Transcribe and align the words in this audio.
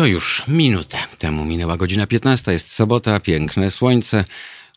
To 0.00 0.06
już 0.06 0.42
minutę 0.48 0.98
temu 1.18 1.44
minęła 1.44 1.76
godzina 1.76 2.06
15. 2.06 2.52
Jest 2.52 2.72
sobota, 2.72 3.20
piękne 3.20 3.70
słońce, 3.70 4.24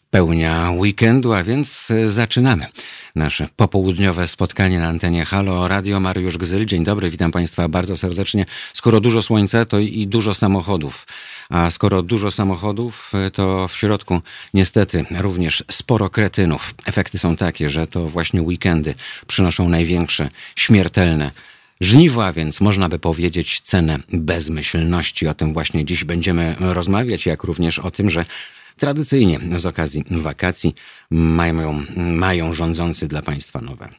pełnia 0.10 0.72
weekendu, 0.72 1.34
a 1.34 1.44
więc 1.44 1.92
e, 1.92 2.08
zaczynamy 2.08 2.68
nasze 3.16 3.48
popołudniowe 3.56 4.28
spotkanie 4.28 4.80
na 4.80 4.88
antenie 4.88 5.26
Halo 5.26 5.68
Radio. 5.68 6.00
Mariusz 6.00 6.38
Gzyl, 6.38 6.66
dzień 6.66 6.84
dobry, 6.84 7.10
witam 7.10 7.32
Państwa 7.32 7.68
bardzo 7.68 7.98
serdecznie. 7.98 8.46
Skoro 8.74 9.00
dużo 9.00 9.22
słońca, 9.22 9.66
to 9.66 9.80
i 9.80 10.08
dużo 10.08 10.34
samochodów. 10.34 11.08
A 11.50 11.70
skoro 11.72 12.02
dużo 12.02 12.32
samochodów, 12.32 13.12
e, 13.14 13.32
to 13.32 13.68
w 13.68 13.78
środku 13.78 14.22
niestety 14.54 15.06
również 15.20 15.64
sporo 15.72 16.10
kretynów. 16.10 16.74
Efekty 16.86 17.20
są 17.20 17.36
takie, 17.36 17.70
że 17.70 17.88
to 17.88 18.08
właśnie 18.08 18.42
weekendy 18.42 18.96
przynoszą 19.28 19.70
największe, 19.70 20.30
śmiertelne 20.56 21.32
żniwa, 21.84 22.34
więc 22.34 22.62
można 22.62 22.90
by 22.90 23.00
powiedzieć 23.00 23.60
cenę 23.60 24.00
bezmyślności. 24.14 25.28
O 25.28 25.34
tym 25.34 25.54
właśnie 25.54 25.86
dziś 25.86 26.04
będziemy 26.04 26.56
rozmawiać, 26.60 27.26
jak 27.26 27.44
również 27.44 27.80
o 27.80 27.92
tym, 27.92 28.10
że 28.10 28.26
tradycyjnie 28.78 29.40
z 29.56 29.66
okazji 29.66 30.04
wakacji 30.12 30.76
mają, 31.12 31.84
mają 31.98 32.54
rządzący 32.54 33.08
dla 33.08 33.22
państwa 33.22 33.62
nowe 33.62 33.90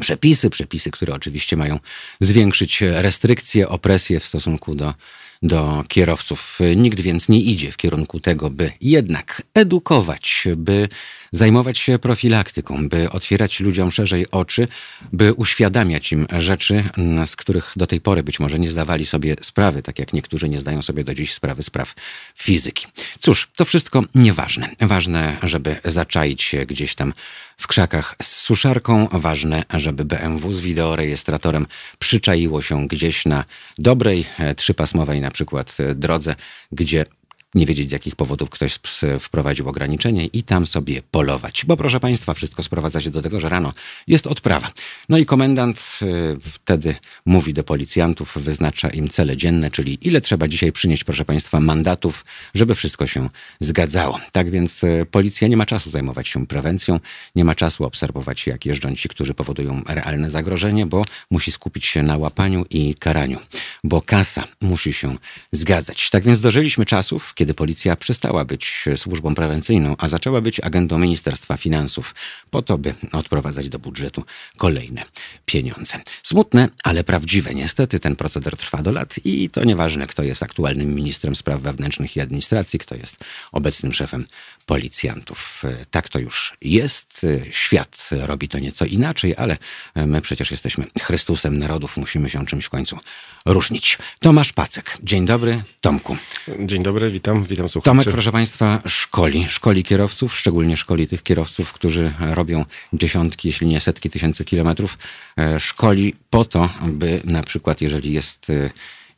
przepisy, 0.00 0.50
przepisy, 0.50 0.90
które 0.90 1.14
oczywiście 1.14 1.56
mają 1.56 1.78
zwiększyć 2.20 2.80
restrykcje, 2.80 3.68
opresję 3.68 4.20
w 4.20 4.24
stosunku 4.24 4.74
do 4.74 4.94
do 5.42 5.84
kierowców. 5.88 6.58
Nikt 6.76 7.00
więc 7.00 7.28
nie 7.28 7.40
idzie 7.40 7.72
w 7.72 7.76
kierunku 7.76 8.20
tego, 8.20 8.50
by 8.50 8.72
jednak 8.80 9.42
edukować, 9.54 10.48
by 10.56 10.88
zajmować 11.32 11.78
się 11.78 11.98
profilaktyką, 11.98 12.88
by 12.88 13.10
otwierać 13.10 13.60
ludziom 13.60 13.92
szerzej 13.92 14.30
oczy, 14.30 14.68
by 15.12 15.34
uświadamiać 15.34 16.12
im 16.12 16.26
rzeczy, 16.38 16.84
z 17.26 17.36
których 17.36 17.72
do 17.76 17.86
tej 17.86 18.00
pory 18.00 18.22
być 18.22 18.40
może 18.40 18.58
nie 18.58 18.70
zdawali 18.70 19.06
sobie 19.06 19.36
sprawy, 19.40 19.82
tak 19.82 19.98
jak 19.98 20.12
niektórzy 20.12 20.48
nie 20.48 20.60
zdają 20.60 20.82
sobie 20.82 21.04
do 21.04 21.14
dziś 21.14 21.34
sprawy 21.34 21.62
spraw 21.62 21.94
fizyki. 22.36 22.86
Cóż, 23.18 23.48
to 23.56 23.64
wszystko 23.64 24.02
nieważne. 24.14 24.70
Ważne, 24.80 25.36
żeby 25.42 25.76
zaczaić 25.84 26.42
się 26.42 26.66
gdzieś 26.66 26.94
tam 26.94 27.12
w 27.60 27.66
krzakach 27.66 28.16
z 28.22 28.36
suszarką. 28.36 29.08
Ważne, 29.12 29.64
żeby 29.74 30.04
BMW 30.04 30.52
z 30.52 30.60
wideorejestratorem 30.60 31.66
przyczaiło 31.98 32.62
się 32.62 32.88
gdzieś 32.88 33.26
na 33.26 33.44
dobrej, 33.78 34.26
e, 34.38 34.54
trzypasmowej 34.54 35.20
na 35.20 35.30
przykład 35.30 35.76
e, 35.80 35.94
drodze, 35.94 36.34
gdzie 36.72 37.06
nie 37.54 37.66
wiedzieć 37.66 37.88
z 37.88 37.92
jakich 37.92 38.16
powodów 38.16 38.50
ktoś 38.50 38.78
wprowadził 39.20 39.68
ograniczenie 39.68 40.26
i 40.26 40.42
tam 40.42 40.66
sobie 40.66 41.02
polować. 41.10 41.64
Bo 41.66 41.76
proszę 41.76 42.00
Państwa, 42.00 42.34
wszystko 42.34 42.62
sprowadza 42.62 43.00
się 43.00 43.10
do 43.10 43.22
tego, 43.22 43.40
że 43.40 43.48
rano 43.48 43.72
jest 44.06 44.26
odprawa. 44.26 44.70
No 45.08 45.18
i 45.18 45.26
komendant 45.26 45.98
y, 46.02 46.36
wtedy 46.52 46.94
mówi 47.26 47.54
do 47.54 47.64
policjantów, 47.64 48.38
wyznacza 48.38 48.88
im 48.88 49.08
cele 49.08 49.36
dzienne, 49.36 49.70
czyli 49.70 49.98
ile 50.08 50.20
trzeba 50.20 50.48
dzisiaj 50.48 50.72
przynieść, 50.72 51.04
proszę 51.04 51.24
Państwa, 51.24 51.60
mandatów, 51.60 52.24
żeby 52.54 52.74
wszystko 52.74 53.06
się 53.06 53.28
zgadzało. 53.60 54.20
Tak 54.32 54.50
więc 54.50 54.84
y, 54.84 55.06
policja 55.10 55.48
nie 55.48 55.56
ma 55.56 55.66
czasu 55.66 55.90
zajmować 55.90 56.28
się 56.28 56.46
prewencją, 56.46 57.00
nie 57.34 57.44
ma 57.44 57.54
czasu 57.54 57.84
obserwować, 57.84 58.46
jak 58.46 58.66
jeżdżą 58.66 58.94
ci, 58.94 59.08
którzy 59.08 59.34
powodują 59.34 59.82
realne 59.86 60.30
zagrożenie, 60.30 60.86
bo 60.86 61.04
musi 61.30 61.52
skupić 61.52 61.86
się 61.86 62.02
na 62.02 62.18
łapaniu 62.18 62.64
i 62.70 62.94
karaniu, 62.94 63.38
bo 63.84 64.02
kasa 64.02 64.44
musi 64.60 64.92
się 64.92 65.16
zgadzać. 65.52 66.10
Tak 66.10 66.24
więc 66.24 66.40
dożyliśmy 66.40 66.86
czasów, 66.86 67.34
kiedy 67.40 67.54
policja 67.54 67.96
przestała 67.96 68.44
być 68.44 68.84
służbą 68.96 69.34
prewencyjną, 69.34 69.94
a 69.98 70.08
zaczęła 70.08 70.40
być 70.40 70.60
agendą 70.60 70.98
Ministerstwa 70.98 71.56
Finansów, 71.56 72.14
po 72.50 72.62
to, 72.62 72.78
by 72.78 72.94
odprowadzać 73.12 73.68
do 73.68 73.78
budżetu 73.78 74.24
kolejne 74.56 75.02
pieniądze. 75.46 75.98
Smutne, 76.22 76.68
ale 76.84 77.04
prawdziwe. 77.04 77.54
Niestety 77.54 78.00
ten 78.00 78.16
proceder 78.16 78.56
trwa 78.56 78.82
do 78.82 78.92
lat 78.92 79.14
i 79.24 79.50
to 79.50 79.64
nieważne, 79.64 80.06
kto 80.06 80.22
jest 80.22 80.42
aktualnym 80.42 80.94
ministrem 80.94 81.36
spraw 81.36 81.60
wewnętrznych 81.60 82.16
i 82.16 82.20
administracji, 82.20 82.78
kto 82.78 82.94
jest 82.94 83.16
obecnym 83.52 83.92
szefem 83.92 84.26
policjantów. 84.66 85.62
Tak 85.90 86.08
to 86.08 86.18
już 86.18 86.56
jest. 86.60 87.26
Świat 87.50 88.10
robi 88.10 88.48
to 88.48 88.58
nieco 88.58 88.84
inaczej, 88.84 89.34
ale 89.36 89.56
my 89.94 90.20
przecież 90.20 90.50
jesteśmy 90.50 90.84
Chrystusem 91.00 91.58
narodów, 91.58 91.96
musimy 91.96 92.30
się 92.30 92.46
czymś 92.46 92.64
w 92.64 92.70
końcu 92.70 92.98
różnić. 93.46 93.98
Tomasz 94.18 94.52
Pacek. 94.52 94.98
Dzień 95.02 95.26
dobry, 95.26 95.62
Tomku. 95.80 96.16
Dzień 96.58 96.82
dobry, 96.82 97.10
witam, 97.10 97.44
witam 97.44 97.68
słuchaczy. 97.68 97.90
Tomek, 97.90 98.10
proszę 98.10 98.32
Państwa, 98.32 98.82
szkoli, 98.86 99.48
szkoli 99.48 99.84
kierowców, 99.84 100.36
szczególnie 100.36 100.76
szkoli 100.76 101.08
tych 101.08 101.22
kierowców, 101.22 101.72
którzy 101.72 102.12
robią 102.20 102.64
dziesiątki, 102.92 103.48
jeśli 103.48 103.66
nie 103.66 103.80
setki 103.80 104.10
tysięcy 104.10 104.44
kilometrów. 104.44 104.98
E, 105.38 105.60
szkoli 105.60 106.14
po 106.30 106.44
to, 106.44 106.68
by 106.86 107.20
na 107.24 107.42
przykład, 107.42 107.80
jeżeli 107.80 108.12
jest 108.12 108.50
e, 108.50 108.70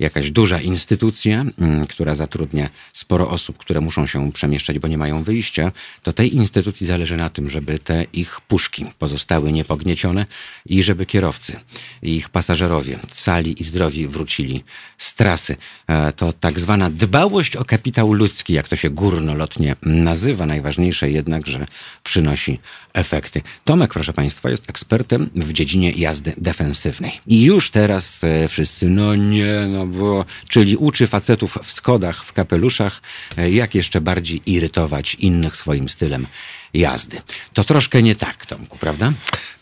jakaś 0.03 0.31
duża 0.31 0.61
instytucja, 0.61 1.45
mm, 1.59 1.85
która 1.85 2.15
zatrudnia 2.15 2.69
sporo 2.93 3.31
osób, 3.31 3.59
które 3.59 3.81
muszą 3.81 4.07
się 4.07 4.33
przemieszczać, 4.33 4.79
bo 4.79 4.89
nie 4.89 4.99
mają 4.99 5.23
wyjścia, 5.23 5.73
to 6.03 6.13
tej 6.13 6.35
instytucji 6.37 6.87
zależy 6.87 7.17
na 7.17 7.31
tym, 7.31 7.51
żeby 7.51 7.79
te 7.79 8.05
ich 8.13 8.41
puszki 8.41 8.87
pozostały 8.99 9.53
niepogniecione 9.53 10.27
i 10.67 10.83
żeby 10.83 11.07
kierowcy 11.07 11.61
i 12.03 12.17
ich 12.17 12.29
pasażerowie 12.29 12.99
cali 13.09 13.61
i 13.61 13.65
zdrowi 13.65 14.09
wrócili 14.09 14.65
z 14.99 15.15
trasy. 15.15 15.57
E, 15.87 16.13
to 16.13 16.33
tak 16.33 16.61
zwana 16.61 16.91
dbałość 16.91 17.57
o 17.57 17.65
kapitał 17.65 18.13
ludzki, 18.13 18.53
jak 18.53 18.69
to 18.69 18.77
się 18.77 18.91
górnolotnie 18.91 19.77
nazywa. 19.83 20.47
Najważniejsze 20.47 21.11
jednak, 21.11 21.47
że 21.47 21.67
przynosi 22.03 22.59
efekty. 22.93 23.43
Tomek, 23.65 23.93
proszę 23.93 24.13
Państwa, 24.13 24.51
jest 24.51 24.71
ekspertem 24.71 25.31
w 25.35 25.53
dziedzinie 25.53 25.91
jazdy 25.91 26.33
defensywnej. 26.37 27.13
I 27.27 27.43
już 27.43 27.71
teraz 27.71 28.25
e, 28.25 28.49
wszyscy, 28.49 28.89
no 28.89 29.15
nie, 29.15 29.67
no 29.69 29.87
bo, 29.93 30.25
czyli 30.49 30.77
uczy 30.77 31.07
facetów 31.07 31.59
w 31.63 31.71
skodach, 31.71 32.25
w 32.25 32.33
kapeluszach, 32.33 33.03
e, 33.37 33.51
jak 33.51 33.75
jeszcze 33.75 34.01
bardziej 34.01 34.43
irytować 34.47 35.15
innych 35.15 35.57
swoim 35.57 35.89
stylem 35.89 36.27
jazdy. 36.75 37.21
To 37.55 37.65
troszkę 37.65 38.03
nie 38.03 38.15
tak, 38.15 38.47
Tomku, 38.47 38.79
prawda? 38.79 39.13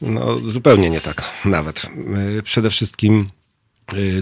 No, 0.00 0.38
zupełnie 0.38 0.90
nie 0.90 1.00
tak, 1.00 1.30
nawet. 1.44 1.86
E, 2.38 2.42
przede 2.42 2.70
wszystkim 2.70 3.28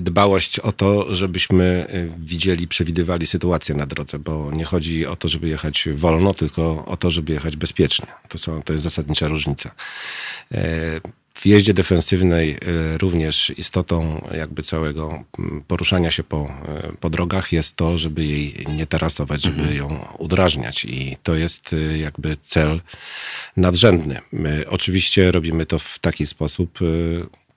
dbałość 0.00 0.58
o 0.58 0.72
to, 0.72 1.14
żebyśmy 1.14 1.86
widzieli, 2.18 2.68
przewidywali 2.68 3.26
sytuację 3.26 3.74
na 3.74 3.86
drodze, 3.86 4.18
bo 4.18 4.50
nie 4.52 4.64
chodzi 4.64 5.06
o 5.06 5.16
to, 5.16 5.28
żeby 5.28 5.48
jechać 5.48 5.88
wolno, 5.94 6.34
tylko 6.34 6.84
o 6.86 6.96
to, 6.96 7.10
żeby 7.10 7.32
jechać 7.32 7.56
bezpiecznie. 7.56 8.06
To, 8.28 8.38
są, 8.38 8.62
to 8.62 8.72
jest 8.72 8.82
zasadnicza 8.82 9.28
różnica. 9.28 9.70
W 11.38 11.46
jeździe 11.46 11.74
defensywnej 11.74 12.58
również 12.98 13.52
istotą 13.56 14.28
jakby 14.34 14.62
całego 14.62 15.24
poruszania 15.66 16.10
się 16.10 16.24
po, 16.24 16.52
po 17.00 17.10
drogach 17.10 17.52
jest 17.52 17.76
to, 17.76 17.98
żeby 17.98 18.24
jej 18.24 18.66
nie 18.76 18.86
tarasować, 18.86 19.42
żeby 19.42 19.60
mhm. 19.60 19.76
ją 19.76 20.06
udrażniać 20.18 20.84
i 20.84 21.16
to 21.22 21.34
jest 21.34 21.74
jakby 21.96 22.36
cel 22.42 22.80
nadrzędny. 23.56 24.20
My 24.32 24.64
oczywiście 24.68 25.32
robimy 25.32 25.66
to 25.66 25.78
w 25.78 25.98
taki 25.98 26.26
sposób, 26.26 26.78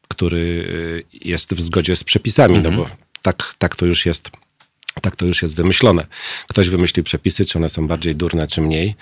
który 0.07 0.65
jest 1.13 1.53
w 1.53 1.61
zgodzie 1.61 1.95
z 1.95 2.03
przepisami, 2.03 2.55
mhm. 2.55 2.75
no 2.75 2.83
bo 2.83 2.89
tak, 3.21 3.55
tak 3.57 3.75
to 3.75 3.85
już 3.85 4.05
jest 4.05 4.31
tak 5.01 5.15
to 5.15 5.25
już 5.25 5.41
jest 5.41 5.55
wymyślone. 5.55 6.07
Ktoś 6.47 6.69
wymyśli 6.69 7.03
przepisy, 7.03 7.45
czy 7.45 7.57
one 7.57 7.69
są 7.69 7.87
bardziej 7.87 8.15
durne, 8.15 8.47
czy 8.47 8.61
mniej. 8.61 8.95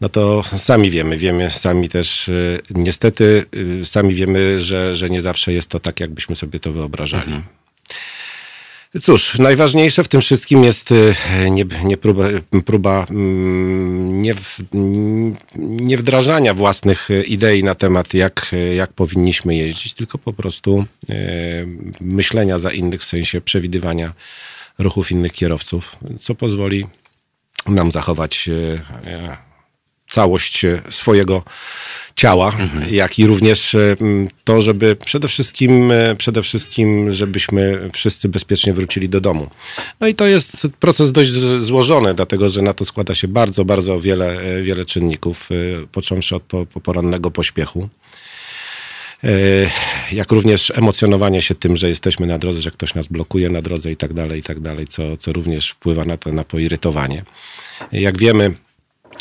No 0.00 0.08
to 0.08 0.42
sami 0.56 0.90
wiemy, 0.90 1.16
wiemy 1.16 1.50
sami 1.50 1.88
też, 1.88 2.28
y, 2.28 2.60
niestety 2.70 3.44
y, 3.80 3.84
sami 3.84 4.14
wiemy, 4.14 4.60
że, 4.60 4.96
że 4.96 5.10
nie 5.10 5.22
zawsze 5.22 5.52
jest 5.52 5.68
to 5.68 5.80
tak, 5.80 6.00
jakbyśmy 6.00 6.36
sobie 6.36 6.60
to 6.60 6.72
wyobrażali. 6.72 7.32
Mhm. 7.32 7.42
Cóż, 9.02 9.38
najważniejsze 9.38 10.04
w 10.04 10.08
tym 10.08 10.20
wszystkim 10.20 10.64
jest 10.64 10.92
y, 10.92 11.14
nie, 11.50 11.64
nie 11.84 11.96
próba, 11.96 12.24
próba 12.66 13.06
mm, 13.10 14.22
nie, 14.22 14.34
w, 14.34 14.58
nie 15.54 15.96
wdrażania 15.96 16.54
własnych 16.54 17.08
idei 17.26 17.64
na 17.64 17.74
temat, 17.74 18.14
jak, 18.14 18.50
jak 18.76 18.92
powinniśmy 18.92 19.56
jeździć, 19.56 19.94
tylko 19.94 20.18
po 20.18 20.32
prostu 20.32 20.84
myślenia 22.00 22.58
za 22.58 22.72
innych 22.72 23.00
w 23.00 23.04
sensie 23.04 23.40
przewidywania 23.40 24.12
ruchów 24.80 25.12
innych 25.12 25.32
kierowców, 25.32 25.96
co 26.20 26.34
pozwoli 26.34 26.86
nam 27.66 27.92
zachować 27.92 28.48
e, 28.48 29.10
e, 29.10 29.36
całość 30.10 30.62
swojego 30.90 31.42
ciała, 32.16 32.46
mhm. 32.46 32.94
jak 32.94 33.18
i 33.18 33.26
również 33.26 33.74
e, 33.74 33.96
to, 34.44 34.60
żeby 34.60 34.96
przede 34.96 35.28
wszystkim, 35.28 35.92
przede 36.18 36.42
wszystkim, 36.42 37.12
żebyśmy 37.12 37.90
wszyscy 37.92 38.28
bezpiecznie 38.28 38.72
wrócili 38.72 39.08
do 39.08 39.20
domu. 39.20 39.50
No 40.00 40.06
i 40.06 40.14
to 40.14 40.26
jest 40.26 40.68
proces 40.80 41.12
dość 41.12 41.30
złożony, 41.58 42.14
dlatego 42.14 42.48
że 42.48 42.62
na 42.62 42.74
to 42.74 42.84
składa 42.84 43.14
się 43.14 43.28
bardzo, 43.28 43.64
bardzo 43.64 44.00
wiele, 44.00 44.62
wiele 44.62 44.84
czynników, 44.84 45.48
począwszy 45.92 46.36
od 46.36 46.42
porannego 46.82 47.30
pośpiechu. 47.30 47.88
E, 49.24 49.30
jak 50.12 50.32
również 50.32 50.72
emocjonowanie 50.76 51.42
się 51.42 51.54
tym, 51.54 51.76
że 51.76 51.88
jesteśmy 51.88 52.26
na 52.26 52.38
drodze, 52.38 52.60
że 52.60 52.70
ktoś 52.70 52.94
nas 52.94 53.06
blokuje 53.06 53.50
na 53.50 53.62
drodze 53.62 53.90
i 53.90 53.96
tak 53.96 54.12
dalej, 54.12 54.40
i 54.40 54.42
tak 54.42 54.60
dalej, 54.60 54.86
co, 54.86 55.16
co 55.16 55.32
również 55.32 55.70
wpływa 55.70 56.04
na 56.04 56.16
to, 56.16 56.32
na 56.32 56.44
poirytowanie. 56.44 57.24
Jak 57.92 58.18
wiemy, 58.18 58.54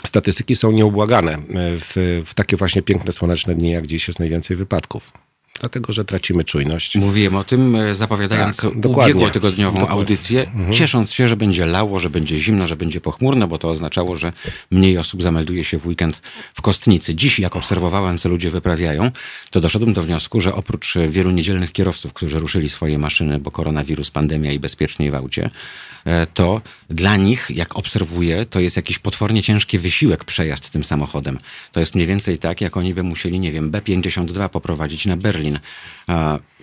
statystyki 0.05 0.55
są 0.55 0.71
nieubłagane. 0.71 1.37
W, 1.55 2.23
w 2.25 2.33
takie 2.33 2.57
właśnie 2.57 2.81
piękne, 2.81 3.13
słoneczne 3.13 3.55
dni, 3.55 3.71
jak 3.71 3.87
dziś 3.87 4.07
jest 4.07 4.19
najwięcej 4.19 4.57
wypadków. 4.57 5.11
Dlatego 5.59 5.93
że 5.93 6.05
tracimy 6.05 6.43
czujność. 6.43 6.95
Mówiłem 6.95 7.35
o 7.35 7.43
tym, 7.43 7.75
e, 7.75 7.95
zapowiadając 7.95 8.57
Tak, 8.57 8.71
ubiegłotygodniową 8.85 9.87
audycję, 9.87 10.51
ciesząc 10.71 11.13
się, 11.13 11.27
że 11.27 11.35
będzie 11.37 11.65
lało, 11.65 11.99
że 11.99 12.09
będzie 12.09 12.37
zimno, 12.37 12.67
że 12.67 12.75
będzie 12.75 13.01
pochmurno, 13.01 13.47
bo 13.47 13.57
to 13.57 13.69
oznaczało, 13.69 14.15
że 14.15 14.33
mniej 14.71 14.97
osób 14.97 15.23
zamelduje 15.23 15.63
się 15.63 15.77
w 15.77 15.87
weekend 15.87 16.21
w 16.53 16.61
Kostnicy. 16.61 17.15
Dziś, 17.15 17.39
jak 17.39 17.55
obserwowałem, 17.55 18.17
co 18.17 18.29
ludzie 18.29 18.49
wyprawiają, 18.51 19.11
to 19.51 19.59
doszedłem 19.59 19.93
do 19.93 20.03
wniosku, 20.03 20.39
że 20.39 20.55
oprócz 20.55 20.95
wielu 21.09 21.31
niedzielnych 21.31 21.71
kierowców, 21.71 22.13
którzy 22.13 22.39
ruszyli 22.39 22.69
swoje 22.69 22.99
maszyny, 22.99 23.39
bo 23.39 23.51
koronawirus, 23.51 24.11
pandemia 24.11 24.51
i 24.51 24.59
bezpieczniej 24.59 25.11
w 25.11 25.15
aucie, 25.15 25.49
to 26.33 26.61
dla 26.89 27.17
nich, 27.17 27.51
jak 27.55 27.75
obserwuję, 27.75 28.45
to 28.45 28.59
jest 28.59 28.75
jakiś 28.75 28.99
potwornie 28.99 29.43
ciężki 29.43 29.79
wysiłek 29.79 30.23
przejazd 30.23 30.69
tym 30.69 30.83
samochodem. 30.83 31.37
To 31.71 31.79
jest 31.79 31.95
mniej 31.95 32.07
więcej 32.07 32.37
tak, 32.37 32.61
jak 32.61 32.77
oni 32.77 32.93
by 32.93 33.03
musieli, 33.03 33.39
nie 33.39 33.51
wiem, 33.51 33.71
B52 33.71 34.49
poprowadzić 34.49 35.05
na 35.05 35.17
Berlin. 35.17 35.59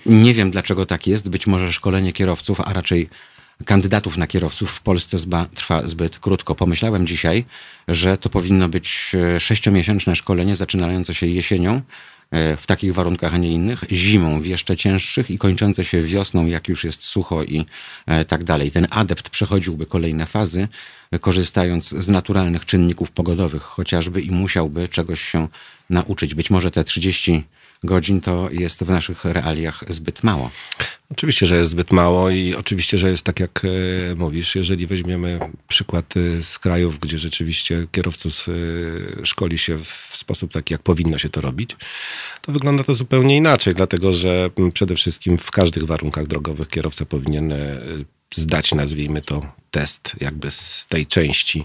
Nie 0.06 0.35
wiem, 0.35 0.50
dlaczego 0.50 0.87
tak 0.87 1.06
jest. 1.06 1.29
Być 1.29 1.47
może 1.47 1.73
szkolenie 1.73 2.12
kierowców, 2.12 2.61
a 2.61 2.73
raczej 2.73 3.09
kandydatów 3.65 4.17
na 4.17 4.27
kierowców 4.27 4.71
w 4.71 4.81
Polsce 4.81 5.19
zba, 5.19 5.47
trwa 5.55 5.87
zbyt 5.87 6.19
krótko. 6.19 6.55
Pomyślałem 6.55 7.06
dzisiaj, 7.06 7.44
że 7.88 8.17
to 8.17 8.31
powinno 8.31 8.69
być 8.69 9.12
e, 9.15 9.41
sześciomiesięczne 9.41 10.17
szkolenie 10.17 10.56
zaczynające 10.56 11.15
się 11.15 11.27
jesienią 11.27 11.75
e, 11.75 11.83
w 12.32 12.67
takich 12.67 12.94
warunkach, 12.94 13.34
a 13.34 13.38
nie 13.38 13.52
innych, 13.52 13.84
zimą 13.93 14.40
w 14.40 14.46
jeszcze 14.46 14.76
cięższych 14.76 15.31
i 15.31 15.38
kończące 15.38 15.84
się 15.84 16.02
wiosną, 16.02 16.46
jak 16.46 16.69
już 16.69 16.84
jest 16.84 17.05
sucho 17.05 17.44
i 17.44 17.67
e, 18.06 18.25
tak 18.25 18.44
dalej. 18.44 18.70
Ten 18.70 18.87
adept 18.90 19.31
przechodziłby 19.31 19.87
kolejne 19.87 20.26
fazy, 20.26 20.69
e, 21.11 21.19
korzystając 21.19 21.88
z 21.88 22.08
naturalnych 22.08 22.67
czynników 22.67 23.11
pogodowych 23.11 23.62
chociażby 23.62 24.23
i 24.23 24.31
musiałby 24.31 24.88
czegoś 24.88 25.20
się 25.20 25.49
nauczyć. 25.90 26.34
Być 26.34 26.50
może 26.50 26.70
te 26.70 26.84
30 26.84 27.44
godzin 27.87 28.21
to 28.21 28.49
jest 28.50 28.85
w 28.85 28.88
naszych 28.88 29.25
realiach 29.25 29.85
zbyt 29.88 30.23
mało. 30.23 30.50
Oczywiście, 31.11 31.47
że 31.47 31.56
jest 31.56 31.71
zbyt 31.71 31.93
mało 31.93 32.31
i 32.31 32.55
oczywiście, 32.55 32.99
że 32.99 33.11
jest 33.11 33.23
tak 33.23 33.41
jak 33.41 33.62
e, 33.65 34.15
mówisz, 34.15 34.56
jeżeli 34.56 34.87
weźmiemy 34.87 35.38
przykład 35.69 36.15
e, 36.17 36.43
z 36.43 36.59
krajów, 36.59 36.99
gdzie 36.99 37.19
rzeczywiście 37.19 37.87
kierowców 37.93 38.47
e, 38.49 39.27
szkoli 39.27 39.59
się 39.59 39.79
w 39.79 40.11
sposób 40.12 40.53
taki, 40.53 40.75
jak 40.75 40.83
powinno 40.83 41.19
się 41.19 41.29
to 41.29 41.41
robić, 41.41 41.77
to 42.43 42.53
wygląda 42.53 42.85
to 42.85 42.94
zupełnie 42.94 43.37
inaczej, 43.37 43.75
dlatego 43.75 44.12
że 44.12 44.50
przede 44.75 44.94
wszystkim 44.94 45.38
w 45.38 45.50
każdych 45.50 45.85
warunkach 45.85 46.27
drogowych 46.27 46.69
kierowca 46.69 47.05
powinien 47.05 47.55
zdać, 48.34 48.75
nazwijmy 48.75 49.23
to, 49.23 49.52
test 49.70 50.17
jakby 50.20 50.50
z 50.50 50.87
tej 50.88 51.06
części 51.06 51.64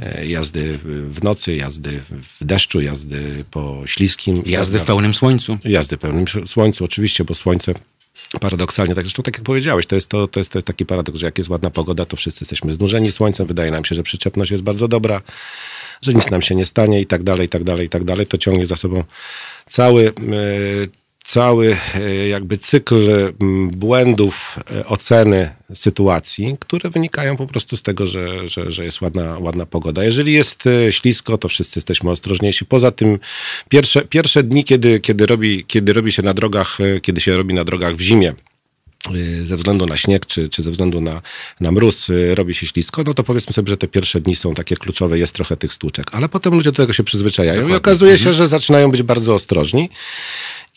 e, 0.00 0.26
jazdy 0.26 0.78
w 1.10 1.22
nocy, 1.22 1.52
jazdy 1.52 2.00
w 2.10 2.44
deszczu, 2.44 2.80
jazdy 2.80 3.44
po 3.50 3.82
śliskim. 3.86 4.42
Jazdy 4.46 4.78
w 4.78 4.84
pełnym 4.84 5.14
słońcu. 5.14 5.58
Jazdy 5.64 5.96
w 5.96 6.00
pełnym 6.00 6.24
słońcu, 6.46 6.84
oczywiście, 6.84 7.24
bo 7.24 7.34
słońce 7.34 7.74
paradoksalnie, 8.40 8.94
tak 8.94 9.04
zresztą 9.04 9.22
tak 9.22 9.36
jak 9.36 9.44
powiedziałeś, 9.44 9.86
to 9.86 9.94
jest, 9.94 10.08
to, 10.08 10.28
to, 10.28 10.40
jest, 10.40 10.52
to 10.52 10.58
jest 10.58 10.66
taki 10.66 10.86
paradoks, 10.86 11.18
że 11.18 11.26
jak 11.26 11.38
jest 11.38 11.50
ładna 11.50 11.70
pogoda, 11.70 12.06
to 12.06 12.16
wszyscy 12.16 12.42
jesteśmy 12.42 12.74
znużeni 12.74 13.12
słońcem, 13.12 13.46
wydaje 13.46 13.70
nam 13.70 13.84
się, 13.84 13.94
że 13.94 14.02
przyczepność 14.02 14.50
jest 14.50 14.62
bardzo 14.62 14.88
dobra, 14.88 15.20
że 16.02 16.14
nic 16.14 16.30
nam 16.30 16.42
się 16.42 16.54
nie 16.54 16.64
stanie 16.64 17.00
i 17.00 17.06
tak 17.06 17.22
dalej, 17.22 17.46
i 17.46 17.48
tak 17.48 17.64
dalej, 17.64 17.86
i 17.86 17.88
tak 17.88 18.04
dalej. 18.04 18.26
To 18.26 18.38
ciągnie 18.38 18.66
za 18.66 18.76
sobą 18.76 19.04
cały, 19.66 20.08
e, 20.08 20.12
cały 21.30 21.76
e, 21.94 22.28
jakby 22.28 22.58
cykl 22.58 23.10
m, 23.40 23.70
błędów 23.70 24.58
e, 24.70 24.86
oceny 24.86 25.50
sytuacji, 25.74 26.56
które 26.60 26.90
wynikają 26.90 27.36
po 27.36 27.46
prostu 27.46 27.76
z 27.76 27.82
tego, 27.82 28.06
że, 28.06 28.48
że, 28.48 28.70
że 28.70 28.84
jest 28.84 29.00
ładna, 29.00 29.38
ładna 29.38 29.66
pogoda. 29.66 30.04
Jeżeli 30.04 30.32
jest 30.32 30.66
e, 30.66 30.92
ślisko, 30.92 31.38
to 31.38 31.48
wszyscy 31.48 31.78
jesteśmy 31.78 32.10
ostrożniejsi. 32.10 32.64
Poza 32.64 32.90
tym 32.90 33.18
pierwsze, 33.68 34.02
pierwsze 34.02 34.42
dni, 34.42 34.64
kiedy, 34.64 35.00
kiedy, 35.00 35.26
robi, 35.26 35.64
kiedy 35.64 35.92
robi 35.92 36.12
się 36.12 36.22
na 36.22 36.34
drogach, 36.34 36.78
kiedy 37.02 37.20
się 37.20 37.36
robi 37.36 37.54
na 37.54 37.64
drogach 37.64 37.96
w 37.96 38.00
zimie, 38.00 38.34
ze 39.44 39.56
względu 39.56 39.86
na 39.86 39.96
śnieg, 39.96 40.26
czy, 40.26 40.48
czy 40.48 40.62
ze 40.62 40.70
względu 40.70 41.00
na, 41.00 41.22
na 41.60 41.72
mróz 41.72 42.08
robi 42.34 42.54
się 42.54 42.66
ślisko, 42.66 43.02
no 43.06 43.14
to 43.14 43.24
powiedzmy 43.24 43.52
sobie, 43.52 43.70
że 43.70 43.76
te 43.76 43.88
pierwsze 43.88 44.20
dni 44.20 44.36
są 44.36 44.54
takie 44.54 44.76
kluczowe, 44.76 45.18
jest 45.18 45.32
trochę 45.32 45.56
tych 45.56 45.72
stłuczek. 45.72 46.06
Ale 46.12 46.28
potem 46.28 46.54
ludzie 46.54 46.70
do 46.72 46.76
tego 46.76 46.92
się 46.92 47.04
przyzwyczajają 47.04 47.60
Dokładnie. 47.60 47.74
i 47.74 47.78
okazuje 47.78 48.18
się, 48.18 48.32
że 48.32 48.48
zaczynają 48.48 48.90
być 48.90 49.02
bardzo 49.02 49.34
ostrożni 49.34 49.90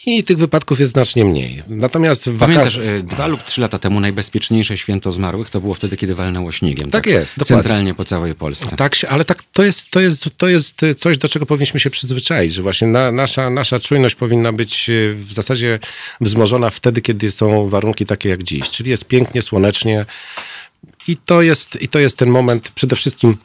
i 0.05 0.23
tych 0.23 0.37
wypadków 0.37 0.79
jest 0.79 0.91
znacznie 0.91 1.25
mniej. 1.25 1.63
Natomiast 1.67 2.29
w 2.29 2.39
Pamiętasz, 2.39 2.77
e, 2.77 3.03
dwa 3.03 3.27
lub 3.27 3.43
trzy 3.43 3.61
lata 3.61 3.79
temu 3.79 3.99
najbezpieczniejsze 3.99 4.77
święto 4.77 5.11
zmarłych 5.11 5.49
to 5.49 5.61
było 5.61 5.73
wtedy, 5.73 5.97
kiedy 5.97 6.15
walnęło 6.15 6.51
śniegiem. 6.51 6.91
Tak 6.91 7.05
jest, 7.05 7.37
dokładnie. 7.37 7.55
Centralnie 7.55 7.93
po 7.93 8.05
całej 8.05 8.35
Polsce. 8.35 8.75
Tak, 8.75 8.95
się, 8.95 9.09
ale 9.09 9.25
tak, 9.25 9.43
to, 9.53 9.63
jest, 9.63 9.89
to, 9.91 9.99
jest, 9.99 10.29
to 10.37 10.47
jest 10.47 10.81
coś, 10.97 11.17
do 11.17 11.27
czego 11.27 11.45
powinniśmy 11.45 11.79
się 11.79 11.89
przyzwyczaić, 11.89 12.53
że 12.53 12.61
właśnie 12.61 12.87
na, 12.87 13.11
nasza, 13.11 13.49
nasza 13.49 13.79
czujność 13.79 14.15
powinna 14.15 14.53
być 14.53 14.89
e, 14.89 15.13
w 15.13 15.33
zasadzie 15.33 15.79
wzmożona 16.21 16.69
wtedy, 16.69 17.01
kiedy 17.01 17.31
są 17.31 17.69
warunki 17.69 18.05
takie 18.05 18.29
jak 18.29 18.43
dziś, 18.43 18.69
czyli 18.69 18.89
jest 18.89 19.05
pięknie, 19.05 19.41
słonecznie 19.41 20.05
i 21.07 21.17
to 21.17 21.41
jest, 21.41 21.81
i 21.81 21.87
to 21.87 21.99
jest 21.99 22.17
ten 22.17 22.29
moment 22.29 22.71
przede 22.75 22.95
wszystkim 22.95 23.37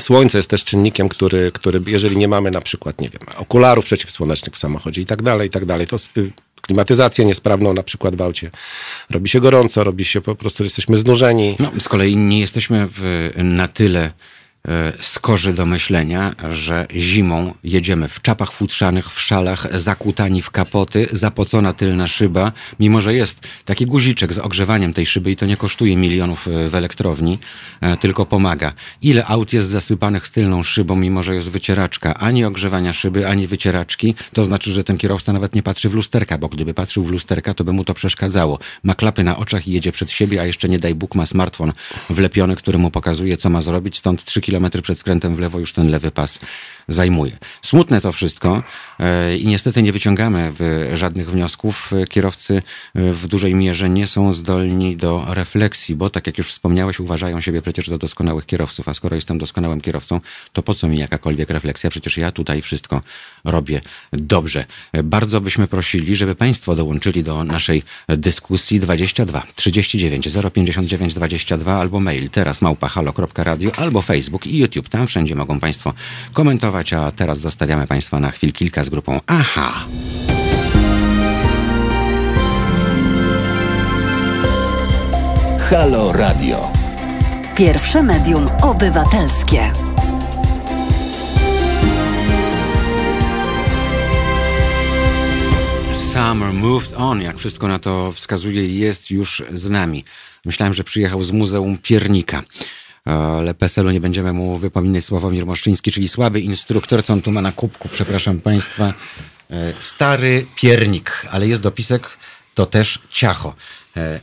Słońce 0.00 0.38
jest 0.38 0.50
też 0.50 0.64
czynnikiem, 0.64 1.08
który, 1.08 1.52
który, 1.52 1.80
jeżeli 1.86 2.16
nie 2.16 2.28
mamy 2.28 2.50
na 2.50 2.60
przykład, 2.60 3.00
nie 3.00 3.08
wiem, 3.08 3.22
okularów 3.36 3.84
przeciwsłonecznych 3.84 4.54
w 4.54 4.58
samochodzie 4.58 5.02
i 5.02 5.06
tak 5.06 5.22
dalej, 5.22 5.48
i 5.48 5.50
tak 5.50 5.64
dalej, 5.64 5.86
to 5.86 5.96
y, 6.16 6.30
klimatyzację 6.60 7.24
niesprawną 7.24 7.72
na 7.74 7.82
przykład 7.82 8.16
w 8.16 8.22
aucie, 8.22 8.50
robi 9.10 9.28
się 9.28 9.40
gorąco, 9.40 9.84
robi 9.84 10.04
się 10.04 10.20
po 10.20 10.34
prostu, 10.34 10.64
jesteśmy 10.64 10.96
znużeni. 10.96 11.56
No, 11.58 11.72
z 11.78 11.88
kolei 11.88 12.16
nie 12.16 12.40
jesteśmy 12.40 12.88
w, 12.90 13.30
na 13.36 13.68
tyle 13.68 14.10
skorzy 15.00 15.52
do 15.52 15.66
myślenia, 15.66 16.34
że 16.50 16.86
zimą 16.96 17.54
jedziemy 17.64 18.08
w 18.08 18.22
czapach 18.22 18.52
futrzanych, 18.52 19.10
w 19.10 19.20
szalach, 19.20 19.80
zakutani 19.80 20.42
w 20.42 20.50
kapoty, 20.50 21.08
zapocona 21.12 21.72
tylna 21.72 22.08
szyba, 22.08 22.52
mimo 22.80 23.00
że 23.00 23.14
jest 23.14 23.40
taki 23.64 23.86
guziczek 23.86 24.32
z 24.32 24.38
ogrzewaniem 24.38 24.94
tej 24.94 25.06
szyby 25.06 25.30
i 25.30 25.36
to 25.36 25.46
nie 25.46 25.56
kosztuje 25.56 25.96
milionów 25.96 26.48
e, 26.48 26.68
w 26.68 26.74
elektrowni, 26.74 27.38
e, 27.80 27.96
tylko 27.96 28.26
pomaga. 28.26 28.72
Ile 29.02 29.26
aut 29.26 29.52
jest 29.52 29.68
zasypanych 29.68 30.26
z 30.26 30.30
tylną 30.30 30.62
szybą, 30.62 30.96
mimo 30.96 31.22
że 31.22 31.34
jest 31.34 31.50
wycieraczka, 31.50 32.14
ani 32.14 32.44
ogrzewania 32.44 32.92
szyby, 32.92 33.28
ani 33.28 33.46
wycieraczki, 33.46 34.14
to 34.32 34.44
znaczy, 34.44 34.72
że 34.72 34.84
ten 34.84 34.98
kierowca 34.98 35.32
nawet 35.32 35.54
nie 35.54 35.62
patrzy 35.62 35.88
w 35.88 35.94
lusterka, 35.94 36.38
bo 36.38 36.48
gdyby 36.48 36.74
patrzył 36.74 37.04
w 37.04 37.10
lusterka, 37.10 37.54
to 37.54 37.64
by 37.64 37.72
mu 37.72 37.84
to 37.84 37.94
przeszkadzało. 37.94 38.58
Ma 38.82 38.94
klapy 38.94 39.24
na 39.24 39.36
oczach 39.36 39.68
i 39.68 39.72
jedzie 39.72 39.92
przed 39.92 40.10
siebie, 40.10 40.40
a 40.40 40.44
jeszcze 40.44 40.68
nie 40.68 40.78
daj 40.78 40.94
Bóg 40.94 41.14
ma 41.14 41.26
smartfon 41.26 41.72
wlepiony, 42.10 42.56
który 42.56 42.78
mu 42.78 42.90
pokazuje, 42.90 43.36
co 43.36 43.50
ma 43.50 43.60
zrobić, 43.60 43.98
stąd 43.98 44.24
3 44.24 44.40
km 44.40 44.53
przed 44.82 44.98
skrętem 44.98 45.36
w 45.36 45.38
lewo 45.38 45.58
już 45.58 45.72
ten 45.72 45.90
lewy 45.90 46.10
pas 46.10 46.40
zajmuje. 46.88 47.32
Smutne 47.62 48.00
to 48.00 48.12
wszystko 48.12 48.62
e, 49.00 49.36
i 49.36 49.46
niestety 49.46 49.82
nie 49.82 49.92
wyciągamy 49.92 50.52
żadnych 50.94 51.30
wniosków. 51.30 51.90
Kierowcy 52.08 52.62
e, 52.94 53.12
w 53.12 53.28
dużej 53.28 53.54
mierze 53.54 53.90
nie 53.90 54.06
są 54.06 54.34
zdolni 54.34 54.96
do 54.96 55.24
refleksji, 55.28 55.96
bo 55.96 56.10
tak 56.10 56.26
jak 56.26 56.38
już 56.38 56.48
wspomniałeś, 56.48 57.00
uważają 57.00 57.40
siebie 57.40 57.62
przecież 57.62 57.88
za 57.88 57.98
doskonałych 57.98 58.46
kierowców, 58.46 58.88
a 58.88 58.94
skoro 58.94 59.16
jestem 59.16 59.38
doskonałym 59.38 59.80
kierowcą, 59.80 60.20
to 60.52 60.62
po 60.62 60.74
co 60.74 60.88
mi 60.88 60.98
jakakolwiek 60.98 61.50
refleksja? 61.50 61.90
Przecież 61.90 62.16
ja 62.16 62.32
tutaj 62.32 62.62
wszystko 62.62 63.00
robię 63.44 63.80
dobrze. 64.12 64.64
Bardzo 65.04 65.40
byśmy 65.40 65.68
prosili, 65.68 66.16
żeby 66.16 66.34
Państwo 66.34 66.74
dołączyli 66.74 67.22
do 67.22 67.44
naszej 67.44 67.82
dyskusji 68.08 68.80
22 68.80 69.42
39 69.54 70.28
059 70.54 71.14
22 71.14 71.80
albo 71.80 72.00
mail 72.00 72.30
teraz 72.30 72.62
małpa.halo.radio 72.62 73.70
albo 73.76 74.02
Facebook 74.02 74.46
i 74.46 74.58
YouTube. 74.58 74.88
Tam 74.88 75.06
wszędzie 75.06 75.34
mogą 75.34 75.60
Państwo 75.60 75.92
komentować, 76.32 76.73
a 76.74 77.12
teraz 77.12 77.38
zostawiamy 77.38 77.86
Państwa 77.86 78.20
na 78.20 78.30
chwil 78.30 78.52
kilka 78.52 78.84
z 78.84 78.88
grupą 78.88 79.20
Aha. 79.26 79.72
Halo 85.70 86.12
Radio. 86.12 86.72
Pierwsze 87.56 88.02
medium 88.02 88.48
obywatelskie. 88.62 89.72
Summer 95.92 96.52
moved 96.52 96.92
on, 96.96 97.22
jak 97.22 97.38
wszystko 97.38 97.68
na 97.68 97.78
to 97.78 98.12
wskazuje, 98.12 98.68
jest 98.78 99.10
już 99.10 99.42
z 99.52 99.68
nami. 99.68 100.04
Myślałem, 100.44 100.74
że 100.74 100.84
przyjechał 100.84 101.24
z 101.24 101.32
Muzeum 101.32 101.78
Piernika. 101.78 102.42
Ale 103.04 103.54
PESEL-u 103.54 103.90
nie 103.90 104.00
będziemy 104.00 104.32
mu 104.32 104.56
wypominać 104.58 105.04
Sławomir 105.04 105.46
Moszczyński, 105.46 105.92
czyli 105.92 106.08
słaby 106.08 106.40
instruktor, 106.40 107.02
co 107.04 107.12
on 107.12 107.22
tu 107.22 107.32
ma 107.32 107.40
na 107.40 107.52
kubku, 107.52 107.88
przepraszam 107.92 108.40
Państwa. 108.40 108.94
E, 109.50 109.72
Stary 109.80 110.46
piernik, 110.54 111.26
ale 111.30 111.46
jest 111.48 111.62
dopisek, 111.62 112.08
to 112.54 112.66
też 112.66 112.98
ciacho. 113.10 113.54
E, 113.96 114.20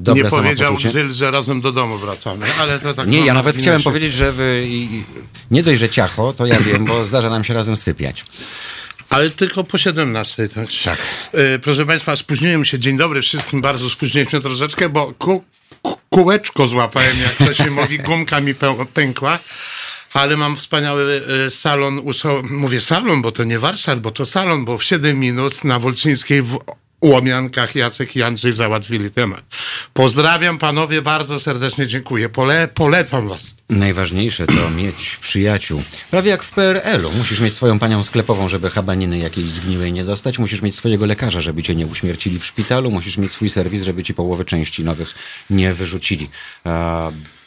Dobre 0.00 0.22
nie 0.24 0.30
powiedział. 0.30 0.76
Grzyl, 0.76 1.12
że 1.12 1.30
razem 1.30 1.60
do 1.60 1.72
domu 1.72 1.98
wracamy, 1.98 2.54
ale 2.54 2.78
to 2.78 2.94
tak... 2.94 3.08
Nie, 3.08 3.18
ja 3.18 3.24
mam 3.26 3.34
nawet 3.34 3.56
chciałem 3.56 3.80
się- 3.80 3.84
powiedzieć, 3.84 4.14
że 4.14 4.32
wy, 4.32 4.68
nie 5.50 5.62
dość, 5.62 5.80
że 5.80 5.88
ciacho, 5.88 6.32
to 6.32 6.46
ja 6.46 6.60
wiem, 6.60 6.84
bo 6.84 7.04
zdarza 7.04 7.30
nam 7.30 7.44
się 7.44 7.54
razem 7.54 7.76
sypiać. 7.76 8.24
Ale 9.10 9.30
tylko 9.30 9.64
po 9.64 9.78
17, 9.78 10.48
tak? 10.48 10.66
Tak. 10.84 10.98
E, 11.32 11.58
proszę 11.58 11.86
Państwa, 11.86 12.16
spóźniłem 12.16 12.64
się. 12.64 12.78
Dzień 12.78 12.96
dobry 12.98 13.22
wszystkim, 13.22 13.60
bardzo 13.60 13.90
spóźniłem 13.90 14.28
się 14.28 14.40
troszeczkę, 14.40 14.88
bo 14.88 15.14
ku, 15.18 15.44
kółeczko 16.10 16.68
złapałem, 16.68 17.20
jak 17.20 17.34
to 17.34 17.54
się 17.54 17.70
mówi, 17.70 17.98
gumka 17.98 18.40
mi 18.40 18.54
pę, 18.54 18.86
pękła. 18.94 19.38
ale 20.12 20.36
mam 20.36 20.56
wspaniały 20.56 21.22
e, 21.46 21.50
salon, 21.50 22.00
mówię 22.50 22.80
salon, 22.80 23.22
bo 23.22 23.32
to 23.32 23.44
nie 23.44 23.58
warsztat, 23.58 24.00
bo 24.00 24.10
to 24.10 24.26
salon, 24.26 24.64
bo 24.64 24.78
w 24.78 24.84
7 24.84 25.20
minut 25.20 25.64
na 25.64 25.78
Wolczyńskiej 25.78 26.42
w 26.42 26.58
Łomiankach 27.02 27.74
Jacek 27.74 28.16
i 28.16 28.22
Andrzej 28.22 28.52
załatwili 28.52 29.10
temat. 29.10 29.44
Pozdrawiam 29.92 30.58
panowie, 30.58 31.02
bardzo 31.02 31.40
serdecznie 31.40 31.86
dziękuję. 31.86 32.28
Pole- 32.28 32.68
polecam 32.68 33.28
was. 33.28 33.54
Najważniejsze 33.70 34.46
to 34.46 34.70
mieć 34.70 35.18
przyjaciół. 35.20 35.82
Prawie 36.10 36.30
jak 36.30 36.42
w 36.42 36.54
PRL-u. 36.54 37.12
Musisz 37.12 37.40
mieć 37.40 37.54
swoją 37.54 37.78
panią 37.78 38.02
sklepową, 38.02 38.48
żeby 38.48 38.70
habaniny 38.70 39.18
jakiejś 39.18 39.50
zgniłej 39.50 39.92
nie 39.92 40.04
dostać. 40.04 40.38
Musisz 40.38 40.62
mieć 40.62 40.74
swojego 40.74 41.06
lekarza, 41.06 41.40
żeby 41.40 41.62
cię 41.62 41.74
nie 41.74 41.86
uśmiercili 41.86 42.38
w 42.38 42.46
szpitalu. 42.46 42.90
Musisz 42.90 43.18
mieć 43.18 43.32
swój 43.32 43.50
serwis, 43.50 43.82
żeby 43.82 44.04
ci 44.04 44.14
połowy 44.14 44.44
części 44.44 44.84
nowych 44.84 45.14
nie 45.50 45.74
wyrzucili. 45.74 46.30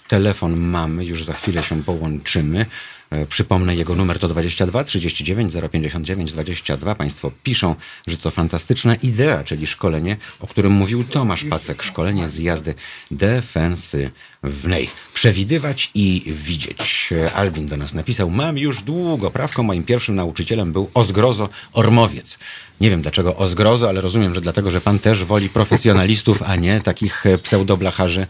Telefon 0.07 0.57
mamy, 0.59 1.05
już 1.05 1.23
za 1.23 1.33
chwilę 1.33 1.63
się 1.63 1.83
połączymy. 1.83 2.65
E, 3.13 3.25
Przypomnę, 3.25 3.75
jego 3.75 3.95
numer 3.95 4.19
to 4.19 4.27
22 4.27 4.83
39 4.83 5.53
059 5.71 6.31
22. 6.31 6.95
Państwo 6.95 7.31
piszą, 7.43 7.75
że 8.07 8.17
to 8.17 8.31
fantastyczna 8.31 8.95
idea, 8.95 9.43
czyli 9.43 9.67
szkolenie, 9.67 10.17
o 10.39 10.47
którym 10.47 10.71
mówił 10.71 11.03
Tomasz 11.03 11.43
Pacek. 11.43 11.83
Szkolenie 11.83 12.29
z 12.29 12.39
jazdy 12.39 12.73
defensywnej. 13.11 14.89
Przewidywać 15.13 15.91
i 15.93 16.33
widzieć. 16.35 17.09
E, 17.11 17.33
Albin 17.33 17.67
do 17.67 17.77
nas 17.77 17.93
napisał, 17.93 18.29
mam 18.29 18.57
już 18.57 18.81
długo 18.81 19.31
prawko, 19.31 19.63
moim 19.63 19.83
pierwszym 19.83 20.15
nauczycielem 20.15 20.73
był 20.73 20.89
Ozgrozo 20.93 21.49
Ormowiec. 21.73 22.39
Nie 22.81 22.89
wiem 22.89 23.01
dlaczego 23.01 23.35
Ozgrozo, 23.35 23.89
ale 23.89 24.01
rozumiem, 24.01 24.33
że 24.33 24.41
dlatego, 24.41 24.71
że 24.71 24.81
pan 24.81 24.99
też 24.99 25.23
woli 25.23 25.49
profesjonalistów, 25.49 26.43
a 26.43 26.55
nie 26.55 26.81
takich 26.81 27.25
e, 27.25 27.37
pseudoblacharzy 27.37 28.27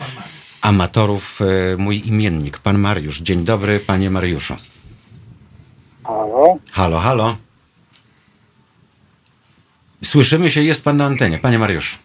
amatorów. 0.61 1.39
Mój 1.77 2.07
imiennik, 2.07 2.57
pan 2.57 2.79
Mariusz. 2.79 3.19
Dzień 3.19 3.43
dobry, 3.45 3.79
panie 3.79 4.09
Mariuszu. 4.09 4.55
Halo? 6.03 6.57
Halo, 6.71 6.99
halo. 6.99 7.37
Słyszymy 10.03 10.51
się, 10.51 10.61
jest 10.61 10.83
pan 10.83 10.97
na 10.97 11.05
antenie. 11.05 11.39
Panie 11.39 11.59
Mariusz. 11.59 11.99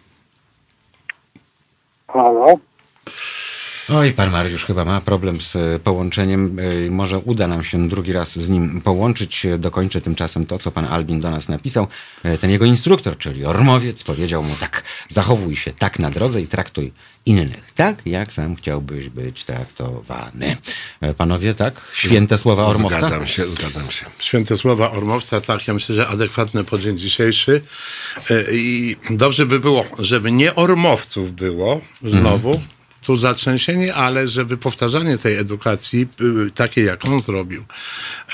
Halo? 2.07 2.55
Oj, 3.93 4.13
pan 4.13 4.31
Mariusz 4.31 4.65
chyba 4.65 4.85
ma 4.85 5.01
problem 5.01 5.41
z 5.41 5.55
e, 5.55 5.79
połączeniem. 5.79 6.57
E, 6.59 6.89
Może 6.89 7.19
uda 7.19 7.47
nam 7.47 7.63
się 7.63 7.87
drugi 7.87 8.13
raz 8.13 8.39
z 8.39 8.49
nim 8.49 8.81
połączyć. 8.81 9.45
E, 9.45 9.57
Dokończę 9.57 10.01
tymczasem 10.01 10.45
to, 10.45 10.59
co 10.59 10.71
pan 10.71 10.85
Albin 10.85 11.19
do 11.19 11.31
nas 11.31 11.49
napisał. 11.49 11.87
Ten 12.39 12.49
jego 12.49 12.65
instruktor, 12.65 13.17
czyli 13.17 13.45
Ormowiec, 13.45 14.03
powiedział 14.03 14.43
mu 14.43 14.55
tak: 14.59 14.83
zachowuj 15.07 15.55
się 15.55 15.73
tak 15.73 15.99
na 15.99 16.11
drodze 16.11 16.41
i 16.41 16.47
traktuj 16.47 16.91
innych, 17.25 17.71
tak 17.75 18.01
jak 18.05 18.33
sam 18.33 18.55
chciałbyś 18.55 19.09
być 19.09 19.43
traktowany. 19.45 20.57
Panowie, 21.17 21.53
tak? 21.53 21.81
Święte 21.93 22.37
słowa 22.37 22.65
Ormowca? 22.65 22.99
Zgadzam 22.99 23.27
się, 23.27 23.51
zgadzam 23.51 23.91
się. 23.91 24.05
Święte 24.19 24.57
słowa 24.57 24.91
Ormowca, 24.91 25.41
tak, 25.41 25.67
ja 25.67 25.73
myślę, 25.73 25.95
że 25.95 26.07
adekwatne 26.07 26.63
po 26.63 26.79
dzień 26.79 26.97
dzisiejszy. 26.97 27.61
I 28.51 28.95
dobrze 29.09 29.45
by 29.45 29.59
było, 29.59 29.85
żeby 29.99 30.31
nie 30.31 30.55
Ormowców 30.55 31.33
było 31.33 31.81
znowu. 32.03 32.61
Tu 33.09 33.17
zatrzęsienie, 33.17 33.93
ale 33.93 34.27
żeby 34.27 34.57
powtarzanie 34.57 35.17
tej 35.17 35.37
edukacji, 35.37 36.07
y, 36.47 36.51
takiej 36.51 36.85
jak 36.85 37.05
on 37.05 37.21
zrobił, 37.21 37.63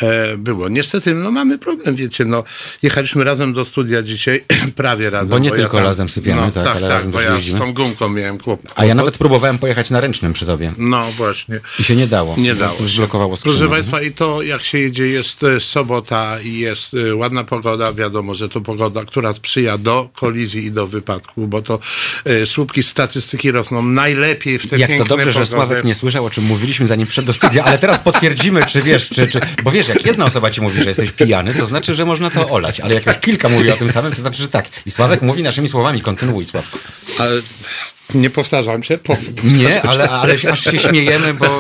e, 0.02 0.38
było. 0.38 0.70
Niestety, 0.70 1.14
no 1.14 1.32
mamy 1.32 1.58
problem, 1.58 1.96
wiecie, 1.96 2.26
no 2.26 2.44
jechaliśmy 2.82 3.24
razem 3.24 3.54
do 3.54 3.66
studia 3.66 4.04
dzisiaj, 4.04 4.46
prawie 4.76 5.10
razem. 5.10 5.30
Bo 5.30 5.40
nie 5.40 5.50
ja 5.50 5.56
tylko 5.56 5.80
razem 5.80 6.10
sypiamy, 6.10 6.42
no, 6.42 6.52
tak, 6.52 6.64
tak, 6.64 6.76
ale 6.76 6.82
tak, 6.82 6.90
razem 6.90 7.12
bo 7.12 7.22
ja 7.22 7.38
z 7.38 7.58
tą 7.58 7.74
gumką 7.74 8.10
miałem 8.10 8.38
kłopot. 8.38 8.72
A 8.76 8.86
ja 8.86 8.96
nawet 8.96 9.18
próbowałem 9.18 9.58
pojechać 9.58 9.90
na 9.90 10.00
ręcznym 10.00 10.34
przy 10.34 10.46
tobie. 10.46 10.74
No 10.78 11.12
właśnie. 11.12 11.60
I 11.80 11.84
się 11.84 11.96
nie 11.96 12.08
dało. 12.08 12.36
Nie 12.38 12.56
dało. 12.56 12.78
się. 12.78 12.88
Zblokowało 12.88 13.38
skrzynię. 13.38 13.58
Proszę 13.58 13.72
Państwa, 13.72 14.02
i 14.02 14.12
to 14.12 14.42
jak 14.42 14.64
się 14.64 14.78
jedzie, 14.78 15.08
jest 15.08 15.44
e, 15.44 15.60
sobota 15.60 16.40
i 16.40 16.60
jest 16.60 16.94
e, 16.94 17.16
ładna 17.16 17.44
pogoda. 17.44 17.94
Wiadomo, 17.94 18.36
że 18.36 18.50
to 18.50 18.62
pogoda, 18.62 19.06
która 19.06 19.34
sprzyja 19.34 19.78
do 19.78 20.10
kolizji 20.16 20.66
i 20.66 20.72
do 20.72 20.88
wypadku, 20.88 21.48
bo 21.48 21.62
to 21.62 21.80
słupki 22.46 22.84
statystyki 22.84 23.52
rosną 23.52 23.82
najlepiej 23.82 24.60
w 24.60 24.65
Jak 24.78 24.98
to 24.98 25.04
dobrze, 25.04 25.32
że. 25.32 25.46
Sławek 25.46 25.84
nie 25.84 25.96
słyszał, 25.96 26.26
o 26.26 26.30
czym 26.30 26.44
mówiliśmy 26.44 26.86
zanim 26.86 27.08
wszedł 27.08 27.28
do 27.28 27.34
studia, 27.34 27.64
ale 27.64 27.78
teraz 27.78 28.00
potwierdzimy, 28.00 28.66
czy 28.66 28.82
wiesz, 28.82 29.10
czy, 29.10 29.28
czy... 29.28 29.40
Bo 29.64 29.72
wiesz, 29.72 29.88
jak 29.88 30.06
jedna 30.06 30.26
osoba 30.26 30.50
ci 30.50 30.62
mówi, 30.62 30.82
że 30.82 30.90
jesteś 30.90 31.12
pijany, 31.12 31.54
to 31.54 31.66
znaczy, 31.66 31.96
że 31.96 32.06
można 32.06 32.30
to 32.30 32.50
olać, 32.50 32.80
ale 32.80 32.94
jak 32.94 33.06
już 33.06 33.18
kilka 33.18 33.50
mówi 33.50 33.72
o 33.72 33.78
tym 33.78 33.90
samym, 33.90 34.14
to 34.14 34.22
znaczy, 34.22 34.42
że 34.42 34.48
tak. 34.48 34.70
I 34.86 34.92
Sławek 34.92 35.22
mówi 35.22 35.44
naszymi 35.44 35.68
słowami, 35.68 36.02
kontynuuj 36.02 36.46
Sławku. 36.46 36.80
Ale 37.20 37.42
nie 38.14 38.30
powtarzam 38.30 38.84
się. 38.84 38.98
Po, 38.98 39.18
Nie, 39.44 39.82
ale, 39.82 40.10
ale 40.10 40.38
się- 40.38 40.52
aż 40.52 40.64
się 40.64 40.80
śmiejemy, 40.80 41.34
bo 41.34 41.60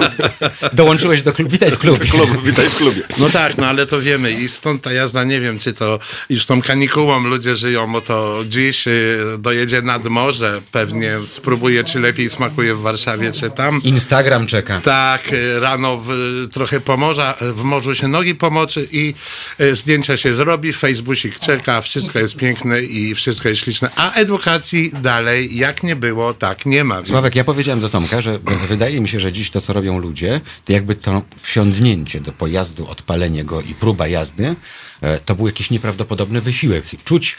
dołączyłeś 0.73 1.21
do 1.21 1.33
klubu. 1.33 1.51
Witaj 1.51 1.71
w 1.71 1.77
klubie. 1.77 2.05
witaj 2.43 2.69
w 2.69 2.75
klubie. 2.75 3.01
No 3.17 3.29
tak, 3.29 3.57
no 3.57 3.67
ale 3.67 3.85
to 3.87 4.01
wiemy 4.01 4.31
i 4.31 4.49
stąd 4.49 4.81
ta 4.81 4.93
jazda, 4.93 5.23
nie 5.23 5.41
wiem, 5.41 5.59
czy 5.59 5.73
to 5.73 5.99
już 6.29 6.45
tą 6.45 6.61
kanikułą 6.61 7.23
ludzie 7.23 7.55
żyją, 7.55 7.91
bo 7.91 8.01
to 8.01 8.43
dziś 8.49 8.87
y, 8.87 9.17
dojedzie 9.39 9.81
nad 9.81 10.03
morze, 10.05 10.61
pewnie 10.71 11.13
spróbuje, 11.25 11.83
czy 11.83 11.99
lepiej 11.99 12.29
smakuje 12.29 12.75
w 12.75 12.81
Warszawie, 12.81 13.31
czy 13.31 13.49
tam. 13.49 13.81
Instagram 13.83 14.47
czeka. 14.47 14.81
Tak, 14.81 15.33
y, 15.33 15.59
rano 15.59 15.97
w, 16.05 16.09
trochę 16.51 16.79
pomorza, 16.79 17.35
w 17.41 17.63
morzu 17.63 17.95
się 17.95 18.07
nogi 18.07 18.35
pomoczy 18.35 18.87
i 18.91 19.13
y, 19.61 19.75
zdjęcia 19.75 20.17
się 20.17 20.33
zrobi, 20.33 20.73
Facebookik 20.73 21.39
czeka, 21.39 21.81
wszystko 21.81 22.19
jest 22.19 22.35
piękne 22.35 22.81
i 22.81 23.15
wszystko 23.15 23.49
jest 23.49 23.61
śliczne. 23.61 23.89
A 23.95 24.13
edukacji 24.13 24.91
dalej, 25.01 25.57
jak 25.57 25.83
nie 25.83 25.95
było, 25.95 26.33
tak 26.35 26.65
nie 26.65 26.83
ma. 26.83 27.05
Sławek, 27.05 27.35
ja 27.35 27.43
powiedziałem 27.43 27.79
do 27.79 27.89
Tomka, 27.89 28.21
że 28.21 28.39
wydaje 28.67 29.01
mi 29.01 29.09
się, 29.09 29.19
że 29.19 29.31
dziś 29.31 29.49
to, 29.49 29.61
co 29.61 29.73
robią 29.73 29.99
ludzie, 29.99 30.41
to 30.65 30.73
jakby 30.73 30.95
to 30.95 31.21
wsiądnięcie 31.41 32.21
do 32.21 32.31
pojazdu, 32.31 32.87
odpalenie 32.87 33.43
go 33.43 33.61
i 33.61 33.73
próba 33.73 34.07
jazdy, 34.07 34.55
e, 35.01 35.19
to 35.19 35.35
był 35.35 35.47
jakiś 35.47 35.69
nieprawdopodobny 35.69 36.41
wysiłek. 36.41 36.85
Czuć 37.03 37.37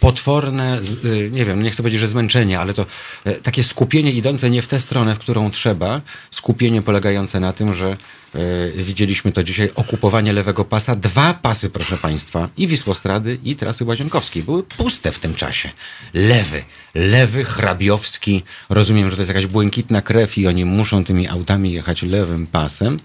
potworne, 0.00 0.78
z- 0.84 1.04
e, 1.04 1.30
nie 1.30 1.44
wiem, 1.44 1.62
nie 1.62 1.70
chcę 1.70 1.82
powiedzieć, 1.82 2.00
że 2.00 2.06
zmęczenie, 2.08 2.60
ale 2.60 2.74
to 2.74 2.86
e, 3.24 3.32
takie 3.32 3.64
skupienie 3.64 4.12
idące 4.12 4.50
nie 4.50 4.62
w 4.62 4.66
tę 4.66 4.80
stronę, 4.80 5.14
w 5.14 5.18
którą 5.18 5.50
trzeba. 5.50 6.00
Skupienie 6.30 6.82
polegające 6.82 7.40
na 7.40 7.52
tym, 7.52 7.74
że 7.74 7.96
e, 8.34 8.38
widzieliśmy 8.82 9.32
to 9.32 9.44
dzisiaj, 9.44 9.70
okupowanie 9.74 10.32
lewego 10.32 10.64
pasa. 10.64 10.96
Dwa 10.96 11.34
pasy, 11.34 11.70
proszę 11.70 11.96
Państwa, 11.96 12.48
i 12.56 12.66
Wisłostrady, 12.66 13.38
i 13.44 13.56
trasy 13.56 13.84
Łazienkowskiej. 13.84 14.42
Były 14.42 14.62
puste 14.62 15.12
w 15.12 15.18
tym 15.18 15.34
czasie. 15.34 15.70
Lewy, 16.14 16.62
lewy, 16.94 17.44
hrabiowski. 17.44 18.42
Rozumiem, 18.68 19.10
że 19.10 19.16
to 19.16 19.22
jest 19.22 19.28
jakaś 19.28 19.46
błękitna 19.46 20.02
krew 20.02 20.38
i 20.38 20.46
oni 20.46 20.64
muszą 20.64 21.04
tymi 21.04 21.28
autami 21.28 21.72
jechać 21.72 22.02
lewym 22.02 22.46
pasem, 22.46 23.00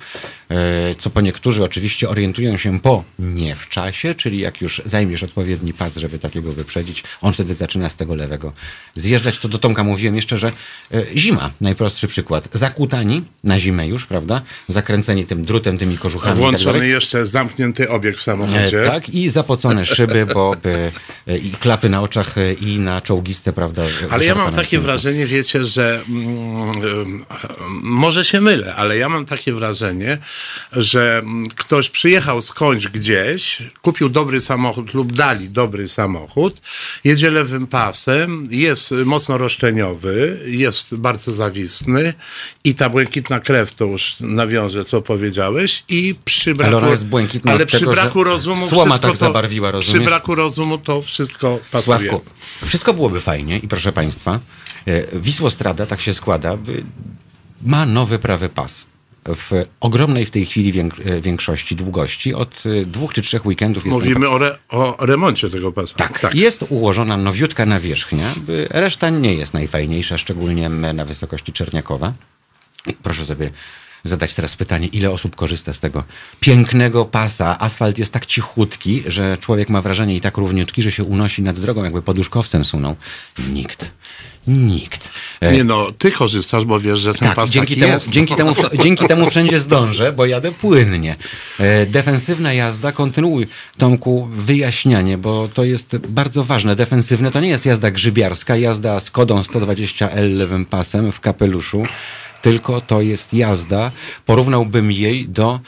e, 0.49 0.95
co 0.95 1.09
po 1.09 1.21
niektórzy 1.21 1.63
oczywiście 1.63 2.09
orientują 2.09 2.57
się 2.57 2.79
po 2.79 3.03
nie 3.19 3.55
w 3.55 3.69
czasie, 3.69 4.15
czyli 4.15 4.39
jak 4.39 4.61
już 4.61 4.81
zajmiesz 4.85 5.23
odpowiedni 5.23 5.73
pas, 5.73 5.95
żeby 5.97 6.19
takiego 6.19 6.46
wyprzedzić, 6.51 7.03
on 7.21 7.33
wtedy 7.33 7.53
zaczyna 7.53 7.89
z 7.89 7.95
tego 7.95 8.15
lewego 8.15 8.53
zjeżdżać. 8.95 9.39
To 9.39 9.47
do 9.47 9.57
Tomka 9.57 9.83
mówiłem 9.83 10.15
jeszcze, 10.15 10.37
że 10.37 10.51
e, 10.91 11.03
zima, 11.15 11.49
najprostszy 11.61 12.07
przykład. 12.07 12.47
Zakutani 12.53 13.23
na 13.43 13.59
zimę 13.59 13.87
już, 13.87 14.05
prawda? 14.05 14.41
Zakręceni 14.69 15.25
tym 15.25 15.45
drutem, 15.45 15.77
tymi 15.77 15.97
kożuchami 15.97 16.31
tak 16.31 16.39
Włączony 16.39 16.73
dalej. 16.73 16.91
jeszcze 16.91 17.25
zamknięty 17.25 17.89
obieg 17.89 18.17
w 18.17 18.21
samochodzie. 18.21 18.83
E, 18.83 18.89
tak, 18.89 19.09
i 19.09 19.29
zapocone 19.29 19.85
szyby, 19.85 20.25
bo 20.25 20.55
e, 21.27 21.37
i 21.37 21.51
klapy 21.51 21.89
na 21.89 22.01
oczach 22.01 22.35
i 22.61 22.79
na 22.79 23.01
czołgiste, 23.01 23.53
prawda? 23.53 23.83
Ale 24.09 24.25
ja 24.25 24.35
mam 24.35 24.53
takie 24.53 24.79
wrażenie, 24.79 25.25
wiecie, 25.25 25.65
że 25.65 26.03
mm, 26.09 27.25
może 27.81 28.25
się 28.25 28.41
mylę, 28.41 28.75
ale 28.75 28.97
ja 28.97 29.09
mam 29.09 29.25
takie 29.25 29.53
wrażenie, 29.53 30.17
że 30.71 31.17
mm, 31.17 31.49
ktoś 31.49 31.89
przyjechał 31.89 32.41
skądś 32.41 32.87
gdzieś, 32.87 33.63
kupił 33.81 34.09
dobry 34.09 34.41
samochód 34.41 34.93
lub 34.93 35.13
dali 35.13 35.49
dobry 35.49 35.87
samochód, 35.87 36.36
jedzie 37.03 37.31
lewym 37.31 37.67
pasem, 37.67 38.47
jest 38.51 38.91
mocno 38.91 39.37
roszczeniowy, 39.37 40.43
jest 40.45 40.95
bardzo 40.95 41.33
zawistny 41.33 42.13
i 42.63 42.75
ta 42.75 42.89
błękitna 42.89 43.39
krew, 43.39 43.75
to 43.75 43.85
już 43.85 44.15
nawiążę, 44.19 44.85
co 44.85 45.01
powiedziałeś, 45.01 45.83
i 45.89 46.15
przy 46.25 46.55
braku, 46.55 46.75
ale 47.45 47.63
od 47.63 47.67
przy 47.67 47.79
tego, 47.79 47.91
braku 47.91 48.23
rozumu 48.23 48.67
słoma 48.67 48.99
tak 48.99 49.11
to, 49.11 49.15
zabarwiła, 49.17 49.69
Przy 49.69 49.73
rozumiesz? 49.73 50.05
braku 50.05 50.35
rozumu 50.35 50.77
to 50.77 51.01
wszystko 51.01 51.59
pasuje. 51.71 52.09
Sławku, 52.09 52.21
wszystko 52.65 52.93
byłoby 52.93 53.21
fajnie 53.21 53.57
i 53.57 53.67
proszę 53.67 53.91
Państwa, 53.91 54.39
e, 54.85 55.19
Wisłostrada, 55.19 55.85
tak 55.85 56.01
się 56.01 56.13
składa, 56.13 56.57
ma 57.65 57.85
nowy 57.85 58.19
prawy 58.19 58.49
pas. 58.49 58.85
W 59.35 59.65
ogromnej 59.79 60.25
w 60.25 60.31
tej 60.31 60.45
chwili 60.45 60.79
e, 60.79 61.21
większości 61.21 61.75
długości, 61.75 62.33
od 62.33 62.63
e, 62.65 62.85
dwóch 62.85 63.13
czy 63.13 63.21
trzech 63.21 63.45
weekendów 63.45 63.85
jest 63.85 63.97
Mówimy 63.97 64.29
o, 64.29 64.35
re, 64.35 64.57
o 64.69 65.05
remoncie 65.05 65.49
tego 65.49 65.71
pasa. 65.71 65.95
Tak, 65.95 66.29
jest 66.33 66.65
ułożona 66.69 67.17
nowiutka 67.17 67.65
nawierzchnia. 67.65 68.33
Reszta 68.69 69.09
nie 69.09 69.33
jest 69.33 69.53
najfajniejsza, 69.53 70.17
szczególnie 70.17 70.69
na 70.69 71.05
wysokości 71.05 71.53
Czerniakowa. 71.53 72.13
Proszę 73.03 73.25
sobie 73.25 73.51
zadać 74.03 74.35
teraz 74.35 74.55
pytanie, 74.55 74.87
ile 74.87 75.11
osób 75.11 75.35
korzysta 75.35 75.73
z 75.73 75.79
tego 75.79 76.03
pięknego 76.39 77.05
pasa. 77.05 77.59
Asfalt 77.59 77.97
jest 77.97 78.13
tak 78.13 78.25
cichutki, 78.25 79.03
że 79.07 79.37
człowiek 79.37 79.69
ma 79.69 79.81
wrażenie 79.81 80.15
i 80.15 80.21
tak 80.21 80.37
równiutki, 80.37 80.81
że 80.81 80.91
się 80.91 81.03
unosi 81.03 81.43
nad 81.43 81.59
drogą, 81.59 81.83
jakby 81.83 82.01
poduszkowcem 82.01 82.65
sunął. 82.65 82.95
Nikt. 83.53 83.91
Nikt. 84.47 85.11
Nie 85.41 85.63
no, 85.63 85.91
ty 85.97 86.11
korzystasz, 86.11 86.65
bo 86.65 86.79
wiesz, 86.79 86.99
że 86.99 87.13
ten 87.13 87.27
tak, 87.27 87.35
pas 87.35 87.49
dzięki 87.49 87.75
temu, 87.77 87.93
jest. 87.93 88.09
dzięki, 88.09 88.35
temu, 88.35 88.53
dzięki 88.83 89.07
temu 89.07 89.29
wszędzie 89.29 89.59
zdążę, 89.59 90.13
bo 90.13 90.25
jadę 90.25 90.51
płynnie. 90.51 91.15
E, 91.59 91.85
defensywna 91.85 92.53
jazda, 92.53 92.91
kontynuuj 92.91 93.47
Tomku 93.77 94.27
wyjaśnianie, 94.31 95.17
bo 95.17 95.47
to 95.53 95.63
jest 95.63 95.97
bardzo 95.97 96.43
ważne. 96.43 96.75
Defensywne 96.75 97.31
to 97.31 97.39
nie 97.39 97.49
jest 97.49 97.65
jazda 97.65 97.91
grzybiarska, 97.91 98.55
jazda 98.55 98.99
z 98.99 99.11
kodą 99.11 99.41
120L 99.41 100.37
lewym 100.37 100.65
pasem 100.65 101.11
w 101.11 101.19
kapeluszu, 101.19 101.83
tylko 102.41 102.81
to 102.81 103.01
jest 103.01 103.33
jazda, 103.33 103.91
porównałbym 104.25 104.91
jej 104.91 105.29
do 105.29 105.59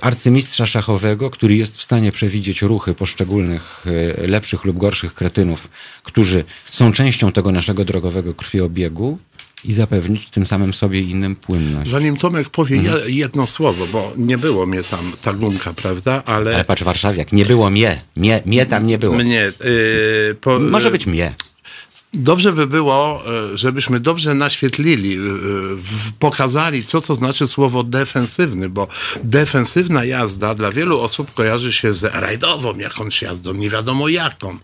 arcymistrza 0.00 0.66
szachowego, 0.66 1.30
który 1.30 1.56
jest 1.56 1.76
w 1.78 1.82
stanie 1.82 2.12
przewidzieć 2.12 2.62
ruchy 2.62 2.94
poszczególnych 2.94 3.84
e, 4.22 4.26
lepszych 4.26 4.64
lub 4.64 4.78
gorszych 4.78 5.14
kretynów, 5.14 5.68
którzy 6.02 6.44
są 6.70 6.92
częścią 6.92 7.32
tego 7.32 7.52
naszego 7.52 7.84
drogowego 7.84 8.34
krwiobiegu 8.34 9.18
i 9.64 9.72
zapewnić 9.72 10.30
tym 10.30 10.46
samym 10.46 10.74
sobie 10.74 11.00
i 11.00 11.10
innym 11.10 11.36
płynność. 11.36 11.90
Zanim 11.90 12.16
Tomek 12.16 12.48
powie 12.50 12.76
Mhm. 12.76 12.98
je- 13.08 13.14
jedno 13.14 13.46
słowo, 13.46 13.86
bo 13.86 14.12
nie 14.16 14.38
było 14.38 14.66
mnie 14.66 14.82
tam 14.82 15.12
ta 15.22 15.32
gumka, 15.32 15.72
prawda? 15.72 16.22
Ale, 16.26 16.54
Ale 16.54 16.64
patrz, 16.64 16.82
warszawiak, 16.82 17.32
nie 17.32 17.46
było 17.46 17.70
mnie. 17.70 18.02
Mnie, 18.16 18.42
mnie 18.46 18.66
tam 18.66 18.86
nie 18.86 18.98
było. 18.98 19.14
mnie. 19.14 19.52
y, 20.30 20.34
po, 20.40 20.58
Może 20.58 20.90
być 20.90 21.06
mnie. 21.06 21.34
Dobrze 22.14 22.52
by 22.52 22.66
było, 22.66 23.22
e, 23.52 23.58
żebyśmy 23.58 24.00
dobrze 24.00 24.34
naświetlili, 24.34 25.16
e, 25.16 25.20
pokazali, 26.18 26.84
co 26.84 27.00
to 27.00 27.14
znaczy 27.14 27.46
słowo 27.46 27.82
defensywny, 27.82 28.68
bo 28.68 28.88
defensywna 29.24 30.04
jazda 30.04 30.54
dla 30.54 30.70
wielu 30.72 31.00
osób 31.00 31.34
kojarzy 31.34 31.72
się 31.72 31.92
z 31.92 32.02
rajdową 32.14 32.74
jakąś 32.78 33.22
jazdą, 33.22 33.52
nie 33.54 33.70
wiadomo 33.70 34.08
jaką. 34.08 34.58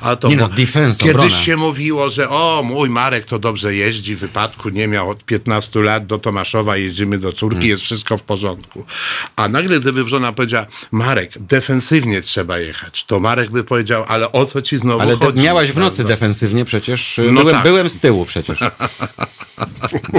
A 0.00 0.16
to 0.16 0.28
Nie 0.28 0.36
no, 0.36 0.48
defense, 0.48 0.98
Kiedyś 0.98 1.14
obrona. 1.14 1.30
się 1.36 1.56
mówiło, 1.56 2.10
że 2.10 2.28
o, 2.30 2.62
mój 2.64 2.90
Marek 2.90 3.24
to 3.24 3.38
dobrze 3.38 3.74
jeździ, 3.74 4.16
wypadku 4.16 4.68
nie 4.68 4.88
miał 4.88 5.10
od 5.10 5.24
15 5.24 5.80
lat 5.80 6.06
do 6.06 6.18
Tomaszowa, 6.18 6.76
jeździmy 6.76 7.18
do 7.18 7.32
córki, 7.32 7.54
Hmm. 7.54 7.70
jest 7.70 7.82
wszystko 7.82 8.18
w 8.18 8.22
porządku. 8.22 8.84
A 9.36 9.48
nagle 9.48 9.80
gdyby 9.80 10.08
żona 10.08 10.32
powiedziała, 10.32 10.66
Marek, 10.90 11.32
defensywnie 11.38 12.22
trzeba 12.22 12.58
jechać, 12.58 13.04
to 13.04 13.20
Marek 13.20 13.50
by 13.50 13.64
powiedział, 13.64 14.04
ale 14.08 14.32
o 14.32 14.46
co 14.46 14.62
ci 14.62 14.78
znowu 14.78 15.00
Ale 15.00 15.16
chodzi? 15.16 15.40
miałaś 15.40 15.70
w 15.72 15.76
nocy 15.76 15.96
prawda? 15.96 16.14
defensywnie 16.14 16.64
przecież. 16.64 16.93
No 17.32 17.40
byłem, 17.40 17.54
tak. 17.56 17.64
byłem 17.64 17.88
z 17.88 17.98
tyłu 17.98 18.24
przecież. 18.24 18.58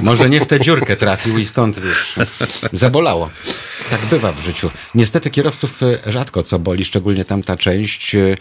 Może 0.03 0.29
nie 0.29 0.41
w 0.41 0.45
tę 0.47 0.59
dziurkę 0.59 0.95
trafił 0.95 1.37
i 1.37 1.45
stąd 1.45 1.79
wiesz, 1.79 2.15
zabolało. 2.73 3.29
Tak 3.89 4.05
bywa 4.05 4.31
w 4.31 4.39
życiu. 4.39 4.71
Niestety 4.95 5.29
kierowców 5.29 5.83
e, 5.83 6.11
rzadko 6.11 6.43
co 6.43 6.59
boli, 6.59 6.85
szczególnie 6.85 7.25
tamta 7.25 7.57
część. 7.57 8.15
E, 8.15 8.35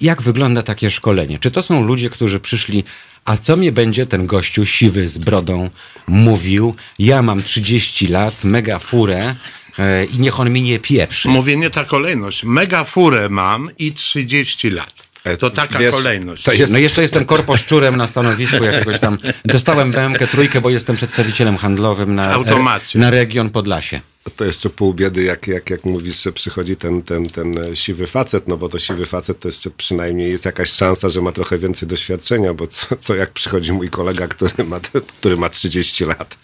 Jak 0.00 0.22
wygląda 0.22 0.62
takie 0.62 0.90
szkolenie? 0.90 1.38
Czy 1.38 1.50
to 1.50 1.62
są 1.62 1.82
ludzie, 1.82 2.10
którzy 2.10 2.40
przyszli, 2.40 2.84
a 3.24 3.36
co 3.36 3.56
mnie 3.56 3.72
będzie 3.72 4.06
ten 4.06 4.26
gościu 4.26 4.66
siwy 4.66 5.08
z 5.08 5.18
brodą 5.18 5.70
mówił? 6.06 6.74
Ja 6.98 7.22
mam 7.22 7.42
30 7.42 8.06
lat, 8.06 8.44
mega 8.44 8.78
furę 8.78 9.34
e, 9.78 10.04
i 10.04 10.18
niech 10.18 10.40
on 10.40 10.50
mi 10.50 10.62
nie 10.62 10.78
pieprzy. 10.78 11.28
Mówię 11.28 11.56
nie 11.56 11.70
ta 11.70 11.84
kolejność. 11.84 12.44
Mega 12.44 12.84
furę 12.84 13.28
mam 13.28 13.70
i 13.78 13.92
30 13.92 14.70
lat. 14.70 15.03
To 15.38 15.50
taka 15.50 15.78
Wiesz, 15.78 15.94
kolejność. 15.94 16.42
to 16.42 16.52
jest- 16.52 16.72
No 16.72 16.78
jeszcze 16.78 17.02
jestem 17.02 17.24
korposzczurem 17.24 17.96
na 17.96 18.06
stanowisku 18.06 18.64
jakiegoś 18.64 18.98
tam. 19.00 19.18
Dostałem 19.44 19.92
BMK 19.92 20.26
trójkę, 20.30 20.60
bo 20.60 20.70
jestem 20.70 20.96
przedstawicielem 20.96 21.56
handlowym 21.56 22.14
na, 22.14 22.28
W 22.28 22.32
automacie. 22.32 22.98
na 22.98 23.10
region 23.10 23.50
Podlasie. 23.50 24.00
To 24.36 24.44
jeszcze 24.44 24.70
pół 24.70 24.94
biedy, 24.94 25.22
jak, 25.22 25.46
jak, 25.46 25.70
jak 25.70 25.84
mówisz, 25.84 26.22
że 26.22 26.32
przychodzi 26.32 26.76
ten, 26.76 27.02
ten, 27.02 27.26
ten 27.26 27.58
e, 27.58 27.76
siwy 27.76 28.06
facet, 28.06 28.48
no 28.48 28.56
bo 28.56 28.68
to 28.68 28.78
siwy 28.78 29.06
facet 29.06 29.40
to 29.40 29.48
jeszcze 29.48 29.70
przynajmniej 29.70 30.30
jest 30.30 30.44
jakaś 30.44 30.70
szansa, 30.70 31.08
że 31.08 31.20
ma 31.20 31.32
trochę 31.32 31.58
więcej 31.58 31.88
doświadczenia, 31.88 32.54
bo 32.54 32.66
co, 32.66 32.96
co 33.00 33.14
jak 33.14 33.30
przychodzi 33.30 33.72
mój 33.72 33.90
kolega, 33.90 34.28
który 34.28 34.64
ma, 34.64 34.80
który 35.18 35.36
ma 35.36 35.48
30 35.48 36.04
lat 36.04 36.38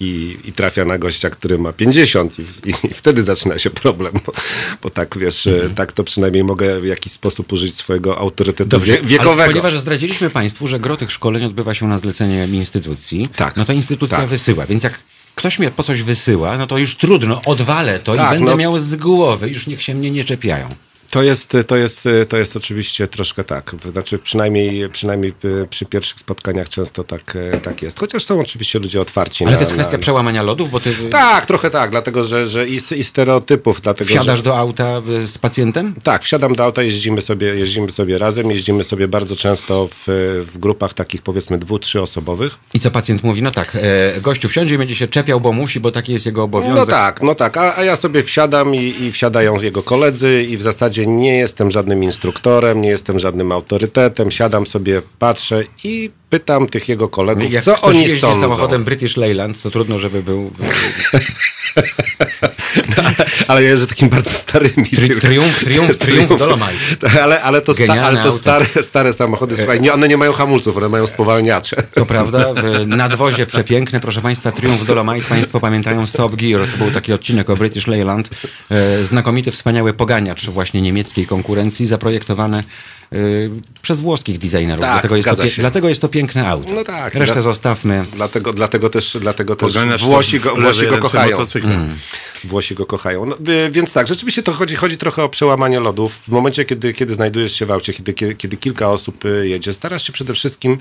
i, 0.00 0.36
i 0.44 0.52
trafia 0.52 0.84
na 0.84 0.98
gościa, 0.98 1.30
który 1.30 1.58
ma 1.58 1.72
50 1.72 2.38
i, 2.38 2.42
i, 2.42 2.70
i 2.70 2.88
wtedy 2.94 3.22
zaczyna 3.22 3.58
się 3.58 3.70
problem, 3.70 4.12
bo, 4.26 4.32
bo 4.82 4.90
tak 4.90 5.18
wiesz, 5.18 5.46
e, 5.46 5.70
tak 5.76 5.92
to 5.92 6.04
przynajmniej 6.04 6.44
mogę 6.44 6.80
w 6.80 6.84
jakiś 6.84 7.12
sposób 7.12 7.52
użyć 7.52 7.76
swojego 7.76 8.18
autorytetu 8.18 8.76
ale 8.76 9.02
wiekowego. 9.02 9.48
ponieważ 9.50 9.78
zdradziliśmy 9.78 10.30
Państwu, 10.30 10.66
że 10.66 10.80
gro 10.80 10.96
tych 10.96 11.12
szkoleń 11.12 11.44
odbywa 11.44 11.74
się 11.74 11.88
na 11.88 11.98
zlecenie 11.98 12.48
instytucji, 12.52 13.28
Tak. 13.36 13.56
no 13.56 13.64
to 13.64 13.72
instytucja 13.72 14.18
Tak. 14.18 14.28
wysyła. 14.28 14.66
Więc 14.66 14.82
jak 14.82 15.02
ktoś 15.34 15.58
mnie 15.58 15.70
po 15.70 15.82
coś 15.82 16.02
wysyła, 16.02 16.58
no 16.58 16.66
to 16.66 16.78
już 16.78 16.96
trudno, 16.96 17.40
odwalę 17.46 17.98
to 17.98 18.16
Tak, 18.16 18.26
i 18.26 18.34
będę 18.34 18.50
no. 18.50 18.56
miał 18.56 18.78
z 18.78 18.94
głowy. 18.94 19.48
Już 19.48 19.66
niech 19.66 19.82
się 19.82 19.94
mnie 19.94 20.10
nie 20.10 20.24
czepiają. 20.24 20.68
To 21.12 21.22
jest, 21.22 21.56
to, 21.66 21.76
jest, 21.76 22.08
to 22.28 22.36
jest 22.36 22.56
oczywiście 22.56 23.08
troszkę 23.08 23.44
tak. 23.44 23.74
Znaczy 23.92 24.18
przynajmniej, 24.18 24.88
przynajmniej 24.88 25.32
y, 25.44 25.66
przy 25.70 25.86
pierwszych 25.86 26.18
spotkaniach 26.18 26.68
często 26.68 27.04
tak, 27.04 27.36
e, 27.52 27.60
tak 27.60 27.82
jest. 27.82 28.00
Chociaż 28.00 28.24
są 28.24 28.40
oczywiście 28.40 28.78
ludzie 28.78 29.00
otwarci. 29.00 29.44
Ale 29.44 29.50
na, 29.50 29.56
to 29.56 29.62
jest 29.62 29.72
kwestia 29.72 29.92
na... 29.92 29.98
przełamania 29.98 30.42
lodów, 30.42 30.70
bo 30.70 30.80
ty 30.80 30.94
Tak, 31.10 31.46
trochę 31.46 31.70
tak, 31.70 31.90
dlatego 31.90 32.24
że, 32.24 32.46
że 32.46 32.68
i, 32.68 32.80
i 32.96 33.04
stereotypów. 33.04 33.80
Dlatego, 33.80 34.08
wsiadasz 34.08 34.38
że... 34.38 34.44
do 34.44 34.58
auta 34.58 35.02
y, 35.22 35.26
z 35.26 35.38
pacjentem? 35.38 35.94
Tak, 36.02 36.24
wsiadam 36.24 36.54
do 36.54 36.64
auta, 36.64 36.82
jeździmy 36.82 37.22
sobie, 37.22 37.46
jeździmy 37.46 37.92
sobie 37.92 38.18
razem, 38.18 38.50
jeździmy 38.50 38.84
sobie 38.84 39.08
bardzo 39.08 39.36
często 39.36 39.88
w, 39.88 40.04
w 40.52 40.58
grupach 40.58 40.94
takich 40.94 41.22
powiedzmy 41.22 41.58
dwu, 41.58 41.78
trzyosobowych. 41.78 42.52
I 42.74 42.80
co 42.80 42.90
pacjent 42.90 43.22
mówi? 43.22 43.42
No 43.42 43.50
tak, 43.50 43.76
e, 44.16 44.20
gościu 44.20 44.48
wsiądzie 44.48 44.74
i 44.74 44.78
będzie 44.78 44.96
się 44.96 45.08
czepiał, 45.08 45.40
bo 45.40 45.52
musi, 45.52 45.80
bo 45.80 45.90
taki 45.90 46.12
jest 46.12 46.26
jego 46.26 46.42
obowiązek. 46.42 46.76
No 46.76 46.86
tak, 46.86 47.22
no 47.22 47.34
tak, 47.34 47.56
a, 47.56 47.76
a 47.76 47.84
ja 47.84 47.96
sobie 47.96 48.22
wsiadam 48.22 48.74
i, 48.74 48.94
i 49.00 49.12
wsiadają 49.12 49.60
jego 49.60 49.82
koledzy 49.82 50.42
i 50.42 50.56
w 50.56 50.62
zasadzie 50.62 51.01
nie 51.06 51.36
jestem 51.36 51.70
żadnym 51.70 52.04
instruktorem, 52.04 52.82
nie 52.82 52.88
jestem 52.88 53.18
żadnym 53.18 53.52
autorytetem, 53.52 54.30
siadam 54.30 54.66
sobie, 54.66 55.02
patrzę 55.18 55.64
i 55.84 56.10
pytam 56.30 56.66
tych 56.68 56.88
jego 56.88 57.08
kolegów, 57.08 57.52
Jak 57.52 57.64
co 57.64 57.74
ktoś 57.74 57.90
oni 57.90 58.02
jeździ 58.02 58.20
sądzą. 58.20 58.40
samochodem 58.40 58.84
British 58.84 59.16
Leyland, 59.16 59.62
to 59.62 59.70
trudno, 59.70 59.98
żeby 59.98 60.22
był 60.22 60.50
ale 63.48 63.62
ja 63.62 63.70
jeżdżę 63.70 63.86
takim 63.86 64.08
bardzo 64.08 64.30
starym 64.30 64.70
Tri- 64.70 65.20
triumf, 65.20 65.58
triumf, 65.64 65.98
triumf 65.98 66.38
Dolomite. 66.38 67.22
Ale, 67.22 67.42
ale 67.42 67.62
to, 67.62 67.74
sta, 67.74 67.92
ale 67.92 68.22
to 68.22 68.32
stare, 68.32 68.66
stare 68.82 69.12
samochody, 69.12 69.56
słuchaj, 69.56 69.80
nie, 69.80 69.92
one 69.92 70.08
nie 70.08 70.16
mają 70.16 70.32
hamulców, 70.32 70.76
one 70.76 70.88
mają 70.88 71.06
spowalniacze. 71.06 71.76
To 71.94 72.06
prawda, 72.06 72.46
nadwozie 72.86 73.46
przepiękne, 73.46 74.00
proszę 74.00 74.20
Państwa, 74.20 74.52
Triumf 74.52 74.86
Dolomite, 74.86 75.28
Państwo 75.28 75.60
pamiętają 75.60 76.06
Stop 76.06 76.36
Gear, 76.36 76.60
to 76.66 76.78
był 76.78 76.90
taki 76.90 77.12
odcinek 77.12 77.50
o 77.50 77.56
British 77.56 77.86
Leyland, 77.86 78.30
e, 78.70 79.04
znakomity, 79.04 79.50
wspaniały 79.50 79.92
poganiacz 79.92 80.46
właśnie 80.46 80.82
niemieckiej 80.82 81.26
konkurencji, 81.26 81.86
zaprojektowany 81.86 82.58
e, 82.58 82.62
przez 83.82 84.00
włoskich 84.00 84.38
designerów, 84.38 84.80
Tak, 84.80 84.92
dlatego, 84.92 85.16
jest 85.16 85.28
to, 85.28 85.60
dlatego 85.60 85.88
jest 85.88 86.00
to 86.00 86.08
piękne 86.08 86.48
auto. 86.48 86.72
No 86.74 86.84
tak. 86.84 87.14
Resztę 87.14 87.34
Dla- 87.34 87.42
zostawmy. 87.42 88.04
Dlatego, 88.14 88.52
dlatego 88.52 88.90
też, 88.90 89.16
dlatego 89.20 89.56
też 89.56 89.72
Włosi 90.02 90.40
go, 90.40 90.56
Włosi 90.56 90.86
go 90.86 90.98
kochają. 90.98 91.30
motocykla. 91.30 91.70
Włosi 92.44 92.74
go 92.74 92.86
kochają. 92.86 93.26
No, 93.26 93.36
y, 93.52 93.70
więc 93.70 93.92
tak, 93.92 94.06
rzeczywiście 94.06 94.42
to 94.42 94.52
chodzi, 94.52 94.76
chodzi 94.76 94.98
trochę 94.98 95.22
o 95.24 95.28
przełamanie 95.28 95.80
lodów. 95.80 96.12
W 96.12 96.28
momencie, 96.28 96.64
kiedy, 96.64 96.92
kiedy 96.94 97.14
znajdujesz 97.14 97.52
się 97.52 97.66
w 97.66 97.70
aucie, 97.70 97.92
kiedy, 97.92 98.12
kiedy, 98.14 98.34
kiedy 98.34 98.56
kilka 98.56 98.90
osób 98.90 99.24
y, 99.24 99.48
jedzie, 99.48 99.72
starasz 99.72 100.06
się 100.06 100.12
przede 100.12 100.34
wszystkim, 100.34 100.78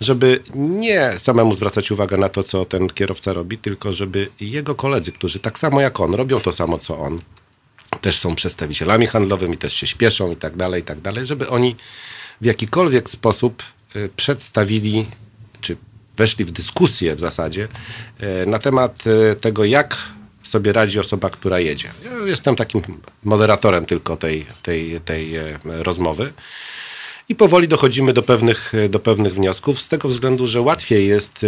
żeby 0.00 0.42
nie 0.54 1.14
samemu 1.18 1.54
zwracać 1.54 1.90
uwagę 1.90 2.16
na 2.16 2.28
to, 2.28 2.42
co 2.42 2.64
ten 2.64 2.88
kierowca 2.88 3.32
robi, 3.32 3.58
tylko 3.58 3.92
żeby 3.92 4.28
jego 4.40 4.74
koledzy, 4.74 5.12
którzy 5.12 5.38
tak 5.38 5.58
samo 5.58 5.80
jak 5.80 6.00
on, 6.00 6.14
robią 6.14 6.40
to 6.40 6.52
samo, 6.52 6.78
co 6.78 6.98
on, 6.98 7.20
też 8.00 8.18
są 8.18 8.34
przedstawicielami 8.34 9.06
handlowymi, 9.06 9.58
też 9.58 9.72
się 9.74 9.86
śpieszą 9.86 10.30
i 10.30 10.36
tak 10.36 10.56
dalej, 10.56 10.82
i 10.82 10.84
tak 10.84 11.00
dalej, 11.00 11.26
żeby 11.26 11.48
oni 11.48 11.76
w 12.40 12.44
jakikolwiek 12.44 13.10
sposób 13.10 13.62
y, 13.96 14.10
przedstawili, 14.16 15.06
czy 15.60 15.76
weszli 16.16 16.44
w 16.44 16.50
dyskusję 16.50 17.16
w 17.16 17.20
zasadzie 17.20 17.68
y, 18.42 18.46
na 18.46 18.58
temat 18.58 19.04
y, 19.06 19.36
tego, 19.36 19.64
jak 19.64 19.96
sobie 20.42 20.72
radzi 20.72 20.98
osoba, 20.98 21.30
która 21.30 21.60
jedzie. 21.60 21.90
Ja 22.04 22.26
jestem 22.26 22.56
takim 22.56 22.82
moderatorem 23.24 23.86
tylko 23.86 24.16
tej, 24.16 24.46
tej, 24.62 25.00
tej 25.00 25.36
e, 25.36 25.58
rozmowy. 25.64 26.32
I 27.30 27.34
powoli 27.34 27.68
dochodzimy 27.68 28.12
do 28.12 28.22
pewnych, 28.22 28.72
do 28.88 28.98
pewnych 28.98 29.34
wniosków, 29.34 29.80
z 29.80 29.88
tego 29.88 30.08
względu, 30.08 30.46
że 30.46 30.60
łatwiej 30.60 31.08
jest 31.08 31.46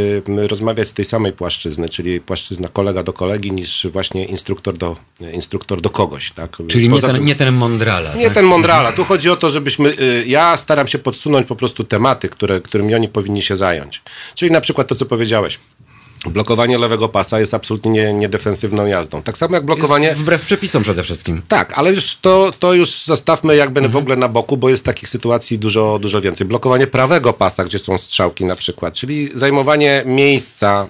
rozmawiać 0.49 0.89
z 0.89 0.93
tej 0.93 1.05
samej 1.05 1.33
płaszczyzny, 1.33 1.89
czyli 1.89 2.21
płaszczyzna 2.21 2.69
kolega 2.69 3.03
do 3.03 3.13
kolegi, 3.13 3.53
niż 3.53 3.87
właśnie 3.93 4.25
instruktor 4.25 4.77
do, 4.77 4.97
instruktor 5.33 5.81
do 5.81 5.91
kogoś. 5.91 6.31
Tak? 6.33 6.57
Czyli 6.69 6.89
nie 6.89 7.01
ten, 7.01 7.15
tym- 7.17 7.25
nie 7.25 7.35
ten 7.35 7.55
Mondrala. 7.55 8.15
nie 8.15 8.25
tak? 8.25 8.35
ten 8.35 8.45
Mondrala. 8.45 8.93
Tu 8.93 9.05
chodzi 9.05 9.31
o 9.31 9.37
to, 9.37 9.51
żebyśmy. 9.51 9.89
y, 10.01 10.25
Ja 10.27 10.57
staram 10.57 10.87
się 10.87 10.99
podsunąć 10.99 11.47
po 11.47 11.57
prostu 11.57 11.85
tematy, 11.85 12.29
które, 12.29 12.61
którymi 12.61 12.95
oni 12.95 13.09
powinni 13.09 13.43
się 13.43 13.57
zająć. 13.57 14.03
Czyli 14.35 14.51
na 14.53 14.61
przykład 14.61 14.89
to, 14.89 14.95
co 14.95 15.07
powiedziałeś. 15.07 15.59
Blokowanie 16.27 16.79
lewego 16.79 17.09
pasa 17.09 17.41
jest 17.41 17.55
absolutnie 17.55 17.91
nie, 17.91 18.13
niedefensywną 18.13 18.87
jazdą. 18.87 19.23
Tak 19.23 19.39
samo 19.39 19.57
jak 19.57 19.65
blokowanie. 19.65 20.09
Jest 20.09 20.21
wbrew 20.21 20.43
przepisom 20.43 20.83
przede 20.83 21.03
wszystkim. 21.03 21.43
Tak, 21.49 21.79
ale 21.79 21.93
już 21.93 22.17
to, 22.17 22.51
to 22.59 22.75
już 22.75 23.05
zostawmy 23.05 23.57
jakby 23.57 23.89
w 23.89 23.97
ogóle 23.97 24.17
na 24.17 24.29
boku, 24.29 24.57
bo 24.57 24.69
jest 24.69 24.85
takich 24.85 25.09
sytuacji 25.09 25.59
dużo, 25.59 25.99
dużo 25.99 26.21
więcej. 26.21 26.47
Blokowanie 26.47 26.87
prawego 26.87 27.33
pasa, 27.33 27.65
gdzie 27.65 27.79
są 27.79 27.99
strzałki 27.99 28.45
na 28.45 28.55
przykład, 28.55 28.95
czyli 28.95 29.31
zajmowanie 29.35 30.03
miejsca 30.07 30.87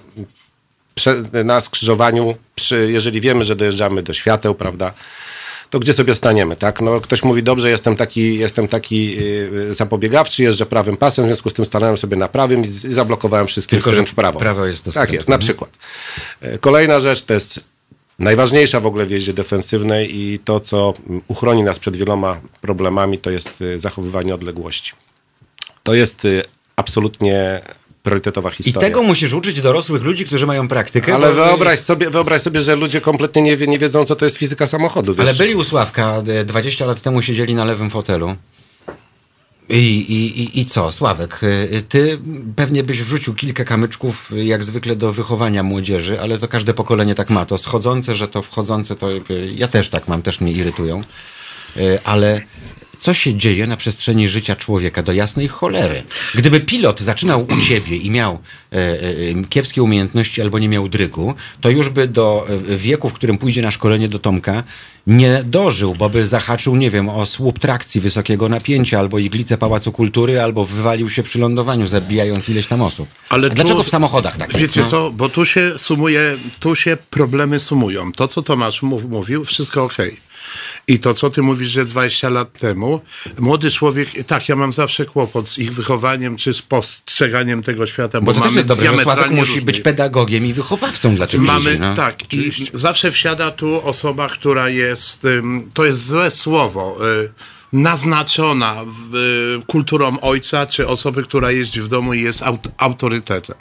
na 1.43 1.61
skrzyżowaniu, 1.61 2.35
przy, 2.55 2.91
jeżeli 2.91 3.21
wiemy, 3.21 3.43
że 3.43 3.55
dojeżdżamy 3.55 4.03
do 4.03 4.13
świateł, 4.13 4.55
prawda, 4.55 4.93
to 5.71 5.79
gdzie 5.79 5.93
sobie 5.93 6.15
staniemy, 6.15 6.55
tak? 6.55 6.81
No, 6.81 7.01
ktoś 7.01 7.23
mówi, 7.23 7.43
dobrze, 7.43 7.69
jestem 7.69 7.95
taki, 7.95 8.37
jestem 8.37 8.67
taki 8.67 9.15
yy, 9.15 9.73
zapobiegawczy, 9.73 10.43
jeżdżę 10.43 10.65
prawym 10.65 10.97
pasem, 10.97 11.25
w 11.25 11.27
związku 11.27 11.49
z 11.49 11.53
tym 11.53 11.65
stanąłem 11.65 11.97
sobie 11.97 12.17
na 12.17 12.27
prawym 12.27 12.63
i, 12.63 12.67
zablokowałem 12.67 13.47
wszystkie 13.47 13.75
Tylko, 13.77 13.93
że 13.93 14.05
w 14.05 14.15
prawo. 14.15 14.39
prawo 14.39 14.65
jest 14.65 14.83
Tak 14.83 14.91
skrętu. 14.93 15.15
jest, 15.15 15.29
na 15.29 15.37
przykład. 15.37 15.69
E, 16.41 16.57
Kolejna 16.57 16.99
rzecz 16.99 17.23
to 17.23 17.33
jest 17.33 17.63
najważniejsza 18.19 18.79
w 18.79 18.85
ogóle 18.85 19.05
w 19.05 19.11
jeździe 19.11 19.33
defensywnej 19.33 20.15
i 20.19 20.39
to, 20.39 20.59
co 20.59 20.93
uchroni 21.27 21.63
nas 21.63 21.79
przed 21.79 21.97
wieloma 21.97 22.41
problemami, 22.61 23.17
to 23.17 23.29
jest 23.29 23.61
y, 23.61 23.79
zachowywanie 23.79 24.33
odległości. 24.33 24.93
To 25.83 25.93
jest 25.93 26.25
y, 26.25 26.43
absolutnie 26.75 27.61
priorytetowa 28.03 28.49
I 28.49 28.53
historia. 28.53 28.89
tego 28.89 29.03
musisz 29.03 29.33
uczyć 29.33 29.61
dorosłych 29.61 30.03
ludzi, 30.03 30.25
którzy 30.25 30.45
mają 30.47 30.67
praktykę. 30.67 31.13
Ale 31.15 31.33
wyobraź 31.33 31.79
sobie, 31.79 32.09
wyobraź 32.09 32.41
sobie, 32.41 32.61
że 32.61 32.75
ludzie 32.75 33.01
kompletnie 33.01 33.41
nie, 33.41 33.57
wie, 33.57 33.67
nie 33.67 33.79
wiedzą, 33.79 34.05
co 34.05 34.15
to 34.15 34.25
jest 34.25 34.37
fizyka 34.37 34.67
samochodu. 34.67 35.13
Wiesz? 35.13 35.25
Ale 35.27 35.33
byli 35.33 35.55
u 35.55 35.63
Sławka, 35.63 36.23
e, 36.27 36.45
20 36.45 36.85
lat 36.85 37.01
temu 37.01 37.21
siedzieli 37.21 37.55
na 37.55 37.65
lewym 37.65 37.89
fotelu. 37.89 38.35
I, 39.69 39.75
i, 39.99 40.41
i, 40.41 40.59
I 40.59 40.65
co, 40.65 40.91
Sławek, 40.91 41.39
e, 41.43 41.81
ty 41.81 42.19
pewnie 42.55 42.83
byś 42.83 43.03
wrzucił 43.03 43.33
kilka 43.33 43.63
kamyczków, 43.63 44.31
e, 44.33 44.43
jak 44.45 44.63
zwykle, 44.63 44.95
do 44.95 45.13
wychowania 45.13 45.63
młodzieży, 45.63 46.21
ale 46.21 46.37
to 46.37 46.47
każde 46.47 46.73
pokolenie 46.73 47.15
tak 47.15 47.29
ma. 47.29 47.45
To 47.45 47.57
schodzące, 47.57 48.15
że 48.15 48.27
to 48.27 48.41
wchodzące, 48.41 48.95
to 48.95 49.11
e, 49.11 49.19
ja 49.55 49.67
też 49.67 49.89
tak 49.89 50.07
mam, 50.07 50.21
też 50.21 50.41
mnie 50.41 50.51
irytują. 50.51 51.03
E, 51.77 51.99
Ale 52.03 52.41
co 53.01 53.13
się 53.13 53.33
dzieje 53.33 53.67
na 53.67 53.77
przestrzeni 53.77 54.29
życia 54.29 54.55
człowieka 54.55 55.03
do 55.03 55.13
jasnej 55.13 55.47
cholery? 55.47 56.03
Gdyby 56.35 56.59
pilot 56.59 56.99
zaczynał 56.99 57.47
u 57.49 57.61
ciebie 57.61 57.97
i 57.97 58.11
miał 58.11 58.39
e, 58.71 58.75
e, 58.77 58.99
kiepskie 59.49 59.83
umiejętności 59.83 60.41
albo 60.41 60.59
nie 60.59 60.69
miał 60.69 60.89
drygu, 60.89 61.33
to 61.61 61.69
już 61.69 61.89
by 61.89 62.07
do 62.07 62.45
e, 62.69 62.77
wieku, 62.77 63.09
w 63.09 63.13
którym 63.13 63.37
pójdzie 63.37 63.61
na 63.61 63.71
szkolenie 63.71 64.07
do 64.07 64.19
Tomka, 64.19 64.63
nie 65.07 65.43
dożył, 65.43 65.95
bo 65.95 66.09
by 66.09 66.27
zahaczył, 66.27 66.75
nie 66.75 66.89
wiem, 66.91 67.09
o 67.09 67.25
słup 67.25 67.59
trakcji 67.59 68.01
wysokiego 68.01 68.49
napięcia, 68.49 68.99
albo 68.99 69.19
iglicę 69.19 69.57
Pałacu 69.57 69.91
Kultury, 69.91 70.41
albo 70.41 70.65
wywalił 70.65 71.09
się 71.09 71.23
przy 71.23 71.39
lądowaniu, 71.39 71.87
zabijając 71.87 72.49
ileś 72.49 72.67
tam 72.67 72.81
osób. 72.81 73.09
Ale 73.29 73.49
tu- 73.49 73.55
dlaczego 73.55 73.83
w 73.83 73.89
samochodach 73.89 74.37
tak 74.37 74.49
jest? 74.49 74.61
Wiecie 74.61 74.81
no? 74.81 74.87
co, 74.87 75.11
bo 75.11 75.29
tu 75.29 75.45
się 75.45 75.73
sumuje, 75.77 76.37
tu 76.59 76.75
się 76.75 76.97
problemy 77.09 77.59
sumują. 77.59 78.11
To, 78.11 78.27
co 78.27 78.41
Tomasz 78.41 78.81
mów, 78.81 79.09
mówił, 79.09 79.45
wszystko 79.45 79.83
okej. 79.83 80.30
I 80.87 80.99
to, 80.99 81.13
co 81.13 81.29
ty 81.29 81.41
mówisz, 81.41 81.69
że 81.69 81.85
20 81.85 82.29
lat 82.29 82.59
temu, 82.59 83.01
młody 83.39 83.71
człowiek, 83.71 84.09
tak, 84.27 84.49
ja 84.49 84.55
mam 84.55 84.73
zawsze 84.73 85.05
kłopot 85.05 85.47
z 85.47 85.57
ich 85.57 85.73
wychowaniem, 85.73 86.35
czy 86.35 86.53
z 86.53 86.61
postrzeganiem 86.61 87.63
tego 87.63 87.87
świata, 87.87 88.21
bo, 88.21 88.25
Bo 88.25 88.31
to 88.31 88.39
też 88.39 88.45
mamy 88.45 88.55
jest 88.55 88.67
dobre, 88.67 88.95
że 88.95 89.03
Sławek 89.03 89.31
musi 89.31 89.61
być 89.61 89.79
pedagogiem 89.79 90.45
i 90.45 90.53
wychowawcą 90.53 91.15
dla 91.15 91.27
czegoś. 91.27 91.47
Mamy, 91.47 91.79
no. 91.79 91.95
tak, 91.95 92.33
i 92.33 92.51
zawsze 92.73 93.11
wsiada 93.11 93.51
tu 93.51 93.87
osoba, 93.87 94.29
która 94.29 94.69
jest, 94.69 95.27
to 95.73 95.85
jest 95.85 96.05
złe 96.05 96.31
słowo, 96.31 96.97
y, 97.23 97.29
naznaczona 97.73 98.85
w, 98.85 99.15
y, 99.15 99.65
kulturą 99.65 100.19
ojca, 100.19 100.65
czy 100.65 100.87
osoby, 100.87 101.23
która 101.23 101.51
jeździ 101.51 101.81
w 101.81 101.87
domu 101.87 102.13
i 102.13 102.21
jest 102.21 102.43
aut, 102.43 102.67
autorytetem. 102.77 103.55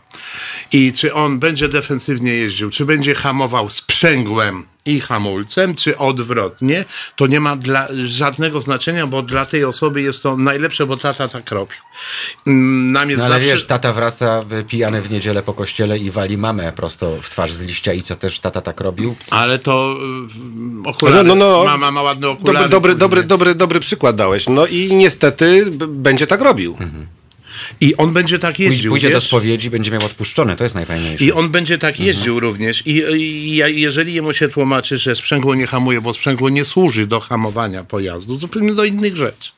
I 0.73 0.93
czy 0.93 1.15
on 1.15 1.39
będzie 1.39 1.69
defensywnie 1.69 2.33
jeździł, 2.33 2.71
czy 2.71 2.85
będzie 2.85 3.15
hamował 3.15 3.71
sprzęgłem 3.71 4.65
i 4.87 5.01
hamulcem, 5.01 5.75
czy 5.75 5.99
odwrotnie, 5.99 6.85
to 7.17 7.27
nie 7.27 7.41
ma 7.41 7.57
dla, 7.57 7.89
żadnego 8.05 8.61
znaczenia, 8.61 9.07
bo 9.07 9.23
dla 9.23 9.47
tej 9.47 9.65
osoby 9.65 10.03
jest 10.03 10.23
to 10.23 10.37
najlepsze, 10.37 10.87
bo 10.87 10.97
tata 10.97 11.29
tak 11.29 11.51
robił. 11.51 11.77
Ym, 12.47 12.93
Nam 12.93 13.09
jest 13.11 13.19
No 13.19 13.25
ale 13.25 13.35
zawsze... 13.35 13.49
wiesz, 13.55 13.67
tata 13.67 13.93
wraca 13.93 14.45
y, 14.61 14.65
pijany 14.65 15.03
w 15.03 15.11
niedzielę 15.11 15.43
po 15.43 15.55
kościele 15.55 15.99
i 15.99 16.11
wali 16.11 16.39
mamę 16.39 16.73
prosto 16.73 17.17
w 17.23 17.31
twarz 17.31 17.53
z 17.53 17.61
liścia 17.61 17.93
i 17.93 18.03
co 18.03 18.17
też 18.17 18.39
tata 18.39 18.61
tak 18.61 18.81
robił? 18.81 19.17
Ale 19.31 19.59
to 19.59 19.97
y, 20.85 20.89
okulary. 20.89 21.29
No, 21.29 21.35
no, 21.35 21.59
no. 21.59 21.65
Mama 21.65 21.91
ma 21.91 22.03
ładne 22.03 22.29
okulary. 22.29 22.69
Dobry, 22.69 22.95
dobry, 22.95 22.95
dobry, 22.95 23.25
dobry, 23.25 23.55
dobry 23.55 23.81
przykład 23.81 24.17
dałeś. 24.17 24.49
No 24.49 24.67
i 24.67 24.95
niestety 24.95 25.65
będzie 25.89 26.27
tak 26.27 26.41
robił. 26.43 26.77
I 27.81 27.97
on 27.97 28.13
będzie 28.13 28.39
tak 28.39 28.59
jeździł, 28.59 28.91
Pójdzie 28.93 29.09
do 29.11 29.15
wiesz? 29.15 29.25
spowiedzi, 29.27 29.71
będzie 29.71 29.91
miał 29.91 30.05
odpuszczone, 30.05 30.57
to 30.57 30.65
jest 30.65 30.75
najfajniejsze. 30.75 31.25
I 31.25 31.33
on 31.33 31.49
będzie 31.49 31.79
tak 31.79 32.01
jeździł 32.01 32.41
również. 32.41 32.83
I, 32.87 33.03
i 33.17 33.81
jeżeli 33.81 34.15
jemu 34.15 34.33
się 34.33 34.49
tłumaczy, 34.49 34.99
że 34.99 35.17
sprzęgło 35.17 35.55
nie 35.55 35.67
hamuje, 35.67 36.01
bo 36.01 36.15
sprzęgło 36.15 36.49
nie 36.49 36.65
służy 36.65 37.07
do 37.07 37.21
hamowania 37.21 37.85
pojazdu, 37.85 38.37
zupełnie 38.37 38.75
do 38.75 38.85
innych 38.85 39.17
rzeczy, 39.17 39.51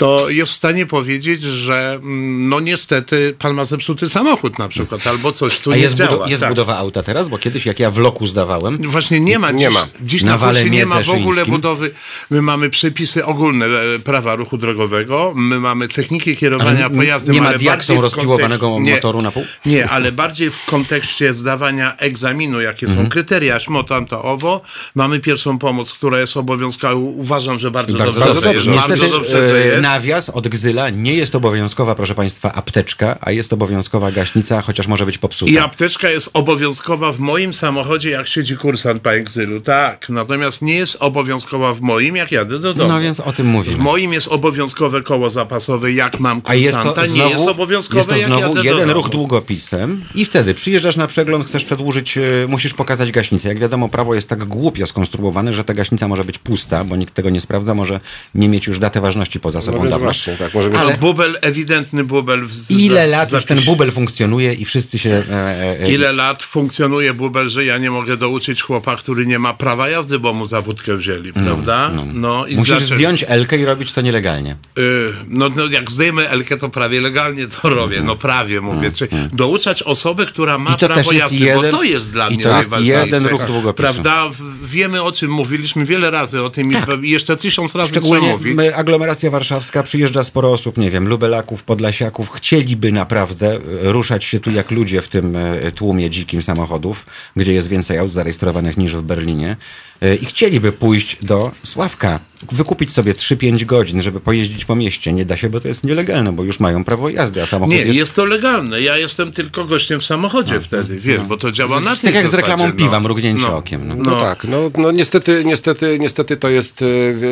to 0.00 0.30
jest 0.30 0.52
w 0.52 0.54
stanie 0.56 0.86
powiedzieć, 0.86 1.42
że 1.42 1.92
mm, 2.02 2.48
no 2.48 2.60
niestety 2.60 3.34
pan 3.38 3.54
ma 3.54 3.64
zepsuty 3.64 4.08
samochód 4.08 4.58
na 4.58 4.68
przykład, 4.68 5.06
albo 5.06 5.32
coś 5.32 5.60
tu 5.60 5.72
A 5.72 5.76
nie 5.76 5.82
jest, 5.82 5.94
działa. 5.94 6.10
budo- 6.10 6.28
jest 6.30 6.40
tak. 6.40 6.48
budowa 6.48 6.76
auta 6.78 7.02
teraz? 7.02 7.28
Bo 7.28 7.38
kiedyś 7.38 7.66
jak 7.66 7.80
ja 7.80 7.90
w 7.90 7.98
loku 7.98 8.26
zdawałem, 8.26 8.78
Właśnie 8.78 9.20
nie 9.20 9.38
ma. 9.38 9.50
Nie 9.50 9.66
dziś, 9.66 9.74
ma. 9.74 9.86
Dziś 10.00 10.22
Na 10.22 10.36
na, 10.36 10.60
nie 10.62 10.86
ma 10.86 11.02
w 11.02 11.10
ogóle 11.10 11.46
budowy. 11.46 11.90
My 12.30 12.42
mamy 12.42 12.70
przepisy 12.70 13.24
ogólne 13.24 13.66
e, 13.66 13.98
prawa 13.98 14.34
ruchu 14.36 14.58
drogowego, 14.58 15.32
my 15.36 15.60
mamy 15.60 15.88
technikę 15.88 16.32
kierowania 16.34 16.84
Ale 16.86 16.96
pojazdem, 16.96 17.34
nie 17.34 17.42
ma 17.42 17.48
ale 17.48 17.58
diaksą 17.58 18.00
rozpiłowanego 18.00 18.66
kontek- 18.66 18.82
nie, 18.82 18.94
motoru 18.94 19.22
na 19.22 19.30
pół? 19.30 19.44
Nie, 19.66 19.88
ale 19.88 20.12
bardziej 20.12 20.50
w 20.50 20.64
kontekście 20.66 21.32
zdawania 21.32 21.96
egzaminu, 21.96 22.60
jakie 22.60 22.86
Mhm. 22.86 23.04
są 23.06 23.10
kryteria, 23.10 23.60
szmo, 23.60 23.84
tamto, 23.84 24.22
owo. 24.22 24.60
Mamy 24.94 25.20
pierwszą 25.20 25.58
pomoc, 25.58 25.92
która 25.92 26.20
jest 26.20 26.36
obowiązkowa. 26.36 26.94
Uważam, 26.94 27.58
że 27.58 27.70
bardzo, 27.70 27.98
Bardzo 27.98 28.20
dobrze, 28.20 28.34
dobrze. 28.34 28.54
jest. 28.54 28.66
Niestety 28.66 29.00
bardzo 29.00 29.18
dobrze, 29.18 29.48
że 29.48 29.62
e, 29.64 29.66
jest. 29.66 29.82
Nawias 29.94 30.28
od 30.28 30.48
Gzyla 30.48 30.90
nie 30.90 31.14
jest 31.14 31.34
obowiązkowa, 31.34 31.94
proszę 31.94 32.14
Państwa, 32.14 32.52
apteczka, 32.52 33.16
a 33.20 33.30
jest 33.32 33.52
obowiązkowa 33.52 34.12
gaśnica, 34.12 34.62
chociaż 34.62 34.86
może 34.86 35.06
być 35.06 35.18
popsuta. 35.18 35.52
I 35.52 35.58
apteczka 35.58 36.10
jest 36.10 36.30
obowiązkowa 36.32 37.12
w 37.12 37.18
moim 37.18 37.54
samochodzie, 37.54 38.10
jak 38.10 38.28
siedzi 38.28 38.56
kursant 38.56 39.02
po 39.02 39.12
egzylu. 39.12 39.60
Tak, 39.60 40.08
natomiast 40.08 40.62
nie 40.62 40.74
jest 40.74 40.96
obowiązkowa 41.00 41.74
w 41.74 41.80
moim, 41.80 42.16
jak 42.16 42.32
jadę 42.32 42.58
do 42.58 42.74
domu. 42.74 42.88
No 42.88 43.00
więc 43.00 43.20
o 43.20 43.32
tym 43.32 43.46
W 43.46 43.48
mówimy. 43.48 43.78
moim 43.78 44.12
jest 44.12 44.28
obowiązkowe 44.28 45.02
koło 45.02 45.30
zapasowe, 45.30 45.92
jak 45.92 46.20
mam 46.20 46.42
A 46.44 46.54
jest 46.54 46.78
to 46.78 46.82
kursanta. 46.82 47.08
znowu, 47.08 47.28
nie 47.28 47.34
jest 47.34 47.48
obowiązkowe, 47.48 47.98
jest 47.98 48.10
to 48.10 48.16
znowu 48.16 48.62
jeden 48.62 48.90
ruch 48.90 49.08
długopisem 49.08 50.04
i 50.14 50.24
wtedy 50.24 50.54
przyjeżdżasz 50.54 50.96
na 50.96 51.06
przegląd, 51.06 51.46
chcesz 51.46 51.64
przedłużyć, 51.64 52.18
e, 52.18 52.20
musisz 52.48 52.74
pokazać 52.74 53.12
gaśnicę. 53.12 53.48
Jak 53.48 53.58
wiadomo, 53.58 53.88
prawo 53.88 54.14
jest 54.14 54.28
tak 54.28 54.44
głupio 54.44 54.86
skonstruowane, 54.86 55.52
że 55.54 55.64
ta 55.64 55.74
gaśnica 55.74 56.08
może 56.08 56.24
być 56.24 56.38
pusta, 56.38 56.84
bo 56.84 56.96
nikt 56.96 57.14
tego 57.14 57.30
nie 57.30 57.40
sprawdza, 57.40 57.74
może 57.74 58.00
nie 58.34 58.48
mieć 58.48 58.66
już 58.66 58.78
datę 58.78 59.00
ważności 59.00 59.40
poza 59.40 59.60
sobą 59.60 59.79
No 59.84 59.90
dawno. 59.90 60.04
właśnie, 60.04 60.36
tak, 60.36 60.54
może. 60.54 60.70
Ale 60.78 60.98
bubel, 60.98 61.38
ewidentny 61.40 62.04
bubel. 62.04 62.46
W, 62.46 62.70
Ile 62.70 63.00
za- 63.00 63.16
lat 63.16 63.32
już 63.32 63.44
ten 63.44 63.60
bubel 63.60 63.90
funkcjonuje 63.92 64.52
i 64.54 64.64
wszyscy 64.64 64.98
się... 64.98 65.22
E, 65.30 65.80
e, 65.80 65.90
Ile 65.92 66.12
lat 66.12 66.42
funkcjonuje 66.42 67.14
bubel, 67.14 67.48
że 67.48 67.64
ja 67.64 67.78
nie 67.78 67.90
mogę 67.90 68.16
douczyć 68.16 68.62
chłopa, 68.62 68.96
który 68.96 69.26
nie 69.26 69.38
ma 69.38 69.54
prawa 69.54 69.88
jazdy, 69.88 70.18
bo 70.18 70.32
mu 70.32 70.46
za 70.46 70.62
wódkę 70.62 70.96
wzięli, 70.96 71.32
prawda? 71.32 71.90
No, 72.14 72.46
i 72.46 72.56
Musisz 72.56 72.76
dlaczego? 72.76 72.96
zdjąć 72.96 73.24
Elkę 73.28 73.58
i 73.58 73.64
robić 73.64 73.92
to 73.92 74.00
nielegalnie. 74.00 74.56
Y, 74.78 75.12
No, 75.28 75.48
no 75.56 75.66
jak 75.66 75.90
zdejmę 75.90 76.30
Elkę, 76.30 76.56
to 76.56 76.68
prawie 76.68 77.00
legalnie 77.00 77.46
to 77.48 77.68
robię. 77.68 78.02
No 78.02 78.16
prawie 78.16 78.60
mówię. 78.60 78.92
Czy 78.92 79.08
douczać 79.32 79.82
osobę, 79.82 80.26
która 80.26 80.58
ma 80.58 80.76
prawo 80.78 81.12
jazdy, 81.12 81.36
jeden- 81.36 81.70
bo 81.70 81.76
to 81.78 81.82
jest 81.82 82.10
dla 82.10 82.28
i 82.28 82.34
mnie 82.34 82.44
to 82.44 82.56
jest 82.58 82.70
najważniejsze. 82.70 83.06
jeden 83.06 83.26
ruch 83.26 83.46
długopisu. 83.46 83.82
Prawda? 83.82 84.24
Wiemy 84.64 85.02
o 85.02 85.12
czym 85.12 85.30
mówiliśmy 85.30 85.84
wiele 85.84 86.10
razy 86.10 86.42
o 86.42 86.50
tym 86.50 86.72
i 86.72 86.76
i 87.02 87.10
jeszcze 87.10 87.36
tysiąc 87.36 87.74
razy 87.74 87.90
trzeba 87.92 88.06
Szczególnie 88.06 88.28
mówić. 88.32 88.58
aglomeracja 88.74 89.30
warszawska, 89.30 89.69
przyjeżdża 89.82 90.24
sporo 90.24 90.52
osób, 90.52 90.78
nie 90.78 90.90
wiem, 90.90 91.08
lubelaków, 91.08 91.62
podlasiaków, 91.62 92.30
chcieliby 92.30 92.92
naprawdę 92.92 93.54
e, 93.54 93.58
ruszać 93.92 94.24
się 94.24 94.40
tu 94.40 94.50
jak 94.50 94.70
ludzie 94.70 95.02
w 95.02 95.08
tym 95.08 95.36
e, 95.36 95.72
tłumie 95.72 96.10
dzikim 96.10 96.42
samochodów, 96.42 97.06
gdzie 97.36 97.52
jest 97.52 97.68
więcej 97.68 97.98
aut 97.98 98.12
zarejestrowanych 98.12 98.76
niż 98.76 98.96
w 98.96 99.02
Berlinie 99.02 99.56
e, 100.00 100.14
i 100.14 100.26
chcieliby 100.26 100.72
pójść 100.72 101.24
do 101.24 101.52
Sławka, 101.62 102.20
wykupić 102.52 102.92
sobie 102.92 103.12
3-5 103.14 103.64
godzin, 103.64 104.02
żeby 104.02 104.20
pojeździć 104.20 104.64
po 104.64 104.76
mieście. 104.76 105.12
Nie 105.12 105.24
da 105.24 105.36
się, 105.36 105.50
bo 105.50 105.60
to 105.60 105.68
jest 105.68 105.84
nielegalne, 105.84 106.32
bo 106.32 106.44
już 106.44 106.60
mają 106.60 106.84
prawo 106.84 107.08
jazdy, 107.08 107.42
a 107.42 107.46
samochód 107.46 107.74
Nie, 107.74 107.80
jest... 107.80 107.94
jest... 107.94 108.14
to 108.16 108.24
legalne. 108.24 108.80
Ja 108.80 108.96
jestem 108.96 109.32
tylko 109.32 109.64
gościem 109.64 110.00
w 110.00 110.04
samochodzie 110.04 110.60
wtedy, 110.60 110.98
wiesz, 110.98 111.20
bo 111.20 111.36
to 111.36 111.52
działa 111.52 111.80
na 111.80 111.96
tej 111.96 112.04
Tak 112.04 112.14
jak 112.14 112.26
z 112.26 112.30
zasadzie, 112.30 112.42
reklamą 112.48 112.66
no. 112.66 112.72
piwa, 112.72 113.00
mrugnięcie 113.00 113.42
No. 113.42 113.56
okiem. 113.56 113.88
No. 113.88 113.94
No, 113.94 114.20
tak, 114.20 114.44
no, 114.44 114.70
no 114.78 114.92
niestety, 114.92 115.42
niestety, 115.44 115.98
niestety 115.98 116.36
to 116.36 116.48
jest, 116.48 116.84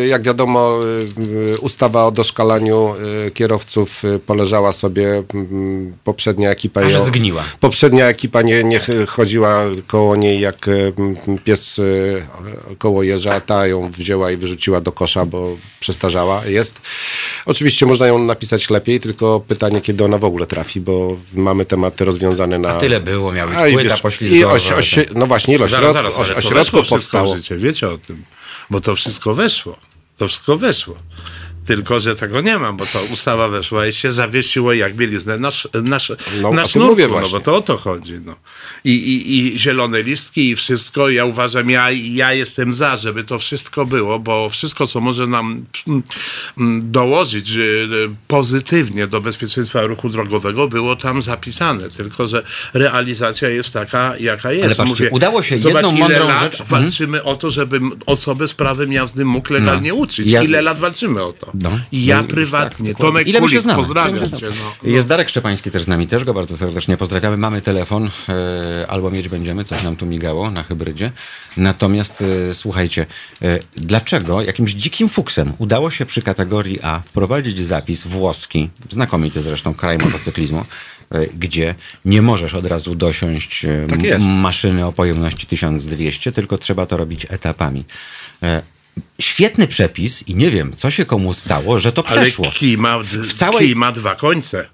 jak 0.08 0.22
wiadomo, 0.22 0.80
ustawa 1.60 2.04
o 2.04 2.10
doszkalaniu 2.22 2.94
y, 3.26 3.30
kierowców 3.30 4.04
y, 4.04 4.18
poleżała 4.18 4.72
sobie, 4.72 5.22
mm, 5.34 5.96
poprzednia 6.04 6.50
ekipa... 6.50 6.80
Aż 6.80 7.00
zgniła. 7.00 7.44
Poprzednia 7.60 8.06
ekipa 8.08 8.42
nie, 8.42 8.64
nie 8.64 8.78
ch- 8.80 9.08
chodziła 9.08 9.62
koło 9.86 10.16
niej 10.16 10.40
jak 10.40 10.68
y, 10.68 10.92
pies 11.44 11.80
koło 12.78 13.02
jeża, 13.02 13.40
ta 13.40 13.66
ją 13.66 13.90
wzięła 13.90 14.30
i 14.32 14.36
wyrzuciła 14.36 14.80
do 14.80 14.92
kosza, 14.92 15.26
bo 15.26 15.56
przestarzała. 15.80 16.46
Jest. 16.46 16.80
Oczywiście 17.46 17.86
można 17.86 18.06
ją 18.06 18.18
napisać 18.18 18.70
lepiej, 18.70 19.00
tylko 19.00 19.40
pytanie, 19.48 19.80
kiedy 19.80 20.04
ona 20.04 20.18
w 20.18 20.24
ogóle 20.24 20.46
trafi, 20.46 20.80
bo 20.80 21.16
mamy 21.34 21.64
tematy 21.64 22.04
rozwiązane 22.04 22.58
na... 22.58 22.68
A 22.68 22.80
tyle 22.80 23.00
było, 23.00 23.32
miał 23.32 23.48
być 23.48 23.58
płyta 23.58 23.82
wiesz, 23.90 24.00
poślizgowa. 24.00 24.54
oś, 24.54 24.72
oś, 24.72 24.94
no 25.14 25.26
właśnie, 25.26 25.54
ilość 25.54 25.72
Zaraz, 25.72 25.92
zaraz, 25.92 26.18
oś, 26.18 26.30
ośrodków 26.30 26.88
powstało. 26.88 27.36
życie, 27.36 27.56
wiecie 27.56 27.88
o 27.88 27.98
tym, 27.98 28.24
bo 28.70 28.80
to 28.80 28.96
wszystko 28.96 29.34
weszło, 29.34 29.76
to 30.16 30.28
wszystko 30.28 30.56
weszło. 30.58 30.94
Tylko, 31.68 32.00
że 32.00 32.16
tego 32.16 32.40
nie 32.40 32.58
ma, 32.58 32.72
bo 32.72 32.86
to 32.86 33.02
ustawa 33.12 33.48
weszła 33.48 33.86
i 33.86 33.92
się 33.92 34.12
zawiesiło 34.12 34.72
jak 34.72 34.94
bieliznę 34.96 35.38
nasz, 35.38 35.68
nasz, 35.84 36.12
No, 36.42 36.50
na 36.50 36.62
o 36.62 36.62
tym 36.62 36.68
sznurku, 36.68 36.90
mówię 36.90 37.08
no 37.22 37.28
bo 37.28 37.40
to 37.40 37.56
o 37.56 37.60
to 37.62 37.76
chodzi. 37.76 38.12
No. 38.24 38.34
I, 38.84 38.90
i, 38.90 39.38
I 39.54 39.58
zielone 39.58 40.02
listki 40.02 40.50
i 40.50 40.56
wszystko. 40.56 41.10
Ja 41.10 41.24
uważam, 41.24 41.70
ja, 41.70 41.90
ja 41.90 42.32
jestem 42.32 42.74
za, 42.74 42.96
żeby 42.96 43.24
to 43.24 43.38
wszystko 43.38 43.86
było, 43.86 44.18
bo 44.18 44.48
wszystko, 44.48 44.86
co 44.86 45.00
może 45.00 45.26
nam 45.26 45.64
mm, 45.88 46.02
mm, 46.58 46.92
dołożyć 46.92 47.50
e, 47.50 47.54
pozytywnie 48.28 49.06
do 49.06 49.20
bezpieczeństwa 49.20 49.82
ruchu 49.82 50.08
drogowego, 50.08 50.68
było 50.68 50.96
tam 50.96 51.22
zapisane. 51.22 51.88
Tylko, 51.90 52.26
że 52.26 52.42
realizacja 52.74 53.48
jest 53.48 53.72
taka, 53.72 54.14
jaka 54.20 54.52
jest. 54.52 54.64
Ale 54.64 54.74
patrzcie, 54.88 55.10
udało 55.10 55.42
się 55.42 55.58
zobacz, 55.58 55.74
jedną 55.76 55.90
ile 55.90 56.00
mądrą 56.00 56.28
lat 56.28 56.42
rzecz- 56.42 56.60
Mhm. 56.60 56.82
walczymy 56.82 57.22
o 57.22 57.34
to, 57.36 57.50
żeby 57.50 57.80
osobę 58.06 58.48
z 58.48 58.54
prawem 58.54 58.92
jazdy 58.92 59.24
mógł 59.24 59.52
legalnie 59.52 59.88
No. 59.90 59.94
uczyć. 59.94 60.26
Ja- 60.30 60.42
Ile 60.42 60.62
lat 60.62 60.78
walczymy 60.78 61.22
o 61.22 61.32
to? 61.32 61.52
No. 61.62 61.70
I 61.92 62.06
ja 62.06 62.22
No 62.22 62.28
prywatnie, 62.28 62.92
tak. 62.92 63.02
Tomek 63.02 63.28
Ile 63.28 63.40
Kulik, 63.40 63.62
pozdrawiam 63.76 64.30
cię. 64.30 64.46
No. 64.46 64.90
Jest 64.90 65.08
Darek 65.08 65.28
Szczepański 65.28 65.70
też 65.70 65.82
z 65.82 65.88
nami, 65.88 66.08
też 66.08 66.24
go 66.24 66.34
bardzo 66.34 66.56
serdecznie 66.56 66.96
pozdrawiamy. 66.96 67.36
Mamy 67.36 67.60
telefon, 67.60 68.10
e, 68.28 68.86
albo 68.88 69.10
mieć 69.10 69.28
będziemy, 69.28 69.64
coś 69.64 69.82
nam 69.82 69.96
tu 69.96 70.06
migało 70.06 70.50
na 70.50 70.62
hybrydzie. 70.62 71.12
Natomiast 71.56 72.22
e, 72.50 72.54
słuchajcie, 72.54 73.06
e, 73.42 73.58
dlaczego 73.76 74.42
jakimś 74.42 74.72
dzikim 74.72 75.08
fuksem 75.08 75.52
udało 75.58 75.90
się 75.90 76.06
przy 76.06 76.22
kategorii 76.22 76.78
A 76.82 77.00
wprowadzić 77.00 77.66
zapis 77.66 78.06
włoski, 78.06 78.70
znakomity 78.90 79.42
zresztą 79.42 79.74
kraj 79.74 79.98
motocyklizmu, 79.98 80.64
gdzie 81.34 81.74
nie 82.04 82.22
możesz 82.22 82.54
od 82.54 82.66
razu 82.66 82.94
dosiąść 82.94 83.66
Tak 83.88 84.20
maszyny 84.20 84.86
o 84.86 84.92
pojemności 84.92 85.46
1200, 85.46 86.32
tylko 86.32 86.58
trzeba 86.58 86.86
to 86.86 86.96
robić 86.96 87.26
etapami. 87.30 87.84
Świetny 89.20 89.66
przepis 89.68 90.22
i 90.28 90.34
nie 90.34 90.50
wiem, 90.50 90.72
co 90.76 90.90
się 90.90 91.04
komu 91.04 91.34
stało, 91.34 91.80
że 91.80 91.92
to 91.92 92.06
Ale 92.06 92.20
przeszło. 92.22 92.50
kij 92.50 92.78
ma, 92.78 92.98
W 92.98 93.32
całej- 93.34 93.66
kij 93.66 93.76
ma 93.76 93.92
dwa 93.92 94.14
końce. 94.14 94.68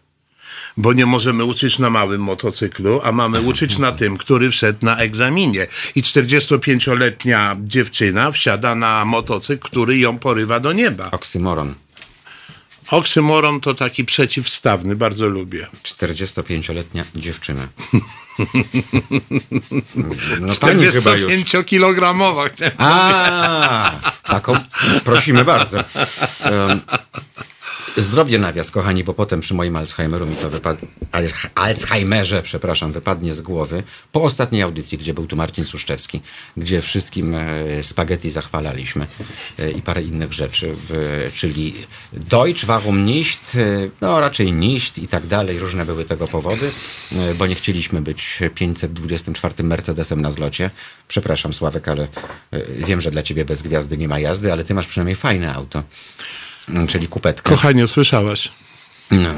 Bo 0.77 0.93
nie 0.93 1.07
możemy 1.07 1.45
uczyć 1.45 1.79
na 1.79 1.91
małym 1.91 2.21
motocyklu, 2.21 3.01
a 3.05 3.13
mamy 3.13 3.41
uczyć 3.41 3.79
na 3.79 3.93
tym, 3.93 4.17
który 4.17 4.51
wszedł 4.51 4.79
na 4.83 4.97
egzaminie. 4.97 5.67
I 5.95 6.03
45-letnia 6.03 7.57
dziewczyna 7.65 8.31
wsiada 8.33 8.75
na 8.75 9.05
motocykl, 9.05 9.69
który 9.69 9.99
ją 9.99 10.19
porywa 10.19 10.61
do 10.61 10.73
nieba. 10.73 11.11
Oksymoron. 11.11 11.75
Oksymoron 12.91 13.61
to 13.61 13.75
taki 13.75 14.05
przeciwstawny, 14.05 14.97
bardzo 14.97 15.29
lubię. 15.29 15.67
45-letnia 15.83 17.05
dziewczyna. 17.15 17.69
No 20.41 20.55
pani 20.61 20.87
chyba 20.87 21.17
już. 21.17 21.33
45-kilogramowa. 21.33 22.51
A, 22.79 23.91
taką 24.25 24.57
prosimy 25.05 25.45
bardzo. 25.45 25.85
Um, 26.51 26.81
zrobię 27.97 28.39
nawias, 28.39 28.71
kochani, 28.71 29.05
bo 29.05 29.15
potem 29.15 29.41
przy 29.41 29.55
moim 29.55 29.77
Alzheimeru 29.77 30.27
mi 30.27 30.37
to 30.37 30.51
wypadnie. 30.51 30.89
Alzheimerze, 31.55 32.43
przepraszam, 32.43 32.93
wypadnie 32.93 33.35
z 33.35 33.41
głowy. 33.41 33.83
Po 34.13 34.23
ostatniej 34.23 34.63
audycji, 34.63 34.99
gdzie 34.99 35.15
był 35.15 35.27
tu 35.27 35.37
Marcin 35.37 35.65
Suszczewski, 35.65 36.21
gdzie 36.57 36.83
wszystkim 36.83 37.35
e, 37.35 37.83
spaghetti 37.83 38.31
zachwalaliśmy 38.31 39.07
e, 39.59 39.71
i 39.71 39.83
parę 39.83 40.03
innych 40.03 40.33
rzeczy, 40.33 40.75
czyli 41.35 41.75
Deutsch, 42.13 42.65
warum 42.65 43.05
nicht, 43.05 43.55
e, 43.55 43.89
no 44.01 44.21
raczej 44.21 44.53
nicht 44.53 44.99
i 44.99 45.09
tak 45.09 45.27
dalej. 45.27 45.59
Różne 45.59 45.85
były 45.87 46.05
tego 46.05 46.29
powody, 46.29 46.71
bo 47.39 47.47
nie 47.47 47.55
chcieliśmy 47.55 48.03
być 48.03 48.41
524 48.55 49.65
Mercedesem 49.65 50.21
na 50.21 50.31
zlocie. 50.31 50.71
Przepraszam, 51.09 51.55
Sławek, 51.55 51.89
ale 51.89 52.09
wiem, 52.77 53.01
że 53.01 53.11
dla 53.11 53.23
ciebie 53.23 53.45
bez 53.45 53.63
gwiazdy 53.63 53.97
nie 53.97 54.09
ma 54.09 54.19
jazdy, 54.19 54.53
ale 54.53 54.65
ty 54.65 54.75
masz 54.75 54.87
przynajmniej 54.87 55.17
fajne 55.17 55.55
auto. 55.55 55.83
Czyli 56.89 57.09
kupetkę. 57.09 57.51
Kochanie, 57.51 57.87
słyszałaś? 57.87 58.51
No, 59.11 59.29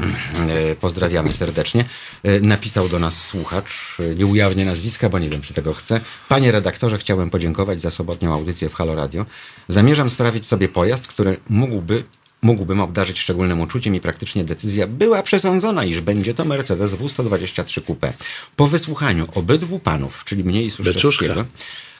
e, 0.53 0.75
pozdrawiamy 0.75 1.31
serdecznie. 1.31 1.85
E, 2.23 2.39
Napisał 2.39 2.89
do 2.89 2.99
nas 2.99 3.25
słuchacz, 3.25 3.97
e, 3.99 4.15
nie 4.15 4.25
ujawnię 4.25 4.65
nazwiska, 4.65 5.09
bo 5.09 5.19
nie 5.19 5.29
wiem, 5.29 5.41
czy 5.41 5.53
tego 5.53 5.73
chce. 5.73 6.01
Panie 6.29 6.51
redaktorze, 6.51 6.97
chciałem 6.97 7.29
podziękować 7.29 7.81
za 7.81 7.91
sobotnią 7.91 8.33
audycję 8.33 8.69
w 8.69 8.73
Halo 8.73 8.95
Radio. 8.95 9.25
Zamierzam 9.67 10.09
sprawić 10.09 10.45
sobie 10.45 10.69
pojazd, 10.69 11.07
który 11.07 11.37
mógłby, 11.49 12.03
mógłbym 12.41 12.81
obdarzyć 12.81 13.19
szczególnym 13.19 13.61
uczuciem 13.61 13.95
i 13.95 14.01
praktycznie 14.01 14.43
decyzja 14.43 14.87
była 14.87 15.23
przesądzona, 15.23 15.85
iż 15.85 16.01
będzie 16.01 16.33
to 16.33 16.45
Mercedes 16.45 16.93
W123 16.93 17.81
Coupe. 17.85 18.13
Po 18.55 18.67
wysłuchaniu 18.67 19.27
obydwu 19.35 19.79
panów, 19.79 20.23
czyli 20.25 20.43
mnie 20.43 20.63
i 20.63 20.69
Suszczewskiego, 20.69 21.35
Beczuszka. 21.35 21.45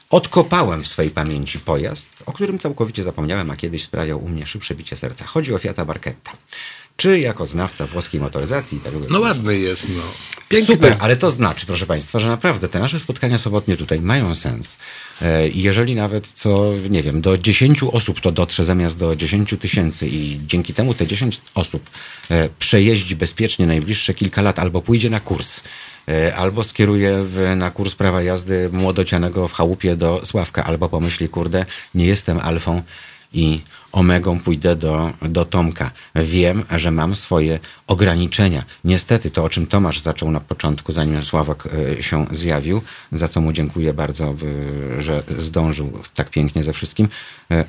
Odkopałem 0.09 0.83
w 0.83 0.87
swojej 0.87 1.11
pamięci 1.11 1.59
pojazd, 1.59 2.23
o 2.25 2.33
którym 2.33 2.59
całkowicie 2.59 3.03
zapomniałem, 3.03 3.51
a 3.51 3.55
kiedyś 3.55 3.83
sprawiał 3.83 4.23
u 4.23 4.29
mnie 4.29 4.45
szybsze 4.45 4.75
bicie 4.75 4.95
serca. 4.95 5.25
Chodzi 5.25 5.53
o 5.53 5.57
Fiata 5.57 5.85
Barchetta. 5.85 6.31
Czy 6.97 7.19
jako 7.19 7.45
znawca 7.45 7.87
włoskiej 7.87 8.21
motoryzacji 8.21 8.77
i 8.77 8.81
tak 8.81 8.93
dalej. 8.93 9.07
No 9.11 9.19
ładny 9.19 9.57
jest, 9.57 9.87
no. 9.89 10.03
Super, 10.65 10.95
ale 10.99 11.15
to 11.15 11.31
znaczy, 11.31 11.65
proszę 11.65 11.85
Państwa, 11.85 12.19
że 12.19 12.27
naprawdę 12.27 12.67
te 12.67 12.79
nasze 12.79 12.99
spotkania 12.99 13.37
sobotnie 13.37 13.77
tutaj 13.77 14.01
mają 14.01 14.35
sens. 14.35 14.77
E, 15.21 15.49
I 15.49 15.61
jeżeli 15.61 15.95
nawet 15.95 16.27
co, 16.27 16.73
nie 16.89 17.03
wiem, 17.03 17.21
do 17.21 17.37
10 17.37 17.83
osób 17.83 18.21
to 18.21 18.31
dotrze 18.31 18.65
zamiast 18.65 18.99
do 18.99 19.15
10 19.15 19.55
tysięcy 19.59 20.07
i 20.07 20.39
dzięki 20.47 20.73
temu 20.73 20.93
te 20.93 21.07
10 21.07 21.41
osób 21.55 21.89
e, 22.31 22.49
przejeździ 22.59 23.15
bezpiecznie 23.15 23.67
najbliższe 23.67 24.13
kilka 24.13 24.41
lat 24.41 24.59
albo 24.59 24.81
pójdzie 24.81 25.09
na 25.09 25.19
kurs, 25.19 25.61
albo 26.35 26.63
skieruje 26.63 27.23
w, 27.23 27.53
na 27.55 27.71
kurs 27.71 27.95
prawa 27.95 28.21
jazdy 28.21 28.69
młodocianego 28.73 29.47
w 29.47 29.53
chałupie 29.53 29.95
do 29.95 30.21
Sławka, 30.25 30.63
albo 30.63 30.89
pomyśli, 30.89 31.29
kurde, 31.29 31.65
nie 31.95 32.05
jestem 32.05 32.39
alfą 32.39 32.81
i 33.33 33.61
omegą 33.91 34.39
pójdę 34.39 34.75
do, 34.75 35.11
do 35.21 35.45
Tomka. 35.45 35.91
Wiem, 36.15 36.63
że 36.75 36.91
mam 36.91 37.15
swoje 37.15 37.59
ograniczenia. 37.87 38.65
Niestety 38.83 39.31
to, 39.31 39.43
o 39.43 39.49
czym 39.49 39.67
Tomasz 39.67 39.99
zaczął 39.99 40.31
na 40.31 40.39
początku, 40.39 40.91
zanim 40.91 41.23
Sławek 41.23 41.63
e, 41.99 42.03
się 42.03 42.25
zjawił, 42.31 42.81
za 43.11 43.27
co 43.27 43.41
mu 43.41 43.53
dziękuję 43.53 43.93
bardzo, 43.93 44.35
e, 44.97 45.03
że 45.03 45.23
zdążył 45.37 45.99
tak 46.15 46.29
pięknie 46.29 46.63
ze 46.63 46.73
wszystkim. 46.73 47.07
e, 47.51 47.65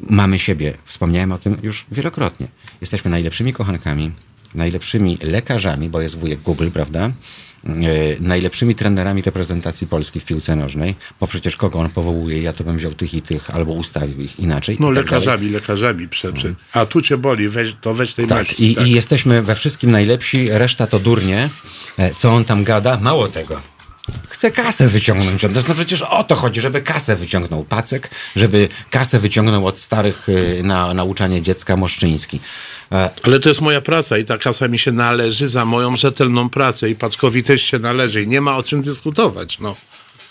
Mamy 0.00 0.38
siebie. 0.38 0.74
Wspomniałem 0.84 1.32
o 1.32 1.38
tym 1.38 1.56
już 1.62 1.86
wielokrotnie. 1.92 2.46
Jesteśmy 2.80 3.10
najlepszymi 3.10 3.52
kochankami, 3.52 4.10
najlepszymi 4.54 5.18
lekarzami, 5.22 5.88
bo 5.88 6.00
jest 6.00 6.18
wujek 6.18 6.40
Google, 6.40 6.70
prawda? 6.70 7.10
E, 7.66 7.70
najlepszymi 8.20 8.74
trenerami 8.74 9.22
reprezentacji 9.22 9.86
Polski 9.86 10.20
w 10.20 10.24
piłce 10.24 10.56
nożnej, 10.56 10.94
bo 11.20 11.26
przecież 11.26 11.56
kogo 11.56 11.78
on 11.78 11.90
powołuje, 11.90 12.42
ja 12.42 12.52
to 12.52 12.64
bym 12.64 12.76
wziął 12.76 12.94
tych 12.94 13.14
i 13.14 13.22
tych, 13.22 13.50
albo 13.50 13.72
ustawił 13.72 14.20
ich 14.20 14.40
inaczej. 14.40 14.76
No 14.80 14.86
tak 14.86 14.94
dalej. 14.94 15.04
lekarzami, 15.04 15.48
lekarzami 15.48 16.08
prze, 16.08 16.32
prze. 16.32 16.54
A 16.72 16.86
tu 16.86 17.00
cię 17.00 17.16
boli, 17.16 17.48
weź, 17.48 17.74
to 17.80 17.94
weź 17.94 18.14
tej 18.14 18.26
Tak, 18.26 18.38
maści. 18.38 18.64
i, 18.64 18.82
i 18.82 18.90
jesteśmy 18.90 19.42
we 19.42 19.54
wszystkim 19.54 19.90
najlepsi, 19.90 20.48
reszta 20.50 20.86
to 20.86 20.98
durnie. 20.98 21.48
E, 21.98 22.14
Co 22.14 22.34
on 22.34 22.44
tam 22.44 22.64
gada? 22.64 22.98
Mało 23.00 23.28
tego. 23.28 23.74
Chce 24.28 24.50
kasę 24.50 24.88
wyciągnąć. 24.88 25.42
To 25.42 25.48
no 25.68 25.74
przecież 25.74 26.02
o 26.02 26.24
to 26.24 26.34
chodzi, 26.34 26.60
żeby 26.60 26.80
kasę 26.80 27.16
wyciągnął 27.16 27.64
Pacek, 27.64 28.10
żeby 28.36 28.68
kasę 28.90 29.18
wyciągnął 29.18 29.66
od 29.66 29.80
starych 29.80 30.28
y, 30.28 30.60
na 30.62 30.94
nauczanie 30.94 31.42
dziecka 31.42 31.76
Moszczyński. 31.76 32.40
E, 32.92 33.10
Ale 33.22 33.40
to 33.40 33.48
jest 33.48 33.60
moja 33.60 33.80
praca 33.80 34.18
i 34.18 34.24
ta 34.24 34.38
kasa 34.38 34.68
mi 34.68 34.78
się 34.78 34.92
należy 34.92 35.48
za 35.48 35.64
moją 35.64 35.96
rzetelną 35.96 36.48
pracę 36.50 36.90
i 36.90 36.94
Packowi 36.94 37.42
też 37.42 37.62
się 37.62 37.78
należy 37.78 38.22
i 38.22 38.26
nie 38.28 38.40
ma 38.40 38.56
o 38.56 38.62
czym 38.62 38.82
dyskutować, 38.82 39.58
no. 39.60 39.76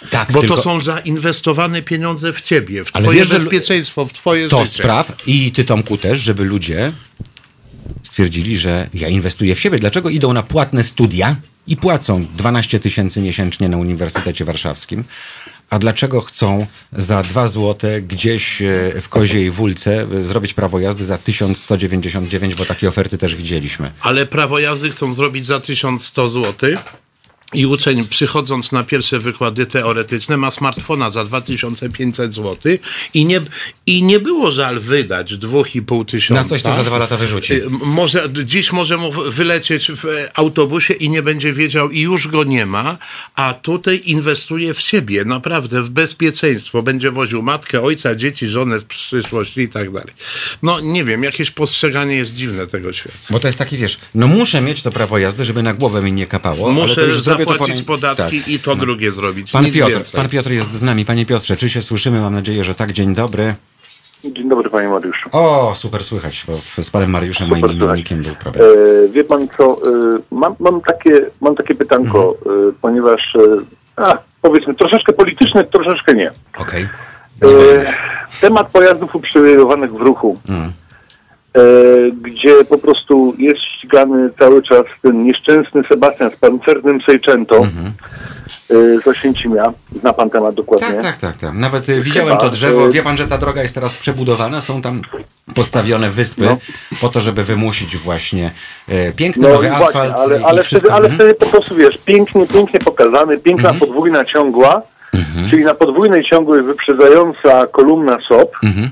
tak, 0.10 0.32
Bo 0.32 0.42
tylko 0.42 0.56
to 0.56 0.62
są 0.62 0.82
zainwestowane 0.82 1.82
pieniądze 1.82 2.34
w 2.34 2.42
ciebie, 2.42 2.86
w 2.86 2.90
Ale 2.94 3.04
twoje 3.04 3.20
wiesz, 3.20 3.30
bezpieczeństwo, 3.30 4.06
w 4.06 4.14
twoje 4.14 4.50
to 4.50 4.66
życie. 4.66 4.78
spraw 4.84 5.28
i 5.28 5.52
ty 5.52 5.66
Tomku 5.66 5.98
też, 5.98 6.20
żeby 6.20 6.44
ludzie 6.44 6.92
stwierdzili, 8.04 8.58
że 8.58 8.90
ja 8.94 9.08
inwestuję 9.08 9.56
w 9.56 9.60
siebie. 9.60 9.80
Dlaczego 9.80 10.10
idą 10.10 10.34
na 10.34 10.44
płatne 10.44 10.84
studia 10.84 11.36
i 11.68 11.78
płacą 11.78 12.26
12 12.34 12.80
tysięcy 12.80 13.22
miesięcznie 13.22 13.70
na 13.70 13.78
Uniwersytecie 13.78 14.46
Warszawskim? 14.46 15.04
A 15.70 15.80
dlaczego 15.80 16.22
chcą 16.22 16.68
za 16.92 17.24
2 17.24 17.48
złote 17.48 18.02
gdzieś 18.02 18.62
e, 18.62 19.02
w 19.02 19.10
Koziej 19.10 19.52
Wólce 19.52 20.02
e, 20.02 20.24
zrobić 20.24 20.54
prawo 20.54 20.80
jazdy 20.80 21.04
za 21.06 21.18
1199, 21.18 22.56
bo 22.56 22.66
takie 22.66 22.88
oferty 22.88 23.18
też 23.18 23.36
widzieliśmy. 23.36 23.92
Ale 24.02 24.26
prawo 24.26 24.60
jazdy 24.60 24.90
chcą 24.90 25.14
zrobić 25.14 25.46
za 25.46 25.60
1100 25.60 26.30
zł. 26.30 26.70
I 27.54 27.66
uczeń 27.66 28.08
przychodząc 28.08 28.72
na 28.72 28.84
pierwsze 28.84 29.20
wykłady 29.20 29.66
teoretyczne 29.66 30.38
ma 30.38 30.52
smartfona 30.52 31.10
za 31.10 31.26
2500 31.26 32.34
zł 32.34 32.58
i 33.14 33.26
nie, 33.26 33.42
i 33.86 34.04
nie 34.04 34.20
było 34.20 34.52
żal 34.52 34.80
wydać 34.80 35.34
2,5 35.34 36.06
tysiąca. 36.06 36.44
Na 36.44 36.50
coś, 36.50 36.62
co 36.62 36.74
za 36.74 36.84
dwa 36.84 36.98
lata 36.98 37.18
wyrzuci. 37.18 37.54
Y, 37.54 37.70
Może, 37.70 38.30
dziś 38.46 38.72
może 38.72 38.98
mu 38.98 39.12
wylecieć 39.12 39.92
w 39.92 40.04
autobusie 40.34 40.94
i 40.94 41.10
nie 41.10 41.22
będzie 41.24 41.54
wiedział 41.54 41.90
i 41.90 42.00
już 42.00 42.28
go 42.28 42.44
nie 42.44 42.66
ma, 42.66 42.98
a 43.36 43.54
tutaj 43.54 44.02
inwestuje 44.06 44.74
w 44.74 44.82
siebie, 44.82 45.26
naprawdę, 45.26 45.82
w 45.84 45.90
bezpieczeństwo. 45.90 46.84
Będzie 46.84 47.12
woził 47.12 47.42
matkę, 47.42 47.82
ojca, 47.82 48.16
dzieci, 48.16 48.48
żonę 48.48 48.80
w 48.80 48.86
przyszłości 48.86 49.62
i 49.62 49.70
tak 49.70 49.92
dalej. 49.92 50.14
No 50.64 50.80
nie 50.80 51.04
wiem, 51.04 51.24
jakieś 51.24 51.52
postrzeganie 51.52 52.16
jest 52.16 52.36
dziwne 52.36 52.68
tego 52.68 52.94
świata. 52.94 53.18
Bo 53.30 53.40
to 53.40 53.48
jest 53.48 53.58
taki, 53.60 53.78
wiesz, 53.78 53.98
no 54.16 54.28
muszę 54.28 54.62
mieć 54.62 54.82
to 54.82 54.92
prawo 54.92 55.18
jazdy, 55.18 55.46
żeby 55.46 55.64
na 55.64 55.74
głowę 55.74 56.02
mi 56.02 56.14
nie 56.14 56.28
kapało. 56.28 56.68
ale 56.68 56.76
to 56.76 56.82
Muszę 56.82 57.02
już 57.02 57.22
zrobię 57.46 57.74
to 57.74 57.84
podatki 57.86 58.40
tak. 58.40 58.48
i 58.48 58.60
to 58.60 58.76
drugie 58.76 59.12
zrobić. 59.12 59.52
Pan 59.52 59.66
Nic 59.66 59.76
Piotr, 59.76 59.92
więcej. 59.92 60.18
pan 60.22 60.30
Piotr 60.30 60.52
jest 60.52 60.72
z 60.74 60.82
nami. 60.82 61.06
Panie 61.06 61.26
Piotrze, 61.26 61.56
czy 61.58 61.70
się 61.70 61.82
słyszymy? 61.82 62.22
Mam 62.22 62.34
nadzieję, 62.34 62.64
że 62.64 62.76
tak. 62.76 62.92
Dzień 62.92 63.16
dobry. 63.16 63.56
Dzień 64.24 64.50
dobry 64.50 64.70
panie 64.70 64.88
Mariuszu. 64.90 65.30
O, 65.32 65.74
super 65.76 66.04
słychać, 66.04 66.46
bo 66.48 66.84
z 66.84 66.90
panem 66.90 67.10
Mariuszem, 67.10 67.48
Super 67.48 67.62
moim 67.62 67.76
imiennikiem, 67.82 68.22
był 68.22 68.36
problem. 68.36 68.66
E, 69.06 69.10
wie 69.10 69.24
pan 69.24 69.48
co, 69.58 69.66
e, 69.66 69.76
mam, 70.32 70.56
mam, 70.60 70.82
takie, 70.82 71.26
mam 71.42 71.56
takie 71.56 71.76
pytanko, 71.76 72.36
Mhm. 72.46 72.70
e, 72.70 72.72
ponieważ, 72.82 73.36
e, 73.36 73.40
a, 74.04 74.18
powiedzmy, 74.42 74.74
troszeczkę 74.76 75.14
polityczne, 75.14 75.64
troszeczkę 75.64 76.14
nie. 76.14 76.32
Okej. 76.58 76.84
E, 76.84 77.48
temat 78.42 78.72
pojazdów 78.72 79.16
uprzywilejowanych 79.16 79.94
w 79.94 80.02
ruchu, 80.02 80.38
Mm. 80.50 80.72
E, 81.58 81.60
gdzie 82.22 82.66
po 82.66 82.78
prostu 82.78 83.34
jest 83.38 83.62
ścigany 83.62 84.30
cały 84.40 84.62
czas 84.64 84.86
ten 85.02 85.24
nieszczęsny 85.24 85.84
Sebastian 85.90 86.32
z 86.32 86.36
pancernym 86.36 87.02
Seicento 87.02 87.58
Mhm. 87.58 87.86
e, 88.70 89.02
z 89.04 89.08
Oświęcimia. 89.08 89.74
Zna 90.00 90.14
pan 90.14 90.30
temat 90.30 90.56
dokładnie? 90.56 90.88
Tak, 90.88 91.02
tak, 91.02 91.18
tak, 91.18 91.38
tak. 91.38 91.54
Nawet 91.54 91.90
y, 91.90 92.02
widziałem 92.02 92.30
to 92.36 92.40
Chyba, 92.40 92.50
drzewo. 92.50 92.90
Wie 92.92 93.04
pan, 93.04 93.18
że 93.18 93.28
ta 93.28 93.38
droga 93.38 93.62
jest 93.64 93.76
teraz 93.76 93.98
przebudowana, 93.98 94.62
są 94.62 94.82
tam 94.82 95.02
postawione 95.56 96.10
wyspy 96.10 96.42
No. 96.46 96.58
po 97.02 97.10
to, 97.10 97.22
żeby 97.22 97.44
wymusić 97.44 97.98
właśnie 97.98 98.52
e, 98.90 99.12
piękny 99.12 99.48
No 99.48 99.54
nowy 99.54 99.68
i 99.68 99.70
właśnie, 99.70 99.86
asfalt 99.88 100.14
ale, 100.20 100.40
i 100.42 100.44
ale, 100.44 100.64
wszystko. 100.64 100.90
wtedy, 100.90 100.94
ale 100.94 101.10
Mhm. 101.10 101.16
wtedy 101.20 101.34
po 101.46 101.46
prostu 101.46 101.76
wiesz, 101.76 101.98
pięknie, 101.98 102.48
pięknie 102.48 102.80
pokazany, 102.80 103.38
piękna 103.38 103.70
Mhm. 103.70 103.80
podwójna 103.90 104.26
ciągła, 104.26 104.82
czyli 105.50 105.66
na 105.66 105.74
podwójnej 105.76 106.24
ciągłej 106.24 106.64
wyprzedzająca 106.64 107.68
kolumna 107.68 108.18
SOP, 108.28 108.52
Mhm. 108.64 108.90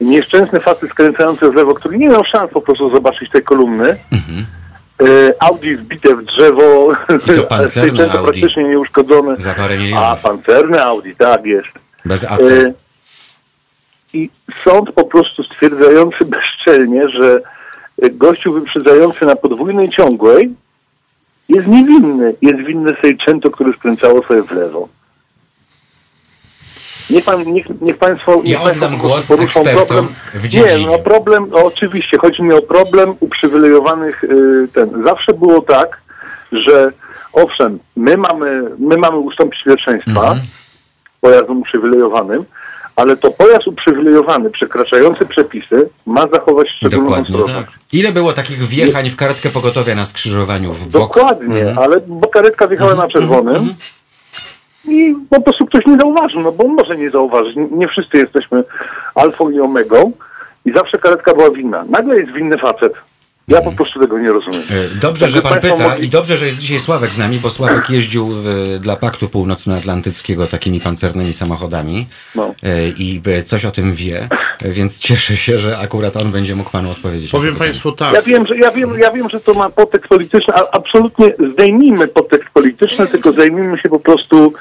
Nieszczęsny 0.00 0.60
facet 0.60 0.90
skręcający 0.90 1.50
w 1.50 1.54
lewo, 1.54 1.74
który 1.74 1.98
nie 1.98 2.08
miał 2.08 2.24
szans 2.24 2.50
po 2.50 2.60
prostu 2.60 2.90
zobaczyć 2.90 3.30
tej 3.30 3.42
kolumny, 3.42 3.96
Mhm. 4.12 4.46
e, 5.02 5.34
Audi 5.42 5.76
wbite 5.76 6.16
w 6.16 6.24
drzewo, 6.24 6.92
I 7.32 7.36
to 7.36 7.42
pancerne 7.56 7.90
Seicento 7.90 8.18
Audi. 8.18 8.24
praktycznie 8.40 8.64
nieuszkodzone. 8.64 9.36
Za 9.38 9.54
parę 9.54 9.74
A, 9.74 9.78
milionów. 9.78 10.20
pancerne 10.20 10.84
Audi, 10.84 11.14
tak 11.18 11.44
jest. 11.46 11.68
Bez 12.04 12.24
AC. 12.24 12.40
E, 12.40 12.72
I 14.12 14.30
sąd 14.64 14.92
po 14.92 15.04
prostu 15.04 15.42
stwierdzający 15.42 16.24
bezczelnie, 16.36 17.08
że 17.08 17.40
gościu 18.12 18.52
wyprzedzający 18.52 19.26
na 19.26 19.36
podwójnej 19.36 19.88
ciągłej 19.90 20.54
jest 21.48 21.66
niewinny. 21.66 22.34
Jest 22.42 22.60
winny 22.60 22.96
Seicento, 23.02 23.50
który 23.50 23.72
skręcało 23.72 24.22
sobie 24.22 24.42
w 24.42 24.50
lewo. 24.50 24.88
Niech, 27.10 27.24
pan, 27.24 27.52
niech, 27.52 27.66
niech 27.80 27.96
Państwo 27.98 28.34
niech 28.44 28.52
Ja 28.52 28.58
państwo 28.60 28.86
oddam 28.86 29.00
głos 29.00 29.30
ekspertom 29.30 30.08
w 30.34 30.42
Nie, 30.42 30.48
dziedzinie. 30.48 30.86
no 30.86 30.98
problem, 30.98 31.46
no, 31.50 31.64
oczywiście, 31.64 32.18
chodzi 32.18 32.42
mi 32.42 32.52
o 32.54 32.62
problem 32.62 33.14
uprzywilejowanych 33.20 34.24
y, 34.24 34.68
ten. 34.74 35.02
Zawsze 35.04 35.32
było 35.34 35.60
tak, 35.62 36.00
że 36.52 36.92
owszem, 37.32 37.78
my 37.96 38.16
mamy, 38.16 38.62
my 38.78 38.96
mamy 38.96 39.16
ustąpić 39.16 39.62
pierwszeństwa, 39.64 40.10
Mhm. 40.20 40.40
pojazdom 41.20 41.58
uprzywilejowanym, 41.60 42.44
ale 42.96 43.16
to 43.16 43.30
pojazd 43.30 43.66
uprzywilejowany, 43.66 44.50
przekraczający 44.50 45.26
przepisy, 45.26 45.88
ma 46.06 46.28
zachować 46.28 46.68
szczególną 46.70 47.04
Dokładnie 47.04 47.34
ostrożność. 47.36 47.66
tak. 47.70 47.78
Ile 47.92 48.12
było 48.12 48.32
takich 48.32 48.58
wjechań 48.58 49.10
w 49.10 49.16
karetkę 49.16 49.48
pogotowia 49.50 49.94
na 49.94 50.04
skrzyżowaniu 50.04 50.72
w 50.72 50.86
bok? 50.88 51.02
Dokładnie, 51.02 51.60
Mhm. 51.60 51.78
ale 51.78 52.00
bo 52.06 52.28
karetka 52.28 52.68
wjechała 52.68 52.94
na 52.94 53.08
czerwonym 53.08 53.74
i 54.90 55.16
po 55.30 55.40
prostu 55.40 55.66
ktoś 55.66 55.86
nie 55.86 55.96
zauważył, 55.96 56.40
no 56.40 56.52
bo 56.52 56.68
może 56.68 56.96
nie 56.96 57.10
zauważyć. 57.10 57.56
Nie- 57.70 57.88
wszyscy 57.88 58.18
jesteśmy 58.18 58.64
alfą 59.14 59.50
i 59.50 59.60
omegą 59.60 60.12
i 60.64 60.72
zawsze 60.72 60.98
karetka 60.98 61.34
była 61.34 61.50
winna. 61.50 61.84
Nagle 61.90 62.16
jest 62.20 62.32
winny 62.32 62.58
facet. 62.58 62.92
Ja 63.48 63.60
po 63.60 63.72
prostu 63.72 64.00
tego 64.00 64.18
nie 64.18 64.32
rozumiem. 64.32 64.60
E, 64.60 65.00
Dobrze, 65.00 65.24
Jakby 65.24 65.36
że 65.38 65.42
pan 65.42 65.60
pyta 65.60 65.74
mogli- 65.88 66.04
i 66.04 66.08
dobrze, 66.08 66.36
że 66.36 66.46
jest 66.46 66.58
dzisiaj 66.58 66.78
Sławek 66.80 67.10
z 67.10 67.18
nami, 67.18 67.38
bo 67.38 67.50
Sławek 67.50 67.90
jeździł 67.90 68.28
e, 68.74 68.78
dla 68.78 68.96
Paktu 68.96 69.28
Północnoatlantyckiego 69.28 70.46
takimi 70.46 70.80
pancernymi 70.80 71.32
samochodami 71.32 72.06
No. 72.34 72.54
e, 72.62 72.88
i 72.88 73.22
coś 73.44 73.64
o 73.64 73.70
tym 73.70 73.94
wie, 73.94 74.28
więc 74.64 74.98
cieszę 74.98 75.36
się, 75.36 75.58
że 75.58 75.78
akurat 75.78 76.16
on 76.16 76.30
będzie 76.30 76.56
mógł 76.56 76.70
panu 76.70 76.90
odpowiedzieć. 76.90 77.30
Powiem. 77.30 77.56
Państwu 77.56 77.92
tak. 77.92 78.12
Ja 78.14 78.22
wiem, 78.22 78.46
że, 78.46 78.56
ja, 78.58 78.70
wiem, 78.70 78.98
ja 78.98 79.10
wiem, 79.10 79.28
że 79.30 79.40
to 79.40 79.54
ma 79.54 79.70
podtekst 79.70 80.08
polityczny, 80.08 80.54
a 80.54 80.62
absolutnie 80.72 81.34
zdejmijmy 81.52 82.08
podtekst 82.08 82.48
polityczny, 82.54 83.06
tylko 83.06 83.32
zajmijmy 83.32 83.78
się 83.78 83.88
po 83.88 84.00
prostu, 84.00 84.52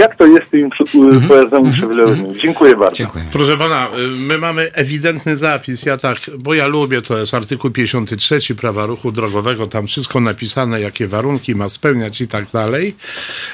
jak 0.00 0.16
to 0.16 0.26
jest 0.26 0.46
z 0.46 0.50
tymi 0.50 0.70
przy- 0.70 0.84
pojazdami 1.28 1.68
uprzywilejowanymi. 1.68 2.40
Dziękuję 2.40 2.76
bardzo. 2.76 2.96
Dziękuję. 2.96 3.24
Proszę 3.32 3.56
pana, 3.56 3.86
y, 3.98 4.08
my 4.08 4.38
mamy 4.38 4.72
ewidentny 4.72 5.36
zapis. 5.36 5.82
Ja 5.82 5.96
tak, 5.96 6.18
bo 6.38 6.54
ja 6.54 6.66
lubię, 6.66 7.02
to 7.02 7.18
jest 7.18 7.34
artykuł 7.34 7.70
53 7.70 8.54
prawa 8.54 8.86
ruchu 8.86 9.12
drogowego, 9.12 9.66
tam 9.66 9.86
wszystko 9.86 10.20
napisane, 10.20 10.80
jakie 10.80 11.06
warunki 11.08 11.54
ma 11.54 11.68
spełniać 11.68 12.20
i 12.20 12.28
tak 12.28 12.44
dalej. 12.52 12.96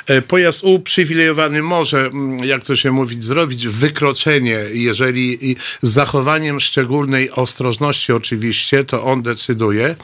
E, 0.06 0.22
Pojazd 0.22 0.64
uprzywilejowany 0.64 1.62
może, 1.62 2.06
mm, 2.06 2.44
jak 2.44 2.64
to 2.64 2.76
się 2.76 2.92
mówić, 2.92 3.24
zrobić 3.24 3.68
wykroczenie, 3.68 4.58
jeżeli 4.72 5.56
z 5.82 5.90
zachowaniem 5.90 6.60
szczególnej 6.60 7.30
ostrożności 7.30 8.12
oczywiście, 8.12 8.84
to 8.84 9.04
on 9.04 9.22
decyduje. 9.22 9.96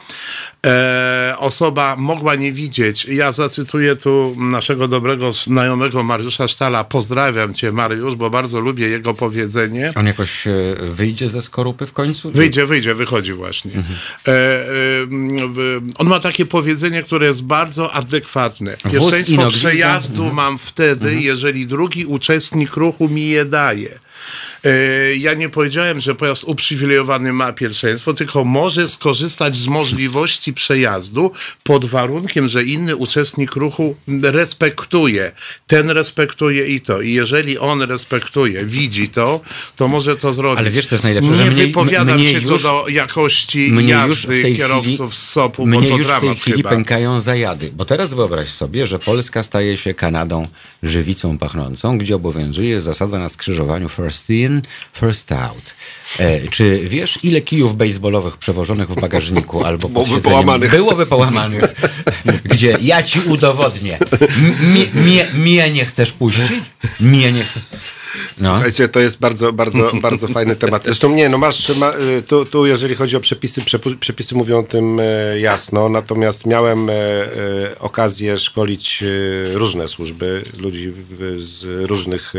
E, 0.65 1.35
osoba 1.37 1.95
mogła 1.95 2.35
nie 2.35 2.51
widzieć. 2.51 3.05
Ja 3.05 3.31
zacytuję 3.31 3.95
tu 3.95 4.35
naszego 4.39 4.87
dobrego 4.87 5.31
znajomego 5.31 6.03
Mariusza 6.03 6.47
Sztala. 6.47 6.83
Pozdrawiam 6.83 7.53
cię, 7.53 7.71
Mariusz, 7.71 8.15
bo 8.15 8.29
bardzo 8.29 8.59
lubię 8.59 8.87
jego 8.87 9.13
powiedzenie. 9.13 9.93
On 9.95 10.07
jakoś 10.07 10.47
e, 10.47 10.51
wyjdzie 10.91 11.29
ze 11.29 11.41
skorupy 11.41 11.85
w 11.85 11.93
końcu? 11.93 12.31
Wyjdzie, 12.31 12.65
wyjdzie, 12.65 12.95
wychodzi 12.95 13.33
właśnie. 13.33 13.71
Mhm. 13.71 13.95
E, 14.27 14.31
e, 14.31 14.65
on 15.97 16.07
ma 16.07 16.19
takie 16.19 16.45
powiedzenie, 16.45 17.03
które 17.03 17.27
jest 17.27 17.43
bardzo 17.43 17.93
adekwatne. 17.93 18.77
Pierwszeństwo 18.91 19.47
przejazdu 19.49 20.21
Mhm. 20.21 20.35
mam 20.35 20.57
wtedy, 20.57 21.15
jeżeli 21.21 21.67
drugi 21.67 22.05
uczestnik 22.05 22.75
ruchu 22.75 23.09
mi 23.09 23.29
je 23.29 23.45
daje. 23.45 23.99
E, 24.65 25.15
Ja 25.15 25.33
nie 25.33 25.49
powiedziałem, 25.49 25.99
że 25.99 26.15
pojazd 26.15 26.43
uprzywilejowany 26.43 27.33
ma 27.33 27.53
pierwszeństwo, 27.53 28.13
tylko 28.13 28.43
może 28.45 28.87
skorzystać 28.87 29.55
z 29.55 29.67
możliwości 29.67 30.53
przejazdu 30.53 31.31
pod 31.63 31.85
warunkiem, 31.85 32.49
że 32.49 32.63
inny 32.63 32.95
uczestnik 32.95 33.55
ruchu 33.55 33.95
respektuje. 34.23 35.31
Ten 35.67 35.89
respektuje 35.89 36.67
i 36.67 36.81
to. 36.81 37.01
I 37.01 37.13
jeżeli 37.13 37.57
on 37.57 37.81
respektuje, 37.81 38.65
widzi 38.65 39.09
to, 39.09 39.41
to 39.75 39.87
może 39.87 40.15
to 40.15 40.33
zrobić. 40.33 40.59
Ale 40.59 40.69
wiesz, 40.71 40.87
co 40.87 40.95
jest 40.95 41.03
najlepsze, 41.03 41.29
Nie 41.31 41.35
że 41.37 41.51
mnie- 41.51 41.65
wypowiadam 41.67 42.17
mnie 42.19 42.31
się 42.31 42.41
co 42.41 42.51
już- 42.53 42.63
do 42.63 42.85
jakości 42.89 43.71
jazdy 43.87 44.55
kierowców 44.55 45.15
z 45.17 45.29
SOP-u, 45.29 45.67
bo 45.67 45.81
to 45.81 45.87
już 45.87 46.07
w 46.07 46.09
tej 46.09 46.19
dramat 46.19 46.37
chwili 46.37 46.57
chyba. 46.57 46.69
pękają 46.69 47.19
zajady. 47.19 47.71
Bo 47.75 47.85
teraz 47.85 48.13
wyobraź 48.13 48.49
sobie, 48.49 48.87
że 48.87 48.99
Polska 48.99 49.43
staje 49.43 49.77
się 49.77 49.93
Kanadą 49.93 50.47
żywicą 50.83 51.37
pachnącą, 51.37 51.97
gdzie 51.97 52.15
obowiązuje 52.15 52.81
zasada 52.81 53.19
na 53.19 53.29
skrzyżowaniu 53.29 53.89
first 53.89 54.29
in, 54.29 54.50
first 54.93 55.31
out. 55.31 55.75
E, 56.19 56.47
czy 56.47 56.79
wiesz, 56.89 57.19
ile 57.23 57.41
kijów 57.41 57.77
baseballowych 57.77 58.37
przewożonych 58.37 58.89
w 58.89 58.95
bagażniku 59.01 59.63
albo 59.67 59.89
pod 59.89 60.03
Byłoby 60.07 60.21
połamanych. 60.21 60.71
byłoby 60.71 61.05
połamanych, 61.15 61.75
gdzie 62.43 62.77
ja 62.81 63.03
ci 63.03 63.19
udowodnię. 63.19 63.97
M- 64.21 64.87
mnie, 65.03 65.27
mnie 65.33 65.71
nie 65.71 65.85
chcesz 65.85 66.11
puścić? 66.11 66.51
Mnie 66.99 67.31
nie 67.31 67.43
chcesz. 67.43 67.63
No. 68.37 68.53
Słuchajcie, 68.53 68.89
to 68.89 68.99
jest 68.99 69.19
bardzo, 69.19 69.53
bardzo, 69.53 69.91
bardzo 70.01 70.27
fajny 70.27 70.55
temat. 70.55 70.83
Zresztą 70.85 71.13
nie, 71.13 71.29
no 71.29 71.37
masz, 71.37 71.69
ma, 71.69 71.93
y, 71.93 72.21
tu, 72.21 72.45
tu 72.45 72.65
jeżeli 72.65 72.95
chodzi 72.95 73.15
o 73.15 73.19
przepisy, 73.19 73.61
przepisy 73.99 74.35
mówią 74.35 74.59
o 74.59 74.63
tym 74.63 74.99
e, 74.99 75.39
jasno, 75.39 75.89
natomiast 75.89 76.45
miałem 76.45 76.89
e, 76.89 76.93
e, 76.93 77.79
okazję 77.79 78.39
szkolić 78.39 79.03
różne 79.53 79.87
służby, 79.87 80.43
ludzi 80.59 80.93
z 81.37 81.89
różnych 81.89 82.33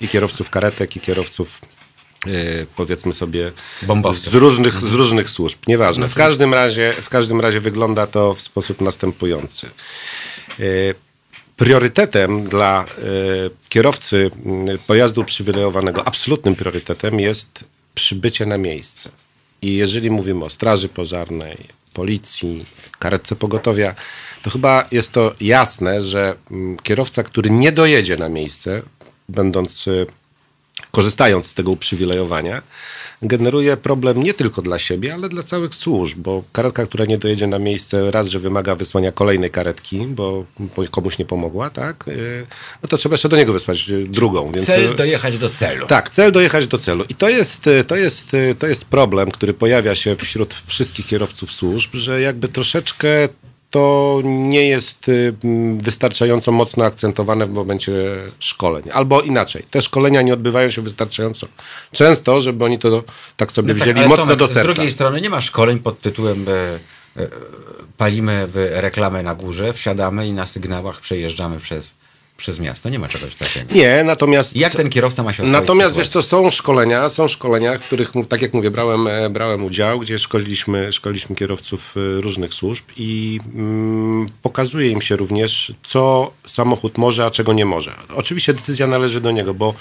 i 0.00 0.08
kierowców 0.08 0.50
karetek, 0.50 0.96
i 0.96 1.00
kierowców 1.00 1.60
powiedzmy 2.76 3.12
sobie 3.12 3.52
Bombowców. 3.82 4.32
z 4.32 4.36
różnych, 4.36 4.74
z 4.74 4.92
różnych 4.92 5.30
służb, 5.30 5.58
nieważne. 5.66 6.08
W 6.08 6.14
każdym 6.14 6.54
razie, 6.54 6.92
w 6.92 7.08
każdym 7.08 7.40
razie 7.40 7.60
wygląda 7.60 8.06
to 8.06 8.34
w 8.34 8.40
sposób 8.40 8.80
następujący. 8.80 9.70
Priorytetem 11.60 12.44
dla 12.44 12.84
e, 12.84 12.84
kierowcy 13.68 14.30
m, 14.46 14.78
pojazdu 14.86 15.24
przywilejowanego, 15.24 16.06
absolutnym 16.06 16.56
priorytetem 16.56 17.20
jest 17.20 17.64
przybycie 17.94 18.46
na 18.46 18.58
miejsce. 18.58 19.10
I 19.62 19.74
jeżeli 19.74 20.10
mówimy 20.10 20.44
o 20.44 20.50
straży 20.50 20.88
pożarnej, 20.88 21.56
policji, 21.92 22.64
karetce 22.98 23.36
pogotowia, 23.36 23.94
to 24.42 24.50
chyba 24.50 24.88
jest 24.90 25.12
to 25.12 25.34
jasne, 25.40 26.02
że 26.02 26.34
mm, 26.50 26.76
kierowca, 26.76 27.22
który 27.22 27.50
nie 27.50 27.72
dojedzie 27.72 28.16
na 28.16 28.28
miejsce, 28.28 28.82
będąc 29.28 29.84
korzystając 30.90 31.46
z 31.46 31.54
tego 31.54 31.70
uprzywilejowania, 31.70 32.62
generuje 33.22 33.76
problem 33.76 34.22
nie 34.22 34.34
tylko 34.34 34.62
dla 34.62 34.78
siebie, 34.78 35.14
ale 35.14 35.28
dla 35.28 35.42
całych 35.42 35.74
służb, 35.74 36.18
bo 36.18 36.42
karetka, 36.52 36.86
która 36.86 37.04
nie 37.04 37.18
dojedzie 37.18 37.46
na 37.46 37.58
miejsce, 37.58 38.10
raz, 38.10 38.28
że 38.28 38.38
wymaga 38.38 38.74
wysłania 38.74 39.12
kolejnej 39.12 39.50
karetki, 39.50 39.98
bo 39.98 40.44
komuś 40.90 41.18
nie 41.18 41.24
pomogła, 41.24 41.70
tak? 41.70 42.04
Yy, 42.06 42.46
No 42.82 42.88
to 42.88 42.98
trzeba 42.98 43.14
jeszcze 43.14 43.28
do 43.28 43.36
niego 43.36 43.52
wysłać 43.52 43.88
yy, 43.88 44.04
drugą. 44.08 44.50
Więc 44.52 44.66
Cel 44.66 44.96
dojechać 44.96 45.38
do 45.38 45.48
celu. 45.50 45.86
tak, 45.86 46.10
cel 46.10 46.32
dojechać 46.32 46.66
do 46.66 46.78
celu. 46.78 47.04
I 47.08 47.14
to 47.14 47.28
jest, 47.28 47.66
y, 47.66 47.84
to, 47.84 47.96
jest, 47.96 48.34
y, 48.34 48.54
to 48.58 48.66
jest 48.66 48.84
problem, 48.84 49.30
który 49.30 49.54
pojawia 49.54 49.94
się 49.94 50.16
wśród 50.16 50.54
wszystkich 50.66 51.06
kierowców 51.06 51.52
służb, 51.52 51.90
że 51.94 52.20
jakby 52.20 52.48
troszeczkę 52.48 53.08
to 53.70 54.20
nie 54.24 54.68
jest 54.68 55.08
y, 55.08 55.34
mm, 55.44 55.80
wystarczająco 55.80 56.52
mocno 56.52 56.84
akcentowane 56.84 57.46
w 57.46 57.50
momencie 57.50 57.92
szkoleń. 58.38 58.84
Albo 58.92 59.22
inaczej, 59.22 59.64
te 59.70 59.82
szkolenia 59.82 60.22
nie 60.22 60.34
odbywają 60.34 60.70
się 60.70 60.82
wystarczająco 60.82 61.46
często, 61.92 62.40
żeby 62.40 62.64
oni 62.64 62.78
to 62.78 63.02
tak 63.36 63.52
sobie 63.52 63.74
wzięli 63.74 63.98
ale 63.98 64.08
mocno 64.08 64.24
Tomek, 64.24 64.38
do 64.38 64.46
Z 64.46 64.52
serca. 64.52 64.72
drugiej 64.72 64.92
strony 64.92 65.20
nie 65.20 65.30
ma 65.30 65.40
szkoleń 65.40 65.78
pod 65.78 66.00
tytułem 66.00 66.46
e, 66.48 66.52
e, 67.22 67.28
palimy 67.96 68.48
reklamę 68.54 69.22
na 69.22 69.34
górze, 69.34 69.72
wsiadamy 69.72 70.26
i 70.26 70.32
na 70.32 70.46
sygnałach 70.46 71.00
przejeżdżamy 71.00 71.60
przez, 71.60 71.94
przez 72.40 72.60
miasto. 72.60 72.88
Nie 72.88 72.98
ma 72.98 73.08
czegoś 73.08 73.34
takiego. 73.34 73.74
Nie, 73.74 74.04
natomiast... 74.04 74.56
Jak 74.56 74.74
ten 74.74 74.88
kierowca 74.88 75.22
ma 75.22 75.32
się 75.32 75.42
Natomiast 75.42 75.96
wiesz 75.96 76.08
co, 76.08 76.22
są 76.22 76.50
szkolenia, 76.50 77.08
są 77.08 77.28
szkolenia, 77.28 77.78
w 77.78 77.82
których, 77.82 78.12
tak 78.28 78.42
jak 78.42 78.54
mówię, 78.54 78.70
brałem, 78.70 79.06
e, 79.06 79.30
brałem 79.30 79.64
udział, 79.64 80.00
gdzie 80.00 80.18
szkoliliśmy, 80.18 80.92
szkoliliśmy 80.92 81.36
kierowców 81.36 81.94
e, 81.96 82.20
różnych 82.20 82.54
służb 82.54 82.84
i 82.96 83.40
mm, 83.54 84.28
pokazuje 84.42 84.90
im 84.90 85.02
się 85.02 85.16
również, 85.16 85.72
co 85.82 86.32
samochód 86.46 86.98
może, 86.98 87.24
a 87.26 87.30
czego 87.30 87.52
nie 87.52 87.66
może. 87.66 87.94
Oczywiście 88.14 88.54
decyzja 88.54 88.86
należy 88.86 89.20
do 89.20 89.30
niego, 89.30 89.54
bo 89.54 89.74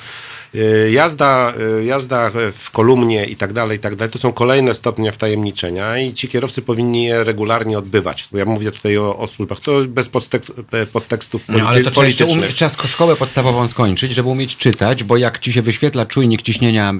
jazda, 0.92 1.54
e, 1.80 1.84
jazda 1.86 2.32
w 2.58 2.72
kolumnie 2.72 3.26
i 3.26 3.36
tak 3.36 3.54
dalej, 3.54 3.78
i 3.78 3.82
tak 3.82 3.96
dalej, 3.96 4.12
to 4.12 4.20
są 4.20 4.34
kolejne 4.34 4.76
stopnie 4.76 5.12
wtajemniczenia 5.12 6.00
i 6.00 6.14
ci 6.14 6.28
kierowcy 6.28 6.62
powinni 6.62 7.04
je 7.06 7.24
regularnie 7.24 7.78
odbywać. 7.78 8.30
Ja 8.34 8.46
mówię 8.46 8.72
tutaj 8.72 8.98
o, 8.98 9.18
o 9.18 9.28
służbach, 9.28 9.60
to 9.60 9.82
bez 9.88 10.10
podtekst, 10.10 10.52
podtekstów 10.92 11.42
No, 11.50 11.68
ale 11.68 11.84
to 11.84 11.92
trzeba 11.92 12.06
jeszcze 12.06 12.26
politycznych. 12.26 12.54
trzeba 12.54 12.88
szkołę 12.88 13.16
podstawową 13.16 13.68
skończyć, 13.68 14.12
żeby 14.14 14.30
umieć 14.30 14.58
czytać, 14.58 15.04
bo 15.04 15.18
jak 15.18 15.40
ci 15.40 15.54
się 15.54 15.62
wyświetla 15.62 16.06
czujnik 16.06 16.42
ciśnienia 16.42 16.94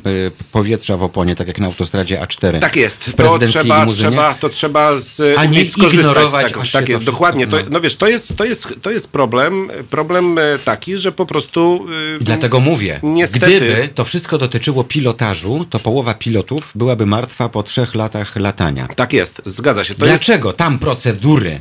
powietrza 0.52 0.98
w 0.98 1.04
oponie, 1.04 1.36
tak 1.36 1.48
jak 1.48 1.60
na 1.60 1.66
autostradzie 1.66 2.18
A4. 2.18 2.60
Tak 2.60 2.76
jest. 2.76 3.12
To 3.18 3.40
trzeba, 3.40 3.80
limuzynie, 3.80 4.10
trzeba, 4.10 4.34
to 4.34 4.50
trzeba 4.50 4.98
z, 4.98 5.38
A 5.38 5.46
nie 5.46 5.62
ignorować, 5.62 6.46
z 6.46 6.48
tego. 6.48 6.64
Tak 6.72 6.90
jest, 6.90 7.04
dokładnie. 7.04 7.48
To, 7.48 7.58
no. 7.58 7.64
no 7.70 7.82
wiesz, 7.82 7.96
to 7.96 8.08
jest, 8.08 8.38
to 8.38 8.46
jest, 8.46 8.68
to 8.82 8.92
jest 8.92 9.08
problem, 9.08 9.72
problem 9.90 10.38
e, 10.38 10.42
taki, 10.66 10.98
że 10.98 11.12
po 11.12 11.26
prostu... 11.26 11.86
e, 12.16 12.24
Dlatego 12.24 12.60
mówię, 12.60 13.00
Niestety- 13.48 13.74
gdyby 13.74 13.90
to 13.90 14.06
wszystko 14.06 14.38
dotyczyło 14.38 14.84
pilotażu, 14.84 15.66
to 15.70 15.80
połowa 15.80 16.14
pilotów 16.14 16.72
byłaby 16.76 17.06
martwa 17.06 17.50
po 17.50 17.64
trzech 17.64 17.96
latach 17.96 18.36
latania. 18.36 18.88
Tak 18.88 19.14
jest, 19.14 19.42
zgadza 19.46 19.84
się. 19.84 19.96
To 19.96 20.06
jest, 20.06 20.18
Dlaczego 20.26 20.54
tam 20.54 20.80
procedury 20.80 21.60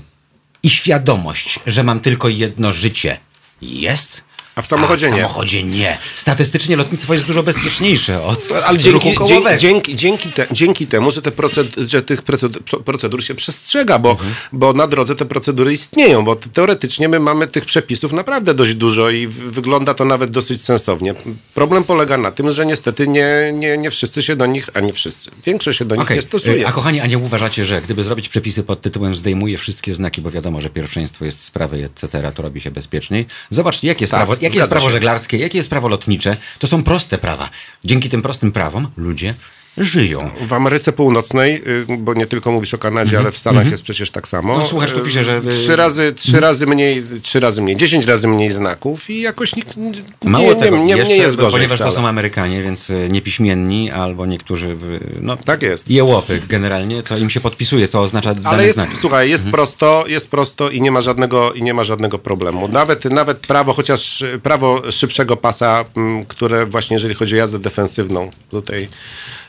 i 0.63 0.71
świadomość, 0.71 1.61
że 1.67 1.85
mam 1.85 2.01
tylko 2.01 2.29
jedno 2.29 2.73
życie 2.73 3.17
jest? 3.63 4.28
A 4.59 4.63
w 4.63 4.67
samochodzie 4.67 5.07
a 5.07 5.11
w 5.11 5.13
nie. 5.13 5.17
samochodzie 5.19 5.63
nie. 5.63 5.99
Statystycznie 6.15 6.77
lotnictwo 6.77 7.13
jest 7.13 7.27
dużo 7.27 7.43
bezpieczniejsze 7.43 8.23
od 8.23 8.49
ale 8.67 8.79
dzięki, 8.79 9.15
kołowego. 9.15 9.57
dzięki, 9.57 9.97
dzięki, 9.97 10.29
te, 10.33 10.47
dzięki 10.53 10.87
temu, 10.87 11.11
że, 11.11 11.23
te 11.23 11.31
proced, 11.31 11.77
że 11.77 12.03
tych 12.03 12.23
procedur, 12.23 12.63
procedur 12.85 13.25
się 13.25 13.35
przestrzega, 13.35 13.99
bo, 13.99 14.11
Mhm. 14.11 14.35
bo 14.53 14.73
na 14.73 14.87
drodze 14.87 15.17
te 15.17 15.25
procedury 15.25 15.73
istnieją, 15.73 16.25
bo 16.25 16.37
teoretycznie 16.37 17.09
my 17.09 17.21
mamy 17.21 17.47
tych 17.47 17.65
przepisów 17.65 18.13
naprawdę 18.13 18.55
dość 18.55 18.75
dużo 18.75 19.11
i 19.11 19.27
wygląda 19.27 19.95
to 19.95 20.05
nawet 20.05 20.31
dosyć 20.31 20.65
sensownie. 20.65 21.15
Problem 21.55 21.85
polega 21.85 22.17
na 22.19 22.31
tym, 22.31 22.51
że 22.51 22.67
niestety 22.67 23.09
nie, 23.09 23.53
nie, 23.55 23.79
nie 23.79 23.91
wszyscy 23.91 24.23
się 24.23 24.37
do 24.37 24.47
nich, 24.47 24.69
a 24.75 24.81
nie 24.81 24.93
wszyscy, 24.93 25.31
większość 25.47 25.79
się 25.79 25.85
do 25.85 25.95
nich 25.95 26.05
Okej, 26.05 26.17
nie 26.17 26.23
stosuje. 26.23 26.55
y, 26.63 26.67
A 26.67 26.73
kochani, 26.73 27.01
a 27.01 27.07
nie 27.07 27.19
uważacie, 27.19 27.65
że 27.65 27.83
gdyby 27.83 28.05
zrobić 28.05 28.29
przepisy 28.29 28.63
pod 28.65 28.81
tytułem 28.81 29.15
zdejmuje 29.15 29.59
wszystkie 29.59 29.95
znaki, 29.95 30.21
bo 30.23 30.31
wiadomo, 30.31 30.61
że 30.61 30.71
pierwszeństwo 30.71 31.25
jest 31.25 31.41
z 31.45 31.51
prawej, 31.51 31.83
etc., 31.83 32.33
to 32.35 32.43
robi 32.43 32.61
się 32.61 32.71
bezpieczniej. 32.71 33.27
Zobaczcie, 33.51 33.89
jakie 33.89 34.07
Tak, 34.07 34.19
prawo, 34.19 34.37
jakie 34.49 34.59
jest 34.59 34.71
prawo 34.71 34.87
się. 34.87 34.93
żeglarskie, 34.93 35.37
jakie 35.39 35.59
jest 35.59 35.71
prawo 35.71 35.89
lotnicze. 35.89 36.37
To 36.59 36.67
są 36.67 36.83
proste 36.83 37.19
prawa. 37.19 37.51
Dzięki 37.85 38.09
tym 38.09 38.23
prostym 38.23 38.53
prawom 38.53 38.89
ludzie 38.97 39.35
żyją. 39.77 40.31
W 40.49 40.53
Ameryce 40.53 40.93
Północnej, 40.93 41.63
y, 41.91 41.97
bo 41.99 42.15
nie 42.15 42.27
tylko 42.27 42.51
mówisz 42.53 42.75
o 42.75 42.79
Kanadzie, 42.79 43.19
ale 43.19 43.33
w 43.33 43.39
Stanach 43.39 43.71
jest 43.71 43.83
przecież 43.83 44.11
tak 44.11 44.29
samo. 44.29 44.49
Mhm. 44.49 44.63
No, 44.63 44.69
słuchacz 44.69 44.93
tu 44.93 44.99
y, 44.99 45.03
pisze, 45.03 45.25
że- 45.25 45.37
Mhm. 45.37 45.57
Trzy 45.57 45.77
razy, 45.77 46.13
trzy 46.13 46.41
razy 46.41 46.67
mniej, 46.67 47.03
trzy 47.23 47.41
razy 47.41 47.63
mniej, 47.63 47.77
dziesięć 47.77 48.07
razy 48.07 48.29
mniej 48.29 48.51
znaków 48.53 49.11
i 49.11 49.21
jakoś 49.21 49.57
nikt 49.57 49.77
nie, 49.77 49.93
Mało 50.25 50.45
nie, 50.53 50.57
tego, 50.57 50.77
nie, 50.77 50.85
nie, 50.85 50.97
jeszcze, 50.97 51.15
nie 51.15 51.21
jest 51.21 51.37
gorzej 51.37 51.51
ponieważ 51.53 51.77
wcale. 51.79 51.91
to 51.91 51.97
są 51.97 52.07
Amerykanie, 52.09 52.63
więc 52.63 52.91
y, 52.91 53.09
niepiśmienni 53.11 53.91
albo 53.91 54.27
niektórzy, 54.27 54.67
y, 54.69 54.77
no 55.21 55.37
Tak 55.37 55.63
jest. 55.63 55.91
jełopy 55.91 56.43
generalnie, 56.49 57.03
to 57.03 57.19
im 57.19 57.31
się 57.31 57.41
podpisuje, 57.41 57.89
co 57.89 58.01
oznacza 58.01 58.35
dany 58.35 58.49
Ale 58.49 58.65
jest, 58.65 58.75
znak. 58.77 58.89
słuchaj, 59.01 59.31
jest 59.31 59.45
Mhm. 59.45 59.53
prosto, 59.53 60.05
jest 60.07 60.31
prosto 60.31 60.71
i 60.71 60.81
nie 60.81 60.91
ma 60.91 61.01
żadnego, 61.01 61.53
i 61.53 61.63
nie 61.63 61.75
ma 61.75 61.85
żadnego 61.85 62.19
problemu. 62.19 62.69
Nawet, 62.69 63.05
nawet 63.05 63.39
prawo, 63.39 63.73
chociaż 63.73 64.23
y, 64.23 64.41
prawo 64.43 64.93
szybszego 64.93 65.37
pasa, 65.37 65.85
m, 65.97 66.25
które 66.29 66.67
właśnie 66.67 66.95
jeżeli 66.95 67.15
chodzi 67.15 67.35
o 67.35 67.39
jazdę 67.39 67.59
defensywną, 67.59 68.31
tutaj 68.51 68.89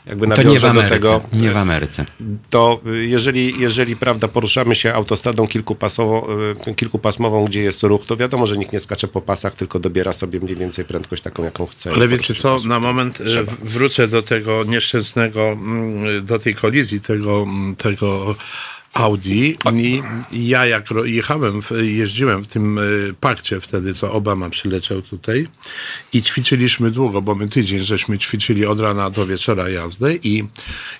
jakby 0.06 0.26
To 0.28 0.42
nie 0.42 0.42
w 0.42 0.44
nawiążę 0.44 0.60
do 0.60 0.70
Ameryce. 0.70 0.90
tego, 0.96 1.20
Nie 1.32 1.50
w 1.50 1.56
Ameryce. 1.56 2.04
to 2.50 2.80
y, 2.86 3.06
jeżeli, 3.06 3.60
jeżeli 3.60 3.96
prawda, 3.96 4.28
poruszamy 4.28 4.74
się 4.76 4.94
autostradą 4.94 5.46
kilkupasową, 5.48 6.26
y, 6.68 6.74
kilkupasmową, 6.74 7.44
gdzie 7.44 7.62
jest 7.62 7.82
ruch, 7.82 8.06
to 8.06 8.16
wiadomo, 8.16 8.46
że 8.46 8.56
nikt 8.58 8.72
nie 8.72 8.80
skacze 8.80 9.08
po 9.08 9.20
pasach, 9.20 9.54
tylko 9.54 9.78
dobiera 9.78 10.12
sobie 10.12 10.40
mniej 10.40 10.56
więcej 10.56 10.84
prędkość 10.84 11.22
taką, 11.22 11.44
jaką 11.44 11.66
chce. 11.66 11.90
Ale 11.92 12.08
wiecie 12.08 12.34
co, 12.34 12.58
na 12.66 12.80
moment 12.80 13.20
e, 13.20 13.24
trzeba. 13.24 13.52
wrócę 13.62 14.08
do 14.08 14.22
tego 14.22 14.64
nieszczęsnego, 14.64 15.48
mm, 15.48 16.26
do 16.26 16.38
tej 16.38 16.54
kolizji 16.54 17.00
tego, 17.00 17.42
mm, 17.42 17.76
tego 17.76 18.34
Audi 18.94 19.56
i 19.72 20.02
ja 20.32 20.66
jak 20.66 20.84
jechałem, 21.04 21.60
jeździłem 21.80 22.42
w 22.42 22.46
tym 22.46 22.78
e, 22.78 22.82
pakcie 23.20 23.60
wtedy, 23.60 23.94
co 23.94 24.12
Obama 24.12 24.50
przyleciał 24.50 25.02
tutaj 25.02 25.48
i 26.12 26.22
ćwiczyliśmy 26.22 26.90
długo, 26.90 27.22
bo 27.22 27.34
my 27.34 27.48
tydzień 27.48 27.84
żeśmy 27.84 28.18
ćwiczyli 28.18 28.66
od 28.66 28.80
rana 28.80 29.10
do 29.10 29.26
wieczora 29.26 29.68
jazdę 29.68 30.14
i 30.14 30.44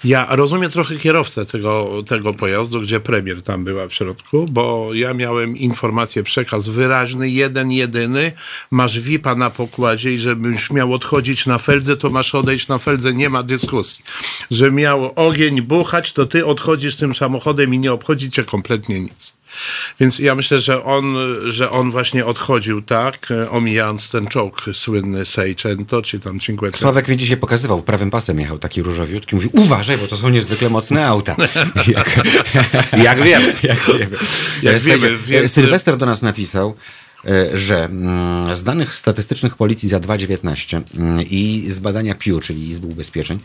ja 0.04 0.26
rozumiem 0.30 0.70
trochę 0.70 0.96
kierowcę 0.96 1.46
tego, 1.46 2.02
tego 2.06 2.34
pojazdu, 2.34 2.80
gdzie 2.80 3.00
premier 3.00 3.42
tam 3.42 3.64
była 3.64 3.88
w 3.88 3.94
środku, 3.94 4.46
bo 4.50 4.90
ja 4.94 5.14
miałem 5.14 5.56
informację, 5.56 6.22
przekaz 6.22 6.68
wyraźny, 6.68 7.30
jeden, 7.30 7.72
jedyny, 7.72 8.32
masz 8.70 9.00
VIP-a 9.00 9.34
na 9.34 9.50
pokładzie 9.50 10.12
i 10.12 10.18
żebyś 10.18 10.70
miał 10.70 10.94
odchodzić 10.94 11.46
na 11.46 11.58
feldze, 11.58 11.96
to 11.96 12.10
masz 12.10 12.34
odejść 12.34 12.68
na 12.68 12.78
feldze, 12.78 13.14
nie 13.14 13.30
ma 13.30 13.42
dyskusji. 13.42 14.04
Że 14.50 14.72
miał 14.72 15.12
ogień 15.16 15.62
buchać, 15.62 16.12
to 16.12 16.26
ty 16.26 16.46
odchodzisz 16.46 16.96
tym 16.96 17.14
samochodem 17.14 17.74
i 17.74 17.79
nie 17.80 17.92
obchodzi 17.92 18.30
cię 18.30 18.44
kompletnie 18.44 19.00
nic. 19.00 19.32
Więc 20.00 20.18
ja 20.18 20.34
myślę, 20.34 20.60
że 20.60 20.84
on, 20.84 21.16
że 21.48 21.70
on 21.70 21.90
właśnie 21.90 22.26
odchodził 22.26 22.82
tak, 22.82 23.30
e, 23.30 23.50
omijając 23.50 24.08
ten 24.08 24.26
czołg 24.26 24.62
słynny 24.72 25.26
Seicento, 25.26 26.02
czy 26.02 26.20
tam 26.20 26.40
Cinquecento. 26.40 26.78
Sławek 26.78 27.08
mi 27.08 27.16
dzisiaj 27.16 27.36
pokazywał, 27.36 27.82
prawym 27.82 28.10
pasem 28.10 28.40
jechał 28.40 28.58
taki 28.58 28.82
różowiutki, 28.82 29.34
mówi 29.34 29.48
uważaj, 29.52 29.98
bo 29.98 30.06
to 30.06 30.16
są 30.16 30.28
niezwykle 30.28 30.70
mocne 30.70 31.06
auta. 31.06 31.36
Jak, 31.96 32.20
Jak 33.04 33.22
wiemy. 33.22 33.54
jak 33.62 33.78
wiemy. 33.98 34.16
Jak 34.62 34.74
E, 34.74 34.78
wiemy, 34.80 35.18
więc- 35.18 35.44
e, 35.44 35.48
Sylwester 35.48 35.96
do 35.96 36.06
nas 36.06 36.22
napisał, 36.22 36.76
e, 37.26 37.56
że 37.56 37.84
mm, 37.84 38.54
z 38.56 38.64
danych 38.64 38.94
statystycznych 38.94 39.56
policji 39.56 39.88
za 39.88 40.00
2019 40.00 40.82
mm, 40.98 41.22
i 41.22 41.66
z 41.68 41.78
badania 41.78 42.14
PIU, 42.14 42.40
czyli 42.40 42.68
Izby 42.68 42.86
Ubezpieczeń, 42.86 43.38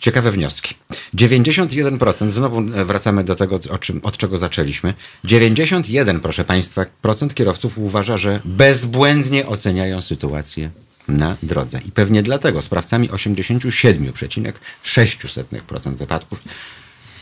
ciekawe 0.00 0.32
wnioski. 0.32 0.74
91%, 1.14 2.30
znowu 2.30 2.58
e, 2.58 2.84
wracamy 2.84 3.24
do 3.24 3.36
tego, 3.36 3.60
o 3.70 3.78
czym, 3.78 4.00
od 4.02 4.16
czego 4.16 4.38
zaczęliśmy. 4.38 4.94
91, 5.24 6.20
proszę 6.20 6.44
Państwa, 6.44 6.86
procent 7.02 7.34
kierowców 7.34 7.78
uważa, 7.78 8.16
że 8.16 8.40
bezbłędnie 8.44 9.46
oceniają 9.46 10.02
sytuację 10.02 10.70
na 11.08 11.36
drodze. 11.42 11.80
I 11.86 11.92
pewnie 11.92 12.22
dlatego 12.22 12.62
sprawcami 12.62 13.08
87,6% 13.08 15.96
wypadków 15.96 16.44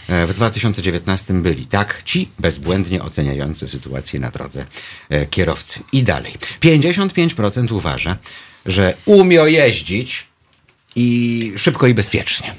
e, 0.09 0.27
w 0.27 0.35
2019 0.35 1.35
byli 1.35 1.67
tak 1.67 2.03
ci 2.05 2.29
bezbłędnie 2.39 3.03
oceniający 3.03 3.69
sytuację 3.69 4.21
na 4.21 4.31
drodze 4.31 4.67
e, 5.09 5.27
kierowcy. 5.27 5.81
I 5.93 6.03
dalej. 6.03 6.35
55% 6.61 7.73
uważa, 7.73 8.17
że 8.67 8.95
umie 9.05 9.37
jeździć 9.37 10.27
i 10.97 11.53
szybko 11.57 11.87
i 11.87 11.95
bezpiecznie. 11.95 12.55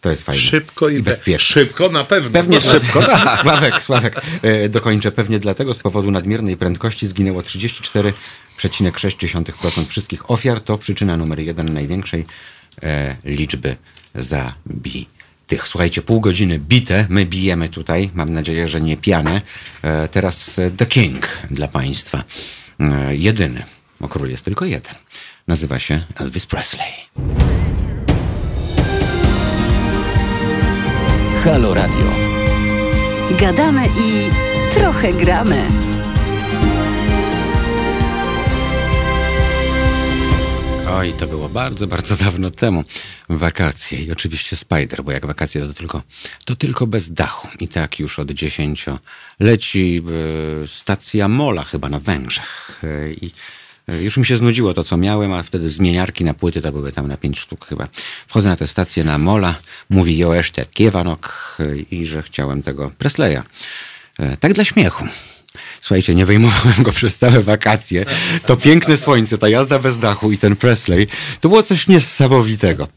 To 0.00 0.10
jest 0.10 0.22
fajne. 0.22 0.42
Szybko 0.42 0.88
i, 0.88 0.96
be- 0.96 1.02
bezpiecznie. 1.02 1.54
Szybko 1.54 1.88
na 1.88 2.04
pewno. 2.04 2.30
Pewnie 2.30 2.60
szybko. 2.60 3.02
Sławek, 3.42 3.84
Sławek, 3.84 4.20
e, 4.42 4.68
dokończę. 4.68 5.12
Pewnie 5.12 5.38
dlatego 5.38 5.74
z 5.74 5.78
powodu 5.78 6.10
nadmiernej 6.10 6.56
prędkości 6.56 7.06
zginęło 7.06 7.42
34,6% 7.42 9.86
wszystkich 9.86 10.30
ofiar. 10.30 10.60
To 10.60 10.78
przyczyna 10.78 11.16
numer 11.16 11.40
jeden 11.40 11.74
największej 11.74 12.24
e, 12.82 13.16
liczby 13.24 13.76
zabitych. 14.14 15.68
Słuchajcie, 15.68 16.02
pół 16.02 16.20
godziny 16.20 16.58
bite. 16.58 17.06
My 17.08 17.26
bijemy 17.26 17.68
tutaj. 17.68 18.10
Mam 18.14 18.32
nadzieję, 18.32 18.68
że 18.68 18.80
nie 18.80 18.96
piane. 18.96 19.40
E, 19.82 20.08
teraz 20.08 20.60
The 20.76 20.86
King 20.86 21.28
dla 21.50 21.68
Państwa. 21.68 22.24
E, 22.80 23.16
jedyny. 23.16 23.62
Bo 24.00 24.08
król 24.08 24.30
jest 24.30 24.44
tylko 24.44 24.64
jeden. 24.64 24.94
Nazywa 25.48 25.78
się 25.78 26.04
Elvis 26.14 26.46
Presley. 26.46 26.92
Halo 31.44 31.74
Radio. 31.74 32.06
Gadamy 33.38 33.86
i 33.86 34.28
trochę 34.74 35.12
gramy. 35.12 35.68
Oj, 40.90 41.12
to 41.12 41.26
było 41.26 41.48
bardzo, 41.48 41.86
bardzo 41.86 42.16
dawno 42.16 42.50
temu. 42.50 42.84
Wakacje 43.28 43.98
i 44.04 44.12
oczywiście 44.12 44.56
Spider, 44.56 45.04
bo 45.04 45.12
jak 45.12 45.26
wakacje 45.26 45.60
to 45.60 45.72
tylko, 45.72 46.02
to 46.44 46.56
tylko 46.56 46.86
bez 46.86 47.12
dachu. 47.12 47.48
I 47.60 47.68
tak 47.68 47.98
już 47.98 48.18
od 48.18 48.30
dziesięcioleci 48.30 50.02
e, 50.64 50.68
stacja 50.68 51.28
Mola 51.28 51.64
chyba 51.64 51.88
na 51.88 51.98
Węgrzech. 51.98 52.80
I 53.20 53.26
e, 53.26 53.59
już 54.00 54.16
mi 54.16 54.26
się 54.26 54.36
znudziło 54.36 54.74
to, 54.74 54.84
co 54.84 54.96
miałem, 54.96 55.32
a 55.32 55.42
wtedy 55.42 55.70
zmieniarki 55.70 56.24
na 56.24 56.34
płyty 56.34 56.60
to 56.60 56.72
były 56.72 56.92
tam 56.92 57.08
na 57.08 57.16
pięć 57.16 57.38
sztuk 57.38 57.66
chyba. 57.66 57.88
Wchodzę 58.26 58.48
na 58.48 58.56
tę 58.56 58.66
stację 58.66 59.04
na 59.04 59.18
Mola, 59.18 59.54
mówi 59.90 60.18
Joeszte 60.18 60.66
Kiewanok 60.66 61.56
e, 61.60 61.76
i 61.76 62.06
że 62.06 62.22
chciałem 62.22 62.62
tego 62.62 62.90
Presleya. 62.98 63.42
E, 64.18 64.36
Tak 64.36 64.52
dla 64.52 64.64
śmiechu. 64.64 65.04
Słuchajcie, 65.80 66.14
nie 66.14 66.26
wyjmowałem 66.26 66.82
go 66.82 66.92
przez 66.92 67.18
całe 67.18 67.42
wakacje. 67.42 68.04
To 68.46 68.56
piękne 68.56 68.96
słońce, 68.96 69.38
ta 69.38 69.48
jazda 69.48 69.78
bez 69.78 69.98
dachu 69.98 70.32
i 70.32 70.38
ten 70.38 70.56
Presley, 70.56 71.06
to 71.40 71.48
było 71.48 71.62
coś 71.62 71.88
niesamowitego. 71.88 72.88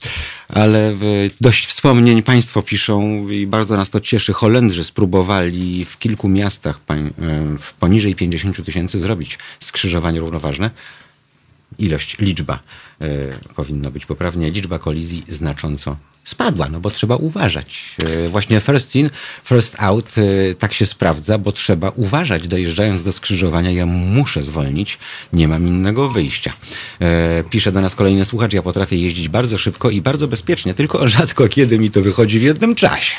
Ale 0.49 0.89
e, 0.89 0.95
dość 1.41 1.67
wspomnień 1.67 2.23
Państwo 2.23 2.61
piszą 2.61 3.27
i 3.29 3.47
bardzo 3.47 3.77
nas 3.77 3.89
to 3.89 3.99
cieszy. 3.99 4.34
Holendrzy 4.34 4.84
spróbowali 4.84 5.86
w 5.86 5.97
kilku 5.97 6.29
miastach 6.29 6.79
e, 6.89 7.11
poniżej 7.79 8.15
50 8.15 8.65
tysięcy 8.65 8.99
zrobić 8.99 9.39
skrzyżowanie 9.59 10.19
równoważne 10.19 10.69
ilość, 11.79 12.17
liczba 12.19 12.59
powinno 13.55 13.91
być 13.91 14.05
poprawnie, 14.05 14.51
liczba 14.51 14.79
kolizji 14.79 15.23
znacząco 15.27 15.97
spadła, 16.24 16.69
no 16.69 16.80
bo 16.80 16.91
trzeba 16.91 17.15
uważać. 17.15 17.95
E, 18.05 18.28
właśnie 18.28 18.59
first 18.59 18.95
in, 18.95 19.09
first 19.43 19.76
out 19.80 20.09
e, 20.17 20.55
tak 20.55 20.74
się 20.74 20.86
sprawdza, 20.86 21.38
bo 21.38 21.51
trzeba 21.51 21.89
uważać. 21.95 22.47
Dojeżdżając 22.47 23.01
do 23.01 23.11
skrzyżowania, 23.11 23.71
ja 23.71 23.86
muszę 23.86 24.43
zwolnić, 24.43 24.99
nie 25.34 25.47
mam 25.47 25.67
innego 25.67 26.09
wyjścia. 26.09 26.53
E, 26.99 27.43
pisze 27.49 27.71
do 27.71 27.82
nas 27.82 27.95
kolejny 27.95 28.26
słuchacz, 28.26 28.53
ja 28.53 28.61
potrafię 28.61 28.97
jeździć 28.97 29.30
bardzo 29.30 29.57
szybko 29.57 29.89
i 29.89 30.01
bardzo 30.01 30.28
bezpiecznie, 30.28 30.74
tylko 30.74 31.07
rzadko 31.07 31.47
kiedy 31.47 31.80
mi 31.80 31.91
to 31.91 32.01
wychodzi 32.01 32.39
w 32.39 32.43
jednym 32.43 32.76
czasie. 32.76 33.15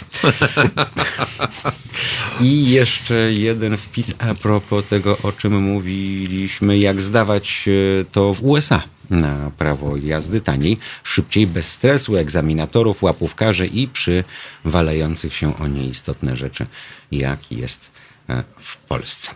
I 2.41 2.71
jeszcze 2.71 3.15
jeden 3.33 3.77
wpis 3.77 4.15
a 4.19 4.35
propos 4.35 4.85
tego, 4.85 5.19
o 5.19 5.33
czym 5.33 5.63
mówiliśmy, 5.63 6.79
jak 6.79 7.01
zdawać 7.01 7.69
to 8.13 8.35
w 8.35 8.45
USA 8.45 8.94
na 9.11 9.51
prawo 9.51 9.97
jazdy 9.97 10.41
taniej, 10.41 10.79
szybciej, 11.03 11.47
bez 11.47 11.73
stresu 11.73 12.17
egzaminatorów, 12.17 13.03
łapówkarzy 13.03 13.67
i 13.67 13.89
przy 13.89 14.25
walejących 14.65 15.35
się 15.35 15.59
o 15.59 15.69
nieistotne 15.69 16.37
rzeczy, 16.37 16.67
jak 17.13 17.53
jest 17.53 17.91
e, 18.29 18.45
w 18.59 18.77
Polsce. 18.77 19.31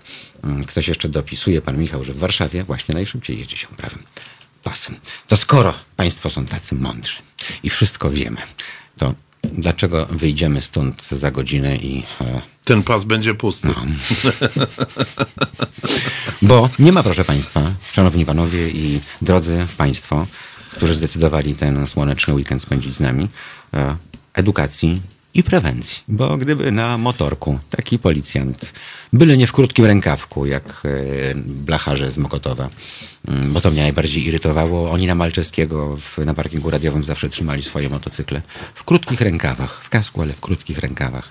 Mm, 0.45 0.64
Ktoś 0.64 0.89
jeszcze 0.89 1.09
dopisuje, 1.09 1.62
pan 1.62 1.79
Michał, 1.79 2.05
że 2.05 2.12
w 2.12 2.19
Warszawie 2.19 2.64
właśnie 2.64 2.95
najszybciej 2.95 3.39
jeździ 3.39 3.57
się 3.57 3.66
prawym 3.66 4.03
pasem. 4.62 4.97
To 5.27 5.37
skoro 5.37 5.75
państwo 5.97 6.31
są 6.31 6.47
tacy 6.47 6.75
mądrzy 6.75 7.16
i 7.62 7.71
wszystko 7.71 8.11
wiemy, 8.11 8.41
to 8.99 9.14
dlaczego 9.53 10.07
wyjdziemy 10.07 10.61
stąd 10.61 11.09
za 11.09 11.31
godzinę 11.31 11.77
i 11.77 12.03
e, 12.21 12.41
Ten 12.65 12.83
pas 12.83 13.05
będzie 13.05 13.35
pusty. 13.35 13.69
Bo 16.43 16.71
nie 16.79 16.93
ma, 16.93 17.03
proszę 17.03 17.25
Państwa, 17.25 17.63
szanowni 17.93 18.27
panowie 18.27 18.69
i 18.69 19.01
drodzy 19.23 19.67
Państwo, 19.77 20.27
którzy 20.71 20.95
zdecydowali 20.95 21.55
ten 21.55 21.87
słoneczny 21.87 22.35
weekend 22.35 22.63
spędzić 22.63 22.95
z 22.95 23.01
nami, 23.01 23.29
e, 23.75 23.97
edukacji 24.35 25.03
i 25.39 25.43
prewencji. 25.43 26.03
Bo 26.09 26.36
gdyby 26.36 26.72
na 26.72 26.99
motorku 26.99 27.59
taki 27.70 27.99
policjant, 27.99 28.72
byle 29.12 29.36
nie 29.36 29.47
w 29.47 29.53
krótkim 29.53 29.84
rękawku, 29.84 30.47
jak 30.47 30.82
e, 30.84 31.34
blacharze 31.34 32.11
z 32.11 32.18
Mokotowa, 32.18 32.68
mm, 33.28 33.53
bo 33.53 33.61
to 33.61 33.70
mnie 33.70 33.82
najbardziej 33.82 34.26
irytowało, 34.26 34.91
oni 34.91 35.07
na 35.07 35.14
Malczeskiego 35.14 35.97
w, 35.97 36.18
na 36.24 36.34
parkingu 36.34 36.70
radiowym 36.70 37.05
zawsze 37.05 37.28
trzymali 37.28 37.62
swoje 37.62 37.89
motocykle 37.89 38.43
w 38.74 38.84
krótkich 38.84 39.20
rękawach, 39.20 39.80
w 39.84 39.89
kasku, 39.89 40.22
ale 40.22 40.32
w 40.32 40.41
krótkich 40.41 40.78
rękawach. 40.78 41.28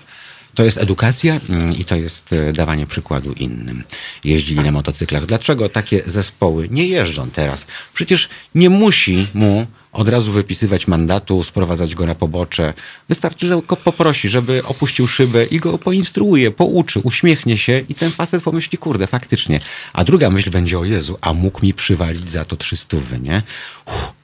To 0.54 0.64
jest 0.64 0.78
edukacja 0.78 1.40
mm, 1.48 1.76
i 1.76 1.84
to 1.84 1.96
jest 1.96 2.32
e, 2.32 2.52
dawanie 2.52 2.86
przykładu 2.86 3.32
innym. 3.32 3.84
Jeździli 4.24 4.60
na 4.60 4.72
motocyklach. 4.72 5.26
Dlaczego 5.26 5.68
takie 5.68 6.02
zespoły 6.06 6.68
nie 6.70 6.86
jeżdżą 6.86 7.30
teraz? 7.30 7.66
Przecież 7.94 8.28
nie 8.54 8.70
musi 8.70 9.26
mu 9.34 9.66
od 9.92 10.08
razu 10.08 10.32
wypisywać 10.32 10.86
mandatu, 10.86 11.42
sprowadzać 11.42 11.94
go 11.94 12.06
na 12.06 12.14
pobocze. 12.14 12.74
Wystarczy, 13.08 13.46
że 13.46 13.60
go 13.66 13.76
poprosi, 13.76 14.28
żeby 14.28 14.64
opuścił 14.64 15.06
szybę 15.06 15.44
i 15.44 15.58
go 15.58 15.78
poinstruuje, 15.78 16.50
pouczy, 16.50 17.00
uśmiechnie 17.00 17.58
się 17.58 17.84
i 17.88 17.94
ten 17.94 18.10
facet 18.10 18.42
pomyśli, 18.42 18.78
kurde, 18.78 19.06
faktycznie. 19.06 19.60
A 19.92 20.04
druga 20.04 20.30
myśl 20.30 20.50
będzie, 20.50 20.78
o 20.78 20.84
Jezu, 20.84 21.18
a 21.20 21.32
mógł 21.32 21.66
mi 21.66 21.74
przywalić 21.74 22.30
za 22.30 22.44
to 22.44 22.56
trzystówy, 22.56 23.20
nie? 23.20 23.42
Uff. 23.86 24.18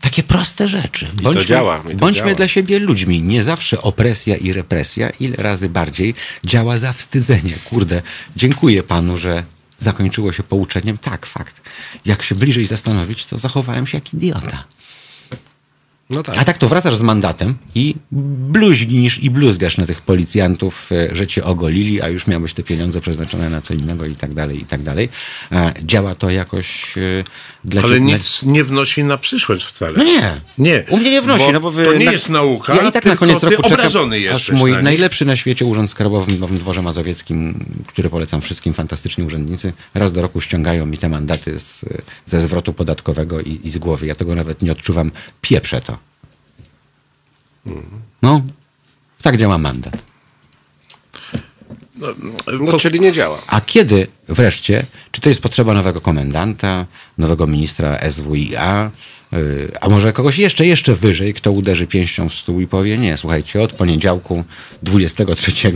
Takie 0.00 0.22
proste 0.22 0.68
rzeczy. 0.68 1.06
to 1.22 1.44
działa, 1.44 1.82
bądźmy 1.94 2.22
działa. 2.22 2.34
dla 2.34 2.48
siebie 2.48 2.78
ludźmi. 2.78 3.22
Nie 3.22 3.42
zawsze 3.42 3.82
opresja 3.82 4.36
i 4.36 4.52
represja, 4.52 5.10
ile 5.10 5.36
razy 5.36 5.68
bardziej 5.68 6.14
działa 6.44 6.78
zawstydzenie. 6.78 7.52
Kurde, 7.64 8.02
dziękuję 8.36 8.82
panu, 8.82 9.16
że 9.16 9.44
zakończyło 9.78 10.32
się 10.32 10.42
pouczeniem. 10.42 10.98
Tak, 10.98 11.26
fakt. 11.26 11.62
Jak 12.04 12.22
się 12.22 12.34
bliżej 12.34 12.66
zastanowić, 12.66 13.26
to 13.26 13.38
zachowałem 13.38 13.86
się 13.86 13.98
jak 13.98 14.14
idiota. 14.14 14.64
No 16.10 16.22
tak. 16.22 16.38
A 16.38 16.44
tak 16.44 16.58
to 16.58 16.68
wracasz 16.68 16.96
z 16.96 17.02
mandatem 17.02 17.54
i 17.74 17.94
bluźnisz 18.12 19.18
i 19.18 19.30
bluzgasz 19.30 19.76
na 19.76 19.86
tych 19.86 20.02
policjantów, 20.02 20.92
e, 20.92 21.16
że 21.16 21.26
cię 21.26 21.44
ogolili, 21.44 22.02
a 22.02 22.08
już 22.08 22.26
miałeś 22.26 22.52
te 22.52 22.62
pieniądze 22.62 23.00
przeznaczone 23.00 23.50
na 23.50 23.62
co 23.62 23.74
innego 23.74 24.06
i 24.06 24.16
tak 24.16 24.34
dalej, 24.34 24.60
i 24.62 24.64
tak 24.64 24.82
dalej. 24.82 25.08
A 25.50 25.72
działa 25.82 26.14
to 26.14 26.30
jakoś 26.30 26.98
e, 26.98 27.24
dla 27.66 27.82
Ale 27.82 28.00
nic 28.00 28.42
nie 28.42 28.64
wnosi 28.64 29.04
na 29.04 29.18
przyszłość 29.18 29.64
wcale. 29.64 29.98
No 29.98 30.04
nie. 30.04 30.32
Nie. 30.58 30.84
U 30.90 30.96
mnie 30.96 31.10
nie 31.10 31.22
wnosi, 31.22 31.44
Bo 31.44 31.52
no 31.52 31.60
bo 31.60 31.70
wy, 31.70 31.84
to 31.84 31.94
nie 31.94 32.04
na- 32.04 32.12
jest 32.12 32.28
nauka, 32.28 32.74
Ja 32.74 32.82
i 32.88 32.92
tak 32.92 33.04
na 33.04 33.16
koniec 33.16 33.42
roku 33.42 33.62
czekam, 33.62 33.72
obrażony 33.72 34.34
aż 34.34 34.50
mój 34.50 34.72
na 34.72 34.82
najlepszy 34.82 35.24
na 35.24 35.36
świecie 35.36 35.64
urząd 35.64 35.90
skarbowy 35.90 36.32
w 36.32 36.40
Nowym 36.40 36.58
Dworze 36.58 36.82
Mazowieckim, 36.82 37.66
który 37.86 38.10
polecam 38.10 38.40
wszystkim, 38.40 38.74
fantastyczni 38.74 39.24
urzędnicy, 39.24 39.72
raz 39.94 40.12
do 40.12 40.22
roku 40.22 40.40
ściągają 40.40 40.86
mi 40.86 40.98
te 40.98 41.08
mandaty 41.08 41.60
z, 41.60 41.84
ze 42.26 42.40
zwrotu 42.40 42.72
podatkowego 42.72 43.40
i, 43.40 43.60
i 43.64 43.70
z 43.70 43.78
głowy. 43.78 44.06
Ja 44.06 44.14
tego 44.14 44.34
nawet 44.34 44.62
nie 44.62 44.72
odczuwam. 44.72 45.10
Pieprzę 45.40 45.80
to. 45.80 45.98
No, 48.22 48.42
tak 49.22 49.36
działa 49.36 49.58
mandat. 49.58 49.96
No, 51.98 52.72
Pos- 52.72 52.82
czyli 52.82 53.00
nie 53.00 53.12
działa. 53.12 53.38
A 53.46 53.60
kiedy 53.60 54.06
wreszcie, 54.28 54.86
czy 55.12 55.20
to 55.20 55.28
jest 55.28 55.40
potrzeba 55.40 55.74
nowego 55.74 56.00
komendanta, 56.00 56.86
nowego 57.18 57.46
ministra 57.46 58.10
SWIA, 58.10 58.90
yy, 59.32 59.68
a 59.80 59.88
może 59.88 60.12
kogoś 60.12 60.38
jeszcze, 60.38 60.66
jeszcze 60.66 60.94
wyżej, 60.94 61.34
kto 61.34 61.52
uderzy 61.52 61.86
pięścią 61.86 62.28
w 62.28 62.34
stół 62.34 62.60
i 62.60 62.66
powie, 62.66 62.98
nie, 62.98 63.16
słuchajcie, 63.16 63.62
od 63.62 63.72
poniedziałku 63.72 64.44
23 64.82 65.52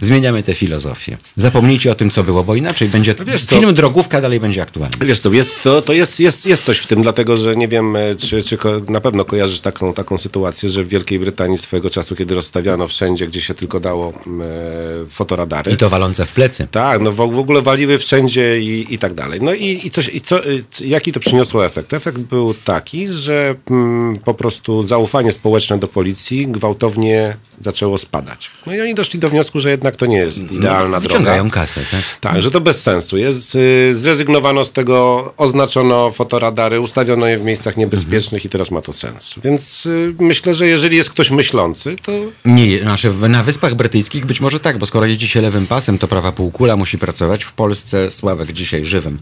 zmieniamy 0.00 0.42
tę 0.42 0.54
filozofię. 0.54 1.16
Zapomnijcie 1.36 1.92
o 1.92 1.94
tym, 1.94 2.10
co 2.10 2.24
było, 2.24 2.44
bo 2.44 2.54
inaczej 2.54 2.88
będzie 2.88 3.14
No 3.18 3.24
wiesz 3.24 3.44
co? 3.44 3.60
film 3.60 3.74
Drogówka 3.74 4.20
dalej 4.20 4.40
będzie 4.40 4.62
aktualny. 4.62 5.06
Wiesz 5.06 5.20
to, 5.20 5.32
jest, 5.32 5.62
to, 5.62 5.82
to 5.82 5.92
jest, 5.92 6.20
jest, 6.20 6.46
jest 6.46 6.64
coś 6.64 6.78
w 6.78 6.86
tym, 6.86 7.02
dlatego 7.02 7.36
że 7.36 7.56
nie 7.56 7.68
wiem, 7.68 7.96
e, 7.96 8.14
czy, 8.14 8.42
czy 8.42 8.58
na 8.88 9.00
pewno 9.00 9.24
kojarzysz 9.24 9.60
taką, 9.60 9.94
taką 9.94 10.18
sytuację, 10.18 10.68
że 10.68 10.84
w 10.84 10.88
Wielkiej 10.88 11.18
Brytanii 11.18 11.58
swego 11.58 11.90
czasu, 11.90 12.16
kiedy 12.16 12.34
rozstawiano 12.34 12.88
wszędzie, 12.88 13.26
gdzie 13.26 13.40
się 13.40 13.54
tylko 13.54 13.80
dało 13.80 14.08
e, 14.08 15.06
fotoradary. 15.10 15.72
I 15.72 15.76
to 15.76 15.90
walące 15.90 16.26
w 16.26 16.32
plecy. 16.32 16.68
Tak, 16.70 17.00
no 17.00 17.12
w, 17.12 17.16
w 17.16 17.38
ogóle 17.38 17.62
waliły 17.62 17.98
wszędzie 17.98 18.60
i, 18.60 18.94
i 18.94 18.98
tak 18.98 19.14
dalej. 19.14 19.40
No 19.42 19.54
i, 19.54 19.80
i, 19.86 19.90
coś, 19.90 20.08
i 20.08 20.20
co, 20.42 20.50
y, 20.50 20.86
jaki 20.86 21.12
to 21.12 21.20
przyniosło 21.20 21.66
efekt? 21.66 21.92
Efekt 21.92 22.18
był 22.18 22.54
taki, 22.54 23.08
że 23.08 23.54
mm, 23.70 24.18
po 24.18 24.34
prostu 24.34 24.82
zaufanie 24.82 25.32
społeczne 25.32 25.78
do 25.78 25.88
policji 25.88 26.46
gwałtownie 26.46 27.36
zaczęło 27.60 27.98
spadać. 27.98 28.50
No 28.66 28.74
i 28.74 28.80
oni 28.80 28.94
doszli 28.94 29.20
do 29.20 29.28
wniosku, 29.28 29.60
że 29.60 29.70
jednak 29.70 29.96
to 29.96 30.06
nie 30.06 30.18
jest 30.18 30.52
idealna 30.52 31.00
droga. 31.00 31.14
Wyciągają 31.14 31.50
kasę, 31.50 31.80
tak? 31.90 32.02
Tak, 32.20 32.42
że 32.42 32.50
to 32.50 32.60
bez 32.60 32.82
sensu 32.82 33.16
jest. 33.16 33.54
Y, 33.54 33.94
Zrezygnowano 33.94 34.64
z 34.64 34.72
tego, 34.72 35.32
oznaczono 35.36 36.10
fotoradary, 36.10 36.80
ustawiono 36.80 37.26
je 37.26 37.38
w 37.38 37.42
miejscach 37.42 37.76
niebezpiecznych 37.76 38.44
i 38.44 38.48
teraz 38.48 38.70
ma 38.70 38.80
to 38.80 38.92
sens. 38.92 39.34
Więc 39.44 39.86
y, 39.86 40.14
myślę, 40.20 40.54
że 40.54 40.66
jeżeli 40.66 40.96
jest 40.96 41.10
ktoś 41.10 41.30
myślący, 41.30 41.96
to 42.02 42.12
Nie, 42.44 42.78
znaczy 42.78 43.12
na 43.28 43.42
Wyspach 43.42 43.74
Brytyjskich 43.74 44.26
być 44.26 44.40
może 44.40 44.60
tak, 44.60 44.78
bo 44.78 44.86
skoro 44.86 45.06
jedzie 45.06 45.28
się 45.28 45.40
lewym 45.40 45.66
pasem, 45.66 45.98
to 45.98 46.08
prawa 46.08 46.32
półkula 46.32 46.76
musi 46.76 46.98
pracować. 46.98 47.44
W 47.44 47.52
Polsce 47.52 48.10
Sławek 48.10 48.52
dzisiaj 48.52 48.84
żywym, 48.84 49.18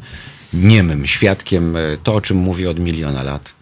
niemym 0.55 1.07
świadkiem, 1.07 1.77
e, 1.77 1.81
to 2.03 2.15
o 2.15 2.21
czym 2.21 2.37
mówię 2.37 2.71
od 2.71 2.79
miliona 2.79 3.23
lat. 3.23 3.55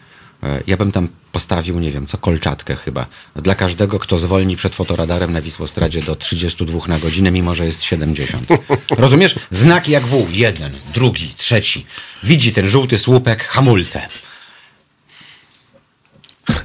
E, 0.42 0.62
Ja 0.66 0.76
bym 0.76 0.92
tam 0.92 1.08
postawił, 1.32 1.80
nie 1.80 1.90
wiem, 1.90 2.06
co 2.06 2.18
kolczatkę 2.18 2.76
chyba. 2.76 3.06
Dla 3.36 3.54
każdego, 3.54 3.98
kto 3.98 4.18
zwolni 4.18 4.56
przed 4.56 4.74
fotoradarem 4.74 5.32
na 5.32 5.42
Wisłostradzie 5.42 6.02
do 6.02 6.16
32 6.16 6.78
na 6.88 6.98
godzinę, 6.98 7.30
mimo 7.30 7.54
że 7.54 7.66
jest 7.66 7.82
70. 7.82 8.48
Rozumiesz? 8.90 9.34
Znak 9.50 9.88
jak 9.88 10.06
wół. 10.06 10.26
Jeden, 10.30 10.72
drugi, 10.94 11.34
trzeci. 11.36 11.86
Widzi 12.24 12.52
ten 12.52 12.68
żółty 12.68 12.98
słupek, 12.98 13.44
hamulce. 13.44 14.08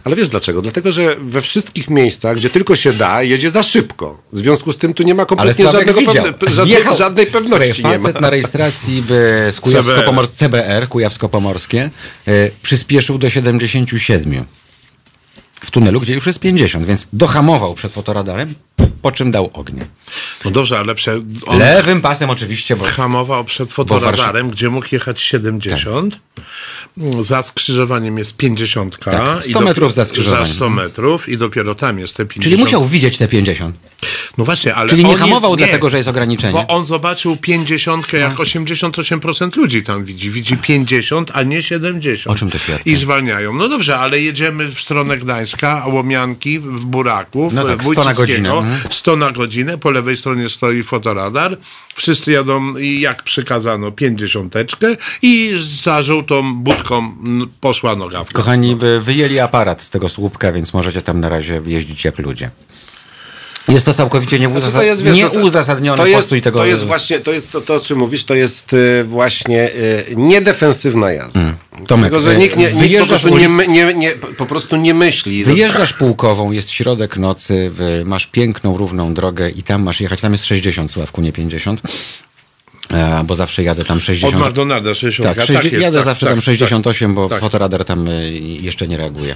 Ale 0.03 0.15
wiesz 0.15 0.30
dlaczego? 0.30 0.61
Dlatego, 0.61 0.91
że 0.91 1.15
we 1.15 1.41
wszystkich 1.41 1.89
miejscach, 1.89 2.36
gdzie 2.38 2.49
tylko 2.49 2.75
się 2.75 2.93
da, 2.93 3.23
jedzie 3.23 3.51
za 3.51 3.63
szybko. 3.63 4.21
W 4.34 4.38
związku 4.38 4.73
z 4.73 4.78
tym 4.78 4.93
tu 4.93 5.03
nie 5.03 5.15
ma 5.15 5.21
Ale 5.21 5.28
kompletnie 5.28 5.65
żadnego 5.65 5.93
widział. 5.93 6.13
pewne, 6.13 6.55
żadnej, 6.55 6.84
żadnej 6.97 7.25
pewności 7.25 7.73
Słuchaj, 7.73 7.91
nie 7.91 7.97
ma. 7.97 8.03
facet 8.03 8.21
na 8.21 8.30
rejestracji 8.30 9.01
by 9.01 9.47
z 9.51 9.59
Kujawsko-Pomors... 9.61 10.30
CBR, 10.30 10.88
Kujawsko-Pomorskie, 10.89 11.89
y, 12.28 12.51
przyspieszył 12.63 13.17
do 13.17 13.30
77. 13.30 14.45
W 15.62 15.72
tunelu, 15.72 15.99
gdzie 15.99 16.14
już 16.14 16.26
jest 16.26 16.39
50, 16.39 16.86
więc 16.86 17.08
dohamował 17.14 17.74
przed 17.74 17.91
fotoradarem, 17.91 18.53
po 19.01 19.12
czym 19.12 19.32
dał 19.32 19.49
ognie. 19.53 19.86
No 20.45 20.51
dobrze, 20.51 20.80
ale 20.80 20.95
prze, 20.95 21.22
on 21.45 21.60
Lewym 21.60 22.01
pasem 22.01 22.30
oczywiście, 22.30 22.76
bo 22.76 22.86
hamował 22.86 23.45
przed 23.45 23.72
fotoradarem, 23.72 24.49
gdzie 24.49 24.70
mógł 24.70 24.88
jechać 24.91 25.22
70. 25.22 26.20
Za 27.22 27.41
skrzyżowaniem 27.41 28.18
jest 28.18 28.38
50. 28.38 28.99
Tak, 28.99 29.45
100 29.45 29.62
i 29.62 29.64
metrów 29.64 29.93
za 29.93 30.05
skrzyżowaniem. 30.05 30.47
Za 30.47 30.53
100 30.53 30.70
metrów 30.70 31.30
i 31.30 31.38
dopiero 31.38 31.76
tam 31.76 31.99
jest 31.99 32.16
te 32.16 32.26
50. 32.26 32.43
Czyli 32.43 32.58
musiał 32.58 32.86
widzieć 32.86 33.18
te 33.18 33.28
50. 33.28 33.76
No 34.38 34.45
właśnie, 34.45 34.76
ale 34.76 34.89
Czyli 34.89 35.03
nie 35.03 35.10
on 35.10 35.18
hamował 35.18 35.51
jest, 35.51 35.58
dlatego, 35.58 35.89
że 35.89 35.97
jest 35.97 36.10
ograniczenie. 36.10 36.53
Bo 36.53 36.68
on 36.68 36.84
zobaczył 36.84 37.38
50, 37.38 38.14
jak 38.14 38.36
88% 38.36 39.58
ludzi 39.58 39.84
tam 39.84 40.05
widzi. 40.05 40.32
Widzi 40.32 40.58
50, 40.58 41.32
a 41.34 41.43
nie 41.43 41.64
70. 41.64 42.28
O 42.36 42.39
czym 42.39 42.51
to 42.51 42.58
świadczy? 42.58 42.89
I 42.89 42.95
zwalniają. 42.95 43.53
No 43.53 43.70
dobrze, 43.70 43.97
ale 43.97 44.22
jedziemy 44.22 44.72
w 44.72 44.82
stronę 44.82 45.18
Gdańska, 45.18 45.47
a 45.84 45.88
Łomianki 45.88 46.60
w 46.60 46.86
Buraków, 46.86 47.54
No 47.54 47.64
tak, 47.64 47.84
w 47.84 47.88
100 47.91 48.04
na 48.04 48.14
godzinę, 48.14 48.52
mhm. 48.52 48.80
100 48.91 49.16
na 49.16 49.32
godzinę, 49.32 49.78
po 49.78 49.91
lewej 49.91 50.18
stronie 50.18 50.50
stoi 50.50 50.84
fotoradar, 50.84 51.58
wszyscy 51.95 52.32
jadą 52.32 52.78
jak 52.78 53.24
przykazano 53.24 53.91
50 53.91 54.56
i 55.22 55.54
za 55.84 56.04
żółtą 56.04 56.56
budką 56.56 57.16
poszła 57.62 57.95
noga. 57.95 58.26
Kochani, 58.34 58.76
wy- 58.76 59.00
wyjęli 59.00 59.39
aparat 59.39 59.82
z 59.82 59.89
tego 59.89 60.10
słupka, 60.10 60.52
więc 60.52 60.74
możecie 60.74 61.02
tam 61.02 61.20
na 61.20 61.30
razie 61.30 61.62
jeździć 61.66 62.06
jak 62.06 62.18
ludzie. 62.20 62.50
Jest 63.68 63.86
to 63.86 63.93
całkowicie 63.93 64.38
Znaczy, 64.38 64.53
nieuzasa- 64.53 64.78
to 64.78 64.84
jest, 64.84 65.01
wiesz, 65.01 65.18
no 65.18 65.30
to- 65.30 65.39
nieuzasadniony 65.39 65.97
to 65.97 66.05
jest, 66.05 66.18
postój 66.20 66.41
tego... 66.41 66.59
To 66.59 66.65
jest 66.65 66.84
właśnie, 66.84 67.20
to 67.20 67.32
jest 67.32 67.51
to, 67.51 67.61
to 67.61 67.76
o 67.76 67.80
czym 67.80 67.97
mówisz, 67.97 68.24
to 68.24 68.36
jest 68.36 68.74
y, 68.74 69.03
właśnie 69.03 69.72
y, 69.76 70.13
niedefensywna 70.15 71.11
jazda. 71.11 71.39
Mm. 71.39 71.55
Tomek, 71.88 72.11
Tylko, 72.11 72.24
że 72.24 72.32
y, 72.32 72.38
nikt, 72.38 72.57
nie, 72.57 72.72
nikt 72.72 72.99
po, 72.99 73.05
prostu 73.07 73.38
nie, 73.38 73.47
nie, 73.68 73.93
nie, 73.93 74.11
po 74.11 74.45
prostu 74.45 74.76
nie 74.76 74.93
myśli. 74.93 75.43
Wyjeżdżasz 75.43 75.93
pułkową, 75.93 76.51
jest 76.51 76.72
środek 76.72 77.18
nocy, 77.18 77.70
wy- 77.74 78.03
masz 78.05 78.28
piękną, 78.28 78.78
równą 78.78 79.13
drogę 79.13 79.49
i 79.49 79.63
tam 79.63 79.84
masz 79.84 80.01
jechać, 80.01 80.22
tam 80.22 80.32
jest 80.32 80.45
60, 80.45 80.91
Sławku, 80.91 81.22
nie 81.22 81.34
50. 81.34 81.82
E, 82.93 83.24
bo 83.26 83.36
zawsze 83.36 83.63
jadę 83.63 83.86
tam 83.86 83.97
Od 83.97 84.03
60. 84.03 84.45
McDonalda 84.47 84.93
60. 84.95 85.36
Tak, 85.36 85.45
60, 85.45 85.74
jest, 85.74 85.84
jadę 85.84 85.97
tak, 85.97 86.05
zawsze 86.05 86.26
tak, 86.26 86.36
tam 86.36 86.41
68, 86.41 87.13
bo 87.13 87.30
tak. 87.30 87.39
fotoradar 87.39 87.86
tam 87.86 88.07
y, 88.07 88.32
jeszcze 88.39 88.88
nie 88.88 88.97
reaguje. 88.97 89.36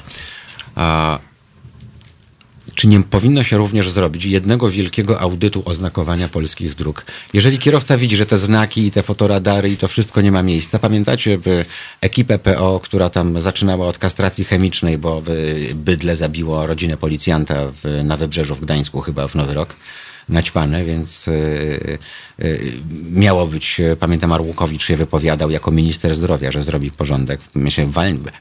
Czy 2.75 2.87
nie 2.87 3.03
powinno 3.03 3.43
się 3.43 3.57
również 3.57 3.89
zrobić 3.89 4.25
jednego 4.25 4.69
wielkiego 4.69 5.19
audytu 5.19 5.61
oznakowania 5.65 6.27
polskich 6.27 6.75
dróg? 6.75 7.05
Jeżeli 7.33 7.59
kierowca 7.59 7.97
widzi, 7.97 8.15
że 8.15 8.25
te 8.25 8.37
znaki 8.37 8.85
i 8.85 8.91
te 8.91 9.03
fotoradary 9.03 9.69
i 9.69 9.77
to 9.77 9.87
wszystko 9.87 10.21
nie 10.21 10.31
ma 10.31 10.43
miejsca, 10.43 10.79
pamiętacie 10.79 11.37
by 11.37 11.65
ekipę 12.01 12.39
PO, 12.39 12.79
która 12.83 13.09
tam 13.09 13.41
zaczynała 13.41 13.87
od 13.87 13.97
kastracji 13.97 14.45
chemicznej, 14.45 14.97
bo 14.97 15.21
by 15.21 15.69
bydle 15.75 16.15
zabiło 16.15 16.67
rodzinę 16.67 16.97
policjanta 16.97 17.55
w, 17.83 18.01
na 18.03 18.17
Wybrzeżu 18.17 18.55
w 18.55 18.61
Gdańsku 18.61 19.01
chyba 19.01 19.27
w 19.27 19.35
Nowy 19.35 19.53
Rok? 19.53 19.75
naćpane, 20.29 20.85
więc 20.85 21.27
y, 21.27 21.97
y, 22.39 22.73
miało 23.11 23.47
być, 23.47 23.81
pamiętam 23.99 24.31
Arłukowicz 24.31 24.83
się 24.83 24.95
wypowiadał 24.95 25.49
jako 25.49 25.71
minister 25.71 26.15
zdrowia, 26.15 26.51
że 26.51 26.61
zrobi 26.61 26.91
porządek. 26.91 27.41
Myślę, 27.55 27.89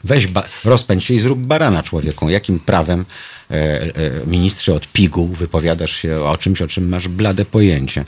weź, 0.04 0.26
ba, 0.26 0.42
rozpędź 0.64 1.04
się 1.04 1.14
i 1.14 1.20
zrób 1.20 1.38
barana 1.38 1.82
człowieku. 1.82 2.30
Jakim 2.30 2.60
prawem 2.60 3.04
ministrze 4.26 4.74
od 4.74 4.88
piguł 4.92 5.28
wypowiadasz 5.28 5.96
się 5.96 6.20
o 6.20 6.36
czymś, 6.36 6.62
o 6.62 6.68
czym 6.68 6.88
masz 6.88 7.08
blade 7.08 7.44
pojęcie. 7.44 8.04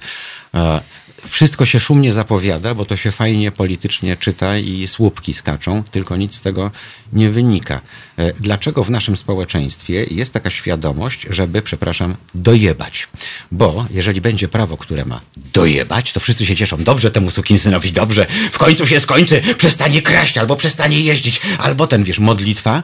E, 0.54 0.80
wszystko 1.28 1.64
się 1.64 1.80
szumnie 1.80 2.12
zapowiada, 2.12 2.74
bo 2.74 2.84
to 2.84 2.96
się 2.96 3.10
fajnie 3.10 3.52
politycznie 3.52 4.16
czyta 4.16 4.58
i 4.58 4.88
słupki 4.88 5.34
skaczą, 5.34 5.82
tylko 5.82 6.16
nic 6.16 6.34
z 6.34 6.40
tego 6.40 6.70
nie 7.12 7.30
wynika. 7.30 7.80
E, 8.16 8.32
Dlaczego 8.32 8.84
w 8.84 8.90
naszym 8.90 9.16
społeczeństwie 9.16 10.04
jest 10.10 10.32
taka 10.32 10.50
świadomość, 10.50 11.26
żeby, 11.30 11.62
przepraszam, 11.62 12.14
dojebać? 12.34 13.08
Bo 13.52 13.86
jeżeli 13.90 14.20
będzie 14.20 14.48
prawo, 14.48 14.76
które 14.76 15.04
ma 15.04 15.20
dojebać, 15.52 16.12
to 16.12 16.20
wszyscy 16.20 16.46
się 16.46 16.56
cieszą. 16.56 16.84
Dobrze 16.84 17.10
temu 17.10 17.30
sukinsynowi, 17.30 17.92
dobrze, 17.92 18.26
w 18.52 18.58
końcu 18.58 18.86
się 18.86 19.00
skończy, 19.00 19.42
przestanie 19.58 20.02
kraść, 20.02 20.38
albo 20.38 20.56
przestanie 20.56 21.00
jeździć, 21.00 21.40
albo 21.58 21.86
ten, 21.86 22.04
wiesz, 22.04 22.18
modlitwa 22.18 22.82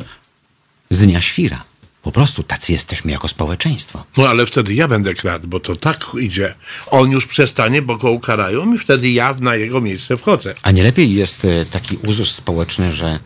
z 0.90 1.00
dnia 1.00 1.20
świra. 1.20 1.64
Po 2.02 2.12
prostu 2.12 2.42
tacy 2.42 2.72
jesteśmy 2.72 3.12
jako 3.12 3.28
społeczeństwo. 3.28 4.04
No 4.16 4.28
ale 4.28 4.46
wtedy 4.46 4.74
ja 4.74 4.88
będę 4.88 5.14
kradł, 5.14 5.48
bo 5.48 5.60
to 5.60 5.76
tak 5.76 6.06
idzie. 6.20 6.54
On 6.86 7.10
już 7.10 7.26
przestanie, 7.26 7.82
bo 7.82 7.96
go 7.96 8.10
ukarają 8.10 8.74
i 8.74 8.78
wtedy 8.78 9.10
ja 9.10 9.34
na 9.40 9.56
jego 9.56 9.80
miejsce 9.80 10.16
wchodzę. 10.16 10.54
A 10.62 10.70
nie 10.70 10.82
lepiej 10.82 11.14
jest 11.14 11.44
e, 11.44 11.66
taki 11.66 11.96
uzus 11.96 12.34
społeczny, 12.34 12.92
że 12.92 13.18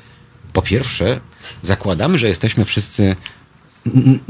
po 0.53 0.63
pierwsze 0.63 1.21
zakładamy, 1.63 2.19
że 2.19 2.29
jesteśmy 2.29 2.65
wszyscy 2.65 3.17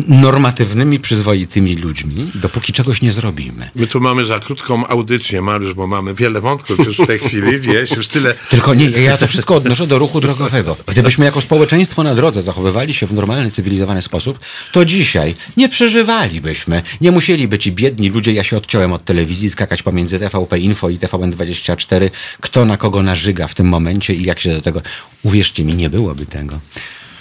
normatywnymi, 0.09 1.01
przyzwoitymi 1.01 1.77
ludźmi, 1.77 2.31
dopóki 2.35 2.73
czegoś 2.73 3.03
nie 3.03 3.13
zrobimy. 3.13 3.71
My 3.75 3.87
tu 3.87 4.01
mamy 4.01 4.25
za 4.25 4.41
krótką 4.41 4.87
audycję, 4.87 5.43
Mariusz, 5.43 5.75
bo 5.75 5.87
mamy 5.87 6.15
wiele 6.15 6.41
wątków 6.41 6.79
już 6.87 6.99
w 6.99 7.07
tej 7.07 7.19
chwili, 7.19 7.61
wiesz, 7.73 7.91
już 7.91 8.09
tyle... 8.09 8.35
Tylko 8.51 8.75
nie, 8.75 8.91
ja 8.91 9.17
to 9.17 9.27
wszystko 9.27 9.55
odnoszę 9.55 9.87
do 9.87 9.99
ruchu 9.99 10.21
drogowego. 10.21 10.77
Gdybyśmy 10.87 11.25
jako 11.25 11.41
społeczeństwo 11.41 12.03
na 12.03 12.15
drodze 12.15 12.43
zachowywali 12.43 12.95
się 12.95 13.07
w 13.07 13.13
normalny, 13.13 13.51
cywilizowany 13.51 14.03
sposób, 14.03 14.39
to 14.73 14.85
dzisiaj 14.85 15.35
nie 15.57 15.69
przeżywalibyśmy. 15.69 16.83
Nie 17.01 17.13
musieliby 17.13 17.59
ci 17.59 17.73
biedni 17.73 18.11
ludzie, 18.11 18.33
ja 18.33 18.45
się 18.45 18.57
odciąłem 18.57 18.93
od 18.93 19.05
telewizji, 19.05 19.51
skakać 19.51 19.83
pomiędzy 19.83 20.19
TVP 20.19 20.59
Info 20.59 20.89
i 20.89 20.99
TVN24, 20.99 22.11
kto 22.41 22.65
na 22.65 22.77
kogo 22.77 23.03
nażyga 23.03 23.49
w 23.49 23.55
tym 23.55 23.69
momencie 23.69 24.15
i 24.15 24.25
jak 24.25 24.41
się 24.41 24.51
do 24.55 24.63
tego... 24.63 24.83
Uwierzcie 25.23 25.65
mi, 25.65 25.75
nie 25.75 25.91
byłoby 25.91 26.27
tego. 26.27 26.61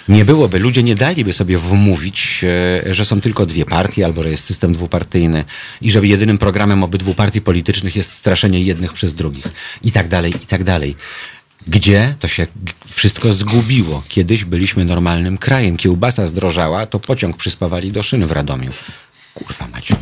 Nie 0.08 0.24
byłoby, 0.24 0.58
ludzie 0.58 0.82
nie 0.82 0.94
daliby 0.94 1.32
sobie 1.32 1.58
wmówić, 1.58 2.44
e, 2.84 2.94
że 2.94 3.04
są 3.04 3.20
tylko 3.20 3.46
dwie 3.46 3.64
partie, 3.64 4.04
albo 4.04 4.22
że 4.22 4.30
jest 4.30 4.44
system 4.44 4.72
dwupartyjny 4.72 5.44
i 5.80 5.90
że 5.90 6.06
jedynym 6.06 6.38
programem 6.38 6.84
obydwu 6.84 7.14
partii 7.14 7.40
politycznych 7.40 7.96
jest 7.96 8.12
straszenie 8.12 8.62
jednych 8.62 8.92
przez 8.92 9.14
drugich 9.14 9.44
i 9.82 9.92
tak 9.92 10.08
dalej, 10.08 10.34
i 10.42 10.46
tak 10.46 10.64
dalej. 10.64 10.96
Gdzie 11.66 12.14
to 12.20 12.28
się 12.28 12.46
wszystko 12.88 13.32
zgubiło? 13.32 14.02
Kiedyś 14.08 14.44
byliśmy 14.44 14.84
normalnym 14.84 15.38
krajem. 15.38 15.76
Kiełbasa 15.76 16.26
zdrożała, 16.26 16.86
to 16.86 17.00
pociąg 17.00 17.36
przyspawali 17.36 17.92
do 17.92 18.02
szyny 18.02 18.26
w 18.26 18.32
Radomiu. 18.32 18.70
Kurwa 19.34 19.68
macie. 19.72 19.94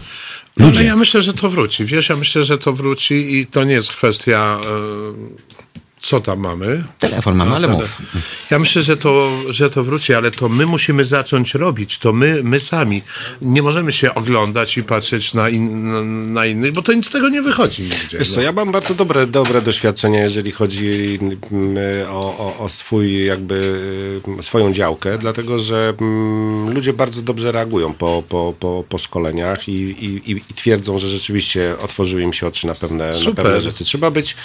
No, 0.57 0.67
ale 0.67 0.67
Ludzie. 0.67 0.85
ja 0.85 0.97
myślę, 0.97 1.23
że 1.23 1.35
to 1.35 1.51
wróci, 1.51 1.85
wiesz, 1.85 2.09
ja 2.09 2.17
myślę, 2.17 2.45
że 2.45 2.59
to 2.59 2.73
wróci 2.73 3.37
i 3.37 3.47
to 3.47 3.65
nie 3.65 3.75
jest 3.75 3.93
kwestia... 3.93 4.61
E, 4.65 5.60
co 6.03 6.21
tam 6.21 6.39
mamy? 6.39 6.85
Telefon 6.99 7.37
mamy, 7.37 7.55
ale 7.55 7.69
tele- 7.69 7.81
mów. 7.81 8.03
Ja 8.51 8.59
myślę, 8.59 8.83
że 8.83 8.97
to, 8.97 9.31
że 9.49 9.71
to 9.71 9.85
wróci, 9.85 10.15
ale 10.15 10.31
to 10.31 10.49
my 10.49 10.67
musimy 10.67 11.05
zacząć 11.05 11.55
robić. 11.55 11.99
To 11.99 12.13
my, 12.13 12.41
my 12.43 12.61
sami. 12.61 13.03
Nie 13.43 13.63
możemy 13.63 13.93
się 13.93 14.15
oglądać 14.15 14.77
i 14.79 14.83
patrzeć 14.83 15.35
na, 15.35 15.49
in, 15.49 15.93
na, 15.93 16.03
na 16.41 16.47
innych, 16.47 16.73
bo 16.73 16.83
to 16.83 16.93
nic 16.93 17.07
z 17.07 17.11
tego 17.11 17.29
nie 17.29 17.43
wychodzi 17.43 17.83
nigdzie. 17.83 18.19
Wiesz 18.19 18.31
co, 18.31 18.41
ja 18.41 18.53
mam 18.53 18.73
bardzo 18.73 18.95
dobre, 18.95 19.27
dobre 19.27 19.63
doświadczenie, 19.63 20.19
jeżeli 20.19 20.53
chodzi 20.53 21.19
mm, 21.53 22.11
o, 22.11 22.39
o, 22.39 22.59
o 22.59 22.69
swój, 22.69 23.25
jakby 23.25 23.81
mm, 24.29 24.43
swoją 24.43 24.73
działkę, 24.73 25.19
dlatego 25.19 25.59
że 25.59 25.95
mm, 26.01 26.75
ludzie 26.75 26.93
bardzo 26.93 27.23
dobrze 27.23 27.53
reagują 27.53 27.95
po, 27.95 28.23
po, 28.29 28.55
po, 28.61 28.85
po 28.89 28.99
szkoleniach 28.99 29.69
i, 29.69 29.73
i, 29.73 30.31
i 30.31 30.55
twierdzą, 30.55 30.99
że 30.99 31.09
rzeczywiście 31.09 31.75
otworzyły 31.79 32.23
im 32.23 32.33
się 32.33 32.47
oczy 32.47 32.67
na 32.67 32.75
pewne, 32.75 33.13
na 33.27 33.35
pewne 33.35 33.61
rzeczy. 33.61 33.85
Trzeba 33.85 34.11
być, 34.11 34.37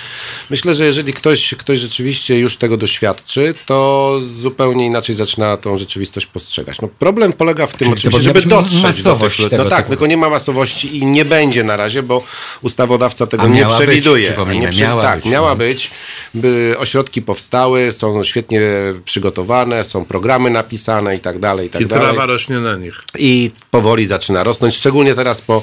myślę, 0.49 0.76
że 0.76 0.86
jeżeli 0.86 1.14
ktoś, 1.14 1.44
ktoś 1.53 1.79
rzeczywiście 1.79 2.39
już 2.39 2.57
tego 2.57 2.77
doświadczy, 2.77 3.53
to 3.65 4.19
zupełnie 4.41 4.85
inaczej 4.85 5.15
zaczyna 5.15 5.57
tą 5.57 5.77
rzeczywistość 5.77 6.25
postrzegać. 6.25 6.81
No, 6.81 6.87
problem 6.99 7.33
polega 7.33 7.67
w 7.67 7.71
tym 7.71 7.77
Czyli 7.77 7.89
to 7.89 7.95
oczywiście, 7.97 8.21
żeby 8.21 8.39
być 8.39 8.49
dotrzeć 8.49 9.03
do 9.03 9.15
tych 9.15 9.39
ludzi. 9.39 9.55
No 9.57 9.65
tak, 9.65 9.79
typu. 9.79 9.89
tylko 9.89 10.07
nie 10.07 10.17
ma 10.17 10.29
masowości 10.29 10.97
i 10.97 11.05
nie 11.05 11.25
będzie 11.25 11.63
na 11.63 11.75
razie, 11.75 12.03
bo 12.03 12.23
ustawodawca 12.61 13.27
tego 13.27 13.47
nie 13.47 13.65
być, 13.65 13.73
przewiduje. 13.73 14.25
przypomnijmy, 14.25 14.65
nie 14.65 14.71
przy- 14.71 14.81
miała 14.81 15.03
tak, 15.03 15.21
być, 15.21 15.31
miała 15.31 15.49
no. 15.49 15.55
być. 15.55 15.91
By 16.33 16.75
ośrodki 16.79 17.21
powstały, 17.21 17.91
są 17.91 18.23
świetnie 18.23 18.61
przygotowane, 19.05 19.83
są 19.83 20.05
programy 20.05 20.49
napisane 20.49 21.15
i 21.15 21.19
tak 21.19 21.39
dalej, 21.39 21.67
i 21.67 21.69
tak 21.69 21.81
I 21.81 21.85
dalej. 21.85 22.05
trawa 22.05 22.25
rośnie 22.25 22.59
na 22.59 22.75
nich. 22.75 23.03
I 23.17 23.51
powoli 23.71 24.05
zaczyna 24.05 24.43
rosnąć, 24.43 24.75
szczególnie 24.75 25.15
teraz 25.15 25.41
po, 25.41 25.55
e, 25.57 25.61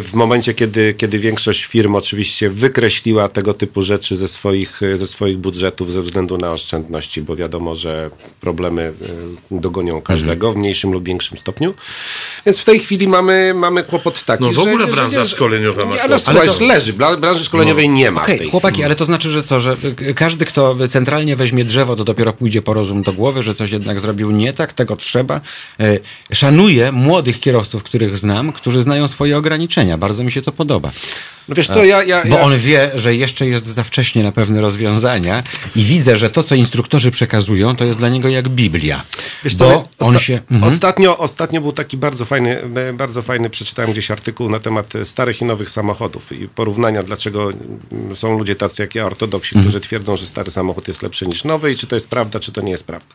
w 0.00 0.10
momencie, 0.14 0.54
kiedy, 0.54 0.94
kiedy 0.94 1.18
większość 1.18 1.64
firm 1.64 1.94
oczywiście 1.94 2.50
wykreśliła 2.50 3.28
tego 3.28 3.54
typu 3.54 3.82
rzeczy 3.82 4.16
ze 4.16 4.28
swoich, 4.28 4.80
ze 4.98 5.06
swoich 5.06 5.38
budżetów 5.38 5.92
ze 5.92 6.02
względu 6.02 6.38
na 6.38 6.52
oszczędności, 6.52 7.22
bo 7.22 7.36
wiadomo, 7.36 7.76
że 7.76 8.10
problemy 8.40 8.92
y, 9.52 9.60
dogonią 9.60 10.02
każdego 10.02 10.52
w 10.52 10.56
mniejszym 10.56 10.92
lub 10.92 11.04
większym 11.04 11.38
stopniu. 11.38 11.74
Więc 12.46 12.58
w 12.58 12.64
tej 12.64 12.78
chwili 12.80 13.08
mamy, 13.08 13.52
mamy 13.54 13.84
kłopot 13.84 14.24
taki, 14.24 14.42
No 14.44 14.50
w 14.50 14.54
że- 14.54 14.60
ogóle 14.60 14.86
że 14.86 14.92
branża 14.92 15.20
nie- 15.20 15.26
szkoleniowa 15.26 15.86
ma 15.86 15.94
Ale 16.02 16.18
słuchaj, 16.18 16.48
to- 16.48 16.64
leży. 16.66 16.92
Bra- 16.92 17.20
Branży 17.20 17.44
szkoleniowej 17.44 17.88
nie 17.88 18.10
ma 18.10 18.22
Okej, 18.22 18.38
tej 18.38 18.48
chłopaki, 18.50 18.84
ale 18.84 18.94
to 18.94 19.04
znaczy, 19.04 19.30
że 19.30 19.42
co, 19.42 19.60
że 19.60 19.76
każdy, 20.16 20.44
kto 20.44 20.76
centralnie 20.88 21.36
weźmie 21.36 21.64
drzewo, 21.64 21.96
to 21.96 22.04
dopiero 22.04 22.32
pójdzie 22.32 22.62
po 22.62 22.74
rozum 22.74 23.02
do 23.02 23.12
głowy, 23.12 23.42
że 23.42 23.54
coś 23.54 23.70
jednak 23.70 24.00
zrobił 24.00 24.30
nie 24.30 24.52
tak, 24.52 24.72
tego 24.72 24.96
trzeba. 24.96 25.40
E, 25.80 25.98
Szanuję 26.32 26.92
młodych 26.92 27.40
kierowców, 27.40 27.82
których 27.82 28.16
znam, 28.16 28.52
którzy 28.52 28.80
znają 28.82 29.08
swoje 29.08 29.36
ograniczenia. 29.36 29.98
Bardzo 29.98 30.24
mi 30.24 30.32
się 30.32 30.42
to 30.42 30.52
podoba. 30.52 30.90
No 31.48 31.54
wiesz 31.54 31.66
co, 31.66 31.84
ja... 31.84 32.02
ja, 32.04 32.22
Bo 32.24 32.36
ja... 32.36 32.40
on 32.40 32.58
wie, 32.58 32.90
że 32.94 33.14
jeszcze 33.14 33.46
jest 33.46 33.66
za 33.66 33.84
wcześnie 33.84 34.22
na 34.22 34.32
pewne 34.32 34.60
rozwiązania 34.60 35.42
i 35.76 35.84
widzę, 35.84 36.16
że 36.16 36.30
to, 36.30 36.42
co 36.42 36.54
instruktorzy 36.54 37.10
przekazują, 37.10 37.76
to 37.76 37.84
jest 37.84 37.98
dla 37.98 38.08
niego 38.08 38.28
jak 38.28 38.48
Biblia. 38.48 39.02
Wiesz 39.44 39.56
bo 39.56 39.64
co, 39.64 39.88
on 40.06 40.14
osta- 40.14 40.18
się... 40.18 40.40
Mhm. 40.50 40.72
ostatnio, 40.72 41.18
ostatnio 41.18 41.60
był 41.60 41.72
taki 41.72 41.96
bardzo 41.96 42.24
fajny, 42.24 42.62
e, 42.76 42.92
bardzo 42.92 43.22
fajny, 43.22 43.50
przeczytałem 43.50 43.92
gdzieś 43.92 44.10
artykuł 44.10 44.50
na 44.50 44.60
temat 44.60 44.94
e, 44.96 45.04
starych 45.04 45.40
i 45.40 45.44
nowych 45.44 45.70
samochodów 45.70 46.32
i 46.32 46.48
porównania, 46.48 47.02
dlaczego 47.02 47.50
mm, 47.92 48.16
są 48.16 48.38
ludzie 48.38 48.56
tacy 48.56 48.82
jak 48.82 48.94
ja, 48.94 49.06
ortodoksi, 49.06 49.54
Mhm. 49.54 49.64
którzy 49.64 49.80
twierdzą, 49.80 50.16
że 50.16 50.26
stary 50.26 50.50
samochód 50.50 50.88
jest 50.88 51.02
lepszy 51.02 51.26
niż 51.26 51.44
nowy 51.44 51.72
i 51.72 51.76
czy 51.76 51.86
to 51.86 51.96
jest 51.96 52.08
prawda, 52.08 52.40
czy 52.40 52.52
to 52.52 52.60
nie 52.60 52.70
jest 52.72 52.84
prawda. 52.84 53.14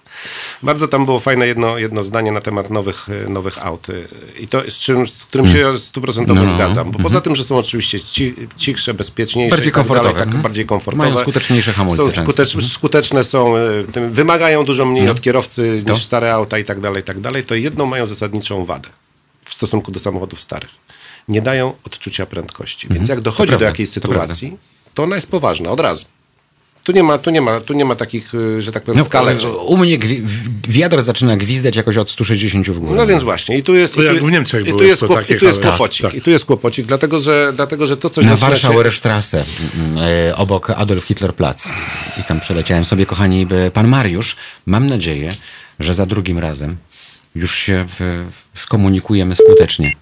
Bardzo 0.63 0.87
tam 0.87 1.05
było 1.05 1.19
fajne 1.19 1.47
jedno, 1.47 1.77
jedno 1.77 2.03
zdanie 2.03 2.31
na 2.31 2.41
temat 2.41 2.69
nowych, 2.69 3.07
e, 3.25 3.29
nowych 3.29 3.65
aut 3.65 3.87
e, 3.89 3.93
i 4.39 4.47
to 4.47 4.61
z, 4.69 4.73
czym, 4.77 5.07
z 5.07 5.25
którym 5.25 5.47
się 5.53 5.79
stuprocentowo 5.79 6.41
No, 6.41 6.47
no. 6.49 6.55
zgadzam, 6.55 6.91
bo 6.91 6.99
poza 6.99 7.21
tym, 7.21 7.35
że 7.35 7.43
są 7.43 7.57
oczywiście 7.57 8.01
ci, 8.01 8.18
cichsze, 8.57 8.93
bezpieczniejsze, 8.93 9.55
Bardziej 9.55 9.71
tak 9.71 9.83
dalej, 9.83 9.87
komfortowe, 9.89 10.19
tak, 10.19 10.27
mhm. 10.27 10.43
bardziej 10.43 10.65
komfortowe. 10.65 11.09
Mają 11.09 11.17
skuteczniejsze 11.21 11.73
hamulce 11.73 12.03
Są 12.03 12.09
skutecz, 12.23 12.55
Mhm. 12.55 12.71
skuteczne 12.71 13.23
są, 13.23 13.57
e, 13.57 13.83
tym, 13.91 14.11
wymagają 14.11 14.65
dużo 14.65 14.85
mniej 14.85 15.05
No. 15.05 15.11
od 15.11 15.21
kierowcy 15.21 15.83
To? 15.87 15.93
niż 15.93 16.03
stare 16.03 16.33
auta 16.33 16.57
i 16.57 16.65
tak 16.65 16.79
dalej, 16.79 17.01
i 17.01 17.05
tak 17.05 17.19
dalej, 17.19 17.43
to 17.43 17.55
jedną 17.55 17.85
mają 17.85 18.05
zasadniczą 18.05 18.65
wadę 18.65 18.89
w 19.45 19.53
stosunku 19.53 19.91
do 19.91 19.99
samochodów 19.99 20.41
starych. 20.41 20.69
Nie 21.27 21.41
dają 21.41 21.73
odczucia 21.85 22.25
prędkości. 22.25 22.87
Więc 22.91 23.09
jak 23.09 23.21
dochodzi 23.21 23.49
do 23.49 23.55
Mhm. 23.55 23.71
jakiejś 23.71 23.89
to 23.89 23.93
sytuacji, 23.93 24.57
to 24.93 25.03
ona 25.03 25.15
jest 25.15 25.27
poważna 25.27 25.69
od 25.71 25.79
razu. 25.79 26.05
Tu 26.89 26.93
nie 26.93 27.03
ma, 27.03 27.17
tu 27.17 27.29
nie 27.29 27.41
ma, 27.41 27.59
tu 27.61 27.73
nie 27.73 27.85
ma 27.85 27.95
takich, 27.95 28.33
y, 28.33 28.61
że 28.61 28.71
tak 28.71 28.83
powiem, 28.83 28.99
No, 28.99 29.05
skalek. 29.05 29.39
Że... 29.39 29.49
u 29.49 29.77
mnie 29.77 29.99
gwi- 29.99 30.21
zaczyna 31.01 31.37
gwizdać 31.37 31.75
jakoś 31.75 31.97
od 31.97 32.09
160 32.09 32.69
w 32.69 32.79
górę. 32.79 32.95
No 32.95 33.07
więc 33.07 33.23
właśnie. 33.23 33.57
I 33.57 33.63
tu 33.63 33.75
jest, 33.75 33.93
i 33.93 33.97
tu, 33.97 34.03
jak 34.03 34.23
w 34.23 34.31
Niemczech 34.31 34.67
i 34.67 34.69
tu 34.71 34.83
jest, 34.83 35.01
kłop- 35.01 35.15
takie 35.15 35.35
i 35.35 35.39
tu 35.39 35.45
jest 35.45 35.61
kłopocik. 35.61 36.05
Tak. 36.05 36.15
I 36.15 36.21
tu 36.21 36.29
jest 36.29 36.45
kłopocik, 36.45 36.85
dlatego 36.85 37.19
że, 37.19 37.53
dlatego, 37.55 37.85
że 37.87 37.97
to 37.97 38.09
coś 38.09 38.25
Na 38.25 38.35
Warszawę 38.35 38.91
Strasse, 38.91 39.45
e, 40.29 40.35
obok 40.35 40.69
Adolf 40.69 41.03
Hitler 41.03 41.35
Platz. 41.35 41.69
I 42.19 42.23
tam 42.23 42.39
przeleciałem 42.39 42.85
sobie, 42.85 43.05
kochani, 43.05 43.47
pan 43.73 43.87
Mariusz. 43.87 44.35
Mam 44.65 44.87
nadzieję, 44.87 45.29
że 45.79 45.93
za 45.93 46.05
drugim 46.05 46.39
razem 46.39 46.77
już 47.35 47.55
się 47.55 47.85
skomunikujemy 48.53 49.35
skutecznie. 49.35 49.93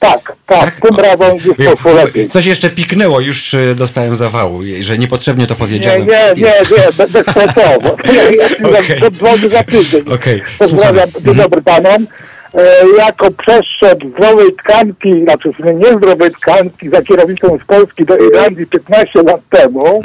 A. 0.00 0.06
Tak, 0.06 0.32
tak, 0.46 0.80
tym 0.80 0.96
razem 0.96 1.36
jest 1.58 1.70
poszło 1.82 1.94
lepiej. 1.94 2.28
Coś 2.28 2.46
jeszcze 2.46 2.70
piknęło, 2.70 3.20
już 3.20 3.54
e, 3.54 3.74
dostałem 3.74 4.14
zawału, 4.14 4.60
że 4.80 4.98
niepotrzebnie 4.98 5.46
to 5.46 5.54
Nie, 5.54 5.58
powiedziałem. 5.58 6.06
nie, 6.06 6.32
nie, 6.36 6.42
Jest. 6.42 6.70
nie, 6.70 6.92
be- 6.96 7.08
bezpłatowo. 7.24 7.96
Ja, 8.04 8.22
ja 8.30 8.48
ci 8.48 8.64
Okej. 8.64 9.02
okay. 9.20 9.48
za 9.50 9.62
tydzień. 9.62 10.02
Okej, 10.12 10.42
Pozdrawiam, 10.58 11.10
dzień 11.24 11.34
dobry 11.34 11.62
panom. 11.62 12.06
E, 12.54 12.88
jako 12.98 13.30
przeszczep 13.30 13.98
zdrowej 14.04 14.52
tkanki, 14.54 15.22
znaczy 15.22 15.50
niezdrowej 15.74 16.30
tkanki 16.30 16.88
za 16.88 17.02
kierownicą 17.02 17.58
z 17.62 17.66
Polski 17.66 18.04
do 18.04 18.16
Irlandii 18.16 18.66
15 18.66 19.22
lat 19.22 19.40
temu, 19.50 20.02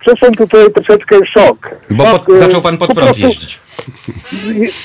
przeszłem 0.00 0.34
tutaj 0.34 0.60
troszeczkę 0.74 1.16
szok. 1.26 1.70
Bo 1.90 2.04
pod, 2.04 2.28
e, 2.30 2.38
zaczął 2.38 2.62
pan 2.62 2.76
pod 2.78 2.88
po 2.88 2.94
prąd 2.94 3.06
prostu- 3.08 3.26
jeździć. 3.26 3.58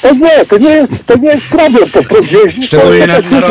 To 0.01 0.14
nie, 0.14 0.45
to 0.45 0.57
nie 0.57 0.70
jest, 0.70 0.91
to 1.05 1.18
nie 1.18 1.30
jest 1.30 1.47
problem 1.47 1.89
po 1.89 2.03
prąd 2.03 2.32
jeździć. 2.32 2.66
Szczególnie 2.68 3.07
na- 3.07 3.20
na 3.20 3.39
na 3.39 3.47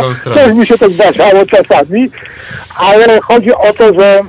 drugą 0.00 0.14
stronę. 0.14 0.44
Też 0.44 0.54
mi 0.54 0.66
się 0.66 0.78
to 0.78 0.90
zdarzało 0.90 1.46
czasami, 1.46 2.10
ale 2.76 3.20
chodzi 3.20 3.54
o 3.54 3.72
to, 3.72 3.94
że 3.94 4.20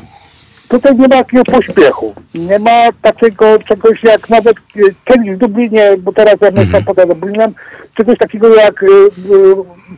tutaj 0.74 0.96
nie 0.98 1.08
ma 1.08 1.16
takiego 1.16 1.44
pośpiechu. 1.44 2.14
Nie 2.36 2.60
ma 2.60 2.90
takiego 3.02 3.60
czegoś 3.60 4.04
jak 4.04 4.30
nawet 4.30 4.58
kiedyś 5.06 5.30
w 5.32 5.38
Dublinie, 5.38 5.92
bo 5.98 6.12
teraz 6.14 6.42
ja 6.42 6.48
Mhm. 6.48 6.66
mieszkam 6.66 6.84
poza 6.84 7.06
Dublinem, 7.08 7.54
czegoś 7.96 8.18
takiego 8.18 8.56
jak 8.56 8.84
e, 8.84 8.88
e, 8.88 8.90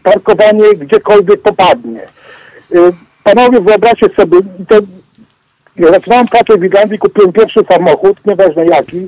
parkowanie 0.03 0.63
gdziekolwiek 0.79 1.41
popadnie. 1.41 2.01
E, 2.01 2.77
Panowie, 3.23 3.61
wyobraźcie 3.61 4.09
sobie, 4.09 4.37
to 4.67 4.75
ja 5.77 5.87
zaczynałem 5.91 6.27
pracę 6.27 6.57
w 6.57 6.63
Irlandii, 6.63 6.99
kupiłem 6.99 7.31
pierwszy 7.33 7.59
samochód, 7.71 8.17
nieważne 8.25 8.65
jaki. 8.65 9.07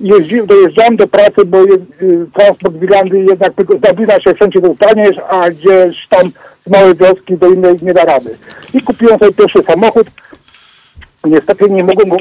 Jeździłem, 0.00 0.46
dojeżdżałem 0.46 0.96
do 0.96 1.06
pracy, 1.08 1.44
bo 1.46 1.58
je, 1.64 1.74
y, 2.02 2.26
transport 2.34 2.74
w 2.74 2.82
Irlandii 2.82 3.26
jednak 3.26 3.54
tylko 3.54 3.76
z 3.76 3.80
Dublina 3.80 4.20
się 4.20 4.34
wszędzie 4.34 4.60
dostaniesz, 4.60 5.16
a 5.28 5.50
gdzieś 5.50 6.08
tam 6.08 6.30
z 6.66 6.70
małej 6.70 6.94
wioski 6.94 7.36
do 7.38 7.48
innej 7.48 7.76
nie 7.82 7.94
da 7.94 8.04
rady. 8.04 8.30
I 8.74 8.82
kupiłem 8.82 9.18
sobie 9.18 9.32
pierwszy 9.32 9.62
samochód. 9.62 10.06
Niestety 11.28 11.70
nie 11.70 11.84
mogłem 11.84 12.08
go 12.08 12.16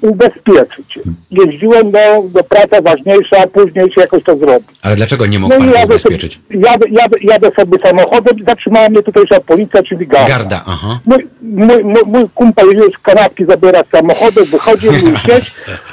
ubezpieczyć. 0.00 0.98
Jeździłem 1.30 1.90
do, 1.90 1.98
do 2.28 2.44
pracy 2.44 2.82
ważniejsza, 2.82 3.36
a 3.44 3.46
później 3.46 3.92
się 3.92 4.00
jakoś 4.00 4.22
to 4.22 4.36
zrobi. 4.36 4.64
Ale 4.82 4.96
dlaczego 4.96 5.26
nie 5.26 5.38
mógł 5.38 5.54
pan 5.54 5.66
No 5.66 5.72
go 5.72 5.78
jadę 5.78 5.98
sobie, 5.98 6.14
ubezpieczyć? 6.16 6.40
jadę, 6.50 6.86
jadę, 6.90 7.16
jadę 7.22 7.50
sobie 7.56 7.78
samochodem, 7.78 8.36
zatrzymała 8.46 8.88
mnie 8.88 9.02
tutejsza 9.02 9.40
policja, 9.40 9.82
czyli 9.82 10.06
garda. 10.06 10.28
Garda, 10.28 10.62
aha. 10.66 11.00
Mój, 11.06 11.26
mój, 11.42 11.84
mój, 11.84 12.02
mój 12.06 12.28
kumpel 12.34 12.66
już 12.76 12.98
kanapki 13.02 13.44
zabiera 13.44 13.82
z 13.84 13.90
samochodu, 13.96 14.44
wychodzi, 14.44 14.90
mój 14.90 15.16
sieć, 15.26 15.52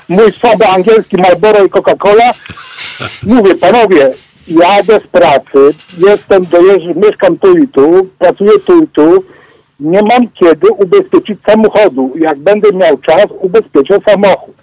mój 0.09 0.32
słaby 0.32 0.66
angielski 0.68 1.18
Marlboro 1.18 1.66
i 1.66 1.70
Coca-Cola. 1.70 2.34
Mówię, 3.24 3.55
panowie, 3.55 4.11
jadę 4.47 4.99
z 4.99 5.07
pracy, 5.07 5.59
jestem, 5.97 6.45
dojeżdżam, 6.45 6.93
mieszkam 7.07 7.38
tu 7.38 7.57
i 7.57 7.68
tu, 7.68 8.07
pracuję 8.20 8.51
tu 8.66 8.84
i 8.84 8.88
tu, 8.88 9.24
nie 9.80 10.01
mam 10.01 10.30
kiedy 10.34 10.71
ubezpieczyć 10.71 11.39
samochodu. 11.45 12.13
Jak 12.15 12.39
będę 12.39 12.71
miał 12.71 12.97
czas, 12.97 13.26
ubezpieczę 13.39 13.99
samochód. 14.05 14.55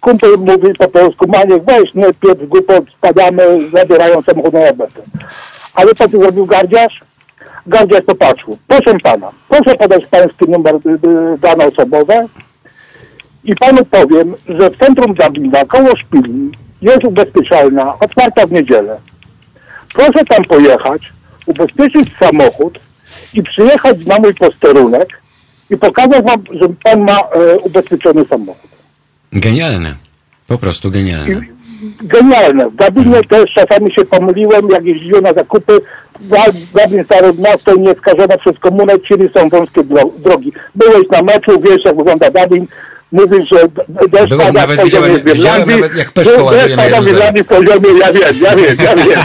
Kumpel 0.00 0.38
mówi 0.38 0.74
po 0.78 0.88
polsku, 0.88 1.26
Maniek, 1.28 1.64
weź, 1.64 1.94
nie 1.94 2.14
pieprz 2.14 2.46
głupot, 2.46 2.84
spadamy, 2.98 3.70
zabierają 3.70 4.22
samochód 4.22 4.52
na 4.52 4.66
robotę. 4.66 5.02
Ale 5.74 5.94
co 5.94 6.08
tu 6.08 6.22
zrobił 6.22 6.46
gardziarz? 6.46 7.00
Gardziarz 7.66 8.04
popatrzył. 8.04 8.58
Proszę 8.66 8.98
pana, 9.02 9.30
proszę 9.48 9.76
podać 9.76 10.06
pański 10.06 10.44
numer 10.48 10.74
y, 10.74 10.78
y, 10.78 11.38
dane 11.38 11.66
osobowe 11.66 12.28
i 13.44 13.54
panu 13.54 13.84
powiem, 13.84 14.34
że 14.48 14.70
w 14.70 14.78
centrum 14.78 15.14
Dublina, 15.14 15.64
koło 15.64 15.96
szpili, 15.96 16.50
jest 16.82 17.04
ubezpieczalna, 17.04 17.94
otwarta 18.00 18.46
w 18.46 18.52
niedzielę. 18.52 19.00
Proszę 19.94 20.24
tam 20.24 20.44
pojechać, 20.44 21.12
ubezpieczyć 21.46 22.08
samochód 22.20 22.78
i 23.34 23.42
przyjechać 23.42 24.06
na 24.06 24.18
mój 24.18 24.34
posterunek 24.34 25.20
i 25.70 25.76
pokazać 25.76 26.24
wam, 26.24 26.42
że 26.50 26.68
pan 26.84 27.00
ma 27.00 27.18
e, 27.20 27.58
ubezpieczony 27.58 28.24
samochód. 28.30 28.70
Genialne. 29.32 29.94
Po 30.46 30.58
prostu 30.58 30.90
genialne. 30.90 31.40
Genialne. 32.02 32.70
W 32.70 32.74
Dublinie 32.76 33.24
też 33.24 33.52
czasami 33.54 33.92
się 33.92 34.04
pomyliłem, 34.04 34.68
jak 34.70 34.84
jeździłem 34.84 35.22
na 35.22 35.32
zakupy. 35.32 35.80
Dub- 36.20 36.82
Dublin 36.82 37.04
stare 37.04 37.32
miasto 37.38 37.74
i 37.74 37.80
nieskażone 37.80 38.38
przez 38.38 38.58
komunę, 38.58 38.98
czyli 38.98 39.28
są 39.34 39.48
wąskie 39.48 39.80
dro- 39.80 40.10
drogi. 40.18 40.52
Byłeś 40.74 41.08
na 41.10 41.22
meczu, 41.22 41.60
wiesz 41.60 41.84
jak 41.84 41.96
wygląda 41.96 42.30
Dublin. 42.30 42.66
Mówisz, 43.12 43.48
że 43.48 43.58
deszcz 44.08 44.28
Byłem, 44.28 44.46
pada 44.46 44.60
nawet 44.60 44.80
w 44.80 44.82
poziomie 44.82 45.08
widziałem- 45.08 45.22
w 45.22 45.26
Irlandii. 45.26 45.34
widziałem 45.34 45.70
nawet, 45.70 45.94
jak 45.96 46.12
Peszko 46.12 46.36
że 46.36 46.42
ładuje 46.42 46.62
deszcz 46.62 46.76
na 46.76 46.82
pada 46.82 47.00
w. 47.02 47.08
Irlandii 47.08 47.42
w 47.42 47.46
poziomie, 47.46 47.88
ja 48.00 48.12
wiem, 48.12 48.22
ja 48.42 48.56
wiem, 48.56 48.76
ja 48.84 48.94
wiem. 48.96 49.20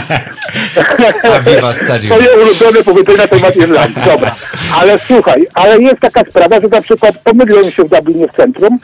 A 1.34 1.40
viva 1.40 1.72
stadium. 1.74 2.16
Twoje 2.18 2.36
ulubione 2.42 2.84
powiedzenie 2.84 3.18
na 3.18 3.26
temat 3.28 3.56
Irlandii. 3.56 4.02
Dobra. 4.06 4.34
Ale 4.80 4.98
słuchaj, 4.98 5.46
ale 5.54 5.78
jest 5.78 6.00
taka 6.00 6.24
sprawa, 6.30 6.60
że 6.60 6.68
na 6.68 6.80
przykład 6.82 7.18
pomyliłem 7.24 7.70
się 7.70 7.84
w 7.84 7.88
Dublinie 7.88 8.28
w 8.28 8.32
centrum 8.36 8.78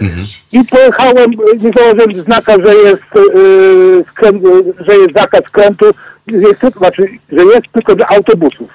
i 0.53 0.64
pojechałem, 0.64 1.30
nie 1.62 1.72
założyłem 1.72 2.22
znaka, 2.22 2.53
że 2.66 2.74
jest, 2.74 3.03
yy, 3.34 4.05
skręt, 4.11 4.42
yy, 4.42 4.74
że 4.86 4.96
jest 4.96 5.14
zakaz 5.14 5.44
skrętu, 5.44 5.86
jest, 6.26 6.61
tylko- 6.61 6.78
znaczy, 6.78 7.03
że 7.32 7.44
jest 7.44 7.72
tylko 7.72 7.94
dla 7.94 8.09
autobusów. 8.09 8.70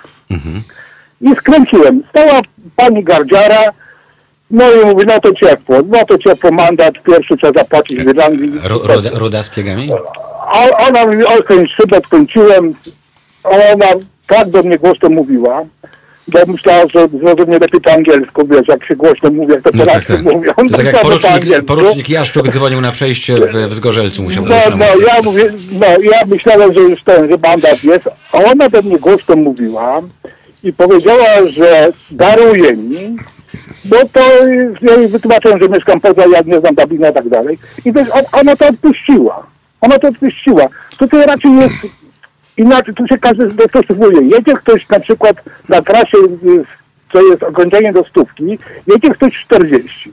I 1.21 1.30
skręciłem. 1.39 2.03
Stała 2.09 2.41
pani 2.76 3.03
gardziara, 3.03 3.63
no 4.51 4.71
i 4.71 4.85
mówi, 4.85 5.05
no 5.07 5.19
to 5.19 5.33
ciepło, 5.33 5.77
no 5.87 6.05
to 6.05 6.17
ciepło, 6.17 6.51
mandat 6.51 6.93
pierwszy 7.03 7.37
trzeba 7.37 7.59
zapłacić 7.59 8.03
w 8.03 8.07
Irlandii. 8.07 8.51
Ru, 8.63 8.79
ruda, 8.83 9.09
ruda 9.13 9.43
z 9.43 9.49
piegami? 9.49 9.89
A 10.47 10.87
ona 10.87 11.05
mówi, 11.05 11.25
okej, 11.25 11.67
szybę 11.67 12.01
skończyłem. 12.05 12.73
A 13.43 13.49
ona 13.73 13.85
tak 14.27 14.49
do 14.49 14.63
mnie 14.63 14.77
głośno 14.77 15.09
mówiła, 15.09 15.65
bo 16.27 16.39
myślała, 16.47 16.83
że 16.93 17.07
zrozumie 17.07 17.59
lepiej 17.59 17.81
po 17.81 17.91
angielsku, 17.91 18.47
wiesz, 18.47 18.67
jak 18.67 18.85
się 18.85 18.95
głośno 18.95 19.31
mówi, 19.31 19.53
jak 19.53 19.61
to 19.63 19.69
No 19.73 19.85
tak, 19.85 20.05
tak. 20.05 20.23
mówią. 20.23 20.53
To 20.71 20.77
tak 20.77 20.85
jak 20.85 21.01
porucznik, 21.07 21.65
porucznik 21.67 22.09
Jaszczuk 22.09 22.47
dzwonił 22.49 22.81
na 22.81 22.91
przejście 22.91 23.35
w, 23.35 23.69
w 23.69 23.73
Zgorzelcu, 23.73 24.23
musiał 24.23 24.45
No, 24.45 24.55
no, 24.77 24.85
ja 24.85 25.21
mówię, 25.23 25.53
no, 25.79 25.87
ja 26.11 26.25
myślałem, 26.25 26.73
że 26.73 26.79
już 26.79 27.03
ten, 27.03 27.29
że 27.29 27.37
mandat 27.37 27.83
jest, 27.83 28.09
a 28.31 28.37
ona 28.37 28.69
do 28.69 28.81
mnie 28.81 28.99
głośno 28.99 29.35
mówiła 29.35 30.01
i 30.63 30.73
powiedziała, 30.73 31.47
że 31.47 31.91
daruje 32.11 32.77
mi 32.77 33.17
Bo 33.86 33.95
to 34.12 34.22
ja 34.82 34.95
jej 34.95 35.08
wytłumaczyłem, 35.08 35.60
że 35.60 35.70
mieszkam 35.70 36.01
poza, 36.01 36.26
ja 36.26 36.41
nie 36.45 36.60
znam 36.60 36.76
Dublina 36.76 37.10
i 37.10 37.14
tak 37.14 37.30
dalej. 37.30 37.58
I 37.86 37.89
on, 37.89 38.24
ona 38.32 38.56
to 38.56 38.68
odpuściła. 38.68 39.47
Ona 39.82 39.99
to 39.99 40.08
odpuściła. 40.08 40.68
Tutaj 40.97 41.26
raczej 41.26 41.56
jest 41.56 41.76
inaczej, 42.58 42.93
tu 42.93 43.08
się 43.08 43.18
każdy 43.18 43.47
dostosowuje. 43.47 44.22
Jedzie 44.22 44.54
ktoś 44.54 44.89
na 44.89 44.99
przykład 44.99 45.38
na 45.70 45.82
trasie, 45.82 46.18
co 47.14 47.22
jest 47.22 47.43
ograniczenie 47.43 47.93
do 47.93 48.04
stówki, 48.04 48.58
jedzie 48.88 49.10
ktoś 49.10 49.43
40. 49.45 50.12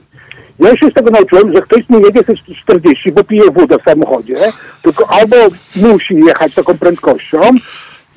Ja 0.59 0.77
się 0.77 0.89
z 0.89 0.93
tego 0.93 1.11
nauczyłem, 1.11 1.53
że 1.53 1.61
ktoś 1.61 1.89
nie 1.89 1.99
jedzie 1.99 2.23
też 2.23 2.43
40, 2.61 3.11
bo 3.11 3.23
pije 3.23 3.51
wódę 3.51 3.77
w 3.79 3.83
samochodzie, 3.83 4.35
tylko 4.81 5.09
albo 5.09 5.35
musi 5.75 6.15
jechać 6.15 6.53
taką 6.53 6.77
prędkością, 6.77 7.39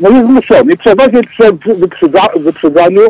no 0.00 0.10
jest 0.10 0.26
zmuszony. 0.26 0.76
Przeważnie 0.76 1.22
przy 1.22 1.52
wyprzedza, 1.74 2.28
wyprzedzaniu 2.36 3.00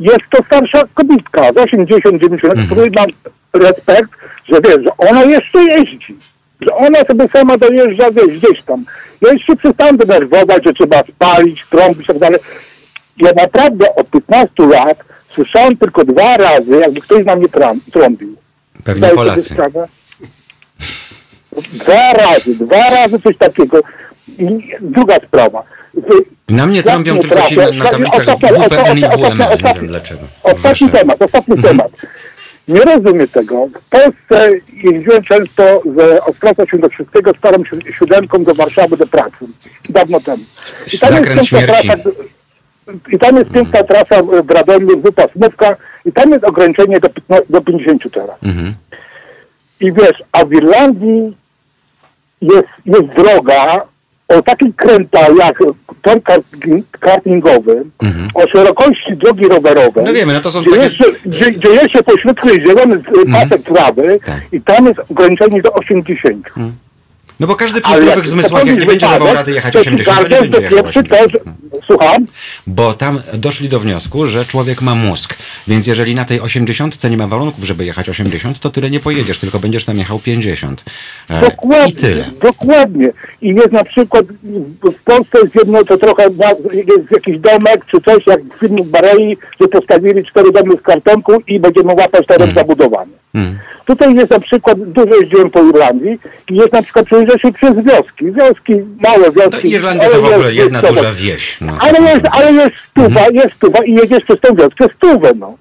jest 0.00 0.20
to 0.30 0.44
starsza 0.44 0.82
kobitka 0.94 1.52
z 1.52 1.56
80-90 1.56 2.48
lat, 2.48 2.58
której 2.66 2.90
mam 2.90 3.06
respekt, 3.52 4.10
że 4.44 4.60
wiesz, 4.60 4.84
że 4.84 4.96
ona 4.98 5.24
jeszcze 5.24 5.62
jeździ. 5.62 6.16
Że 6.60 6.74
ona 6.74 7.04
sobie 7.04 7.28
sama 7.28 7.58
dojeżdża 7.58 8.10
wiesz, 8.10 8.38
gdzieś 8.38 8.62
tam. 8.62 8.84
Ja 9.20 9.38
się 9.38 9.56
przestałem 9.56 9.96
denerwować, 9.96 10.64
że 10.64 10.72
trzeba 10.72 11.02
spalić, 11.02 11.64
trąbić 11.70 12.04
i 12.04 12.06
tak 12.06 12.18
dalej. 12.18 12.40
Ja 13.16 13.32
naprawdę 13.36 13.94
od 13.94 14.10
15 14.10 14.66
lat 14.66 15.04
słyszałem 15.28 15.76
tylko 15.76 16.04
dwa 16.04 16.36
razy, 16.36 16.70
jakby 16.70 17.00
ktoś 17.00 17.24
na 17.24 17.36
mnie 17.36 17.46
trąbił. 17.92 18.36
Pewnie 18.84 19.02
sobie 19.02 19.16
Polacy. 19.16 19.56
Dwa 21.72 22.12
razy, 22.12 22.54
dwa 22.54 22.90
razy 22.90 23.20
coś 23.20 23.36
takiego. 23.36 23.80
I 24.38 24.70
druga 24.80 25.20
sprawa. 25.20 25.62
Na 26.52 26.66
mnie 26.66 26.82
trąbią 26.82 27.18
tylko 27.18 27.42
ci 27.42 27.56
na, 27.56 27.90
tablicach 27.90 28.24
WPN 28.24 28.98
i 28.98 29.00
WML. 29.00 29.48
Nie 29.64 29.74
wiem 29.74 29.86
dlaczego. 29.86 30.20
Ostatni 30.42 30.88
temat, 30.90 31.22
ostatni 31.22 31.62
temat. 31.62 31.90
Nie 32.68 32.80
rozumiem 32.80 33.28
tego. 33.28 33.66
W 33.66 33.88
Polsce 33.88 34.50
jeździłem 34.84 35.22
często 35.22 35.82
z 35.96 36.20
Ostrowca 36.28 36.66
Świętokrzyskiego 36.66 37.32
starą 37.38 37.58
si- 37.64 37.92
siódemką 37.92 38.44
do 38.44 38.54
Warszawy 38.54 38.96
do 38.96 39.06
pracy. 39.06 39.36
Dawno 39.88 40.20
temu. 40.20 40.42
I 40.92 40.98
tam 40.98 41.14
jest 41.14 41.24
Zakręt 41.24 41.24
piękna 41.26 41.44
śmierci. 41.44 41.88
trasa, 41.88 42.10
i 43.12 43.18
tam 43.18 43.36
jest 43.36 43.50
piękna 43.50 43.84
trasa 43.84 44.22
w 44.42 44.50
Radomiu, 44.50 45.00
wypasmówka 45.00 45.76
i 46.04 46.12
tam 46.12 46.30
jest 46.30 46.44
ograniczenie 46.44 47.00
do, 47.00 47.08
do 47.50 47.60
50 47.60 48.10
teraz. 48.12 48.36
Mhm. 48.42 48.74
I 49.80 49.92
wiesz, 49.92 50.22
a 50.32 50.44
w 50.44 50.52
Irlandii 50.52 51.36
jest, 52.42 52.68
jest 52.86 53.06
droga 53.16 53.82
o 54.38 54.42
takiej 54.42 54.72
kręta 54.74 55.20
jak 55.38 55.58
tor 56.02 56.18
karting- 56.22 56.82
kartingowy, 57.00 57.84
o 58.34 58.48
szerokości 58.48 59.16
drogi 59.16 59.48
rowerowej. 59.48 59.88
Mhm. 59.88 60.06
No 60.06 60.12
wiemy, 60.12 60.32
no 60.32 60.40
to 60.40 60.50
są 60.50 60.62
gdzie, 60.62 60.70
takie- 60.70 60.82
jeszcze, 60.82 61.04
gdzie, 61.26 61.52
gdzie 61.52 61.68
jeszcze 61.68 62.02
po 62.02 62.18
środku 62.18 62.48
jest 62.48 62.60
zielony 62.60 63.00
mm. 63.26 63.32
pasek 63.32 63.62
trawy 63.62 64.20
Tak. 64.26 64.40
i 64.52 64.60
tam 64.60 64.86
jest 64.86 65.00
ograniczenie 65.10 65.62
do 65.62 65.72
80. 65.72 66.48
No 67.40 67.46
bo 67.46 67.56
każdy 67.56 67.80
przy 67.80 68.02
zdrowych 68.02 68.28
zmysłach, 68.28 68.66
jak 68.66 68.78
nie 68.78 68.86
będzie 68.86 69.06
dawał 69.06 69.34
rady 69.34 69.52
jechać 69.52 69.76
80, 69.76 70.18
to 70.18 70.28
nie 70.28 70.40
będzie 70.40 70.60
jechał 70.60 70.84
pierwszy 70.84 71.04
to, 71.04 71.16
80. 71.16 71.32
że, 71.32 71.52
Słucham? 71.86 72.26
Bo 72.66 72.92
tam 72.94 73.20
doszli 73.34 73.68
do 73.68 73.80
wniosku, 73.80 74.26
że 74.26 74.44
człowiek 74.44 74.82
ma 74.82 74.94
mózg. 74.94 75.34
Więc 75.68 75.86
jeżeli 75.86 76.14
na 76.14 76.24
tej 76.24 76.40
80 76.40 77.10
nie 77.10 77.16
ma 77.16 77.26
warunków, 77.26 77.64
żeby 77.64 77.84
jechać 77.84 78.08
80, 78.08 78.60
to 78.60 78.70
tyle 78.70 78.90
nie 78.90 79.00
pojedziesz, 79.00 79.38
tylko 79.38 79.58
będziesz 79.58 79.84
tam 79.84 79.98
jechał 79.98 80.18
50. 80.18 80.84
E, 81.30 81.40
Dokładnie, 81.40 81.88
I 81.88 81.92
tyle. 81.92 82.30
dokładnie. 82.42 83.10
I 83.42 83.48
jest 83.48 83.72
na 83.72 83.84
przykład 83.84 84.26
w 84.82 85.02
Polsce 85.04 85.38
jest 85.42 85.54
jedno, 85.54 85.84
to 85.84 85.98
trochę 85.98 86.22
jest 86.72 87.10
jakiś 87.10 87.38
domek 87.38 87.84
czy 87.86 88.00
coś, 88.00 88.26
jak 88.26 88.40
w 88.42 88.60
filmie 88.60 88.84
Barei, 88.84 89.36
że 89.60 89.68
postawili 89.68 90.24
cztery 90.24 90.52
domy 90.52 90.76
z 90.76 90.82
kartonku 90.82 91.32
i 91.46 91.60
będziemy 91.60 91.94
łapać 91.94 92.26
teren 92.26 92.54
zabudowany. 92.54 93.12
Mm. 93.34 93.58
Tutaj 93.84 94.14
jest 94.14 94.30
na 94.30 94.40
przykład, 94.40 94.78
dużo 94.80 95.14
jeździłem 95.14 95.50
po 95.50 95.62
Irlandii 95.62 96.18
i 96.50 96.54
jest 96.54 96.72
na 96.72 96.82
przykład, 96.82 97.06
przejeżdża 97.38 97.48
się 97.48 97.52
przez 97.74 97.84
wioski. 97.84 98.32
Wioski, 98.32 98.72
małe 99.00 99.24
To 99.24 99.32
wioski. 99.32 99.70
Irlandia 99.70 100.08
to 100.08 100.14
ale 100.14 100.22
w 100.22 100.24
ogóle 100.32 100.54
jedna 100.54 100.80
jest- 100.80 100.94
duża 100.94 101.12
wieś. 101.12 101.60
No. 101.60 101.72
Ale 101.80 102.00
jest, 102.00 102.26
ale 102.32 102.52
jest 102.52 102.76
stuwa, 102.90 103.20
jest 103.32 103.54
stuwa 103.56 103.84
i 103.84 103.92
jedziesz 103.94 104.24
przez 104.24 104.40
tą 104.40 104.54
wioskę 104.54 104.86
stówę, 104.96 105.32
no. 105.36 105.54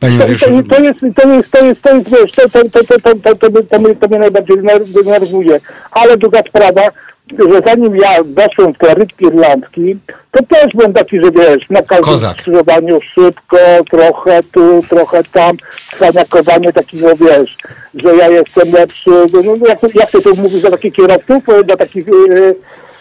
Panie 0.00 0.18
To, 0.18 0.24
to, 0.24 0.28
to, 0.28 0.82
jest, 0.82 1.00
to 1.00 1.28
jest, 1.28 1.50
to 1.50 1.64
jest, 1.64 1.82
to 1.82 1.94
jest, 1.96 2.10
wiesz, 2.10 2.32
to, 2.32 2.48
to, 2.48 2.64
to, 2.70 2.84
to, 2.84 3.00
to, 3.00 3.14
to, 3.14 3.36
to, 3.36 3.50
mnie- 3.50 3.62
to, 3.62 3.78
mnie, 3.78 3.96
to 3.96 4.08
mnie 4.08 4.18
najbardziej 4.18 4.56
dener- 4.56 5.02
denerwuje. 5.04 5.60
Ale 5.90 6.16
druga 6.16 6.42
sprawa, 6.48 6.82
że 7.30 7.60
zanim 7.66 7.96
ja 7.96 8.22
weszłem 8.24 8.74
w 8.74 8.78
te 8.78 8.94
rytki 8.94 9.24
irlandzki, 9.24 9.96
to 10.30 10.42
też 10.42 10.72
byłem 10.74 10.92
taki, 10.92 11.20
że 11.20 11.30
wiesz, 11.30 11.70
na 11.70 11.82
każdym 11.82 12.32
skrzyżowaniu 12.32 13.00
szybko, 13.00 13.56
trochę 13.90 14.42
tu, 14.52 14.82
trochę 14.88 15.24
tam, 15.24 15.56
cwaniakowanie 15.96 16.72
takiego, 16.72 17.16
wiesz, 17.16 17.56
że 17.94 18.16
ja 18.16 18.28
jestem 18.28 18.72
lepszy, 18.72 19.10
no, 19.10 19.40
no, 19.42 19.66
jak, 19.66 19.94
jak 19.94 20.10
ty 20.10 20.22
to 20.22 20.34
mówisz 20.34 20.62
do 20.62 20.70
takich 20.70 20.94
kierowców, 20.94 21.48
e, 21.48 21.64
do 21.64 21.76
takich, 21.76 22.08
e, 22.08 22.12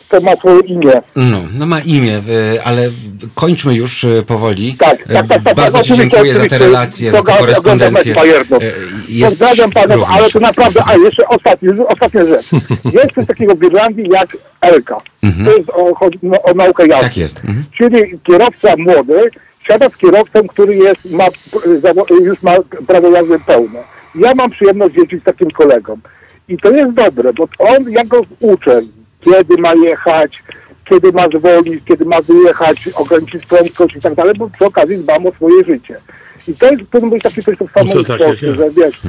to 0.10 0.22
ma 0.22 0.36
swoje 0.36 0.60
imię. 0.60 1.01
No, 1.16 1.38
no 1.60 1.66
ma 1.66 1.80
imię, 1.80 2.22
ale 2.64 2.89
kończmy 3.36 3.76
już 3.76 4.03
y, 4.03 4.24
powoli. 4.28 4.76
Tak, 4.80 5.10
Y, 5.10 5.14
tak, 5.14 5.28
tak, 5.28 5.43
tak. 5.43 5.56
Bardzo 5.56 5.78
tak, 5.78 5.88
Ci 5.88 5.93
dziękuję 5.93 6.34
za 6.34 6.45
te 6.45 6.58
relacje, 6.58 7.12
za 7.12 7.24
tę 7.24 7.34
korespondencję. 7.38 8.16
Y, 8.24 8.74
Jest 9.10 9.39
Pozdrawiam 9.39 9.72
panów, 9.72 9.91
również. 9.91 10.10
ale 10.10 10.30
to 10.30 10.39
naprawdę, 10.39 10.82
a 10.86 10.95
jeszcze 10.95 11.28
ostatni, 11.28 11.70
ostatnia 11.88 12.26
rzecz. 12.26 12.45
Jest 12.99 13.16
coś 13.16 13.28
takiego 13.28 13.56
w 13.56 13.64
Irlandii 13.64 14.10
jak 14.10 14.38
Elka. 14.62 14.97
To 15.45 15.58
jest 15.58 15.70
o, 15.70 15.95
chodzi 15.95 16.20
no, 16.24 16.41
o 16.41 16.53
naukę 16.53 16.88
jazdy. 16.88 17.06
Tak 17.06 17.18
jest. 17.18 17.38
Mhm. 17.38 17.64
Czyli 17.78 18.20
kierowca 18.24 18.76
młody 18.78 19.30
siada 19.68 19.89
z 19.89 19.97
kierowcą, 19.97 20.47
który 20.47 20.76
jest, 20.76 21.06
ma, 21.06 21.26
już 22.26 22.41
ma 22.41 22.56
prawo 22.88 23.10
jazdy 23.10 23.39
pełne. 23.39 23.80
Ja 24.16 24.36
mam 24.36 24.49
przyjemność 24.51 24.95
jeździć 24.95 25.22
z 25.22 25.24
takim 25.26 25.51
kolegą. 25.51 25.97
I 26.47 26.58
to 26.58 26.72
jest 26.72 26.93
dobre, 26.93 27.34
bo 27.34 27.47
on, 27.60 27.89
ja 27.89 28.06
go 28.06 28.22
uczę, 28.39 28.82
kiedy 29.26 29.61
ma 29.61 29.73
jechać, 29.73 30.43
kiedy 30.89 31.11
ma 31.11 31.28
zwolnić, 31.30 31.84
kiedy 31.86 32.05
ma 32.05 32.21
wyjechać, 32.21 32.89
ograniczyć 32.93 33.45
prędkość 33.45 33.95
i 33.95 34.01
tak 34.01 34.15
dalej, 34.15 34.34
bo 34.38 34.49
przy 34.49 34.65
okazji 34.65 34.97
dbam 34.97 35.28
o 35.28 35.32
swoje 35.32 35.63
życie. 35.63 35.97
I 36.47 36.53
to 36.53 36.71
jest, 36.71 36.84
powinno 36.84 37.11
być 37.11 37.23
taki 37.23 37.43
coś 37.43 37.57
samo 37.57 37.93
No 37.95 38.03
tak 38.03 38.17
Polsce, 38.17 38.55
że 38.55 38.71
wiesz, 38.71 39.01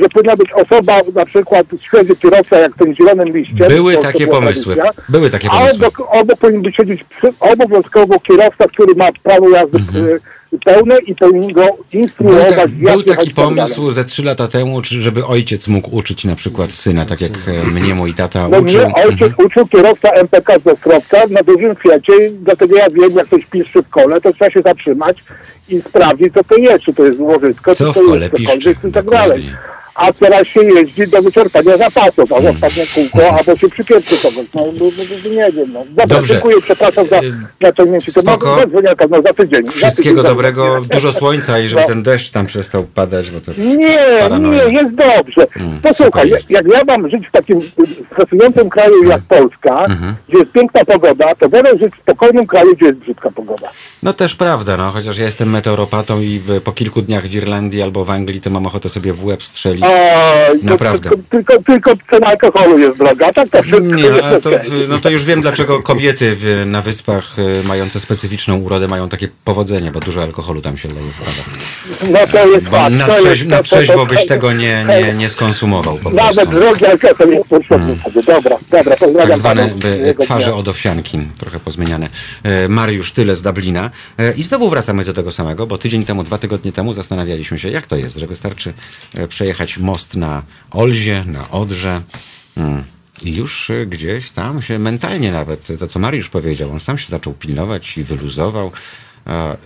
że 0.00 0.08
powinna 0.08 0.36
być 0.36 0.52
osoba, 0.52 1.00
na 1.14 1.26
przykład 1.26 1.66
świeży 1.80 2.16
kierowca, 2.16 2.58
jak 2.58 2.76
ten 2.76 2.94
zielonym 2.94 3.36
liściem. 3.36 3.68
Były 3.68 3.96
takie 3.96 4.26
pomysły. 4.26 4.76
Były 5.08 5.30
takie 5.30 5.48
pomysły. 5.48 5.86
obok, 5.86 6.08
obok 6.10 6.38
powinien 6.38 6.62
być 6.62 6.76
siedzieć 6.76 7.04
przy, 7.04 7.32
obowiązkowo 7.40 8.20
kierowca, 8.20 8.68
który 8.68 8.94
ma 8.94 9.08
prawo 9.22 9.50
jazdy 9.50 9.78
y, 9.78 10.20
pełne 10.58 10.98
i 11.06 11.14
powinien 11.14 11.52
go 11.52 11.62
Mhm. 11.62 11.76
Był, 11.92 12.00
instruować. 12.00 12.70
był 12.70 12.88
jechać 12.88 13.06
taki 13.06 13.26
tak 13.26 13.34
pomysł 13.34 13.90
ze 13.90 14.04
trzy 14.04 14.22
lata 14.22 14.48
temu, 14.48 14.82
czy 14.82 15.00
żeby 15.00 15.26
ojciec 15.26 15.68
mógł 15.68 15.96
uczyć 15.96 16.24
na 16.24 16.36
przykład 16.36 16.72
syna, 16.72 17.06
tak 17.06 17.20
jak 17.20 17.32
e, 17.46 17.66
mnie 17.66 17.94
mój 17.94 18.14
tata 18.14 18.48
No 18.48 18.58
uczył. 18.58 18.80
mnie 18.84 18.94
ojciec 18.94 19.32
uczył 19.44 19.66
kierowca 19.66 20.10
MPK 20.10 20.58
z 20.58 20.66
Ostrowca 20.66 21.16
na 21.30 21.42
dużym 21.42 21.76
Fiacie, 21.76 22.26
i 22.26 22.30
dlatego 22.30 22.76
ja 22.76 22.90
wiem, 22.90 23.10
jak 23.10 23.26
ktoś 23.26 23.46
piszczy 23.46 23.82
w 23.82 23.88
kole, 23.88 24.20
to 24.20 24.32
trzeba 24.32 24.50
się 24.50 24.62
zatrzymać 24.62 25.16
i 25.68 25.80
sprawdzić, 25.80 26.34
co 26.34 26.44
to 26.44 26.54
jest, 26.56 26.84
czy 26.84 26.94
to 26.94 27.04
jest 27.04 27.20
łożysko, 27.20 27.74
Co 27.74 27.84
czy 27.84 27.90
w 27.92 27.94
to 27.94 28.00
kole 28.10 28.20
jest 28.26 28.32
cokolwiek 28.36 28.84
i 28.84 28.92
tak 28.92 29.04
dalej. 29.06 29.50
A 29.96 30.12
teraz 30.12 30.46
się 30.46 30.64
jeździ 30.64 31.06
do 31.08 31.22
wyczerpania 31.22 31.76
zapasów, 31.76 32.32
a 32.32 32.36
ostatnie 32.36 32.84
kółko, 32.94 33.30
albo 33.38 33.56
się 33.56 33.68
przypieprzy 33.68 34.16
kogoś. 34.22 34.46
No, 34.54 34.62
no, 34.66 34.84
no, 34.98 35.04
no 35.24 35.30
nie 35.30 35.52
wiem. 35.52 35.72
No. 35.72 35.84
Dobra, 35.88 36.06
Dobrze. 36.06 36.34
dziękuję, 36.34 36.56
przepraszam 36.62 37.06
za 37.06 37.18
Y, 37.20 37.32
naciągnięcie 37.60 38.10
spoko. 38.10 38.46
tematu. 38.46 38.60
Zadzwonię 38.60 38.94
no, 39.10 39.22
za 39.22 39.34
tydzień. 39.34 39.64
Za 39.64 39.70
Wszystkiego 39.70 40.20
tydzień 40.22 40.36
dobrego, 40.36 40.62
zadzwonię. 40.62 40.86
dużo 40.88 41.12
słońca 41.12 41.58
i 41.60 41.68
żeby 41.68 41.80
No. 41.82 41.86
ten 41.88 42.02
deszcz 42.02 42.30
tam 42.30 42.46
przestał 42.46 42.84
padać, 42.84 43.30
bo 43.30 43.40
to 43.40 43.52
Nie, 43.60 43.98
paranoja. 44.20 44.64
nie, 44.68 44.72
jest 44.72 44.94
dobrze. 44.94 45.46
Mm, 45.60 45.78
Posłuchaj, 45.82 46.28
jest. 46.30 46.50
jak 46.50 46.66
ja 46.68 46.84
mam 46.84 47.10
żyć 47.10 47.28
w 47.28 47.30
takim 47.30 47.60
stresującym 48.12 48.70
kraju 48.70 49.04
jak 49.04 49.22
Polska, 49.22 49.84
Mhm. 49.84 50.14
gdzie 50.28 50.38
jest 50.38 50.52
piękna 50.52 50.84
pogoda, 50.84 51.34
to 51.34 51.48
wolę 51.48 51.78
żyć 51.78 51.94
w 51.94 51.98
spokojnym 52.02 52.46
kraju, 52.46 52.76
gdzie 52.76 52.86
jest 52.86 52.98
brzydka 52.98 53.30
pogoda. 53.30 53.68
No 54.02 54.12
też 54.12 54.34
prawda, 54.34 54.76
no 54.76 54.90
chociaż 54.90 55.18
ja 55.18 55.24
jestem 55.24 55.50
meteoropatą 55.50 56.20
i 56.20 56.40
po 56.64 56.72
kilku 56.72 57.02
dniach 57.02 57.26
w 57.26 57.34
Irlandii 57.34 57.82
albo 57.82 58.04
w 58.04 58.10
Anglii 58.10 58.40
to 58.40 58.50
mam 58.50 58.66
ochotę 58.66 58.88
sobie 58.88 59.12
w 59.12 59.24
łeb 59.24 59.42
strzelić. 59.42 59.85
To 59.86 60.54
Naprawdę. 60.62 61.10
Tylko, 61.10 61.22
tylko, 61.30 61.62
tylko 61.62 61.92
cena 62.10 62.26
alkoholu 62.26 62.78
jest 62.78 62.98
droga, 62.98 63.32
tak 63.32 63.48
to 63.48 63.62
wszystko 63.62 63.94
Nie, 63.94 64.02
jest 64.02 64.24
ale 64.24 64.40
to, 64.40 64.50
no 64.88 64.98
to 64.98 65.10
już 65.10 65.24
wiem, 65.24 65.40
dlaczego 65.40 65.82
kobiety 65.82 66.36
w, 66.36 66.62
na 66.66 66.82
wyspach 66.82 67.38
y, 67.38 67.64
mające 67.64 68.00
specyficzną 68.00 68.56
urodę 68.58 68.88
mają 68.88 69.08
takie 69.08 69.28
powodzenie, 69.44 69.90
bo 69.90 70.00
dużo 70.00 70.22
alkoholu 70.22 70.60
tam 70.60 70.76
się 70.76 70.88
leje. 70.88 71.00
No 72.12 72.18
to 72.32 72.46
jest 72.46 72.64
Bo 72.64 72.70
fakt. 72.70 72.94
na, 72.94 73.06
to 73.06 73.14
trzeź, 73.14 73.44
na 73.44 73.56
to- 73.56 73.62
trzeźwo 73.62 74.06
byś 74.06 74.26
tego 74.26 74.52
nie, 74.52 74.86
nie, 75.02 75.14
nie 75.14 75.28
skonsumował 75.28 75.98
po 75.98 76.10
Nawet 76.10 76.34
prostu. 76.34 76.54
drogi 76.54 76.86
alkohol 76.86 77.28
jest 77.30 77.48
potrzebny 77.48 77.98
sobie. 78.04 78.22
Dobra, 78.22 78.58
dobra, 78.70 78.96
pozdrawiam 78.96 79.28
Tak 79.28 79.38
zwane 79.38 79.70
twarze 80.20 80.54
od 80.54 80.68
owsianki, 80.68 81.18
trochę 81.38 81.60
pozmieniane. 81.60 82.08
E, 82.42 82.68
Mariusz 82.68 83.12
Tyle 83.12 83.36
z 83.36 83.42
Dublina. 83.42 83.90
E, 84.18 84.32
I 84.32 84.42
znowu 84.42 84.70
wracamy 84.70 85.04
do 85.04 85.12
tego 85.12 85.32
samego, 85.32 85.66
bo 85.66 85.78
tydzień 85.78 86.04
temu, 86.04 86.22
dwa 86.24 86.38
tygodnie 86.38 86.72
temu 86.72 86.92
zastanawialiśmy 86.92 87.58
się, 87.58 87.68
jak 87.68 87.86
to 87.86 87.96
jest, 87.96 88.16
że 88.16 88.26
wystarczy 88.26 88.72
e, 89.18 89.28
most 89.78 90.14
na 90.14 90.42
Olzie, 90.70 91.24
na 91.26 91.50
Odrze. 91.50 92.02
Mm. 92.56 92.84
I 93.22 93.34
już 93.34 93.70
e, 93.70 93.86
gdzieś 93.86 94.30
tam 94.30 94.62
się 94.62 94.78
mentalnie 94.78 95.32
nawet, 95.32 95.68
to 95.78 95.86
co 95.86 95.98
Mariusz 95.98 96.28
powiedział, 96.28 96.72
on 96.72 96.80
sam 96.80 96.98
się 96.98 97.08
zaczął 97.08 97.32
pilnować 97.32 97.98
i 97.98 98.04
wyluzował. 98.04 98.72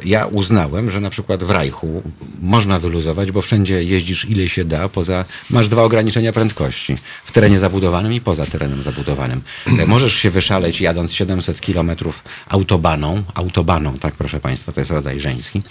ja 0.04 0.26
uznałem, 0.26 0.90
że 0.90 1.00
na 1.00 1.11
przykład 1.11 1.44
w 1.44 1.50
Rajchu 1.50 2.02
można 2.42 2.78
wyluzować, 2.78 3.32
bo 3.32 3.42
wszędzie 3.42 3.82
jeździsz 3.82 4.24
ile 4.24 4.48
się 4.48 4.64
da, 4.64 4.88
poza, 4.88 5.24
masz 5.50 5.68
dwa 5.68 5.82
ograniczenia 5.82 6.32
prędkości. 6.32 6.96
W 7.24 7.32
terenie 7.32 7.58
zabudowanym 7.58 8.12
i 8.12 8.20
poza 8.20 8.46
terenem 8.46 8.82
zabudowanym. 8.82 9.40
E, 9.66 9.86
Możesz 9.86 10.14
się 10.14 10.30
wyszaleć 10.30 10.80
jadąc 10.80 11.12
700 11.12 11.61
kilometrów 11.61 12.24
autobaną, 12.48 13.22
autobaną, 13.34 13.98
tak 13.98 14.14
proszę 14.14 14.40
Państwa, 14.40 14.72
to 14.72 14.80
jest 14.80 14.90
rodzaj 14.90 15.20
żeński. 15.20 15.62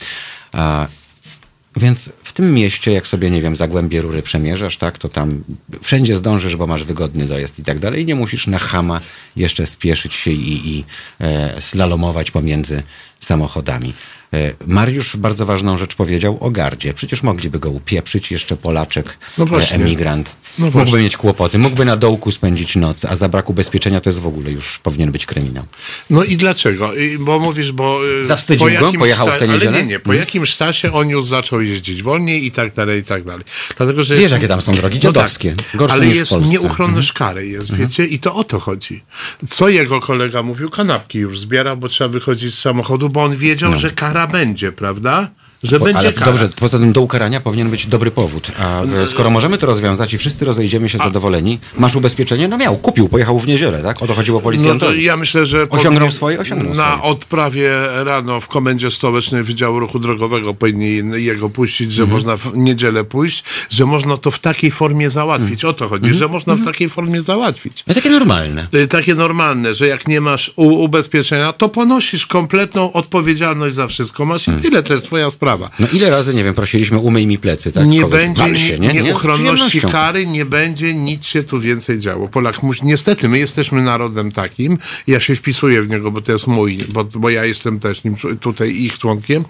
Więc 1.80 2.09
w 2.23 2.34
tym 2.34 2.53
mieście, 2.53 2.91
jak 2.91 3.07
sobie, 3.07 3.32
nie 3.32 3.41
wiem, 3.41 3.55
Zagłębie 3.55 4.01
Rury 4.01 4.23
przemierzasz, 4.23 4.77
tak, 4.77 4.97
to 4.97 5.09
tam 5.09 5.43
wszędzie 5.82 6.15
zdążysz, 6.15 6.55
bo 6.55 6.67
masz 6.67 6.84
wygodny 6.84 7.25
dojazd 7.25 7.59
i 7.59 7.63
tak 7.63 7.80
dalej. 7.80 8.01
I 8.01 8.05
nie 8.05 8.15
musisz 8.15 8.47
na 8.47 8.57
chama 8.57 9.01
jeszcze 9.36 9.65
spieszyć 9.65 10.13
się 10.13 10.32
i, 10.32 10.69
i 10.69 10.86
e, 11.19 11.61
slalomować 11.61 12.32
pomiędzy 12.32 12.84
samochodami. 13.19 13.93
E, 14.34 14.53
Mariusz 14.67 15.17
bardzo 15.17 15.45
ważną 15.45 15.77
rzecz 15.77 15.95
powiedział 15.95 16.38
o 16.39 16.51
gardzie. 16.51 16.93
Przecież 16.93 17.23
mogliby 17.23 17.59
go 17.59 17.69
upieprzyć, 17.69 18.32
jeszcze 18.32 18.57
Polaczek, 18.57 19.17
No 19.38 19.45
e, 19.59 19.71
emigrant. 19.71 20.36
No 20.58 20.66
mógłby 20.66 20.84
właśnie. 20.84 21.00
mieć 21.04 21.18
kłopoty, 21.18 21.58
mógłby 21.60 21.86
na 21.86 21.97
dołku 21.97 22.32
spędzić 22.32 22.76
noc, 22.76 23.06
a 23.06 23.16
za 23.16 23.30
brak 23.30 23.50
ubezpieczenia 23.50 24.02
to 24.02 24.10
jest 24.10 24.20
w 24.20 24.28
ogóle 24.28 24.52
już 24.52 24.80
powinien 24.80 25.12
być 25.12 25.26
kryminał. 25.26 25.64
No 26.10 26.24
i 26.24 26.38
dlaczego? 26.38 26.91
Bo 27.20 27.39
mówisz, 27.39 27.72
bo... 27.72 28.00
y, 28.22 28.26
Zawstydził 28.26 28.68
po 28.70 28.80
go? 28.91 29.00
Pojechał 29.00 29.28
w 29.28 29.30
tę 29.30 29.36
Ale 29.38 29.47
niedzielę? 29.47 29.82
nie, 29.82 29.86
nie. 29.88 30.00
Po 30.00 30.10
Mhm. 30.10 30.20
jakimś 30.20 30.58
czasie 30.58 30.93
on 30.93 31.10
już 31.10 31.26
zaczął 31.26 31.62
jeździć 31.62 32.04
wolniej 32.04 32.45
i 32.45 32.52
tak 32.52 32.74
dalej, 32.74 33.00
i 33.00 33.04
tak 33.04 33.24
dalej. 33.24 33.45
Dlatego, 33.78 34.04
że 34.04 34.14
Wiesz, 34.14 34.22
jest- 34.22 34.34
jakie 34.34 34.47
tam 34.47 34.62
są 34.62 34.74
drogi? 34.74 35.00
Dziadowskie. 35.00 35.56
Gorsze 35.74 35.93
ale 35.95 36.06
niż 36.06 36.14
w 36.14 36.18
jest 36.18 36.30
Polsce. 36.30 36.45
Mhm. 36.50 36.64
nieuchronność 36.64 37.14
kary, 37.14 37.47
jest, 37.47 37.76
wiecie? 37.76 38.06
I 38.06 38.20
to 38.20 38.36
o 38.36 38.43
to 38.43 38.60
chodzi. 38.60 39.04
Co 39.50 39.70
jego 39.70 40.00
kolega 40.00 40.43
mówił? 40.43 40.70
Kanapki 40.70 41.20
już 41.20 41.39
zbierał, 41.39 41.78
bo 41.78 41.88
trzeba 41.88 42.08
wychodzić 42.08 42.54
z 42.54 42.60
samochodu, 42.60 43.10
bo 43.10 43.24
on 43.24 43.36
wiedział, 43.36 43.76
że 43.76 43.91
kara 43.91 44.28
będzie, 44.28 44.72
prawda? 44.72 45.30
Że 45.64 45.72
No. 45.76 45.80
Bo- 45.80 45.86
będzie 45.86 45.99
Ale 45.99 46.14
kara. 46.14 46.26
dobrze, 46.26 46.49
poza 46.55 46.80
tym 46.80 46.93
do 46.93 47.01
ukarania 47.01 47.41
powinien 47.41 47.70
być 47.70 47.88
dobry 47.88 48.12
powód. 48.12 48.51
A 48.60 48.82
e, 48.84 49.07
skoro 49.07 49.30
możemy 49.30 49.57
to 49.57 49.66
rozwiązać 49.68 50.14
i 50.14 50.18
wszyscy 50.18 50.45
rozejdziemy 50.45 50.89
się 50.89 50.97
zadowoleni, 50.97 51.60
masz 51.78 51.95
ubezpieczenie? 51.95 52.47
No 52.47 52.57
miał, 52.57 52.78
kupił, 52.78 53.10
pojechał 53.10 53.39
w 53.39 53.47
niedzielę, 53.47 53.82
tak? 53.84 54.03
O 54.03 54.07
to 54.07 54.14
chodziło 54.14 54.38
No 54.38 54.41
to 54.41 54.43
policjantowi. 54.43 55.03
ja 55.03 55.18
myślę, 55.18 55.45
że 55.45 55.70
Osiągnął 55.70 56.12
swoje? 56.12 56.39
Osiągnął 56.39 56.74
Na 56.74 56.97
swoje. 56.97 57.01
odprawie 57.12 57.72
rano 58.03 58.41
w 58.41 58.47
Komendzie 58.47 58.91
Stołecznej 58.91 59.43
Wydziału 59.43 59.80
Ruchu 59.80 59.99
Drogowego 59.99 60.53
powinni 60.53 61.24
jego 61.24 61.49
puścić, 61.49 61.91
że 61.93 62.01
Mhm. 62.03 62.18
można 62.20 62.38
w 62.38 62.57
niedzielę 62.57 63.03
pójść, 63.03 63.43
że 63.70 63.86
można 63.86 64.18
to 64.18 64.32
w 64.32 64.39
takiej 64.39 64.72
formie 64.72 65.10
załatwić. 65.10 65.66
O 65.66 65.74
to 65.74 65.88
chodzi, 65.88 66.03
Mhm. 66.05 66.20
że 66.20 66.28
można 66.28 66.55
w 66.55 66.66
takiej 66.66 66.89
formie 66.89 67.22
załatwić. 67.22 67.84
No 67.88 67.93
takie 67.93 68.10
normalne. 68.10 68.68
Y, 68.74 68.88
Takie 68.88 69.16
normalne, 69.16 69.74
że 69.74 69.88
jak 69.88 70.07
nie 70.07 70.22
masz 70.22 70.51
u- 70.55 70.84
ubezpieczenia, 70.84 71.53
to 71.53 71.70
ponosisz 71.70 72.26
kompletną 72.26 72.93
odpowiedzialność 72.93 73.76
za 73.76 73.88
wszystko. 73.88 74.26
Masz 74.26 74.47
i 74.47 74.51
tyle, 74.51 74.84
to 74.84 74.93
jest 74.93 75.05
twoja 75.05 75.30
sprawa. 75.32 75.49
No 75.80 75.88
ile 75.93 76.10
razy, 76.10 76.34
nie 76.34 76.43
wiem, 76.43 76.54
prosiliśmy 76.54 76.97
umyj 76.97 77.28
mi 77.28 77.38
plecy, 77.38 77.72
tak? 77.72 77.88
nie 77.88 78.02
Kogoś. 78.02 78.20
będzie 78.20 78.52
nie, 78.52 78.60
się, 78.60 78.80
nie? 78.80 78.93
Nie, 78.93 79.02
nieuchronności 79.02 79.68
przyjemnością. 79.70 79.91
kary, 79.91 80.26
nie 80.28 80.45
będzie 80.45 80.93
nic 80.93 81.26
się 81.26 81.43
tu 81.43 81.60
więcej 81.60 82.00
działo. 82.00 82.28
Polak 82.28 82.64
musi, 82.64 82.82
niestety, 82.86 83.30
my 83.30 83.39
jesteśmy 83.39 83.82
narodem 83.82 84.32
takim, 84.32 84.78
ja 85.08 85.20
się 85.20 85.36
wpisuję 85.36 85.82
w 85.82 85.89
niego, 85.89 86.12
bo 86.12 86.22
to 86.22 86.32
jest 86.32 86.47
mój, 86.47 86.78
bo, 86.93 87.04
bo 87.04 87.30
ja 87.30 87.45
jestem 87.45 87.80
też 87.80 88.04
nim, 88.04 88.16
tutaj 88.39 88.76
ich 88.76 88.97
członkiem, 88.97 89.45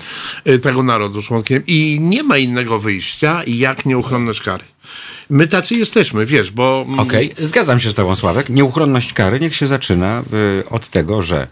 y, 0.47 0.59
tego 0.59 0.83
narodu 0.83 1.21
członkiem 1.21 1.63
i 1.67 1.97
nie 2.01 2.23
ma 2.23 2.37
innego 2.37 2.79
wyjścia, 2.79 3.41
jak 3.47 3.85
nieuchronność 3.85 4.41
kary. 4.41 4.63
My 5.29 5.47
tacy 5.47 5.75
jesteśmy, 5.75 6.25
wiesz, 6.25 6.51
bo... 6.51 6.85
mm, 6.87 6.99
Okej, 6.99 7.33
zgadzam 7.37 7.79
się 7.79 7.91
z 7.91 7.95
tobą, 7.95 8.15
Sławek. 8.15 8.49
Nieuchronność 8.49 9.13
kary 9.13 9.39
niech 9.39 9.55
się 9.55 9.67
zaczyna 9.67 10.23
y, 10.59 10.69
od 10.69 10.89
tego, 10.89 11.21
że 11.21 11.47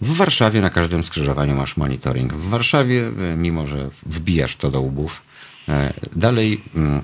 w 0.00 0.16
Warszawie 0.16 0.60
na 0.60 0.70
każdym 0.70 1.02
skrzyżowaniu 1.02 1.54
masz 1.54 1.76
monitoring. 1.76 2.32
W 2.32 2.48
Warszawie, 2.48 3.10
y, 3.32 3.36
mimo 3.36 3.66
że 3.66 3.90
wbijasz 4.06 4.56
to 4.56 4.70
do 4.70 4.80
łbów, 4.80 5.22
y, 5.68 5.72
dalej 6.16 6.60
mm, 6.74 7.02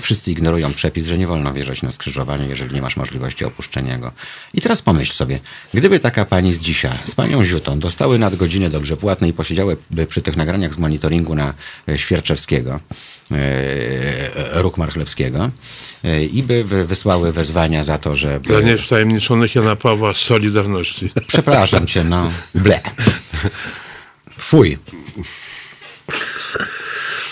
wszyscy 0.00 0.32
ignorują 0.32 0.74
przepis, 0.74 1.06
że 1.06 1.18
nie 1.18 1.26
wolno 1.26 1.52
wjeżdżać 1.52 1.82
na 1.82 1.90
skrzyżowanie, 1.90 2.46
jeżeli 2.46 2.74
nie 2.74 2.82
masz 2.82 2.96
możliwości 2.96 3.44
opuszczenia 3.44 3.98
go. 3.98 4.12
I 4.54 4.60
teraz 4.60 4.82
pomyśl 4.82 5.12
sobie, 5.12 5.40
gdyby 5.74 6.00
taka 6.00 6.24
pani 6.24 6.54
z 6.54 6.58
dzisiaj, 6.58 6.98
z 7.04 7.14
panią 7.14 7.44
Ziutą, 7.44 7.78
dostały 7.78 8.18
nadgodziny 8.18 8.70
dobrze 8.70 8.96
płatne 8.96 9.28
i 9.28 9.32
posiedziały 9.32 9.76
przy 10.08 10.22
tych 10.22 10.36
nagraniach 10.36 10.74
z 10.74 10.78
monitoringu 10.78 11.34
na 11.34 11.54
y, 11.88 11.98
Świerczewskiego, 11.98 12.74
e, 12.74 12.78
Róg 14.52 14.76
Marchlewskiego 14.78 15.50
e, 16.04 16.24
i 16.24 16.42
by 16.42 16.64
wy- 16.64 16.86
wysłały 16.86 17.32
wezwania 17.32 17.84
za 17.84 17.98
to, 17.98 18.16
że... 18.16 18.40
Dla 18.40 18.60
niewtajemniczonych 18.60 19.54
Jana 19.54 19.76
Pawła 19.76 20.14
z 20.14 20.16
Solidarności. 20.16 21.10
Przepraszam 21.28 21.86
cię, 21.86 22.04
no. 22.04 22.30
Ble. 22.54 22.80
Fuj. 24.38 24.78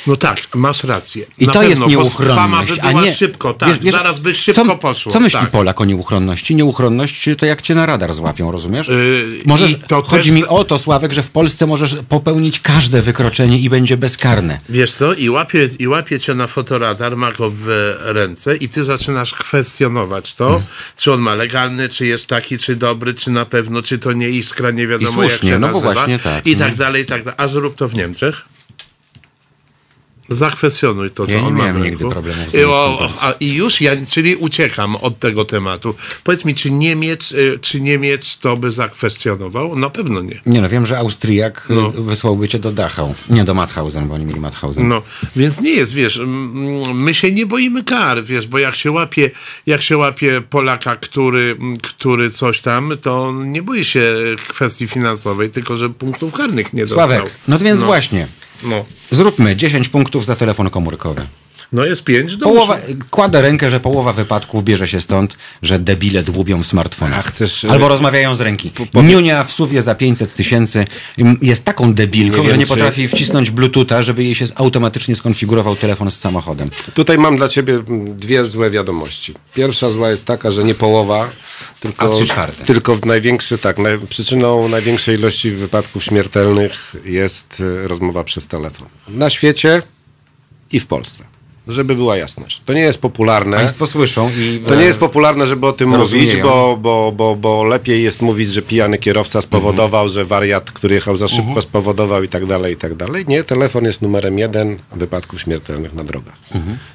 No 0.06 0.16
tak, 0.16 0.40
masz 0.54 0.84
rację. 0.84 1.26
I 1.38 1.46
Na 1.46 1.52
to 1.52 1.58
pewno, 1.58 1.70
jest 1.70 1.82
bo 1.82 1.88
nieuchronność. 1.88 2.38
Fama 2.40 2.62
by 2.64 2.76
była 3.00 3.12
szybko, 3.12 3.54
tak. 3.54 3.68
Wiesz- 3.68 3.78
wiesz, 3.82 3.94
zaraz 3.94 4.18
by 4.18 4.34
szybko 4.34 4.64
co, 4.66 4.76
poszło. 4.76 5.12
Co 5.12 5.20
myśli 5.20 5.40
tak. 5.40 5.50
Polak 5.50 5.80
o 5.80 5.84
nieuchronności? 5.84 6.54
Nieuchronność 6.56 7.28
to 7.38 7.46
jak 7.46 7.62
cię 7.62 7.74
na 7.74 7.86
radar 7.86 8.12
złapią, 8.14 8.52
rozumiesz? 8.52 8.88
Yy, 8.88 9.24
możesz, 9.44 9.76
chodzi 10.04 10.28
też- 10.28 10.32
mi 10.36 10.46
o 10.46 10.64
to, 10.64 10.78
Sławek, 10.78 11.12
że 11.12 11.22
w 11.22 11.30
Polsce 11.30 11.66
możesz 11.66 11.96
popełnić 12.08 12.60
każde 12.60 13.02
wykroczenie 13.02 13.58
i 13.58 13.70
będzie 13.70 13.96
bezkarne. 13.96 14.60
Wiesz 14.68 14.92
co, 14.92 15.14
i 15.14 15.30
łapie, 15.30 15.68
i 15.78 15.88
łapie 15.88 16.20
cię 16.20 16.34
na 16.34 16.46
fotoradar, 16.46 17.16
ma 17.16 17.32
go 17.32 17.50
w 17.50 17.94
ręce 18.04 18.56
i 18.56 18.68
ty 18.68 18.84
zaczynasz 18.84 19.34
kwestionować 19.34 20.34
to, 20.34 20.44
Hmm. 20.48 20.62
czy 20.96 21.12
on 21.12 21.20
ma 21.20 21.34
legalny, 21.34 21.88
czy 21.88 22.06
jest 22.06 22.26
taki, 22.26 22.58
czy 22.58 22.76
dobry, 22.76 23.14
czy 23.14 23.30
na 23.30 23.44
pewno, 23.44 23.82
czy 23.82 23.98
to 23.98 24.12
nie 24.12 24.28
iskra, 24.30 24.70
nie 24.70 24.86
wiadomo 24.86 25.10
I 25.24 25.28
słusznie, 25.28 25.50
jak 25.50 25.56
się 25.56 25.58
no 25.60 25.66
bo 25.68 25.72
nazywa. 25.72 25.92
właśnie 25.92 26.18
tak, 26.18 26.46
I 26.46 26.56
no. 26.56 26.58
tak 26.64 26.76
dalej, 26.76 27.02
i 27.02 27.06
tak 27.06 27.24
dalej. 27.24 27.34
A 27.38 27.48
zrób 27.48 27.74
to 27.76 27.88
w 27.88 27.94
Niemczech. 27.94 28.42
Zakwestionuj 30.28 31.10
to, 31.10 31.26
co 31.26 31.32
Ja 31.32 31.40
nie 31.40 31.46
on 31.46 31.52
ma 31.52 31.58
miałem 31.58 31.82
w 31.82 31.84
nigdy 31.84 32.04
z 32.50 32.54
I, 32.54 32.64
o, 32.64 33.10
a, 33.20 33.32
I 33.32 33.52
już 33.52 33.80
ja, 33.80 33.92
czyli 34.10 34.36
uciekam 34.36 34.96
od 34.96 35.18
tego 35.18 35.44
tematu. 35.44 35.94
Powiedz 36.24 36.44
mi, 36.44 36.54
czy 36.54 36.70
Niemiec, 36.70 37.32
y, 37.32 37.58
czy 37.60 37.80
Niemiec 37.80 38.38
to 38.38 38.56
by 38.56 38.72
zakwestionował? 38.72 39.78
Na 39.78 39.90
pewno 39.90 40.20
nie. 40.20 40.40
Nie 40.46 40.60
no, 40.60 40.68
wiem, 40.68 40.86
że 40.86 40.98
Austriak 40.98 41.66
No. 41.68 41.92
no. 41.96 42.02
wysłałby 42.02 42.48
cię 42.48 42.58
do 42.58 42.72
Dachau. 42.72 43.14
Nie, 43.30 43.44
do 43.44 43.54
Mauthausen, 43.54 44.08
bo 44.08 44.14
oni 44.14 44.24
mieli 44.26 44.40
Mauthausen. 44.40 44.88
No, 44.88 45.02
więc 45.36 45.60
nie 45.60 45.70
jest, 45.70 45.92
wiesz, 45.92 46.20
my 46.94 47.14
się 47.14 47.32
nie 47.32 47.46
boimy 47.46 47.84
kar, 47.84 48.24
wiesz, 48.24 48.46
bo 48.46 48.58
jak 48.58 48.74
się 48.74 48.90
łapie, 48.90 49.30
jak 49.66 49.82
się 49.82 49.96
łapie 49.96 50.42
Polaka, 50.50 50.96
który, 50.96 51.56
który 51.82 52.30
coś 52.30 52.60
tam, 52.60 52.92
to 53.02 53.32
nie 53.44 53.62
boi 53.62 53.84
się 53.84 54.14
kwestii 54.48 54.86
finansowej, 54.86 55.50
tylko 55.50 55.76
że 55.76 55.90
punktów 55.90 56.32
karnych 56.32 56.72
nie 56.72 56.82
dostał. 56.82 56.98
Sławek, 56.98 57.30
no 57.48 57.58
więc 57.58 57.80
no, 57.80 57.86
właśnie. 57.86 58.26
No, 58.64 58.84
Zróbmy 59.10 59.56
10 59.56 59.88
punktów 59.88 60.24
za 60.26 60.36
telefon 60.36 60.70
komórkowy. 60.70 61.26
No 61.74 61.84
jest 61.84 62.04
pięć, 62.04 62.36
do 62.36 62.44
Połowa, 62.46 62.78
kładę 63.10 63.42
rękę, 63.42 63.70
że 63.70 63.80
połowa 63.80 64.12
wypadków 64.12 64.64
bierze 64.64 64.88
się 64.88 65.00
stąd, 65.00 65.36
że 65.62 65.78
debile 65.78 66.22
dłubią 66.22 66.62
w 66.62 66.66
smartfonach. 66.66 67.26
Chcesz, 67.26 67.64
Albo 67.64 67.86
y, 67.86 67.88
rozmawiają 67.88 68.34
z 68.34 68.40
ręki. 68.40 68.70
po- 68.92 69.02
Niunia 69.02 69.44
w 69.44 69.52
suwie 69.52 69.82
za 69.82 69.94
500 69.94 70.34
tysięcy 70.34 70.84
jest 71.42 71.64
taką 71.64 71.94
debilką, 71.94 72.42
Nie 72.42 72.48
że 72.48 72.58
nie 72.58 72.64
czy- 72.66 72.68
potrafi 72.68 73.08
wcisnąć 73.08 73.50
bluetootha, 73.50 74.02
żeby 74.02 74.24
jej 74.24 74.34
się 74.34 74.44
automatycznie 74.54 75.14
skonfigurował 75.16 75.76
telefon 75.76 76.10
z 76.10 76.18
samochodem. 76.20 76.70
Tutaj 76.94 77.18
mam 77.18 77.36
dla 77.36 77.48
ciebie 77.48 77.74
mm, 77.74 78.18
dwie 78.18 78.44
złe 78.44 78.70
wiadomości. 78.70 79.34
Pierwsza 79.54 79.90
zła 79.90 80.10
jest 80.10 80.26
taka, 80.26 80.50
że 80.50 80.64
nie 80.64 80.74
połowa, 80.74 81.30
tylko, 81.80 82.06
A 82.06 82.16
trzy 82.16 82.26
czwarte. 82.26 82.64
tylko 82.64 82.94
w 82.94 83.06
największy, 83.06 83.58
tak, 83.58 83.78
naj, 83.78 83.98
przyczyną 84.08 84.68
największej 84.68 85.16
ilości 85.18 85.50
wypadków 85.50 86.04
śmiertelnych 86.04 86.96
jest 87.04 87.60
y, 87.60 87.88
rozmowa 87.88 88.24
przez 88.24 88.46
telefon. 88.46 88.86
Na 89.08 89.30
świecie 89.30 89.82
i 90.72 90.80
w 90.80 90.86
Polsce. 90.86 91.24
Żeby 91.68 91.94
była 91.94 92.16
jasność. 92.16 92.60
To 92.64 92.72
nie 92.72 92.80
jest 92.80 92.98
popularne. 92.98 93.56
Państwo 93.56 93.86
słyszą 93.86 94.30
i... 94.38 94.62
To 94.66 94.74
nie 94.74 94.84
jest 94.84 94.98
popularne, 94.98 95.46
żeby 95.46 95.66
o 95.66 95.72
tym 95.72 95.94
Rozumieją. 95.94 96.28
mówić, 96.28 96.42
bo, 96.42 96.78
bo, 96.80 97.12
bo, 97.16 97.36
bo 97.36 97.64
lepiej 97.64 98.02
jest 98.02 98.22
mówić, 98.22 98.52
że 98.52 98.62
pijany 98.62 98.98
kierowca 98.98 99.42
spowodował, 99.42 100.08
że 100.08 100.24
wariat, 100.24 100.70
który 100.70 100.94
jechał 100.94 101.16
za 101.16 101.28
szybko 101.28 101.62
spowodował 101.62 102.22
i 102.22 102.28
tak 102.28 102.46
dalej, 102.46 102.74
i 102.74 102.76
tak 102.76 102.94
dalej. 102.94 103.24
Nie, 103.28 103.42
telefon 103.42 103.84
jest 103.84 104.02
numerem 104.02 104.38
jeden 104.38 104.78
wypadków 104.92 105.40
śmiertelnych 105.40 105.94
na 105.94 106.04
drogach. 106.04 106.36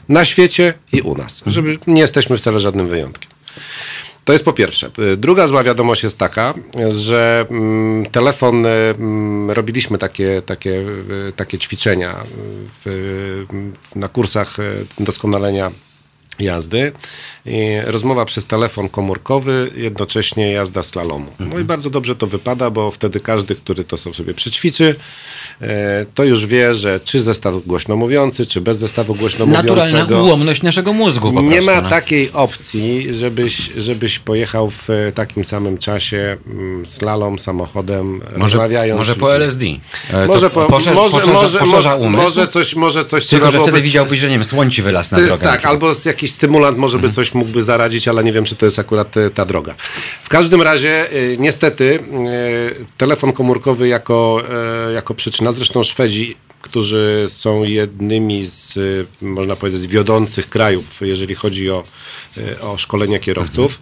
Na 0.09 0.25
świecie 0.25 0.73
i 0.93 1.01
u 1.01 1.15
nas. 1.17 1.43
Żeby 1.45 1.77
nie 1.87 2.01
jesteśmy 2.01 2.37
wcale 2.37 2.59
żadnym 2.59 2.87
wyjątkiem. 2.87 3.29
To 4.29 4.33
jest 4.33 4.45
po 4.45 4.53
pierwsze. 4.53 4.91
Y, 5.13 5.17
Druga 5.17 5.47
zła 5.47 5.63
wiadomość 5.63 6.03
jest 6.03 6.17
taka, 6.17 6.53
że 6.89 7.45
mm, 7.49 8.05
telefon, 8.05 8.65
y, 8.65 8.69
mm, 8.69 9.51
robiliśmy 9.51 9.97
takie, 9.97 10.41
takie, 10.45 10.71
y, 10.71 11.33
takie 11.35 11.57
ćwiczenia 11.57 12.15
w, 12.85 13.45
na 13.95 14.07
kursach 14.07 14.57
doskonalenia 14.99 15.71
jazdy 16.39 16.91
i 17.45 17.77
rozmowa 17.85 18.25
przez 18.25 18.45
telefon 18.45 18.89
komórkowy, 18.89 19.71
jednocześnie 19.75 20.51
jazda 20.51 20.83
slalomu. 20.83 21.25
No 21.39 21.59
i 21.59 21.63
bardzo 21.63 21.89
dobrze 21.89 22.15
to 22.15 22.27
wypada, 22.27 22.69
bo 22.69 22.91
wtedy 22.91 23.19
każdy, 23.19 23.55
który 23.55 23.83
to 23.83 23.97
sobie 23.97 24.33
przećwiczy, 24.33 24.95
to 26.15 26.23
już 26.23 26.45
wie, 26.45 26.73
że 26.75 26.99
czy 26.99 27.21
zestaw 27.21 27.55
głośno 27.65 27.95
mówiący, 27.95 28.45
czy 28.45 28.61
bez 28.61 28.77
zestawu 28.77 29.15
głośno 29.15 29.45
mówiącego. 29.45 29.75
Naturalna 29.75 30.21
ułomność 30.21 30.61
naszego 30.63 30.93
mózgu 30.93 31.33
po 31.33 31.41
Nie 31.41 31.49
prostu, 31.49 31.65
ma 31.71 31.81
no. 31.81 31.89
takiej 31.89 32.31
opcji, 32.33 33.13
żebyś, 33.13 33.71
żebyś 33.77 34.19
pojechał 34.19 34.69
w 34.69 34.89
e, 34.89 35.11
takim 35.11 35.45
samym 35.45 35.77
czasie 35.77 36.37
mm, 36.47 36.85
slalom, 36.85 37.39
samochodem, 37.39 38.13
Może, 38.17 38.39
rozmawiając. 38.57 38.97
może 38.99 39.15
po 39.15 39.35
LSD. 39.35 39.65
E, 40.13 40.27
Może, 40.27 40.49
po, 40.49 40.65
poszerz, 40.65 40.95
może, 40.95 41.11
poszerza, 41.13 41.33
może, 41.33 41.59
poszerza 41.59 41.89
może, 41.89 42.07
umysł. 42.07 42.23
może 42.23 42.47
coś, 42.47 42.75
może 42.75 43.05
coś 43.05 43.27
Tylko, 43.27 43.51
że 43.51 43.59
wtedy 43.61 43.81
widziałbyś, 43.81 44.19
że 44.19 44.27
nie 44.27 44.33
wiem, 44.35 44.43
słoń 44.43 44.71
ci 44.71 44.81
wylasł 44.81 45.15
na 45.15 45.21
drogę. 45.21 45.45
na 45.45 45.51
tak, 45.51 45.65
albo 45.65 45.91
jakiś 46.05 46.31
stymulant 46.31 46.77
może 46.77 46.95
Mhm. 46.97 47.09
by 47.11 47.15
coś 47.15 47.33
mógłby 47.33 47.63
zaradzić, 47.63 48.07
ale 48.07 48.23
nie 48.23 48.31
wiem, 48.31 48.43
czy 48.45 48.55
to 48.55 48.65
jest 48.65 48.79
akurat 48.79 49.17
e, 49.17 49.29
ta 49.29 49.45
droga. 49.45 49.75
W 50.23 50.29
każdym 50.29 50.61
razie, 50.61 51.11
e, 51.11 51.37
niestety, 51.37 51.99
e, 51.99 52.85
telefon 52.97 53.33
komórkowy 53.33 53.87
jako, 53.87 54.41
e, 54.89 54.91
jako 54.93 55.13
przyczyna, 55.13 55.48
zresztą 55.51 55.83
Szwedzi, 55.83 56.35
którzy 56.61 57.25
są 57.29 57.63
jednymi 57.63 58.45
z, 58.45 58.77
e, 58.77 59.25
można 59.25 59.55
powiedzieć, 59.55 59.81
z 59.81 59.87
wiodących 59.87 60.49
krajów, 60.49 61.01
jeżeli 61.01 61.35
chodzi 61.35 61.69
o, 61.69 61.83
e, 62.37 62.61
o 62.61 62.77
szkolenie 62.77 63.19
kierowców, 63.19 63.81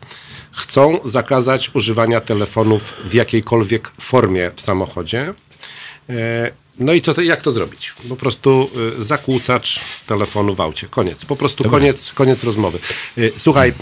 chcą 0.51 0.99
zakazać 1.05 1.71
używania 1.73 2.21
telefonów 2.21 2.93
w 3.05 3.13
jakiejkolwiek 3.13 3.91
formie 3.99 4.51
w 4.55 4.61
samochodzie. 4.61 5.33
E, 6.09 6.51
No 6.79 6.93
i 6.93 7.01
co 7.01 7.21
jak 7.21 7.41
to 7.41 7.51
zrobić? 7.51 7.93
Po 8.09 8.15
prostu 8.15 8.69
y, 8.99 9.03
zakłócacz 9.03 9.79
telefonu 10.07 10.55
w 10.55 10.61
aucie. 10.61 10.87
Koniec. 10.87 11.25
Po 11.25 11.35
prostu 11.35 11.69
koniec, 11.69 12.13
koniec 12.13 12.43
rozmowy. 12.43 12.79
Y, 13.17 13.31
Słuchaj, 13.37 13.73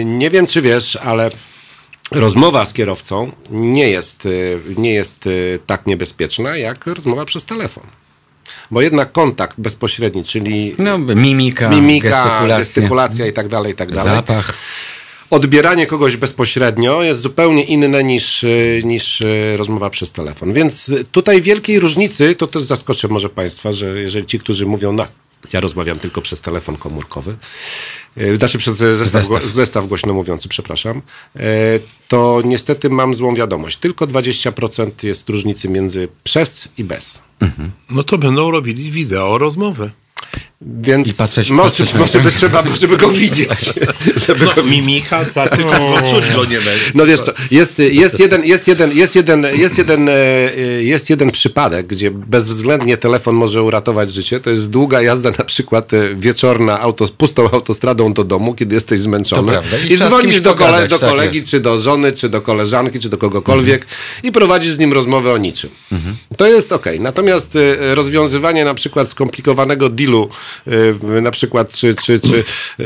y, 0.00 0.04
nie 0.04 0.30
wiem 0.30 0.46
czy 0.46 0.62
wiesz, 0.62 0.96
ale 0.96 1.30
rozmowa 2.10 2.64
z 2.64 2.72
kierowcą 2.72 3.32
nie 3.50 3.90
jest, 3.90 4.26
y, 4.26 4.60
nie 4.76 4.94
jest 4.94 5.26
y, 5.26 5.58
tak 5.66 5.86
niebezpieczna 5.86 6.56
jak 6.56 6.86
rozmowa 6.86 7.24
przez 7.24 7.44
telefon. 7.44 7.84
Bo 8.70 8.82
jednak 8.82 9.12
kontakt 9.12 9.60
bezpośredni, 9.60 10.24
czyli 10.24 10.74
No, 10.78 10.98
mimika, 10.98 11.68
mimika, 11.68 12.08
gestykulacja, 12.08 12.58
gestykulacja 12.58 13.26
i 13.26 13.32
tak 13.32 13.48
dalej, 13.48 13.72
i 13.72 13.76
tak 13.76 13.92
dalej 13.92 14.14
zapach. 14.14 14.54
odbieranie 15.30 15.86
kogoś 15.86 16.16
bezpośrednio 16.16 17.02
jest 17.02 17.20
zupełnie 17.20 17.64
inne 17.64 18.04
niż, 18.04 18.44
y, 18.44 18.82
niż 18.84 19.22
rozmowa 19.56 19.90
przez 19.90 20.12
telefon. 20.12 20.52
Więc 20.52 20.90
tutaj 21.12 21.42
wielkiej 21.42 21.80
różnicy, 21.80 22.34
to 22.34 22.46
też 22.46 22.62
zaskoczę 22.62 23.08
może 23.08 23.28
Państwa, 23.28 23.72
że 23.72 24.00
jeżeli 24.00 24.26
ci, 24.26 24.38
którzy 24.38 24.66
mówią, 24.66 24.92
no, 24.92 25.06
ja 25.52 25.60
rozmawiam 25.60 25.98
tylko 25.98 26.22
przez 26.22 26.40
telefon 26.40 26.76
komórkowy, 26.76 27.36
znaczy 28.38 28.58
przez 28.58 28.76
zestaw, 28.76 29.08
Zestaw. 29.08 29.44
zestaw. 29.44 29.88
głośno 29.88 30.14
mówiący, 30.14 30.48
przepraszam, 30.48 31.02
y, 31.36 31.40
to 32.08 32.40
niestety 32.44 32.90
mam 32.90 33.14
złą 33.14 33.34
wiadomość. 33.34 33.76
Tylko 33.76 34.06
20% 34.06 34.90
jest 35.06 35.28
różnicy 35.28 35.68
między 35.68 36.08
przez 36.24 36.68
i 36.78 36.84
bez. 36.84 37.20
No 37.90 38.02
to 38.02 38.18
będą 38.18 38.50
robili 38.50 38.90
wideo 38.90 39.38
rozmowę. 39.38 39.90
Więc 40.66 41.08
I 41.08 41.14
patrzeć- 41.14 41.50
może, 41.50 41.68
patrzeć 41.68 41.94
może 41.94 42.20
by 42.20 42.30
trzeba, 42.32 42.64
żeby 42.80 42.96
go 42.96 43.08
widzieć. 43.08 43.48
żeby 44.26 44.44
No, 44.44 44.54
go 44.54 44.62
widzieć. 44.62 44.86
mimika, 44.86 45.24
dwa, 45.24 45.48
tylko 45.48 45.70
go 45.70 45.96
czuć 46.10 46.32
go 46.34 46.44
nie 46.44 46.56
będzie. 46.60 46.92
No 46.94 47.06
wiesz 47.06 47.20
co, 47.20 47.32
jest, 47.50 47.78
jest, 47.78 48.20
jeden, 48.20 48.44
jest, 48.44 48.68
jeden, 48.68 48.92
jest, 48.96 49.16
jeden, 49.16 49.46
jest, 49.54 49.78
jeden, 49.78 50.08
e, 50.08 50.14
jest 50.82 51.10
jeden 51.10 51.30
przypadek, 51.30 51.86
gdzie 51.86 52.10
bezwzględnie 52.10 52.96
telefon 52.96 53.34
może 53.34 53.62
uratować 53.62 54.12
życie. 54.12 54.40
To 54.40 54.50
jest 54.50 54.70
długa 54.70 55.02
jazda 55.02 55.30
na 55.38 55.44
przykład 55.44 55.94
e, 55.94 56.14
wieczorna 56.14 56.80
auto, 56.80 57.08
pustą 57.18 57.50
autostradą 57.50 58.12
do 58.12 58.24
domu, 58.24 58.54
kiedy 58.54 58.74
jesteś 58.74 59.00
zmęczony. 59.00 59.52
I 59.88 59.92
I, 59.92 59.96
dzwonisz 59.98 60.40
do, 60.40 60.54
kole, 60.54 60.88
do 60.88 60.98
tak 60.98 61.10
kolegi, 61.10 61.38
jest. 61.38 61.50
czy 61.50 61.60
do 61.60 61.78
żony, 61.78 62.12
czy 62.12 62.28
do 62.28 62.40
koleżanki, 62.40 62.98
czy 63.00 63.08
do 63.08 63.18
kogokolwiek 63.18 63.86
i 64.22 64.32
prowadzisz 64.32 64.72
z 64.72 64.78
nim 64.78 64.92
rozmowę 64.92 65.32
o 65.32 65.38
niczym. 65.38 65.70
Mhm. 65.92 66.16
To 66.36 66.46
jest 66.46 66.72
okej. 66.72 67.00
Natomiast 67.00 67.56
e, 67.56 67.94
rozwiązywanie 67.94 68.64
na 68.64 68.74
przykład 68.74 69.08
skomplikowanego 69.08 69.88
dealu, 69.88 70.28
na 71.22 71.30
przykład 71.30 71.72
czy, 71.72 71.94
czy, 71.94 72.20
czy, 72.20 72.44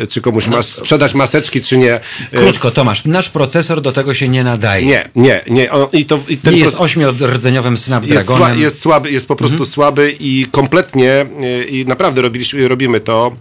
czy 0.09 0.21
komuś 0.21 0.47
masz 0.47 0.67
sprzedać 0.67 1.15
maseczki, 1.15 1.61
czy 1.61 1.79
nie. 1.79 1.95
e, 1.95 2.01
Krótko, 2.37 2.71
Tomasz, 2.71 3.05
nasz 3.05 3.29
procesor 3.29 3.81
do 3.81 3.93
tego 3.93 4.15
się 4.15 4.29
nie 4.29 4.45
nadaje. 4.45 4.87
nie, 4.87 5.09
nie, 5.17 5.41
nie. 5.51 5.73
O, 5.73 5.89
I 5.93 6.05
to, 6.05 6.21
i 6.29 6.37
ten 6.37 6.55
Nie 6.55 6.61
jest 6.61 6.77
ośmiordzeniowym 6.79 7.73
jest, 7.73 7.85
sła, 7.85 8.01
Snapdragonem. 8.01 8.61
jest 8.61 8.81
słaby, 8.81 9.11
jest 9.11 9.29
po 9.29 9.37
prostu 9.37 9.65
słaby 9.65 10.17
i 10.21 10.47
kompletnie 10.51 11.27
y, 11.43 11.65
i 11.65 11.87
naprawdę 11.87 12.23
robiliśmy, 12.23 12.69
robimy 12.69 13.01
to 13.01 13.33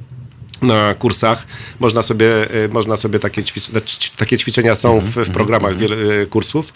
na 0.62 0.93
kursach. 0.93 1.47
Można 1.80 2.03
sobie, 2.03 2.26
y, 2.66 2.70
można 2.70 2.97
sobie 2.97 3.20
takie, 3.20 3.43
ćwic- 3.43 3.70
znaczy, 3.72 3.97
takie 4.18 4.38
ćwiczenia 4.38 4.76
są 4.76 4.99
w, 4.99 5.05
w 5.05 5.30
programach 5.32 5.78
wiele, 5.78 5.95
y, 5.95 6.28
kursów. 6.28 6.74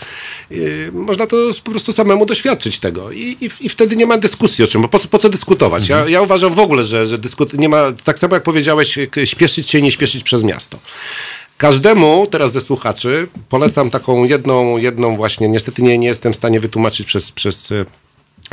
Y, 0.51 0.89
Można 0.93 1.27
to 1.27 1.37
po 1.63 1.71
prostu 1.71 1.93
samemu 1.93 2.25
doświadczyć 2.25 2.79
tego 2.79 3.11
i, 3.11 3.37
i, 3.41 3.49
i 3.65 3.69
wtedy 3.69 3.95
nie 3.95 4.05
ma 4.05 4.17
dyskusji 4.17 4.63
o 4.63 4.67
czym, 4.67 4.81
bo 4.81 4.87
po, 4.87 4.99
co- 4.99 5.07
po 5.07 5.17
co 5.17 5.29
dyskutować? 5.29 5.89
Ja, 5.89 6.09
ja 6.09 6.21
uważam 6.21 6.53
w 6.53 6.59
ogóle, 6.59 6.83
że, 6.83 7.05
że 7.05 7.17
dyskut, 7.17 7.53
nie 7.53 7.69
ma, 7.69 7.83
tak 8.03 8.19
samo 8.19 8.33
jak 8.33 8.43
powiedziałeś, 8.43 8.99
śpieszyć 9.25 9.69
się 9.69 9.77
i 9.79 9.83
nie 9.83 9.91
śpieszyć 9.91 10.23
przez 10.23 10.43
miasto. 10.43 10.79
Każdemu 11.57 12.27
teraz 12.31 12.51
ze 12.51 12.61
słuchaczy 12.61 13.27
polecam 13.49 13.89
taką 13.89 14.23
jedną, 14.23 14.77
jedną 14.77 15.15
właśnie, 15.17 15.47
niestety 15.47 15.81
nie, 15.81 15.97
nie 15.97 16.07
jestem 16.07 16.33
w 16.33 16.35
stanie 16.35 16.59
wytłumaczyć 16.59 17.07
przez, 17.07 17.31
przez 17.31 17.73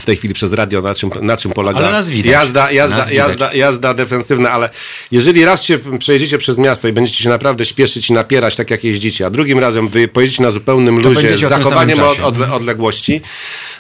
w 0.01 0.07
tej 0.07 0.16
chwili 0.16 0.34
przez 0.34 0.53
radio, 0.53 0.82
na 0.82 0.94
czym, 0.94 1.11
na 1.20 1.36
czym 1.36 1.53
polega 1.53 1.78
Ale 1.78 1.90
nas 1.90 2.09
widać. 2.11 2.32
jazda, 2.32 2.72
jazda, 2.72 2.96
Nas 2.96 3.09
widać. 3.09 3.28
jazda, 3.28 3.55
jazda 3.55 3.94
defensywna, 3.94 4.51
ale 4.51 4.70
jeżeli 5.11 5.44
raz 5.44 5.64
się 5.64 5.78
przejedziecie 5.99 6.38
przez 6.38 6.59
miasto 6.59 6.88
i 6.88 6.92
będziecie 6.92 7.22
się 7.22 7.28
naprawdę 7.28 7.64
śpieszyć 7.64 8.11
i 8.11 8.12
napierać 8.12 8.57
tak 8.57 8.70
jak 8.70 8.84
jeździcie, 8.84 9.26
a 9.26 9.30
drugim 9.30 9.59
razem 9.59 9.88
wy 9.88 10.09
pojedziecie 10.09 10.42
na 10.42 10.51
zupełnym 10.51 11.01
luzie 11.01 11.38
z 11.38 11.40
zachowaniem 11.40 11.99
od, 12.22 12.38
odległości, 12.53 13.20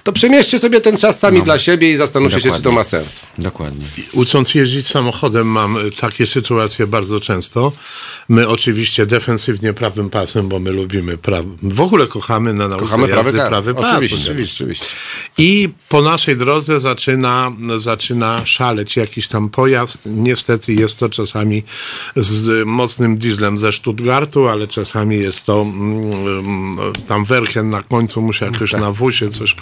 to 0.04 0.12
przemierzcie 0.12 0.58
sobie 0.58 0.80
ten 0.80 0.96
czas 0.96 1.18
sami 1.18 1.42
dla 1.42 1.58
siebie 1.58 1.92
i 1.92 1.96
zastanówcie 1.96 2.40
się, 2.40 2.50
czy 2.50 2.62
to 2.62 2.72
ma 2.72 2.84
sens. 2.84 3.22
Dokładnie. 3.38 3.84
Ucząc 4.12 4.54
jeździć 4.54 4.86
samochodem 4.86 5.46
mam 5.46 5.76
y, 5.76 5.90
takie 5.90 6.26
sytuacje 6.26 6.86
bardzo 6.86 7.20
często. 7.20 7.72
My 8.28 8.48
oczywiście 8.48 9.06
defensywnie 9.06 9.72
prawym 9.72 10.10
pasem, 10.10 10.48
bo 10.48 10.58
my 10.58 10.70
lubimy 10.70 11.18
prawy. 11.18 11.48
W 11.62 11.80
ogóle 11.80 12.06
kochamy 12.06 12.54
na 12.54 12.68
nauce 12.68 12.84
Kochamy 12.84 13.08
prawy 13.08 13.26
jazdy 13.26 13.38
kar. 13.38 13.48
prawy 13.48 13.74
pas. 13.74 13.96
Oczywiście, 13.96 14.32
oczywiście. 14.56 14.86
I 15.38 15.68
po 15.88 16.02
naszej 16.02 16.36
drodze 16.36 16.80
zaczyna, 16.80 17.52
zaczyna 17.78 18.46
szaleć 18.46 18.96
jakiś 18.96 19.28
tam 19.28 19.48
pojazd. 19.48 19.98
Niestety 20.06 20.74
jest 20.74 20.98
to 20.98 21.08
czasami 21.08 21.62
z 22.16 22.66
mocnym 22.66 23.18
dieslem 23.18 23.58
ze 23.58 23.72
Stuttgartu, 23.72 24.48
ale 24.48 24.68
czasami 24.68 25.18
jest 25.18 25.46
to 25.46 25.62
mm, 25.62 26.12
mm, 26.38 26.92
tam 27.08 27.24
werchen 27.24 27.70
na 27.70 27.82
końcu 27.82 28.22
mu 28.22 28.32
się 28.32 28.46
jakoś 28.46 28.72
na 28.72 28.92
wusie 28.92 29.30
coś 29.30 29.54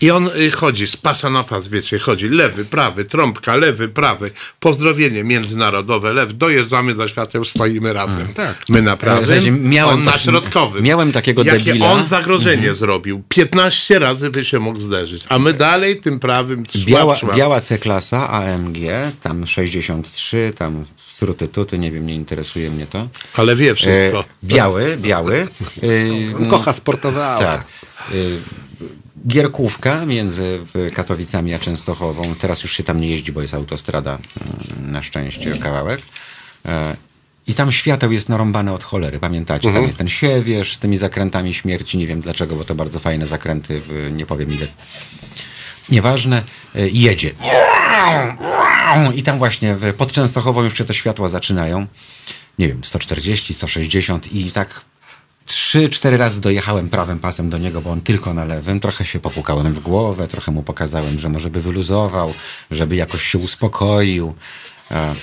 I 0.00 0.10
on 0.10 0.30
y, 0.36 0.50
chodzi 0.50 0.86
z 0.86 0.96
pasa 0.96 1.30
na 1.30 1.44
pas, 1.44 1.68
wiecie, 1.68 1.98
chodzi 1.98 2.28
lewy, 2.28 2.64
prawy, 2.64 3.04
trąbka, 3.04 3.56
lewy, 3.56 3.88
prawy, 3.88 4.30
pozdrowienie 4.60 5.24
międzynarodowe, 5.24 6.12
lew, 6.12 6.36
dojeżdżamy 6.36 6.94
do 6.94 7.08
świateł, 7.08 7.44
stoimy 7.44 7.92
razem. 7.92 8.28
tak. 8.34 8.64
My 8.68 8.82
na 8.82 8.96
prawym, 8.96 9.68
miałem 9.70 9.94
on 9.98 10.04
na 10.04 10.18
środkowym. 10.18 10.82
miałem 10.84 11.12
takiego 11.12 11.42
Jakie 11.44 11.64
debila. 11.64 11.92
on 11.92 12.04
zagrożenie 12.04 12.74
zrobił. 12.74 13.22
15 13.28 13.98
razy 13.98 14.30
by 14.30 14.44
się 14.44 14.58
mógł 14.58 14.78
zderzyć. 14.78 15.24
A 15.28 15.38
my 15.38 15.52
dalej 15.52 16.00
tym 16.00 16.20
prawym 16.20 16.64
szłap, 16.72 16.84
Biała, 16.84 17.16
szłap. 17.16 17.36
biała 17.36 17.60
C-klasa 17.60 18.28
AMG, 18.30 18.76
tam 19.22 19.46
63, 19.46 20.52
tam 20.58 20.84
struty 20.96 21.48
tuty, 21.48 21.78
nie 21.78 21.90
wiem, 21.90 22.06
nie 22.06 22.14
interesuje 22.14 22.70
mnie 22.70 22.86
to. 22.86 23.08
Ale 23.34 23.56
wie 23.56 23.70
E, 23.70 23.74
wszystko. 23.74 24.24
biały, 24.44 24.96
biały. 24.96 25.36
E, 26.46 26.50
Kocha 26.50 26.72
sportowe 26.72 27.26
auta. 27.26 27.44
tak. 27.58 27.64
Y, 28.14 28.38
Gierkówka 29.26 30.06
między 30.06 30.60
Katowicami 30.94 31.54
a 31.54 31.58
Częstochową. 31.58 32.34
Teraz 32.40 32.62
już 32.62 32.72
się 32.72 32.82
tam 32.82 33.00
nie 33.00 33.10
jeździ, 33.10 33.32
bo 33.32 33.40
jest 33.40 33.54
autostrada 33.54 34.18
y, 34.18 34.90
na 34.90 35.02
szczęście 35.02 35.56
kawałek. 35.56 36.02
E, 36.66 36.96
I 37.46 37.54
tam 37.54 37.72
świateł 37.72 38.12
jest 38.12 38.28
narąbane 38.28 38.72
od 38.72 38.84
cholery, 38.84 39.18
pamiętacie? 39.18 39.72
Tam 39.72 39.82
jest 39.86 39.98
ten 39.98 40.08
siewierz 40.08 40.74
z 40.74 40.78
tymi 40.78 40.96
zakrętami 40.96 41.54
śmierci. 41.54 41.98
Nie 41.98 42.06
wiem 42.06 42.20
dlaczego, 42.20 42.56
bo 42.56 42.64
to 42.64 42.74
bardzo 42.74 42.98
fajne 42.98 43.26
zakręty, 43.26 43.82
nie 44.12 44.26
powiem 44.26 44.52
ile. 44.54 44.66
Nieważne, 45.88 46.42
y, 46.76 46.90
jedzie. 46.92 47.30
I 49.14 49.22
tam 49.22 49.38
właśnie 49.38 49.76
pod 49.96 50.12
Częstochową 50.12 50.62
już 50.62 50.78
się 50.78 50.84
te 50.84 50.94
światła 50.94 51.28
zaczynają. 51.28 51.86
Nie 52.58 52.68
wiem, 52.68 52.84
140, 52.84 53.54
160 53.54 54.32
i 54.32 54.50
tak 54.50 54.80
trzy, 55.48 55.88
cztery 55.88 56.16
razy 56.16 56.40
dojechałem 56.40 56.88
prawym 56.88 57.18
pasem 57.18 57.50
do 57.50 57.58
niego, 57.58 57.80
bo 57.80 57.90
on 57.90 58.00
tylko 58.00 58.34
na 58.34 58.44
lewym. 58.44 58.80
Trochę 58.80 59.04
się 59.04 59.20
popukałem 59.20 59.74
w 59.74 59.80
głowę, 59.80 60.28
trochę 60.28 60.52
mu 60.52 60.62
pokazałem, 60.62 61.18
że 61.18 61.28
może 61.28 61.50
by 61.50 61.62
wyluzował, 61.62 62.34
żeby 62.70 62.96
jakoś 62.96 63.22
się 63.22 63.38
uspokoił. 63.38 64.34
E, 64.90 65.14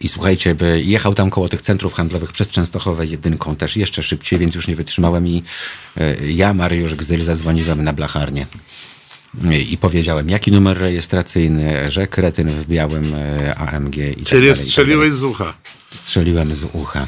I 0.00 0.08
słuchajcie, 0.08 0.54
by 0.54 0.82
jechał 0.82 1.14
tam 1.14 1.30
koło 1.30 1.48
tych 1.48 1.62
centrów 1.62 1.94
handlowych 1.94 2.32
przez 2.32 2.48
Częstochowę 2.48 3.06
jedynką 3.06 3.56
też 3.56 3.76
jeszcze 3.76 4.02
szybciej, 4.02 4.38
więc 4.38 4.54
już 4.54 4.68
nie 4.68 4.76
wytrzymałem 4.76 5.26
i 5.26 5.42
e, 5.96 6.30
ja, 6.30 6.54
Mariusz 6.54 6.94
Gzyl, 6.94 7.22
zadzwoniłem 7.22 7.84
na 7.84 7.92
blacharnię. 7.92 8.46
I 9.68 9.78
powiedziałem, 9.78 10.30
jaki 10.30 10.52
numer 10.52 10.78
rejestracyjny, 10.78 11.92
że 11.92 12.06
kretyn 12.06 12.48
w 12.48 12.66
białym 12.66 13.14
e, 13.14 13.54
AMG 13.54 13.96
i 13.96 14.14
tak 14.16 14.24
Czyli 14.24 14.40
dalej, 14.40 14.48
i 14.48 14.54
tak 14.54 14.66
strzeliłeś 14.66 15.12
z 15.12 15.22
ucha. 15.22 15.54
Strzeliłem 15.90 16.54
z 16.54 16.64
ucha. 16.72 17.06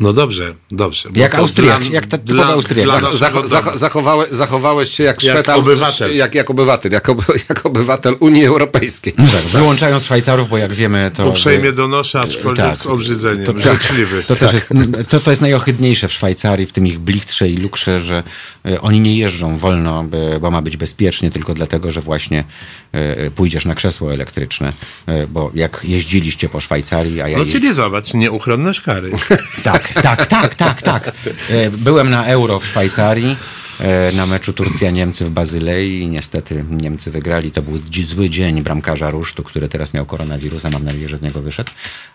No 0.00 0.12
dobrze, 0.12 0.54
dobrze. 0.70 1.08
Jak 1.14 1.34
Austriak, 1.34 1.90
jak 1.90 2.06
ta 2.06 2.18
typowy 2.18 2.44
Austriak. 2.44 2.84
Dla 2.86 2.94
Zach- 2.94 3.02
naszego 3.02 3.18
Zacho, 3.18 3.36
domu. 3.36 3.48
zacho, 3.48 3.78
zachowały, 3.78 4.26
zachowałeś 4.30 4.90
się 4.90 5.04
jak, 5.04 5.22
Jak 5.22 5.34
Szwetal, 5.36 5.58
obywatel. 5.58 6.16
Jak, 6.16 6.34
jak 6.34 6.50
obywatel, 6.50 6.92
jak, 6.92 7.08
jak 7.48 7.66
obywatel 7.66 8.16
Unii 8.20 8.46
Europejskiej. 8.46 9.12
Tak, 9.12 9.26
wyłączając 9.52 10.04
Szwajcarów, 10.04 10.48
bo 10.48 10.58
jak 10.58 10.72
wiemy, 10.72 11.10
to... 11.16 11.28
Uprzejmie 11.28 11.72
donoszę, 11.72 12.20
aczkolwiek 12.20 12.66
Tak. 12.66 12.78
z 12.78 12.86
obrzydzeniem. 12.86 13.46
To, 13.46 13.52
Życzliwy. 13.72 14.22
to, 14.22 14.36
też 14.36 14.52
jest, 14.52 14.66
to, 15.08 15.20
to 15.20 15.30
jest 15.30 15.42
najohydniejsze 15.42 16.08
w 16.08 16.12
Szwajcarii, 16.12 16.66
w 16.66 16.72
tym 16.72 16.86
ich 16.86 16.98
blichtrze 16.98 17.48
i 17.48 17.56
lukrze, 17.56 18.00
że 18.00 18.22
e, 18.66 18.80
oni 18.80 19.00
nie 19.00 19.16
jeżdżą 19.18 19.58
wolno, 19.58 20.04
by- 20.04 20.38
bo 20.40 20.50
ma 20.50 20.62
być 20.62 20.76
bezpiecznie, 20.76 21.30
tylko 21.30 21.54
dlatego, 21.54 21.92
że 21.92 22.00
właśnie 22.00 22.44
e, 22.92 23.30
pójdziesz 23.30 23.64
na 23.64 23.74
krzesło 23.74 24.12
elektryczne. 24.12 24.72
E, 25.06 25.26
Bo 25.26 25.50
jak 25.54 25.80
jeździliście 25.84 26.48
po 26.48 26.60
Szwajcarii, 26.60 27.20
a 27.20 27.28
ja 27.28 27.38
No 27.38 27.44
je- 27.44 27.52
czyli 27.52 27.72
zobacz, 27.72 28.14
nieuchronność 28.14 28.80
kary. 28.80 29.10
Tak, 29.62 29.71
tak, 29.78 30.26
tak, 30.26 30.54
tak, 30.54 30.82
tak. 30.82 31.12
E, 31.50 31.70
Byłem 31.70 32.10
na 32.10 32.26
Euro 32.26 32.60
w 32.60 32.66
Szwajcarii. 32.66 33.36
e, 33.80 34.12
Na 34.12 34.26
meczu 34.26 34.52
Turcja-Niemcy 34.52 35.24
w 35.24 35.30
Bazylei 35.30 36.00
i 36.02 36.06
niestety 36.06 36.64
Niemcy 36.70 37.10
wygrali. 37.10 37.52
To 37.52 37.62
był 37.62 37.78
zły 38.02 38.30
dzień 38.30 38.62
bramkarza 38.62 39.10
Rusztu, 39.10 39.42
który 39.42 39.68
teraz 39.68 39.94
miał 39.94 40.06
koronawirusa. 40.06 40.70
Mam 40.70 40.84
nadzieję, 40.84 41.08
że 41.08 41.16
z 41.16 41.22
niego 41.22 41.40
wyszedł. 41.42 41.70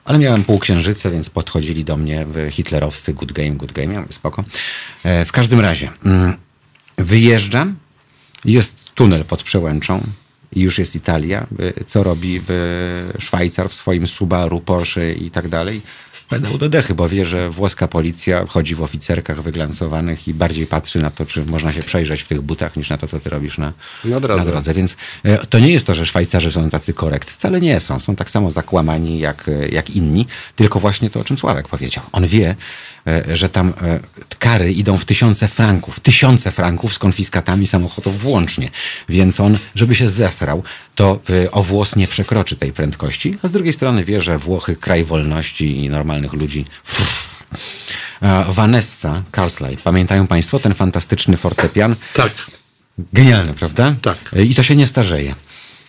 Ale 0.05 0.19
miałem 0.19 0.43
półksiężyce, 0.43 1.11
więc 1.11 1.29
podchodzili 1.29 1.83
do 1.83 1.97
mnie 1.97 2.25
hitlerowcy. 2.51 3.13
Good 3.13 3.31
game, 3.31 3.51
good 3.51 3.71
game. 3.71 3.93
Ja 3.93 3.99
mówię, 4.01 4.13
spoko. 4.13 4.43
E, 5.03 5.25
W 5.25 5.31
każdym 5.31 5.59
razie 5.59 5.89
mm, 6.05 6.33
wyjeżdżam. 6.97 7.75
Jest 8.45 8.91
tunel 8.95 9.25
pod 9.25 9.43
Przełęczą 9.43 10.01
już 10.55 10.77
jest 10.79 10.95
Italia. 10.95 11.47
Co 11.87 12.03
robi 12.03 12.41
Szwajcar 13.19 13.69
w 13.69 13.73
swoim 13.73 14.07
Subaru, 14.07 14.59
Porsche 14.61 15.13
i 15.13 15.31
tak 15.31 15.47
dalej? 15.47 15.81
Do 16.59 16.69
dechy, 16.69 16.95
bo 16.95 17.09
wie, 17.09 17.25
że 17.25 17.49
włoska 17.49 17.87
policja 17.87 18.45
chodzi 18.47 18.75
w 18.75 18.81
oficerkach 18.81 19.41
wyglansowanych 19.41 20.27
i 20.27 20.33
bardziej 20.33 20.67
patrzy 20.67 20.99
na 20.99 21.09
to, 21.09 21.25
czy 21.25 21.45
można 21.45 21.73
się 21.73 21.83
przejrzeć 21.83 22.21
w 22.21 22.27
tych 22.27 22.41
butach, 22.41 22.75
niż 22.75 22.89
na 22.89 22.97
to, 22.97 23.07
co 23.07 23.19
ty 23.19 23.29
robisz 23.29 23.57
na, 23.57 23.73
Na 24.05 24.19
drodze. 24.19 24.45
Na 24.45 24.51
drodze. 24.51 24.73
Więc 24.73 24.97
e, 25.23 25.37
to 25.37 25.59
nie 25.59 25.71
jest 25.71 25.87
to, 25.87 25.95
że 25.95 26.05
Szwajcarzy 26.05 26.51
są 26.51 26.69
tacy 26.69 26.93
korekt. 26.93 27.31
Wcale 27.31 27.61
nie 27.61 27.79
są. 27.79 27.99
Są 27.99 28.15
tak 28.15 28.29
samo 28.29 28.51
zakłamani 28.51 29.19
jak, 29.19 29.49
e, 29.49 29.67
jak 29.67 29.89
inni. 29.89 30.27
Tylko 30.55 30.79
właśnie 30.79 31.09
to, 31.09 31.19
o 31.19 31.23
czym 31.23 31.37
Sławek 31.37 31.67
powiedział. 31.67 32.03
On 32.11 32.27
wie, 32.27 32.55
że 33.33 33.49
tam 33.49 33.73
e, 33.81 33.99
kary 34.39 34.71
idą 34.71 34.97
w 34.97 35.05
tysiące 35.05 35.47
franków. 35.47 35.99
Tysiące 35.99 36.51
franków 36.51 36.93
z 36.93 36.99
konfiskatami 36.99 37.67
samochodów 37.67 38.21
włącznie. 38.21 38.69
Więc 39.09 39.39
on, 39.39 39.57
żeby 39.75 39.95
się 39.95 40.09
zesrał, 40.09 40.63
to 40.95 41.19
e, 41.45 41.51
o 41.51 41.63
włos 41.63 41.95
nie 41.95 42.07
przekroczy 42.07 42.55
tej 42.55 42.73
prędkości. 42.73 43.37
A 43.43 43.47
z 43.47 43.51
drugiej 43.51 43.73
strony 43.73 44.05
wie, 44.05 44.21
że 44.21 44.37
Włochy, 44.37 44.75
kraj 44.75 45.03
wolności 45.03 45.83
i 45.83 45.89
normalnych 45.89 46.33
ludzi. 46.33 46.65
E, 48.21 48.45
Vanessa 48.49 49.23
Carsley. 49.35 49.77
Pamiętają 49.77 50.27
Państwo 50.27 50.59
ten 50.59 50.73
fantastyczny 50.73 51.37
fortepian? 51.37 51.95
Tak, 52.13 52.31
Genialny, 53.13 53.53
prawda? 53.53 53.95
Tak. 54.01 54.17
I 54.37 54.55
to 54.55 54.63
się 54.63 54.75
nie 54.75 54.87
starzeje. 54.87 55.35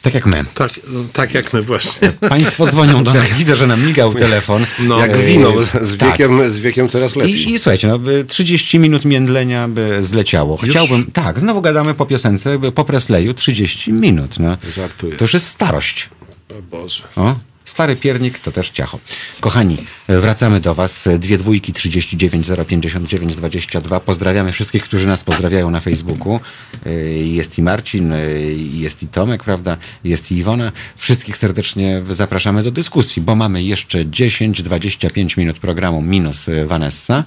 Tak 0.02 0.14
jak 0.14 0.26
my. 0.26 0.44
tak, 0.54 0.80
tak 1.12 1.34
jak 1.34 1.52
my 1.52 1.62
właśnie. 1.62 2.12
Państwo 2.28 2.66
dzwonią 2.66 3.04
do 3.04 3.14
nas. 3.14 3.28
Widzę, 3.38 3.56
że 3.56 3.66
nam 3.66 3.86
migał 3.86 4.14
telefon. 4.14 4.66
No. 4.78 5.00
Jak 5.00 5.16
wino, 5.16 5.52
z 5.82 5.96
tak. 5.96 6.08
wiekiem, 6.08 6.50
z 6.50 6.58
wiekiem 6.58 6.88
coraz 6.88 7.16
lepszy. 7.16 7.32
I, 7.32 7.54
I 7.54 7.58
słuchajcie, 7.58 7.88
no, 7.88 7.98
by 7.98 8.24
30 8.24 8.78
minut 8.78 9.04
międlenia 9.04 9.68
by 9.68 10.04
zleciało. 10.04 10.56
Chciałbym, 10.56 11.06
tak, 11.12 11.40
znowu 11.40 11.60
gadamy 11.60 11.94
po 11.94 12.06
piosence, 12.06 12.58
po 12.74 12.84
Presleyu 12.84 13.34
30 13.34 13.92
minut. 13.92 14.38
No. 14.38 14.56
Żartuję. 14.76 15.16
To 15.16 15.24
już 15.24 15.34
jest 15.34 15.46
starość. 15.46 16.08
O 16.50 16.62
Boże. 16.62 17.02
O, 17.16 17.34
stary 17.68 17.96
piernik 17.96 18.38
to 18.38 18.52
też 18.52 18.70
ciacho. 18.70 18.98
Kochani, 19.40 19.76
wracamy 20.08 20.60
do 20.60 20.74
Was. 20.74 21.08
Dwie 21.18 21.38
dwójki 21.38 21.72
39 21.72 22.46
059 22.68 23.36
22. 23.36 24.00
Pozdrawiamy 24.00 24.52
wszystkich, 24.52 24.82
którzy 24.82 25.06
nas 25.06 25.24
pozdrawiają 25.24 25.70
na 25.70 25.80
Facebooku. 25.80 26.40
Y, 26.86 27.24
Jest 27.26 27.58
i 27.58 27.62
Marcin, 27.62 28.12
y, 28.12 28.54
jest 28.72 29.02
i 29.02 29.08
Tomek, 29.08 29.44
prawda? 29.44 29.76
Jest 30.04 30.32
i 30.32 30.36
Iwona. 30.36 30.72
Wszystkich 30.96 31.36
serdecznie 31.36 32.02
zapraszamy 32.10 32.62
do 32.62 32.70
dyskusji, 32.70 33.22
bo 33.22 33.36
mamy 33.36 33.62
jeszcze 33.62 34.04
10-25 34.04 35.38
minut 35.38 35.58
programu 35.58 36.02
minus 36.02 36.46
Vanessa. 36.66 37.24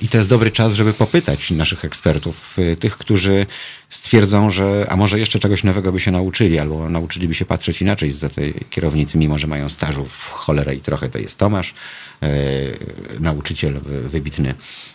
I 0.00 0.08
to 0.08 0.16
jest 0.16 0.28
dobry 0.28 0.50
czas, 0.50 0.72
żeby 0.72 0.92
popytać 0.92 1.50
naszych 1.50 1.84
ekspertów, 1.84 2.58
y, 2.58 2.76
tych, 2.76 2.98
którzy 2.98 3.46
stwierdzą, 3.88 4.50
że 4.50 4.86
a 4.88 4.96
może 4.96 5.18
jeszcze 5.18 5.38
czegoś 5.38 5.64
nowego 5.64 5.92
by 5.92 6.00
się 6.00 6.10
nauczyli, 6.10 6.58
albo 6.58 6.88
nauczyliby 6.88 7.34
się 7.34 7.44
patrzeć 7.44 7.82
inaczej 7.82 8.12
za 8.12 8.28
tej 8.28 8.54
kierownicy, 8.70 9.18
mimo 9.18 9.38
że 9.38 9.46
mają 9.46 9.68
stażu 9.68 10.04
w 10.04 10.30
cholerę 10.30 10.74
i 10.74 10.80
trochę. 10.80 11.08
To 11.08 11.18
jest 11.18 11.38
Tomasz, 11.38 11.74
e, 12.22 12.28
nauczyciel 13.20 13.76
y, 13.76 13.80
wybitny 14.08 14.54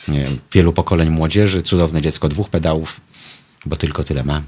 e, 0.10 0.12
wielu 0.54 0.74
pokoleń 0.74 1.10
młodzieży, 1.10 1.62
cudowne 1.62 2.02
dziecko 2.02 2.30
dwóch 2.30 2.50
pedałów, 2.50 3.02
bo 3.66 3.76
tylko 3.76 4.04
tyle 4.04 4.24
ma 4.24 4.42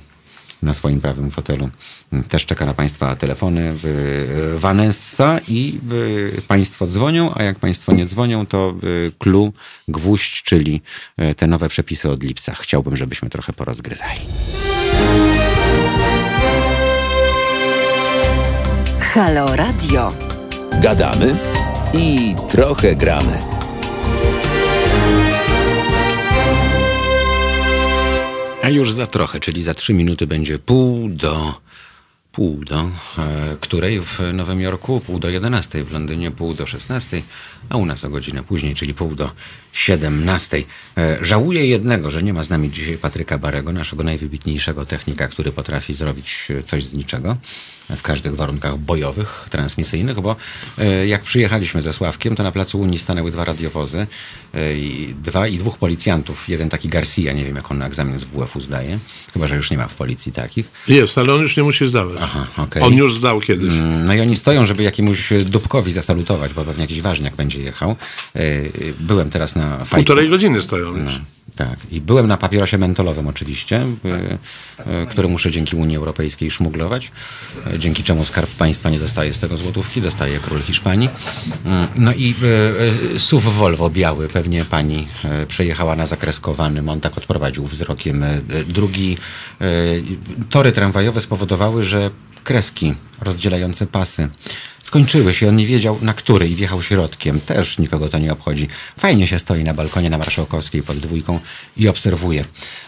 na 0.62 0.74
swoim 0.74 1.02
prawym 1.02 1.32
fotelu. 1.32 1.70
Też 2.30 2.46
czeka 2.46 2.66
na 2.66 2.74
Państwa 2.74 3.16
telefony 3.16 3.72
w 3.74 4.58
Vanessa 4.60 5.40
i 5.48 5.80
Państwo 6.48 6.88
dzwonią, 6.88 7.34
a 7.36 7.44
jak 7.44 7.60
Państwo 7.60 7.94
nie 7.94 8.06
dzwonią, 8.06 8.46
to 8.46 8.76
Klu, 9.20 9.54
Gwóźdź, 9.88 10.44
czyli 10.44 10.82
e, 11.18 11.36
te 11.36 11.48
nowe 11.48 11.70
przepisy 11.70 12.10
od 12.10 12.24
lipca. 12.24 12.54
Chciałbym, 12.54 12.98
żebyśmy 12.98 13.30
trochę 13.30 13.54
porozgryzali. 13.54 14.22
Halo 19.00 19.56
Radio. 19.56 20.14
Gadamy 20.82 21.36
i 21.94 22.36
trochę 22.50 22.96
gramy. 22.96 23.38
A 28.68 28.70
już 28.70 28.94
za 28.94 29.08
trochę, 29.08 29.40
czyli 29.40 29.64
za 29.64 29.74
trzy 29.74 29.94
minuty 29.94 30.28
będzie 30.28 30.60
pół 30.60 31.10
do 31.10 31.62
pół 32.32 32.66
do 32.66 32.80
e, 32.80 33.58
której 33.62 34.02
w 34.02 34.20
Nowym 34.34 34.62
Jorku, 34.62 35.00
pół 35.00 35.20
do 35.20 35.30
11, 35.30 35.84
w 35.84 35.92
Londynie 35.94 36.32
pół 36.32 36.54
do 36.54 36.66
16, 36.66 37.22
a 37.70 37.78
u 37.78 37.86
nas 37.86 38.06
o 38.06 38.10
godzinę 38.10 38.44
później, 38.44 38.76
czyli 38.76 38.94
pół 38.94 39.16
do 39.16 39.32
17. 39.74 40.64
E, 40.98 41.18
żałuję 41.22 41.68
jednego, 41.68 42.12
że 42.12 42.24
nie 42.24 42.34
ma 42.34 42.44
z 42.44 42.50
nami 42.50 42.72
dzisiaj 42.72 42.98
Patryka 42.98 43.38
Barego, 43.38 43.74
naszego 43.74 44.04
najwybitniejszego 44.04 44.86
technika, 44.86 45.28
który 45.28 45.52
potrafi 45.52 45.94
zrobić 45.94 46.48
coś 46.66 46.86
z 46.86 46.94
niczego 46.94 47.38
w 47.90 48.02
każdych 48.02 48.36
warunkach 48.36 48.78
bojowych, 48.78 49.46
transmisyjnych, 49.50 50.20
bo 50.22 50.36
e, 50.78 51.08
jak 51.08 51.22
przyjechaliśmy 51.22 51.82
ze 51.82 51.94
Sławkiem, 51.94 52.36
to 52.36 52.44
na 52.44 52.52
placu 52.52 52.80
Unii 52.80 53.00
stanęły 53.00 53.32
dwa 53.32 53.46
radiowozy 53.46 54.08
e, 54.54 54.78
i 54.78 55.16
dwa 55.24 55.48
i 55.48 55.58
dwóch 55.58 55.78
policjantów. 55.78 56.50
Jeden 56.50 56.70
taki 56.70 56.88
Garcia, 56.90 57.34
nie 57.34 57.46
wiem 57.46 57.56
jak 57.56 57.72
on 57.72 57.78
na 57.78 57.88
egzamin 57.88 58.20
z 58.20 58.24
WF-u 58.24 58.60
zdaje, 58.60 59.00
chyba 59.34 59.48
że 59.48 59.56
już 59.56 59.72
nie 59.72 59.78
ma 59.78 59.88
w 59.88 59.96
policji 59.96 60.32
takich. 60.32 60.72
Jest, 60.88 61.18
ale 61.18 61.34
on 61.34 61.42
już 61.42 61.58
nie 61.58 61.64
musi 61.64 61.88
zdawać. 61.88 62.18
Aha, 62.22 62.48
okej. 62.58 62.84
On 62.84 62.94
już 62.94 63.16
zdał 63.16 63.40
kiedyś. 63.42 63.74
Mm, 63.74 64.06
No 64.06 64.14
i 64.14 64.22
oni 64.22 64.36
stoją, 64.36 64.66
żeby 64.66 64.84
jakiemuś 64.84 65.30
dupkowi 65.46 65.92
zasalutować, 65.92 66.54
bo 66.54 66.64
pewnie 66.66 66.82
jakiś 66.84 67.02
ważniak 67.02 67.36
będzie 67.36 67.60
jechał. 67.60 67.96
E, 68.36 68.42
Byłem 69.00 69.30
teraz 69.30 69.56
na 69.56 69.78
fajku. 69.78 69.96
Półtorej 69.96 70.30
godziny 70.30 70.62
stoją 70.62 70.98
już. 70.98 71.14
No, 71.14 71.20
tak. 71.58 71.80
I 71.92 72.02
byłem 72.02 72.28
na 72.28 72.38
papierosie 72.38 72.78
mentolowym 72.78 73.28
oczywiście, 73.28 73.82
y, 73.82 75.04
y, 75.04 75.08
który 75.08 75.28
muszę 75.28 75.52
dzięki 75.52 75.76
Unii 75.76 75.98
Europejskiej 75.98 76.52
szmuglować, 76.52 77.12
y, 77.74 77.80
dzięki 77.80 78.04
czemu 78.04 78.26
Skarb 78.26 78.50
Państwa 78.50 78.90
nie 78.90 79.00
dostaje 79.00 79.34
z 79.34 79.40
tego 79.40 79.58
złotówki, 79.58 80.02
dostaje 80.02 80.40
król 80.40 80.62
Hiszpanii. 80.62 81.10
Mm, 81.66 81.88
No 81.96 82.14
i 82.14 82.36
SUV 83.18 83.52
Volvo 83.52 83.90
biały, 83.90 84.28
pewnie 84.28 84.66
pani 84.66 85.08
przejechała 85.48 85.96
na 85.96 86.06
zakreskowanym, 86.06 86.90
on 86.90 87.02
tak 87.02 87.18
odprowadził 87.18 87.68
wzrokiem. 87.68 88.26
Drugi, 88.68 89.18
tory 90.50 90.72
tramwajowe 90.72 91.22
spowodowały, 91.22 91.84
że 91.84 92.10
kreski 92.44 92.94
rozdzielające 93.22 93.88
pasy 93.88 94.30
skończyły 94.88 95.34
się. 95.34 95.50
On 95.50 95.56
nie 95.56 95.66
wiedział 95.66 95.98
na 96.02 96.14
który 96.14 96.50
i 96.50 96.56
wjechał 96.56 96.82
środkiem. 96.82 97.40
Też 97.40 97.78
nikogo 97.78 98.10
to 98.10 98.18
nie 98.18 98.34
obchodzi. 98.34 98.68
Fajnie 98.98 99.28
się 99.28 99.40
stoi 99.40 99.64
na 99.64 99.74
balkonie 99.74 100.10
na 100.10 100.18
Marszałkowskiej 100.18 100.84
pod 100.84 100.98
dwójką 100.98 101.40
i 101.78 101.88
obserwuje, 101.88 102.46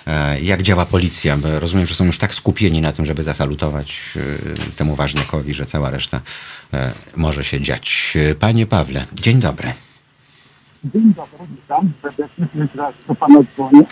e, 0.08 0.40
jak 0.42 0.62
działa 0.62 0.86
policja. 0.86 1.38
Bo 1.38 1.60
rozumiem, 1.60 1.88
że 1.88 1.96
są 1.96 2.06
już 2.06 2.18
tak 2.18 2.36
skupieni 2.36 2.82
na 2.82 2.92
tym, 2.92 3.06
żeby 3.06 3.24
zasalutować 3.24 4.02
e, 4.16 4.76
temu 4.76 4.96
ważniakowi, 4.96 5.54
że 5.54 5.66
cała 5.66 5.90
reszta 5.90 6.22
e, 6.74 6.92
może 7.16 7.44
się 7.44 7.62
dziać. 7.62 8.18
Panie 8.40 8.66
Pawle, 8.66 9.06
dzień 9.14 9.40
dobry. 9.40 9.74
Dzień 10.84 11.14
dobry, 11.14 11.48
witam 11.56 11.92
serdecznie, 12.02 12.48
jeszcze 12.56 12.78
raz 12.78 12.94
do 13.08 13.16
Pana 13.16 13.40
dzwonię. 13.56 13.84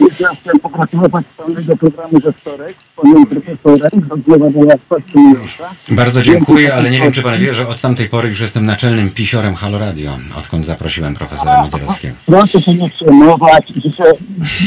Jeszcze 0.00 0.24
raz 0.24 0.36
chciałem 0.40 0.60
pogratulować 0.60 1.24
pełnego 1.36 1.76
programu 1.76 2.20
ze 2.20 2.32
wtorek 2.32 2.74
z 2.92 3.00
Panem 3.00 3.26
Profesorem 3.26 4.08
z 4.08 4.12
oddziaływania 4.12 4.76
Sprawcy 4.76 5.18
Miłosza. 5.18 5.70
Bardzo 5.88 6.22
dziękuję, 6.22 6.74
ale 6.74 6.90
nie 6.90 7.00
wiem, 7.00 7.12
czy 7.12 7.22
pan 7.22 7.38
wie, 7.38 7.54
że 7.54 7.68
od 7.68 7.80
tamtej 7.80 8.08
pory 8.08 8.28
już 8.28 8.40
jestem 8.40 8.66
naczelnym 8.66 9.10
pisiorem 9.10 9.54
Halo 9.54 9.78
Radio, 9.78 10.18
odkąd 10.38 10.64
zaprosiłem 10.64 11.14
profesora 11.14 11.62
Modzierowskiego. 11.62 12.14
Proszę 12.26 12.62
się 12.62 12.74
nie 12.74 12.90
przejmować 12.90 13.70
i 13.70 13.80
życzę 13.80 14.04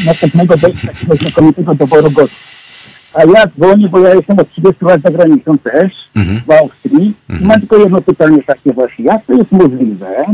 następnego 0.06 0.58
dojścia 0.58 0.88
takiego 0.88 1.16
znakomitego 1.16 1.76
doboru 1.76 2.12
gości. 2.12 2.38
A 3.14 3.20
ja 3.20 3.48
dzwonię, 3.48 3.90
bo 3.90 4.00
ja 4.00 4.14
jestem 4.14 4.40
od 4.40 4.52
30 4.52 4.86
lat 4.86 5.02
za 5.02 5.12
granicą 5.12 5.58
też, 5.58 6.10
w 6.48 6.52
Austrii. 6.52 7.14
I 7.42 7.46
mam 7.46 7.60
tylko 7.60 7.78
jedno 7.78 8.02
pytanie 8.02 8.44
takie 8.44 8.74
właśnie. 8.74 9.06
Jak 9.06 9.26
to 9.26 9.34
jest 9.34 9.52
możliwe, 9.52 10.26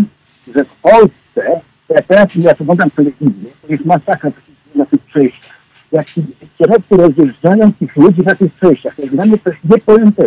że 0.56 0.66
w 0.66 0.76
Polsce, 0.82 1.62
ja 1.90 2.02
teraz 2.02 2.30
ja 2.36 2.52
oglądam 2.60 2.92
telewizję, 2.92 3.50
to 3.62 3.68
jest 3.74 3.86
masakra 3.86 4.32
na 4.76 4.86
tych 4.86 5.02
przejściach. 5.02 5.58
Jak 5.92 6.10
ci 6.10 6.22
kierowcy 6.58 6.98
rozjeżdżają 6.98 7.74
tych 7.74 7.96
ludzi 7.96 8.22
na 8.22 8.36
tych 8.36 8.54
przejściach, 8.54 9.00
jak 9.00 9.10
dla 9.10 9.26
mnie 9.26 9.38
to 9.38 9.50
jest 9.50 9.64
niepojęte. 9.64 10.24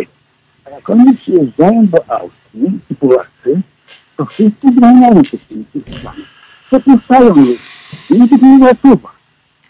A 0.65 0.69
jak 0.69 0.89
oni 0.89 1.15
przyjeżdżają 1.15 1.87
do 1.87 2.09
Austrii, 2.09 2.79
ci 2.87 2.95
Polacy, 2.95 3.61
to 4.17 4.25
wszyscy 4.25 4.71
zmieniają 4.71 5.23
się 5.23 5.37
tymi 5.37 5.65
systemami. 5.73 6.23
Przepuszczają 6.67 7.35
ich. 7.35 7.61
I 8.09 8.13
ich 8.13 8.41
nie 8.41 8.57
nasuwa. 8.57 9.11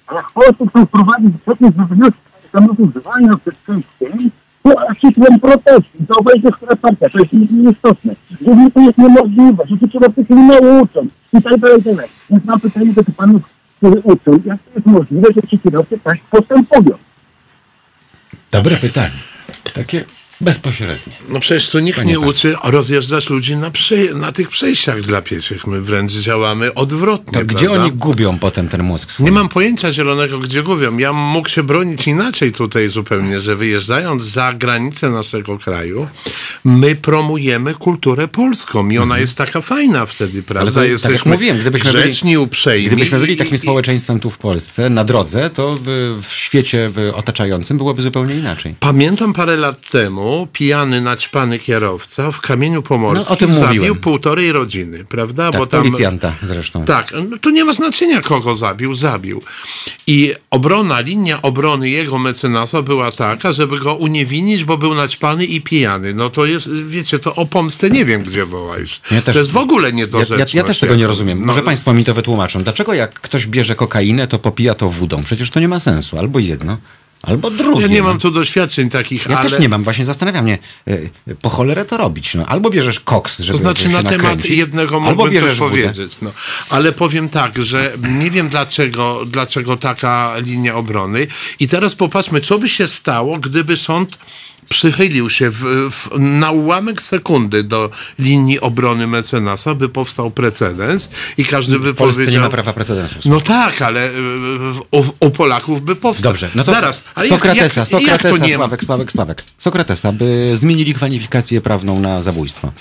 A 0.07 0.15
jak 0.15 0.31
Polscy 0.31 0.67
chcą 0.69 0.85
wprowadzić 0.85 1.33
przepis 1.41 1.75
do 1.75 1.83
wniosku, 1.83 2.19
samochód 2.51 2.89
zwalnia 2.95 3.37
przed 3.37 3.55
przejściem, 3.55 4.31
to 4.63 4.89
aż 4.89 5.01
się 5.01 5.11
tłem 5.11 5.39
protest. 5.39 5.87
I 6.01 6.05
to 6.05 6.15
obejdzie, 6.15 6.51
która 6.51 6.75
partia. 6.75 7.09
To 7.09 7.19
jest 7.19 7.33
nieistotne. 7.51 8.15
Głównie 8.41 8.71
to 8.71 8.79
jest 8.79 8.97
niemożliwe, 8.97 9.63
że 9.69 9.79
ci 9.79 9.89
kierowcy 9.89 10.25
się 10.25 10.35
nie 10.35 10.59
uczą. 10.59 11.07
I 11.33 11.41
tak 11.41 11.57
dalej, 11.57 11.79
i 11.79 11.83
tak 11.83 11.95
dalej. 11.95 12.09
Więc 12.29 12.45
mam 12.45 12.59
pytanie 12.59 12.93
do 12.93 13.03
tych 13.03 13.15
panów, 13.15 13.41
którzy 13.77 14.01
uczą, 14.03 14.31
jak 14.45 14.63
to 14.63 14.69
jest 14.75 14.85
możliwe, 14.85 15.27
że 15.35 15.47
ci 15.47 15.59
kierowcy 15.59 15.99
tak 16.03 16.17
postępują. 16.31 16.97
Dobre 18.51 18.77
pytanie. 18.77 19.19
Takie 19.73 20.05
bezpośrednie. 20.41 21.14
No 21.30 21.39
przecież 21.39 21.69
tu 21.69 21.80
nikt 21.80 21.97
Panie 21.97 22.11
nie 22.11 22.19
uczy 22.19 22.55
rozjeżdżać 22.64 23.30
ludzi 23.30 23.55
na, 23.55 23.72
na 24.15 24.31
tych 24.31 24.49
przejściach 24.49 25.01
dla 25.01 25.22
pieszych. 25.22 25.68
My 25.68 25.81
wręcz 25.81 26.11
działamy 26.11 26.73
odwrotnie. 26.73 27.39
To 27.39 27.45
gdzie 27.45 27.65
prawda? 27.65 27.84
oni 27.84 27.91
gubią 27.91 28.39
potem 28.39 28.69
ten 28.69 28.84
mózg 28.84 29.11
swój? 29.11 29.26
Nie 29.26 29.31
mam 29.31 29.49
pojęcia 29.49 29.93
zielonego, 29.93 30.39
gdzie 30.39 30.64
gubią. 30.64 30.97
Ja 30.97 31.14
mógł 31.14 31.49
się 31.49 31.64
bronić 31.64 32.07
inaczej 32.07 32.51
tutaj 32.51 32.89
zupełnie, 32.89 33.39
że 33.41 33.55
wyjeżdżając 33.55 34.23
za 34.23 34.53
granicę 34.53 35.09
naszego 35.09 35.57
kraju, 35.57 36.07
my 36.65 36.95
promujemy 36.95 37.73
kulturę 37.73 38.27
polską 38.27 38.89
i 38.89 38.97
ona 38.97 39.19
jest 39.19 39.38
taka 39.38 39.61
fajna 39.61 40.05
wtedy, 40.05 40.43
prawda? 40.43 40.68
Mhm. 40.69 40.73
to, 40.73 40.80
tak 40.80 40.89
jak 40.89 41.11
Jesteśmy 41.11 41.31
mówiłem, 41.31 41.57
gdybyśmy 41.57 41.93
byli- 41.93 42.38
uprzejmi. 42.38 42.88
Gdybyśmy 42.88 43.19
byli 43.19 43.35
takim 43.38 43.55
i- 43.55 43.57
społeczeństwem 43.57 44.19
tu 44.19 44.30
w 44.30 44.38
Polsce, 44.38 44.89
na 44.89 45.03
drodze, 45.03 45.49
to 45.49 45.77
w, 46.22 46.26
świecie 46.30 46.91
otaczającym 47.14 47.77
byłoby 47.77 48.01
zupełnie 48.01 48.35
inaczej. 48.35 48.76
Pamiętam 48.80 49.34
parę 49.34 49.55
lat 49.55 49.89
temu 49.89 50.26
pijany, 50.53 51.01
naćpany 51.01 51.59
kierowca 51.59 52.31
w 52.31 52.41
Kamieniu 52.41 52.81
Pomorskim 52.83 53.25
No, 53.29 53.33
o 53.33 53.35
tym 53.35 53.53
zabił 53.53 53.67
mówiłem. 53.81 53.95
półtorej 53.97 54.51
rodziny, 54.51 55.05
prawda? 55.09 55.51
Tak, 55.51 55.67
policjanta 55.69 56.33
zresztą. 56.43 56.85
Tak, 56.85 57.13
no 57.29 57.37
to 57.37 57.49
nie 57.49 57.65
ma 57.65 57.73
znaczenia, 57.73 58.21
kogo 58.21 58.55
zabił, 58.55 58.95
zabił. 58.95 59.41
I 60.07 60.33
obrona, 60.51 60.99
linia 60.99 61.41
obrony 61.41 61.89
jego 61.89 62.17
mecenasa 62.19 62.81
była 62.81 63.11
taka, 63.11 63.51
żeby 63.51 63.79
go 63.79 63.95
uniewinnić, 63.95 64.63
bo 64.63 64.77
był 64.77 64.93
naćpany 64.95 65.45
i 65.45 65.61
pijany. 65.61 66.13
No 66.13 66.29
to 66.29 66.45
jest, 66.45 66.69
wiecie, 66.87 67.19
to 67.19 67.35
o 67.35 67.45
pomstę 67.45 67.89
nie 67.89 68.05
wiem, 68.05 68.23
gdzie 68.23 68.45
wołać. 68.45 69.01
Ja 69.11 69.21
też- 69.21 69.33
to 69.33 69.39
jest 69.39 69.51
w 69.51 69.57
ogóle 69.57 69.89
Ja, 69.89 69.95
niedorzeczność. 69.95 70.53
ja, 70.53 70.61
ja 70.61 70.67
też 70.67 70.79
tego 70.79 70.95
nie 70.95 71.07
rozumiem. 71.07 71.39
Może 71.45 71.59
No, 71.59 71.65
Państwo 71.65 71.93
mi 71.93 72.03
to 72.03 72.13
wytłumaczą. 72.13 72.63
Dlaczego 72.63 72.93
jak 72.93 73.13
ktoś 73.19 73.47
bierze 73.47 73.75
kokainę, 73.75 74.27
to 74.27 74.39
popija 74.39 74.73
to 74.75 74.89
wódą? 74.89 75.23
Przecież 75.23 75.49
to 75.49 75.59
nie 75.59 75.67
ma 75.67 75.79
sensu. 75.79 76.17
Albo 76.19 76.39
jedno, 76.39 76.77
albo 77.22 77.49
drugie. 77.52 77.81
Ja 77.81 77.88
nie 77.88 78.02
no. 78.02 78.07
mam 78.07 78.19
tu 78.19 78.31
doświadczeń 78.31 78.89
takich, 78.89 79.26
Ja 79.30 79.39
ale... 79.39 79.49
też 79.49 79.60
nie 79.60 79.69
mam, 79.69 79.84
właśnie 79.84 80.06
zastanawiam 80.06 80.44
mnie, 80.44 80.57
po 81.41 81.49
cholerę 81.49 81.85
to 81.85 81.98
robić. 81.98 82.34
No. 82.35 82.45
Albo 82.45 82.69
bierzesz 82.69 82.99
koks, 82.99 83.39
żeby 83.39 83.57
To 83.57 83.64
znaczy 83.64 83.89
na 83.89 84.03
temat 84.03 84.45
jednego 84.45 85.02
albo 85.06 85.23
coś 85.23 85.34
bierzesz 85.34 85.57
wódę. 85.57 85.69
powiedzieć. 85.69 86.18
No. 86.22 86.31
Ale 86.69 86.91
powiem 86.91 87.30
tak, 87.30 87.64
że 87.65 87.94
nie 88.10 88.31
wiem 88.31 88.49
dlaczego, 88.49 89.26
dlaczego 89.26 89.77
taka 89.77 90.34
linia 90.38 90.76
obrony. 90.76 91.27
I 91.60 91.68
teraz 91.68 91.95
popatrzmy, 91.95 92.41
co 92.41 92.60
by 92.60 92.69
się 92.69 92.88
stało, 92.88 93.38
gdyby 93.38 93.77
sąd 93.77 94.18
przychylił 94.69 95.30
się 95.30 95.49
w, 95.49 95.60
w, 95.91 96.10
na 96.19 96.52
ułamek 96.52 97.02
sekundy 97.02 97.64
do 97.64 97.89
linii 98.19 98.60
obrony 98.60 99.07
mecenasa, 99.07 99.76
by 99.76 99.89
powstał 99.89 100.31
precedens 100.31 101.10
i 101.38 101.45
każdy 101.45 101.80
by 101.80 101.94
W 101.94 101.95
Polsce 101.95 102.15
powiedział... 102.22 102.34
nie 102.41 102.45
ma 102.45 102.49
prawa 102.49 102.73
precedensu. 102.73 103.15
No 103.26 103.41
tak, 103.41 103.81
ale 103.81 104.11
u, 104.91 105.03
u 105.19 105.30
Polaków 105.30 105.81
by 105.81 105.95
powstał. 105.95 106.31
Dobrze, 106.31 106.49
no 106.56 106.64
to 106.64 106.72
Zaraz, 106.72 107.03
jak- 107.18 107.27
Sokratesa, 107.27 107.64
jak, 107.64 107.76
jak 107.91 108.02
Sokratesa, 108.02 108.38
to 108.39 108.45
nie 108.45 108.57
ma? 108.57 108.64
Sławek, 108.64 108.84
Sławek, 108.84 109.11
Sławek. 109.11 109.44
Sokratesa, 109.57 110.11
by 110.11 110.52
zmienili 110.56 110.94
kwalifikację 110.94 111.61
prawną 111.61 111.99
na 111.99 112.22
zabójstwo. 112.22 112.72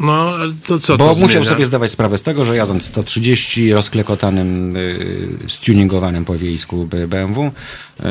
No, 0.00 0.12
ale 0.12 0.54
to 0.66 0.78
co 0.78 0.96
Bo 0.96 1.14
to 1.14 1.20
musiał 1.20 1.44
sobie 1.44 1.66
zdawać 1.66 1.90
sprawę 1.90 2.18
z 2.18 2.22
tego, 2.22 2.44
że 2.44 2.56
jadąc 2.56 2.84
130 2.84 3.72
rozklekotanym, 3.72 4.76
y, 4.76 5.38
stuningowanym 5.48 6.24
po 6.24 6.34
wiejsku 6.34 6.84
BMW, 6.84 7.46
y, 7.46 8.02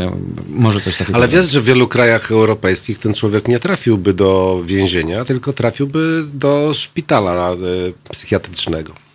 może 0.47 0.81
coś 0.81 0.97
takiego... 0.97 1.17
Ale 1.17 1.27
wiesz, 1.27 1.49
że 1.49 1.61
w 1.61 1.65
wielu 1.65 1.87
krajach 1.87 2.31
europejskich 2.31 2.99
ten 2.99 3.13
człowiek 3.13 3.47
nie 3.47 3.59
trafiłby 3.59 4.13
do 4.13 4.61
więzienia, 4.65 5.25
tylko 5.25 5.53
trafiłby 5.53 6.23
do 6.33 6.71
szpitala 6.73 7.53
y, 7.53 7.93
psychiatrycznego. 8.09 9.06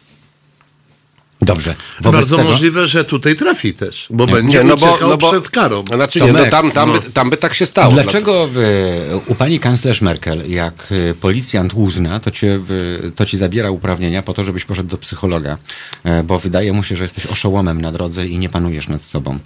Dobrze. 1.42 1.74
Wobec 2.00 2.18
Bardzo 2.20 2.36
tego, 2.36 2.50
możliwe, 2.50 2.86
że 2.88 3.04
tutaj 3.04 3.36
trafi 3.36 3.74
też, 3.74 4.06
bo 4.10 4.26
Nie, 4.26 4.32
będzie 4.32 4.64
no 4.64 4.76
bo- 4.76 4.90
uciekał 4.90 5.10
no 5.10 5.16
bo- 5.16 5.30
przed 5.30 5.50
karą. 5.50 5.84
Znaczy 5.94 6.20
nie, 6.20 6.26
Tomek, 6.26 6.44
no 6.44 6.50
tam, 6.50 6.70
tam, 6.70 6.92
no. 6.92 6.98
By, 7.00 7.10
tam 7.10 7.30
by 7.30 7.36
tak 7.36 7.54
się 7.54 7.66
stało. 7.66 7.92
Dlaczego 7.92 8.44
y, 8.46 9.16
u 9.26 9.34
pani 9.34 9.60
kanclerz 9.60 10.00
Merkel, 10.02 10.50
jak 10.50 10.88
y, 10.92 11.14
policjant 11.20 11.72
uzna, 11.74 12.20
to, 12.20 12.30
cię, 12.30 12.60
y, 13.06 13.12
to 13.16 13.26
ci 13.26 13.36
zabiera 13.36 13.70
uprawnienia 13.70 14.22
po 14.22 14.34
to, 14.34 14.44
żebyś 14.44 14.64
poszedł 14.64 14.88
do 14.88 14.98
psychologa, 14.98 15.58
y, 16.06 16.22
bo 16.24 16.38
wydaje 16.38 16.72
mu 16.72 16.82
się, 16.82 16.96
że 16.96 17.02
jesteś 17.02 17.26
oszołomem 17.26 17.80
na 17.80 17.92
drodze 17.92 18.26
i 18.26 18.38
nie 18.38 18.48
panujesz 18.48 18.88
nad 18.88 19.02
sobą. 19.02 19.38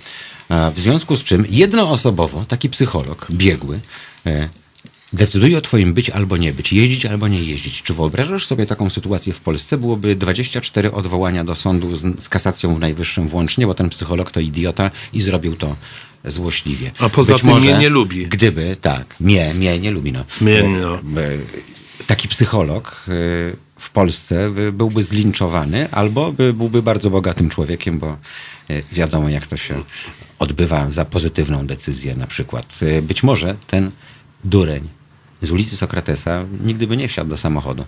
E, 0.50 0.70
W 0.70 0.80
związku 0.80 1.16
z 1.16 1.24
czym 1.24 1.44
jednoosobowo 1.50 2.44
taki 2.48 2.68
psycholog 2.68 3.26
biegły 3.32 3.80
y, 4.26 4.48
decyduje 5.12 5.58
o 5.58 5.60
twoim 5.60 5.94
być 5.94 6.10
albo 6.10 6.36
nie 6.36 6.52
być, 6.52 6.72
jeździć 6.72 7.06
albo 7.06 7.28
nie 7.28 7.42
jeździć. 7.44 7.82
Czy 7.82 7.94
wyobrażasz 7.94 8.46
sobie 8.46 8.66
taką 8.66 8.90
sytuację 8.90 9.32
w 9.32 9.40
Polsce? 9.40 9.78
Byłoby 9.78 10.16
24 10.16 10.92
odwołania 10.92 11.44
do 11.44 11.54
sądu 11.54 11.96
z, 11.96 12.22
z 12.22 12.28
kasacją 12.28 12.74
w 12.74 12.80
najwyższym 12.80 13.28
włącznie, 13.28 13.66
bo 13.66 13.74
ten 13.74 13.88
psycholog 13.88 14.30
to 14.30 14.40
idiota 14.40 14.90
i 15.12 15.22
zrobił 15.22 15.56
to 15.56 15.76
złośliwie. 16.24 16.90
A 16.98 17.08
poza 17.08 17.38
tym 17.38 17.56
mnie 17.56 17.78
nie 17.78 17.88
lubi. 17.88 18.26
Gdyby, 18.26 18.76
tak, 18.80 19.20
mnie, 19.20 19.54
mnie 19.54 19.78
nie 19.78 19.90
lubi, 19.90 20.12
no. 20.12 20.24
Mnie, 20.40 20.62
no. 20.62 20.94
e, 20.94 21.00
Taki 22.06 22.28
psycholog 22.28 23.04
e, 23.08 23.12
w 23.78 23.90
Polsce 23.90 24.50
by- 24.50 24.72
byłby 24.72 25.02
zlinczowany 25.02 25.90
albo 25.90 26.32
by, 26.32 26.52
byłby 26.52 26.82
bardzo 26.82 27.10
bogatym 27.10 27.50
człowiekiem, 27.50 27.98
bo 27.98 28.16
e, 28.70 28.82
wiadomo 28.92 29.28
jak 29.28 29.46
to 29.46 29.56
się 29.56 29.82
odbywa 30.38 30.90
za 30.90 31.04
pozytywną 31.04 31.66
decyzję 31.66 32.14
na 32.14 32.26
przykład. 32.26 32.78
Być 33.02 33.22
może 33.22 33.54
ten 33.66 33.90
dureń 34.48 34.88
z 35.42 35.50
ulicy 35.50 35.76
Sokratesa 35.76 36.44
nigdy 36.64 36.86
by 36.86 36.96
nie 36.96 37.08
wsiadł 37.08 37.30
do 37.30 37.36
samochodu, 37.36 37.84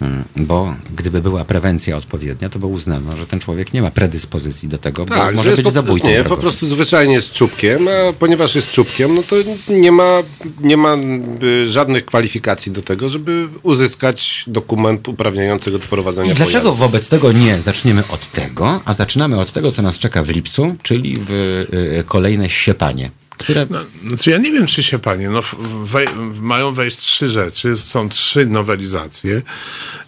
Mm, 0.00 0.24
bo 0.36 0.74
gdyby 0.96 1.22
była 1.22 1.44
prewencja 1.44 1.96
odpowiednia, 1.96 2.48
to 2.48 2.58
by 2.58 2.66
uznano, 2.66 3.16
że 3.16 3.26
ten 3.26 3.40
człowiek 3.40 3.72
nie 3.72 3.82
ma 3.82 3.90
predyspozycji 3.90 4.68
do 4.68 4.78
tego, 4.78 5.04
Tak, 5.04 5.30
bo 5.30 5.36
może 5.36 5.50
że 5.50 5.56
być 5.56 5.64
po, 5.64 5.70
zabójcą. 5.70 6.08
Nie, 6.08 6.14
po 6.14 6.20
drogowym. 6.22 6.40
prostu 6.40 6.68
zwyczajnie 6.68 7.14
jest 7.14 7.32
czubkiem, 7.32 7.88
a 7.88 8.12
ponieważ 8.12 8.54
jest 8.54 8.70
czubkiem, 8.70 9.14
no 9.14 9.22
to 9.22 9.36
nie 9.68 9.92
ma, 9.92 10.22
nie 10.60 10.76
ma 10.76 10.96
y, 11.42 11.70
żadnych 11.70 12.04
kwalifikacji 12.04 12.72
do 12.72 12.82
tego, 12.82 13.08
żeby 13.08 13.48
uzyskać 13.62 14.44
dokument 14.46 15.08
uprawniający 15.08 15.70
go 15.70 15.78
do 15.78 15.86
prowadzenia 15.86 16.32
I 16.32 16.34
dlaczego 16.34 16.60
pojazdu. 16.60 16.80
wobec 16.80 17.08
tego 17.08 17.32
nie 17.32 17.62
zaczniemy 17.62 18.02
od 18.08 18.32
tego, 18.32 18.80
a 18.84 18.94
zaczynamy 18.94 19.40
od 19.40 19.52
tego, 19.52 19.72
co 19.72 19.82
nas 19.82 19.98
czeka 19.98 20.22
w 20.22 20.28
lipcu, 20.28 20.76
czyli 20.82 21.18
w 21.28 21.30
y, 22.00 22.04
kolejne 22.06 22.50
siepanie, 22.50 23.10
które 23.38 23.66
No, 23.70 23.78
znaczy 24.08 24.30
ja 24.30 24.38
nie 24.38 24.52
wiem, 24.52 24.66
czy 24.66 24.82
się 24.82 24.98
panie, 24.98 25.30
no, 25.30 25.42
wej, 25.84 26.06
mają 26.40 26.72
wejść 26.72 26.96
trzy 26.96 27.28
rzeczy, 27.28 27.76
są 27.76 28.08
trzy 28.08 28.46
nowelizacje. 28.46 29.42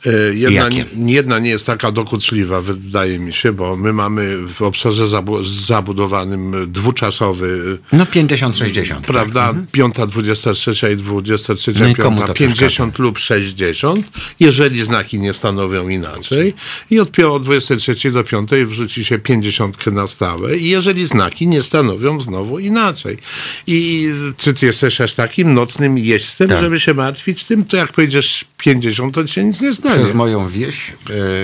E, 0.06 0.10
Jedna, 0.34 0.68
jedna 1.06 1.38
nie 1.38 1.50
jest 1.50 1.66
taka 1.66 1.92
dokuczliwa, 1.92 2.60
wydaje 2.60 3.18
mi 3.18 3.32
się, 3.32 3.52
bo 3.52 3.76
my 3.76 3.92
mamy 3.92 4.46
w 4.46 4.62
obszarze 4.62 5.08
zabu 5.08 5.44
zabudowanym 5.44 6.72
dwuczasowy 6.72 7.78
no 7.92 8.04
50-60. 8.04 9.00
Prawda? 9.00 9.54
Piąta, 9.72 10.06
dwudziesta 10.06 10.52
trzecia 10.52 10.90
i 10.90 10.96
dwudziesta 10.96 11.54
trzecia, 11.54 11.80
No 11.80 11.88
i 11.88 11.94
komu 11.94 12.16
piąta, 12.16 12.26
to 12.26 12.34
50 12.34 12.98
lub 12.98 13.18
60, 13.18 14.06
jeżeli 14.40 14.82
znaki 14.82 15.18
nie 15.18 15.32
stanowią 15.32 15.88
inaczej. 15.88 16.54
I 16.90 17.00
od 17.00 17.10
23 17.42 18.10
do 18.10 18.24
5 18.24 18.50
wrzuci 18.66 19.04
się 19.04 19.18
50 19.18 19.86
na 19.86 20.06
stałe. 20.06 20.56
I 20.56 20.70
jeżeli 20.70 21.06
znaki 21.06 21.48
nie 21.48 21.62
stanowią 21.62 22.20
znowu 22.20 22.58
inaczej. 22.58 23.18
I 23.66 24.08
czy 24.38 24.54
ty 24.54 24.66
jesteś 24.66 25.00
aż 25.00 25.14
takim 25.14 25.54
nocnym 25.54 25.98
jeźdźcem, 25.98 26.48
Tak. 26.48 26.60
żeby 26.60 26.80
się 26.80 26.94
martwić 26.94 27.44
tym, 27.44 27.64
to 27.64 27.76
jak 27.76 27.92
pojedziesz 27.92 28.44
50 28.60 29.14
to 29.14 29.24
cię 29.24 29.44
nic 29.44 29.60
nie 29.60 29.74
stanie. 29.74 29.94
Przez 30.00 30.14
moją 30.14 30.48
wieś. 30.48 30.92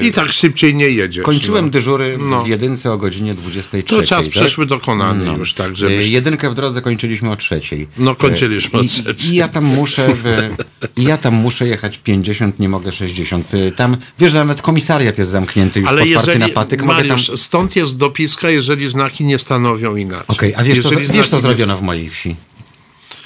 e, 0.01 0.06
I 0.06 0.12
tak 0.12 0.32
szybciej 0.32 0.74
nie 0.74 0.90
jedziesz. 0.90 1.24
Kończyłem 1.24 1.64
no. 1.64 1.70
dyżury 1.70 2.18
No. 2.20 2.43
w 2.44 2.48
jedynce 2.48 2.93
o 2.93 2.98
godzinie 2.98 3.34
23. 3.34 3.97
To 3.97 4.02
czas 4.02 4.24
tak? 4.24 4.30
przeszły 4.30 4.66
dokonany 4.66 5.24
No. 5.24 5.36
już, 5.36 5.55
tak, 5.55 5.70
E, 5.72 5.76
żebyś... 5.76 6.06
Jedynkę 6.06 6.51
w 6.51 6.55
drodze 6.55 6.82
kończyliśmy 6.82 7.30
o 7.30 7.36
trzeciej. 7.36 7.88
No, 7.98 8.14
kończyliśmy 8.14 8.78
o 8.80 8.84
trzeciej. 8.84 9.30
I 9.32 9.34
ja 9.34 9.48
tam 9.48 9.64
muszę, 9.64 10.14
ja 10.97 11.16
tam 11.16 11.34
muszę 11.34 11.66
jechać 11.68 11.98
50, 11.98 12.59
nie 12.60 12.68
mogę 12.68 12.93
60. 12.93 13.55
E, 13.55 13.72
Tam, 13.72 13.97
wiesz, 14.18 14.32
że 14.32 14.38
nawet 14.38 14.62
komisariat 14.62 15.18
jest 15.18 15.30
zamknięty 15.30 15.80
już 15.80 15.88
Ale 15.88 16.02
podparty 16.02 16.30
jeżeli, 16.30 16.40
na 16.40 16.48
patyk. 16.55 16.82
Mogę 16.82 16.98
tam... 16.98 17.09
Mariusz, 17.09 17.30
stąd 17.40 17.76
jest 17.76 17.97
dopiska, 17.97 18.51
jeżeli 18.51 18.88
znaki 18.88 19.24
nie 19.24 19.38
stanowią 19.38 19.97
inaczej. 19.97 20.24
Okej, 20.28 20.55
a 20.55 20.64
wiesz, 20.64 20.82
co, 20.82 20.90
Jeżeli 20.90 21.12
wiesz, 21.12 21.28
co 21.28 21.40
zrobiono 21.40 21.76
w 21.76 21.82
mojej 21.82 22.10
wsi? 22.10 22.36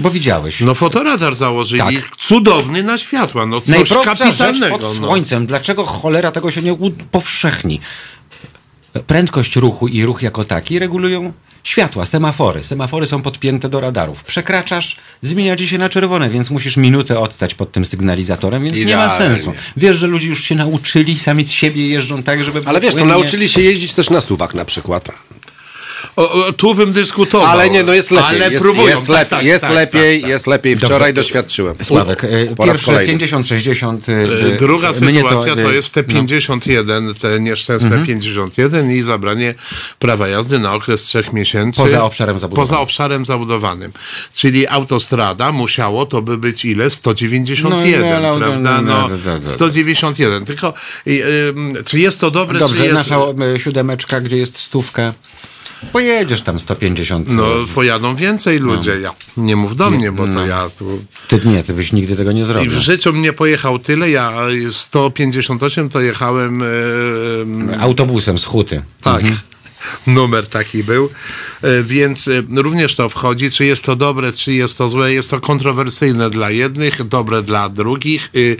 Bo 0.00 0.10
widziałeś. 0.10 0.60
No 0.60 0.74
fotoradar 0.74 1.34
założyli, 1.36 1.80
Tak. 1.80 2.16
cudowny 2.18 2.82
na 2.82 2.98
światła, 2.98 3.46
no 3.46 3.60
coś 3.60 3.68
Najprostsza 3.68 4.32
rzecz 4.32 4.58
pod 4.70 4.82
no. 4.82 4.94
słońcem. 4.94 5.46
Dlaczego 5.46 5.84
cholera 5.84 6.32
tego 6.32 6.50
się 6.50 6.62
nie 6.62 6.74
upowszechni? 6.74 7.80
Prędkość 9.06 9.56
ruchu 9.56 9.88
i 9.88 10.04
ruch 10.04 10.22
jako 10.22 10.44
taki 10.44 10.78
regulują 10.78 11.32
światła, 11.64 12.04
semafory. 12.06 12.62
Semafory 12.62 13.06
są 13.06 13.22
podpięte 13.22 13.68
do 13.68 13.80
radarów. 13.80 14.24
Przekraczasz, 14.24 14.96
zmienia 15.22 15.56
ci 15.56 15.68
się 15.68 15.78
na 15.78 15.88
czerwone, 15.88 16.30
więc 16.30 16.50
musisz 16.50 16.76
minutę 16.76 17.18
odstać 17.20 17.54
pod 17.54 17.72
tym 17.72 17.86
sygnalizatorem, 17.86 18.64
więc 18.64 18.78
nie 18.78 18.96
ma 18.96 19.04
Idealnie. 19.06 19.36
sensu. 19.36 19.52
Wiesz, 19.76 19.96
że 19.96 20.06
ludzie 20.06 20.28
już 20.28 20.44
się 20.44 20.54
nauczyli, 20.54 21.18
sami 21.18 21.44
z 21.44 21.50
siebie 21.50 21.88
jeżdżą 21.88 22.22
tak, 22.22 22.44
żeby... 22.44 22.60
Ale 22.64 22.80
wiesz, 22.80 22.94
to 22.94 23.04
nauczyli 23.04 23.48
się 23.48 23.60
jeździć 23.60 23.92
też 23.92 24.10
na 24.10 24.20
suwak 24.20 24.54
na 24.54 24.64
przykład. 24.64 25.08
O, 26.16 26.32
o, 26.46 26.52
tu 26.52 26.74
bym 26.74 26.92
dyskutował. 26.92 27.48
Ale 27.48 27.70
nie, 27.70 27.82
no 27.82 27.94
jest 27.94 28.10
lepiej. 28.10 28.28
Ale 28.28 28.50
jest, 28.50 28.64
próbują. 28.64 28.86
jest, 28.88 29.06
tak, 29.06 29.16
lepiej, 29.16 29.30
tak, 29.30 29.44
jest 29.44 29.64
tak, 29.64 29.72
lepiej, 29.72 30.14
tak, 30.20 30.22
tak. 30.22 30.30
jest 30.30 30.46
lepiej. 30.46 30.76
Wczoraj 30.76 31.14
doświadczyłem. 31.14 31.74
Sławek, 31.82 32.24
e, 32.24 32.28
Po 32.56 32.64
raz 32.64 32.76
pierwsze 32.76 32.92
kolejny. 32.92 33.18
50-60... 33.18 33.98
E, 34.54 34.56
Druga 34.58 34.88
mnie 35.00 35.22
sytuacja 35.22 35.54
to, 35.56 35.70
e, 35.70 35.74
jest 35.74 35.94
te 35.94 36.02
51, 36.04 37.14
te 37.14 37.40
nieszczęsne 37.40 37.86
Mhm. 37.86 38.06
51 38.06 38.92
i 38.92 39.02
zabranie 39.02 39.54
prawa 39.98 40.28
jazdy 40.28 40.58
na 40.58 40.74
okres 40.74 41.02
trzech 41.02 41.32
miesięcy. 41.32 41.82
Poza 41.82 42.04
obszarem 42.04 42.38
zabudowanym. 42.38 42.68
Poza 42.68 42.80
obszarem 42.80 43.26
zabudowanym. 43.26 43.92
Czyli 44.34 44.66
autostrada 44.66 45.52
musiało 45.52 46.06
to 46.06 46.22
by 46.22 46.38
być 46.38 46.64
ile? 46.64 46.90
191, 46.90 48.00
No, 48.02 48.20
no, 48.20 48.38
no, 48.38 48.46
prawda? 48.46 48.58
no, 48.82 48.82
No, 48.82 48.82
no, 48.82 49.08
no, 49.08 49.16
no, 49.26 49.38
no. 49.38 49.50
191. 49.50 50.44
Tylko 50.44 50.74
y, 51.06 51.10
y, 51.10 51.84
czy 51.84 51.98
jest 51.98 52.20
to 52.20 52.30
dobre, 52.30 52.58
Dobrze, 52.58 52.76
czy 52.76 52.82
jest... 52.82 52.94
nasza 52.94 53.16
e, 53.54 53.58
siódemeczka, 53.58 54.20
gdzie 54.20 54.36
jest 54.36 54.58
stówka. 54.58 55.12
Pojedziesz 55.92 56.42
tam 56.42 56.60
150. 56.60 57.26
No, 57.28 57.44
pojadą 57.74 58.16
więcej 58.16 58.58
ludzie. 58.58 59.00
Ja, 59.00 59.14
nie 59.36 59.56
mów 59.56 59.76
do 59.76 59.90
mnie, 59.90 60.12
bo 60.12 60.22
to 60.26 60.32
No. 60.32 60.46
ja 60.46 60.70
tu... 60.78 61.04
Ty 61.28 61.40
nie, 61.44 61.62
ty 61.64 61.74
byś 61.74 61.92
nigdy 61.92 62.16
tego 62.16 62.32
nie 62.32 62.40
I 62.40 62.44
zrobił. 62.44 62.70
w 62.70 62.74
życiu 62.74 63.12
mnie 63.12 63.32
pojechał 63.32 63.78
tyle, 63.78 64.10
ja 64.10 64.32
158 64.70 65.88
to 65.88 66.00
jechałem... 66.00 66.62
E, 66.62 67.80
Autobusem 67.80 68.38
z 68.38 68.44
huty. 68.44 68.82
Tak. 69.02 69.22
Numer 70.06 70.46
taki 70.46 70.84
był, 70.84 71.10
E, 71.62 71.82
więc 71.82 72.28
e, 72.28 72.42
również 72.56 72.94
to 72.94 73.08
wchodzi. 73.08 73.50
Czy 73.50 73.64
jest 73.64 73.82
to 73.82 73.96
dobre, 73.96 74.32
czy 74.32 74.52
jest 74.52 74.78
to 74.78 74.88
złe? 74.88 75.12
Jest 75.12 75.30
to 75.30 75.40
kontrowersyjne 75.40 76.30
dla 76.30 76.50
jednych, 76.50 77.08
dobre 77.08 77.42
dla 77.42 77.68
drugich. 77.68 78.30
Y, 78.36 78.56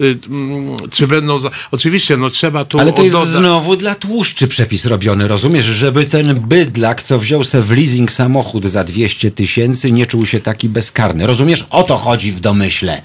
y, 0.00 0.18
mm, 0.30 0.76
Czy 0.90 1.06
będą. 1.08 1.38
Za... 1.38 1.50
Oczywiście, 1.70 2.16
no 2.16 2.30
trzeba 2.30 2.64
tu. 2.64 2.78
Ale 2.80 2.92
to 2.92 3.02
jest 3.02 3.16
doda- 3.16 3.26
znowu 3.38 3.76
dla 3.76 3.94
tłuszczy 3.94 4.48
przepis 4.48 4.86
robiony, 4.86 5.28
rozumiesz? 5.28 5.66
Żeby 5.66 6.04
ten 6.04 6.34
bydlak, 6.40 7.02
co 7.02 7.18
wziął 7.18 7.44
se 7.44 7.62
w 7.62 7.70
leasing 7.70 8.12
samochód 8.12 8.64
za 8.64 8.84
200 8.84 9.30
tysięcy, 9.30 9.90
nie 9.92 10.06
czuł 10.06 10.26
się 10.26 10.40
taki 10.40 10.68
bezkarny. 10.68 11.26
Rozumiesz? 11.26 11.66
O 11.70 11.82
to 11.82 11.96
chodzi 11.96 12.32
w 12.32 12.40
domyśle. 12.40 13.02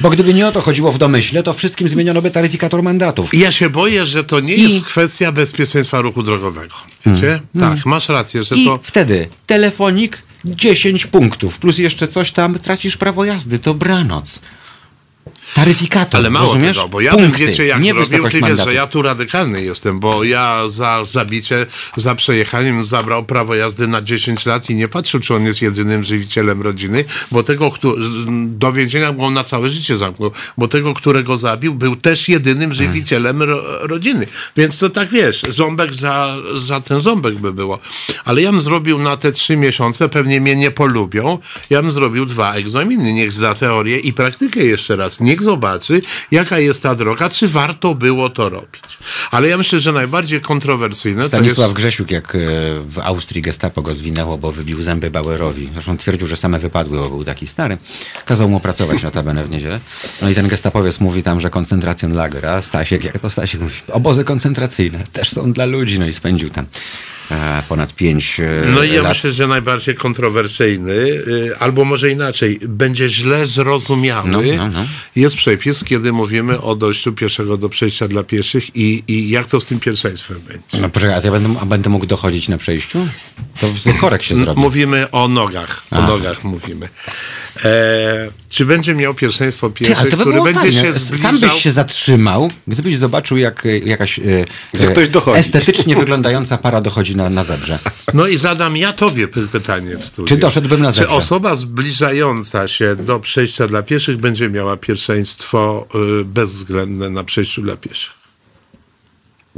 Bo 0.00 0.10
gdyby 0.10 0.34
nie 0.34 0.46
o 0.48 0.52
to 0.52 0.60
chodziło 0.60 0.92
w 0.92 0.98
domyśle, 0.98 1.42
to 1.42 1.52
wszystkim 1.52 1.88
zmieniono 1.88 2.22
by 2.22 2.30
taryfikator 2.30 2.82
mandatów. 2.82 3.34
Ja 3.34 3.52
się 3.52 3.70
boję, 3.70 4.06
że 4.06 4.24
to 4.24 4.40
nie 4.40 4.54
I- 4.54 4.62
jest 4.62 4.84
kwestia 4.84 5.32
bezpieczeństwa 5.32 6.00
ruchu 6.00 6.22
drogowego. 6.22 6.74
Wiecie? 7.06 7.40
Tak, 7.60 7.86
masz 7.86 8.08
rację, 8.08 8.42
że 8.42 8.54
I 8.56 8.64
to. 8.66 8.80
wtedy 8.82 9.28
telefonik 9.46 10.22
10 10.44 11.06
punktów, 11.06 11.58
plus 11.58 11.78
jeszcze 11.78 12.08
coś 12.08 12.32
tam, 12.32 12.58
tracisz 12.58 12.96
prawo 12.96 13.24
jazdy, 13.24 13.58
dobranoc. 13.58 14.40
Taryfikator, 15.54 16.20
Ale 16.20 16.30
mało 16.30 16.46
rozumiesz? 16.46 16.76
tego, 16.76 16.88
bo 16.88 17.00
ja 17.00 17.12
Punkty, 17.12 17.38
bym, 17.38 17.46
wiecie, 17.46 17.66
jak 17.66 17.80
nie 17.80 17.90
zrobił, 17.90 18.08
wysokość 18.10 18.34
ty 18.34 18.40
wiesz, 18.40 18.64
że 18.64 18.74
ja 18.74 18.86
tu 18.86 19.02
radykalny 19.02 19.62
jestem, 19.62 20.00
bo 20.00 20.24
ja 20.24 20.68
za 20.68 21.04
zabicie, 21.04 21.66
za 21.96 22.14
przejechaniem 22.14 22.84
zabrał 22.84 23.24
prawo 23.24 23.54
jazdy 23.54 23.88
na 23.88 24.02
10 24.02 24.46
lat 24.46 24.70
i 24.70 24.74
nie 24.74 24.88
patrzył, 24.88 25.20
czy 25.20 25.34
on 25.34 25.44
jest 25.44 25.62
jedynym 25.62 26.04
żywicielem 26.04 26.62
rodziny, 26.62 27.04
bo 27.30 27.42
tego, 27.42 27.70
kto, 27.70 27.94
do 28.46 28.72
więzienia 28.72 29.12
go 29.12 29.30
na 29.30 29.44
całe 29.44 29.68
życie 29.68 29.98
zamknął, 29.98 30.30
bo 30.58 30.68
tego, 30.68 30.94
którego 30.94 31.36
zabił, 31.36 31.74
był 31.74 31.96
też 31.96 32.28
jedynym 32.28 32.72
żywicielem 32.72 33.42
ro, 33.42 33.86
rodziny. 33.86 34.26
Więc 34.56 34.78
to 34.78 34.90
tak, 34.90 35.08
wiesz, 35.08 35.42
ząbek 35.42 35.94
za, 35.94 36.36
za 36.58 36.80
ten 36.80 37.00
ząbek 37.00 37.34
by 37.34 37.52
było. 37.52 37.78
Ale 38.24 38.42
ja 38.42 38.52
bym 38.52 38.60
zrobił 38.60 38.98
na 38.98 39.16
te 39.16 39.32
trzy 39.32 39.56
miesiące, 39.56 40.08
pewnie 40.08 40.40
mnie 40.40 40.56
nie 40.56 40.70
polubią, 40.70 41.38
ja 41.70 41.82
bym 41.82 41.90
zrobił 41.90 42.26
dwa 42.26 42.54
egzaminy, 42.54 43.12
niech 43.12 43.32
zda 43.32 43.54
teorię 43.54 43.98
i 43.98 44.12
praktykę 44.12 44.64
jeszcze 44.64 44.96
raz, 44.96 45.20
niech 45.20 45.39
zobaczy, 45.42 46.02
jaka 46.30 46.58
jest 46.58 46.82
ta 46.82 46.94
droga, 46.94 47.30
czy 47.30 47.48
warto 47.48 47.94
było 47.94 48.30
to 48.30 48.48
robić. 48.48 48.82
Ale 49.30 49.48
ja 49.48 49.58
myślę, 49.58 49.80
że 49.80 49.92
najbardziej 49.92 50.40
kontrowersyjne 50.40 51.24
Stanisław 51.24 51.68
jest... 51.68 51.76
Grzesiuk, 51.76 52.10
jak 52.10 52.34
e, 52.34 52.38
w 52.88 52.98
Austrii 53.02 53.42
gestapo 53.42 53.82
go 53.82 53.94
zwinęło, 53.94 54.38
bo 54.38 54.52
wybił 54.52 54.82
zęby 54.82 55.10
Bauerowi. 55.10 55.68
Zresztą 55.72 55.98
twierdził, 55.98 56.26
że 56.26 56.36
same 56.36 56.58
wypadły, 56.58 56.98
bo 56.98 57.08
był 57.08 57.24
taki 57.24 57.46
stary. 57.46 57.78
Kazał 58.24 58.48
mu 58.48 58.60
pracować 58.60 59.02
notabene 59.02 59.44
w 59.44 59.50
niedzielę. 59.50 59.80
No 60.22 60.30
i 60.30 60.34
ten 60.34 60.48
gestapowiec 60.48 61.00
mówi 61.00 61.22
tam, 61.22 61.40
że 61.40 61.50
koncentracjonlager, 61.50 62.46
a 62.46 62.62
Stasiek, 62.62 63.04
jak 63.04 63.18
to 63.18 63.30
Stasiek 63.30 63.60
mówi, 63.60 63.74
obozy 63.92 64.24
koncentracyjne 64.24 65.04
też 65.12 65.30
są 65.30 65.52
dla 65.52 65.64
ludzi. 65.64 65.98
No 65.98 66.06
i 66.06 66.12
spędził 66.12 66.50
tam 66.50 66.66
ponad 67.68 67.94
pięć 67.94 68.40
e, 68.40 68.62
No 68.74 68.82
i 68.82 68.92
ja 68.92 69.02
lat. 69.02 69.12
myślę, 69.12 69.32
że 69.32 69.46
najbardziej 69.46 69.94
kontrowersyjny, 69.94 70.92
y, 70.92 71.56
albo 71.58 71.84
może 71.84 72.10
inaczej, 72.10 72.60
będzie 72.62 73.08
źle 73.08 73.46
zrozumiały, 73.46 74.30
No, 74.30 74.40
no, 74.56 74.68
no. 74.68 74.86
jest 75.16 75.36
przepis, 75.36 75.84
kiedy 75.84 76.12
mówimy 76.12 76.60
o 76.60 76.74
dojściu 76.76 77.12
pieszego 77.12 77.56
do 77.56 77.68
przejścia 77.68 78.08
dla 78.08 78.24
pieszych 78.24 78.76
i, 78.76 79.04
i 79.08 79.30
jak 79.30 79.46
to 79.48 79.60
z 79.60 79.64
tym 79.66 79.80
pierwszeństwem 79.80 80.40
będzie. 80.48 80.80
No 80.80 80.88
poczekaj, 80.88 81.16
a 81.18 81.20
ja 81.24 81.30
będę, 81.30 81.60
a 81.60 81.66
będę 81.66 81.90
mógł 81.90 82.06
dochodzić 82.06 82.48
na 82.48 82.58
przejściu? 82.58 82.98
To 83.60 83.66
korek 84.00 84.22
się 84.22 84.34
zrobi. 84.34 84.60
Mówimy 84.60 85.10
o 85.10 85.28
nogach, 85.28 85.82
o 85.90 85.96
A. 85.96 86.06
nogach 86.06 86.44
mówimy. 86.44 86.88
E, 87.64 88.30
czy 88.48 88.66
będzie 88.66 88.94
miał 88.94 89.14
pierwszeństwo 89.14 89.70
Ty, 89.70 89.96
ale 89.96 90.10
to 90.10 90.16
by 90.16 90.22
który 90.22 90.42
będzie 90.42 90.60
fajne. 90.60 90.82
się 90.82 90.92
Sam 90.92 91.18
zbliżał? 91.36 91.50
byś 91.50 91.62
się 91.62 91.72
zatrzymał, 91.72 92.50
gdybyś 92.66 92.98
zobaczył, 92.98 93.36
jak 93.36 93.66
e, 93.66 93.78
jakaś 93.78 94.18
e, 94.18 94.22
e, 94.74 94.86
ktoś 94.92 95.08
dochodzi. 95.08 95.38
estetycznie 95.38 95.96
wyglądająca 95.96 96.58
para 96.58 96.80
dochodzi 96.80 97.16
na, 97.16 97.30
na 97.30 97.44
zebrze. 97.44 97.78
No 98.14 98.26
i 98.26 98.38
zadam 98.38 98.76
ja 98.76 98.92
tobie 98.92 99.28
py- 99.28 99.48
pytanie 99.48 99.96
w 99.96 100.06
studiu. 100.06 100.28
Czy 100.28 100.36
doszedłbym 100.36 100.82
na 100.82 100.88
Czy 100.92 100.94
zebrze? 100.96 101.14
osoba 101.14 101.54
zbliżająca 101.56 102.68
się 102.68 102.96
do 102.96 103.20
przejścia 103.20 103.66
dla 103.68 103.82
pieszych 103.82 104.16
będzie 104.16 104.48
miała 104.50 104.76
pierwszeństwo 104.76 105.88
y, 106.20 106.24
bezwzględne 106.24 107.10
na 107.10 107.24
przejściu 107.24 107.62
dla 107.62 107.76
pieszych? 107.76 108.12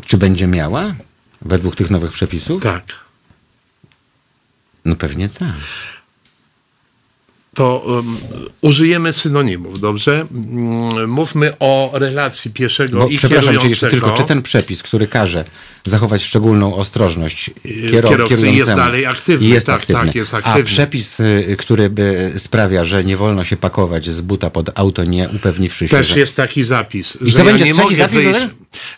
Czy 0.07 0.17
będzie 0.17 0.47
miała? 0.47 0.95
Według 1.43 1.77
tych 1.77 1.91
nowych 1.91 2.13
przepisów? 2.13 2.63
Tak. 2.63 2.85
No 4.85 4.97
pewnie 4.97 5.29
tak. 5.29 5.49
To 7.55 7.79
um, 7.87 8.17
użyjemy 8.61 9.13
synonimów, 9.13 9.81
dobrze? 9.81 10.27
Mm, 10.35 11.11
Mówmy 11.11 11.53
o 11.59 11.91
relacji 11.95 12.51
pieszego 12.51 12.99
Bo, 12.99 13.09
i 13.09 13.17
przepraszam 13.19 13.45
cię 13.45 13.59
kierującego. 13.61 13.71
jeszcze 13.71 13.89
tylko, 13.89 14.11
czy 14.11 14.25
ten 14.25 14.43
przepis, 14.43 14.83
który 14.83 15.07
każe 15.07 15.45
zachować 15.87 16.23
szczególną 16.25 16.75
ostrożność 16.77 17.51
kiero, 17.63 18.09
kierowcy 18.09 18.29
kierującemu, 18.37 18.53
jest 18.53 18.75
dalej 18.75 19.07
aktywny, 19.07 19.49
Jest 19.49 19.67
tak, 19.67 19.81
aktywny. 19.81 20.07
tak, 20.07 20.15
jest 20.15 20.35
A 20.35 20.37
aktywny. 20.37 20.65
przepis, 20.65 21.21
y, 21.21 21.57
który 21.59 21.91
by 21.91 22.33
sprawia, 22.37 22.85
że 22.85 23.05
nie 23.05 23.17
wolno 23.17 23.45
się 23.45 23.57
pakować 23.57 24.11
z 24.11 24.21
buta 24.21 24.51
pod 24.51 24.71
auto, 24.79 25.05
nie 25.05 25.29
upewniwszy 25.37 25.89
się, 25.89 25.97
Też 25.97 26.09
że... 26.09 26.19
jest 26.19 26.37
taki 26.37 26.65
zapis. 26.65 27.19
I 27.25 27.31
że 27.31 27.39
to 27.39 27.45
będzie 27.45 27.65
ja 27.65 27.73
nie 27.73 27.73
trzeci 27.75 27.85
mogę 27.85 27.97
zapis 27.97 28.15
wyjść? 28.15 28.41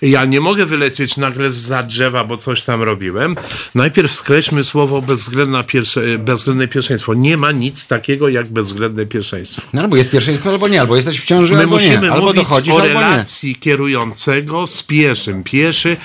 Ja 0.02 0.24
nie 0.24 0.40
mogę 0.40 0.66
wylecieć 0.66 1.16
nagle 1.16 1.50
za 1.50 1.82
drzewa, 1.82 2.24
bo 2.24 2.36
coś 2.36 2.62
tam 2.62 2.82
robiłem. 2.82 3.36
Najpierw 3.74 4.12
skreślmy 4.12 4.64
słowo 4.64 5.02
bezwzględna 5.02 5.62
pierwsze, 5.62 6.00
bezwzględne 6.18 6.68
pierwszeństwo. 6.68 7.14
Nie 7.14 7.36
ma 7.36 7.52
nic 7.52 7.86
takiego 7.86 8.28
jak 8.28 8.46
bezwzględne 8.46 9.06
pierwszeństwo. 9.06 9.62
No 9.72 9.82
albo 9.82 9.96
jest 9.96 10.10
pierwszeństwo, 10.10 10.50
albo 10.50 10.68
nie, 10.68 10.80
albo 10.80 10.96
jesteś 10.96 11.20
w 11.20 11.24
ciąży, 11.24 11.52
My 11.52 11.60
albo 11.60 11.72
musimy 11.72 11.98
nie. 11.98 12.12
Albo 12.12 12.32
dochodzisz, 12.32 12.74
o 12.74 12.80
nie. 12.80 12.88
relacji 12.88 13.56
kierującego 13.56 14.66
z 14.66 14.82
pieszym. 14.82 15.44
Pieszy, 15.44 15.96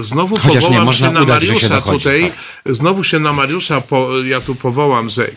y, 0.00 0.04
znowu 0.04 0.36
Chociaż 0.36 0.54
nie, 0.54 0.60
powołam 0.60 0.84
można 0.84 1.06
się 1.06 1.12
na 1.12 1.22
udać, 1.22 1.42
że 1.42 1.46
się 1.46 1.52
Mariusza 1.52 1.74
dochodzi, 1.74 1.98
tutaj, 1.98 2.22
fakt. 2.22 2.76
znowu 2.76 3.04
się 3.04 3.18
na 3.18 3.32
Mariusza, 3.32 3.80
po, 3.80 4.08
ja 4.24 4.40
tu 4.40 4.54
powołam, 4.54 5.10
że 5.10 5.30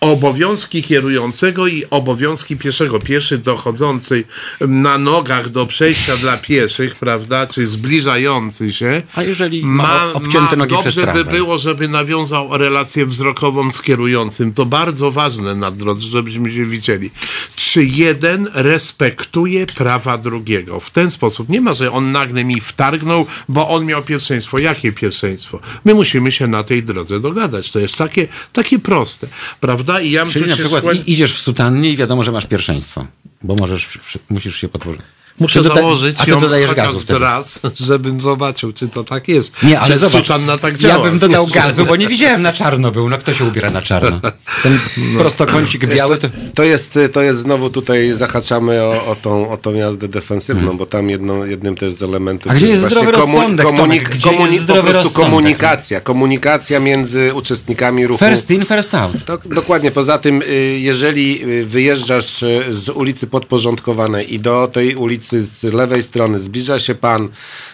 obowiązki 0.00 0.82
kierującego 0.82 1.66
i 1.66 1.84
obowiązki 1.90 2.56
pieszego. 2.56 3.00
Pieszy 3.00 3.38
dochodzący 3.38 4.24
na 4.60 4.98
nogach 4.98 5.48
do 5.48 5.66
przejścia 5.66 6.16
dla 6.16 6.36
pieszych, 6.36 6.93
prawda, 7.00 7.46
czy 7.46 7.66
zbliżający 7.66 8.72
się, 8.72 9.02
A 9.14 9.22
jeżeli 9.22 9.64
ma 9.64 10.12
obcięte 10.12 10.56
nogi 10.56 10.74
przez 10.74 10.84
dobrze 10.84 11.00
by 11.00 11.12
tramwaj? 11.12 11.34
było, 11.34 11.58
żeby 11.58 11.88
nawiązał 11.88 12.58
relację 12.58 13.06
wzrokową 13.06 13.70
z 13.70 13.82
kierującym. 13.82 14.52
To 14.52 14.66
bardzo 14.66 15.10
ważne 15.10 15.54
na 15.54 15.70
drodze, 15.70 16.00
żebyśmy 16.00 16.52
się 16.52 16.64
widzieli. 16.64 17.10
Czy 17.56 17.84
jeden 17.84 18.48
respektuje 18.54 19.66
prawa 19.66 20.18
drugiego? 20.18 20.80
W 20.80 20.90
ten 20.90 21.10
sposób. 21.10 21.48
Nie 21.48 21.60
ma, 21.60 21.72
że 21.72 21.92
on 21.92 22.12
nagle 22.12 22.44
mi 22.44 22.60
wtargnął, 22.60 23.26
bo 23.48 23.68
on 23.68 23.84
miał 23.86 24.02
pierwszeństwo. 24.02 24.58
Jakie 24.58 24.92
pierwszeństwo? 24.92 25.60
My 25.84 25.94
musimy 25.94 26.32
się 26.32 26.46
na 26.46 26.64
tej 26.64 26.82
drodze 26.82 27.20
dogadać. 27.20 27.70
To 27.70 27.78
jest 27.78 27.96
takie, 27.96 28.28
takie 28.52 28.78
proste, 28.78 29.26
prawda? 29.60 30.00
I 30.00 30.10
ja 30.10 30.26
Czyli 30.26 30.50
na 30.50 30.56
przykład 30.56 30.84
i, 30.94 31.12
idziesz 31.12 31.32
w 31.32 31.38
sutannie 31.38 31.90
i 31.90 31.96
wiadomo, 31.96 32.24
że 32.24 32.32
masz 32.32 32.46
pierwszeństwo, 32.46 33.06
bo 33.42 33.54
możesz, 33.54 33.98
musisz 34.30 34.56
się 34.56 34.68
podłożyć. 34.68 35.02
Muszę 35.40 35.62
doda- 35.62 35.74
założyć 35.74 36.16
a 36.18 36.24
ty 36.24 36.30
dodajesz 36.36 36.74
gazu 36.74 37.00
wtedy. 37.00 37.18
raz, 37.18 37.60
żebym 37.80 38.20
zobaczył, 38.20 38.72
czy 38.72 38.88
to 38.88 39.04
tak 39.04 39.28
jest. 39.28 39.62
Nie, 39.62 39.80
ale 39.80 39.94
czy 39.94 39.98
zobacz, 39.98 40.26
sutanna 40.26 40.58
tak 40.58 40.72
ja 40.72 40.78
działa. 40.88 41.04
bym 41.04 41.18
dodał 41.18 41.46
gazu, 41.54 41.84
bo 41.84 41.96
nie 41.96 42.08
widziałem 42.08 42.42
na 42.42 42.52
czarno 42.52 42.90
był. 42.90 43.08
No 43.08 43.18
kto 43.18 43.34
się 43.34 43.44
ubiera 43.44 43.70
na 43.70 43.82
czarno? 43.82 44.20
Ten 44.62 44.78
prostokącik 45.18 45.86
biały 45.86 46.18
to... 46.18 46.28
To 46.54 46.62
jest, 46.62 46.98
to 47.12 47.22
jest 47.22 47.40
znowu 47.40 47.70
tutaj 47.70 48.14
zahaczamy 48.14 48.82
o, 48.82 49.06
o, 49.06 49.16
tą, 49.16 49.50
o 49.50 49.56
tą 49.56 49.74
jazdę 49.74 50.08
defensywną, 50.08 50.76
bo 50.76 50.86
tam 50.86 51.10
jedną, 51.10 51.44
jednym 51.44 51.76
też 51.76 51.92
z 51.92 52.02
elementów 52.02 52.52
Hmm. 52.52 52.56
A 52.56 52.66
gdzie 52.66 52.66
jest 52.66 52.80
właśnie 52.80 53.00
zdrowy 53.00 53.12
rozsądek, 53.12 53.66
Tomek? 53.76 54.10
Gdzie 54.10 54.30
jest 54.32 54.60
zdrowy 54.60 54.92
rozsądek? 54.92 55.22
komunikacja. 55.22 56.00
Komunikacja 56.00 56.80
między 56.80 57.34
uczestnikami 57.34 58.06
ruchu. 58.06 58.24
First 58.24 58.50
in, 58.50 58.64
first 58.64 58.94
out. 58.94 59.24
To, 59.24 59.38
dokładnie. 59.44 59.90
Poza 59.90 60.18
tym, 60.18 60.42
y, 60.42 60.46
jeżeli 60.78 61.44
y, 61.60 61.64
wyjeżdżasz 61.66 62.42
y, 62.42 62.64
z 62.70 62.88
ulicy 62.88 63.26
podporządkowanej 63.26 64.34
i 64.34 64.40
do 64.40 64.68
tej 64.72 64.96
ulicy 64.96 65.23
z 65.32 65.62
lewej 65.62 66.02
strony 66.02 66.38
zbliża 66.38 66.78
się 66.78 66.94
pan 66.94 67.28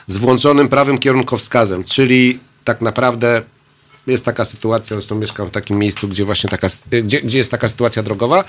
z 0.07 0.17
włączonym 0.17 0.69
prawym 0.69 0.99
kierunkowskazem, 0.99 1.85
czyli 1.85 2.39
tak 2.65 2.81
naprawdę 2.81 3.43
jest 4.07 4.25
taka 4.25 4.45
sytuacja, 4.45 4.97
zresztą 4.97 5.15
mieszkam 5.15 5.47
w 5.47 5.51
takim 5.51 5.79
miejscu, 5.79 6.09
gdzie 6.09 6.25
właśnie 6.25 6.51
taka, 6.51 6.69
gdzie, 7.03 7.21
gdzie 7.21 7.39
jest 7.39 7.51
taka 7.51 7.69
sytuacja 7.69 8.03
drogowa. 8.03 8.45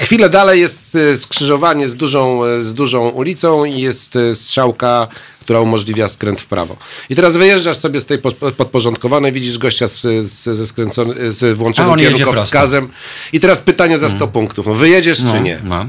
Chwilę 0.00 0.30
dalej 0.30 0.60
jest 0.60 0.94
y, 0.94 1.16
skrzyżowanie 1.16 1.88
z 1.88 1.96
dużą, 1.96 2.44
y, 2.44 2.64
z 2.64 2.74
dużą 2.74 3.08
ulicą 3.08 3.64
i 3.64 3.80
jest 3.80 4.16
y, 4.16 4.36
strzałka, 4.36 5.08
która 5.40 5.60
umożliwia 5.60 6.08
skręt 6.08 6.40
w 6.40 6.46
prawo. 6.46 6.76
I 7.10 7.16
teraz 7.16 7.36
wyjeżdżasz 7.36 7.76
sobie 7.76 8.00
z 8.00 8.04
tej 8.04 8.18
podporządkowanej, 8.56 9.32
widzisz 9.32 9.58
gościa 9.58 9.88
z, 9.88 10.00
z, 10.30 10.42
ze 10.42 10.66
skręcony, 10.66 11.32
z 11.32 11.56
włączonym 11.56 11.98
kierunkowskazem 11.98 12.88
i 13.32 13.40
teraz 13.40 13.60
pytanie 13.60 13.98
za 13.98 14.10
100 14.10 14.28
punktów. 14.28 14.66
No, 14.66 14.74
wyjedziesz 14.74 15.18
czy 15.32 15.40
nie? 15.40 15.60
No. 15.64 15.86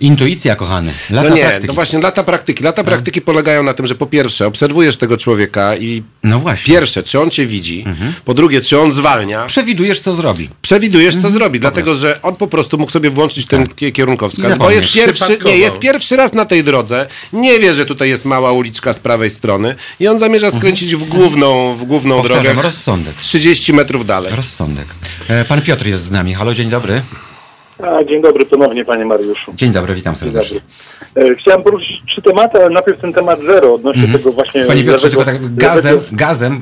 Intuicja, 0.00 0.56
kochany. 0.56 0.92
Lata 1.10 1.28
No 1.28 1.34
nie, 1.34 1.42
praktyki. 1.42 1.66
no 1.66 1.72
właśnie 1.74 1.98
lata 1.98 2.22
praktyki. 2.24 2.64
Lata 2.64 2.84
praktyki 2.84 3.20
polegają 3.20 3.62
na 3.62 3.74
tym, 3.74 3.86
że 3.86 3.94
po 3.94 4.06
pierwsze 4.06 4.46
obserwujesz 4.46 4.96
tego 4.96 5.16
człowieka 5.16 5.76
i 5.76 6.02
No 6.24 6.38
właśnie. 6.38 6.74
pierwsze, 6.74 7.02
czy 7.02 7.20
on 7.20 7.30
cię 7.30 7.46
widzi, 7.46 7.84
po 8.24 8.34
drugie, 8.34 8.60
czy 8.60 8.80
on 8.80 8.92
zwalnia, 8.92 9.46
Przewidujesz, 9.46 10.00
co 10.00 10.12
zrobi. 10.14 10.48
przewidujesz, 10.62 11.16
co 11.22 11.30
zrobi, 11.30 11.60
dlatego 11.60 11.94
że 11.94 12.22
on 12.22 12.36
po 12.36 12.46
prostu 12.46 12.78
mógł 12.78 12.90
sobie 12.92 13.10
włączyć 13.10 13.46
ten 13.46 13.68
I 13.80 13.92
kierunkowskaz, 13.92 14.58
bo 14.58 14.70
jest 14.70 14.92
pierwszy, 14.92 15.38
nie, 15.44 15.56
jest 15.56 15.78
pierwszy 15.78 16.16
raz 16.16 16.32
na 16.32 16.44
tej 16.44 16.64
drodze, 16.64 17.06
nie 17.32 17.58
wie, 17.58 17.74
że 17.74 17.86
tutaj 17.86 18.08
jest 18.08 18.24
mała 18.24 18.52
uliczka 18.52 18.92
z 18.92 18.98
prawej 18.98 19.30
strony 19.30 19.74
i 20.00 20.08
on 20.08 20.18
zamierza 20.18 20.50
skręcić 20.50 20.96
w 20.96 21.08
główną, 21.08 21.74
w 21.74 21.84
główną 21.84 22.16
Powtarzam, 22.18 22.42
drogę 22.44 22.62
rozsądek. 22.62 23.14
30 23.16 23.72
metrów 23.72 24.06
dalej. 24.06 24.32
Rozsądek. 24.36 24.86
E, 25.28 25.44
Pan 25.44 25.62
Piotr 25.62 25.86
jest 25.86 26.04
z 26.04 26.10
nami. 26.10 26.34
Halo, 26.34 26.54
dzień 26.54 26.68
dobry. 26.70 27.02
A, 27.82 28.04
dzień 28.04 28.22
dobry 28.22 28.46
ponownie, 28.46 28.84
panie 28.84 29.04
Mariuszu. 29.04 29.52
Dzień 29.54 29.70
dobry, 29.72 29.94
witam 29.94 30.16
serdecznie. 30.16 30.60
dobry. 31.14 31.32
E, 31.32 31.34
Chciałem 31.34 31.62
poruszyć 31.62 32.02
trzy 32.08 32.22
tematy, 32.22 32.58
ale 32.58 32.70
najpierw 32.70 33.00
ten 33.00 33.12
temat 33.12 33.40
zero 33.40 33.74
odnośnie 33.74 34.08
tego 34.18 34.32
właśnie... 34.32 34.64
Panie 34.64 34.84
Piotrze, 34.84 35.08
tylko 35.10 35.24
tak 35.24 35.54
gazem, 35.54 35.96
lewego- 35.98 36.16
gazem 36.16 36.60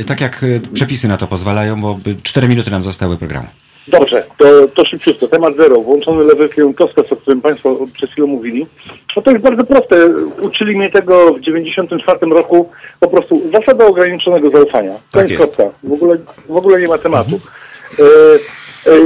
e, 0.00 0.04
tak 0.04 0.20
jak 0.20 0.42
e, 0.44 0.46
przepisy 0.74 1.08
na 1.08 1.16
to 1.16 1.26
pozwalają, 1.26 1.80
bo 1.80 1.98
cztery 2.22 2.48
minuty 2.48 2.70
nam 2.70 2.82
zostały 2.82 3.16
programu. 3.16 3.46
Dobrze, 3.88 4.24
to, 4.38 4.68
to 4.74 4.84
szybciutko. 4.84 5.28
Temat 5.28 5.56
zero. 5.56 5.80
Włączony 5.80 6.24
lewy 6.24 6.48
kierunkowskaz, 6.48 7.12
o 7.12 7.16
którym 7.16 7.40
Państwo 7.40 7.76
przed 7.92 8.10
chwilą 8.10 8.26
mówili. 8.26 8.66
No 9.16 9.22
to 9.22 9.30
jest 9.30 9.42
bardzo 9.42 9.64
proste. 9.64 9.96
Uczyli 10.42 10.76
mnie 10.76 10.90
tego 10.90 11.34
w 11.34 11.40
94 11.40 12.18
roku 12.30 12.70
po 13.00 13.08
prostu 13.08 13.42
zasada 13.52 13.86
ograniczonego 13.86 14.50
zaufania. 14.50 14.92
To 14.92 15.18
Tak 15.20 15.30
jest 15.30 15.42
kropka. 15.42 15.64
W 15.82 15.92
ogóle, 15.92 16.16
w 16.48 16.56
ogóle 16.56 16.80
nie 16.80 16.88
ma 16.88 16.98
tematu. 16.98 17.30
Mhm. 17.34 18.38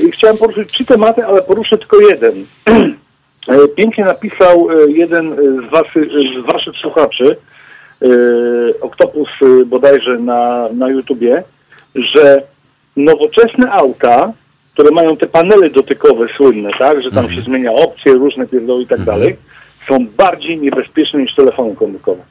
I 0.06 0.10
chciałem 0.10 0.36
poruszyć 0.36 0.72
trzy 0.72 0.84
tematy, 0.84 1.24
ale 1.24 1.42
poruszę 1.42 1.78
tylko 1.78 2.00
jeden. 2.00 2.34
E, 3.48 3.68
Pięknie 3.68 4.05
napisał 4.05 4.68
e, 4.70 4.90
jeden 4.90 5.32
e, 5.32 5.36
z, 5.36 5.70
wasy, 5.70 6.09
z 6.42 6.46
waszych 6.46 6.76
słuchaczy, 6.76 7.36
e, 8.02 8.06
Oktopus 8.80 9.28
e, 9.42 9.64
bodajże 9.64 10.18
na, 10.18 10.68
na 10.74 10.88
YouTubie, 10.88 11.42
że 11.94 12.42
nowoczesne 12.96 13.72
auta, 13.72 14.32
które 14.74 14.90
mają 14.90 15.16
te 15.16 15.26
panele 15.26 15.70
dotykowe 15.70 16.26
słynne, 16.36 16.70
tak, 16.78 17.02
że 17.02 17.10
tam 17.10 17.18
Mhm. 17.24 17.34
się 17.34 17.42
zmienia 17.44 17.72
opcje, 17.72 18.12
różne 18.12 18.46
pierdoły 18.46 18.82
i 18.82 18.86
tak 18.86 19.00
dalej, 19.05 19.36
są 19.88 20.06
bardziej 20.16 20.59
niebezpieczne 20.59 21.20
niż 21.22 21.34
telefony 21.34 21.76
komórkowe. 21.76 22.22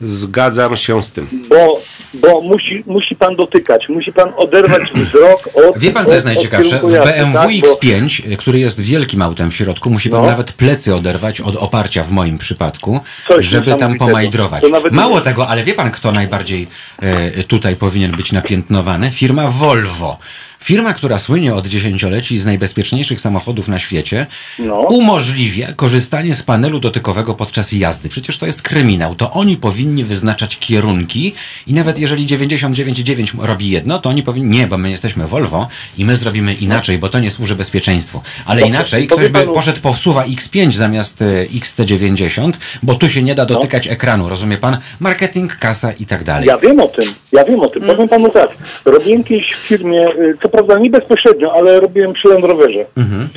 Zgadzam 0.00 0.76
się 0.76 1.02
z 1.02 1.10
tym. 1.12 1.28
Bo, 1.48 1.80
bo 2.14 2.40
musi, 2.40 2.84
musi 2.86 3.16
pan 3.16 3.36
dotykać, 3.36 3.88
musi 3.88 4.12
pan 4.12 4.32
oderwać 4.36 4.82
wzrok 4.94 5.48
od 5.68 5.78
Wie 5.78 5.90
pan, 5.90 6.06
co 6.06 6.14
jest 6.14 6.26
od- 6.26 6.32
najciekawsze? 6.34 6.78
W 6.78 6.82
BMW 6.82 7.32
tak? 7.34 7.60
Bo- 7.60 7.74
X5, 7.74 8.36
który 8.38 8.58
jest 8.58 8.80
wielkim 8.80 9.22
autem 9.22 9.50
w 9.50 9.54
środku, 9.56 9.90
musi 9.90 10.10
pan 10.10 10.20
No. 10.20 10.26
nawet 10.26 10.52
plecy 10.52 10.94
oderwać 10.94 11.40
od 11.40 11.56
oparcia 11.56 12.04
w 12.04 12.10
moim 12.10 12.38
przypadku, 12.38 13.00
Coś 13.28 13.46
żeby 13.46 13.74
tam 13.74 13.94
pomajdrować. 13.94 14.64
Mało 14.90 15.14
nie- 15.16 15.20
tego, 15.20 15.48
ale 15.48 15.64
wie 15.64 15.74
pan, 15.74 15.90
kto 15.90 16.12
najbardziej 16.12 16.66
e, 17.02 17.42
tutaj 17.44 17.76
powinien 17.76 18.10
być 18.12 18.32
napiętnowany? 18.32 19.10
Firma 19.10 19.48
Volvo. 19.48 20.18
Firma, 20.64 20.92
która 20.92 21.18
słynie 21.18 21.54
od 21.54 21.66
dziesięcioleci 21.66 22.38
z 22.38 22.46
najbezpieczniejszych 22.46 23.20
samochodów 23.20 23.68
na 23.68 23.78
świecie, 23.78 24.26
No. 24.58 24.80
umożliwia 24.80 25.72
korzystanie 25.72 26.34
z 26.34 26.42
panelu 26.42 26.80
dotykowego 26.80 27.34
podczas 27.34 27.72
jazdy. 27.72 28.08
Przecież 28.08 28.38
to 28.38 28.46
jest 28.46 28.62
kryminał. 28.62 29.14
To 29.14 29.30
oni 29.30 29.56
powinni 29.56 30.04
wyznaczać 30.04 30.58
kierunki 30.58 31.34
i 31.66 31.72
nawet 31.72 31.98
jeżeli 31.98 32.26
99,9 32.26 33.34
robi 33.38 33.70
jedno, 33.70 33.98
to 33.98 34.08
oni 34.10 34.22
powinni, 34.22 34.58
nie, 34.58 34.66
bo 34.66 34.78
my 34.78 34.90
jesteśmy 34.90 35.26
Volvo 35.26 35.68
i 35.98 36.04
my 36.04 36.16
zrobimy 36.16 36.54
inaczej, 36.54 36.98
bo 36.98 37.08
to 37.08 37.18
nie 37.18 37.30
służy 37.30 37.54
bezpieczeństwu. 37.54 38.20
Ale 38.46 38.62
inaczej 38.62 39.06
to 39.06 39.16
ktoś 39.16 39.28
by 39.28 39.40
poszedł 39.46 39.80
po 39.80 39.92
wsuwa 39.92 40.24
X5 40.24 40.72
zamiast 40.72 41.22
e, 41.22 41.46
XC90, 41.46 42.52
bo 42.82 42.94
tu 42.94 43.08
się 43.08 43.22
nie 43.22 43.34
da 43.34 43.46
dotykać 43.46 43.88
ekranu, 43.88 44.28
rozumie 44.28 44.56
pan? 44.58 44.76
Marketing, 45.00 45.56
kasa 45.56 45.92
i 45.92 46.06
tak 46.06 46.24
dalej. 46.24 46.48
Ja 46.48 46.58
wiem 46.58 46.80
o 46.80 46.88
tym, 46.88 47.04
ja 47.32 47.44
wiem 47.44 47.60
o 47.60 47.68
tym. 47.68 47.82
Mm. 47.82 47.96
Powiem 47.96 48.08
panu 48.08 48.28
tak, 48.28 48.48
robiłem 48.84 49.24
kiedyś 49.24 49.52
w 49.52 49.56
firmie, 49.56 50.08
y, 50.08 50.36
co 50.42 50.48
prawda 50.54 50.78
nie 50.78 50.90
bezpośrednio, 50.90 51.52
ale 51.54 51.80
robiłem 51.80 52.12
przy 52.12 52.28
Land 52.28 52.44
Roverze. 52.44 52.86
Mhm. 52.96 53.28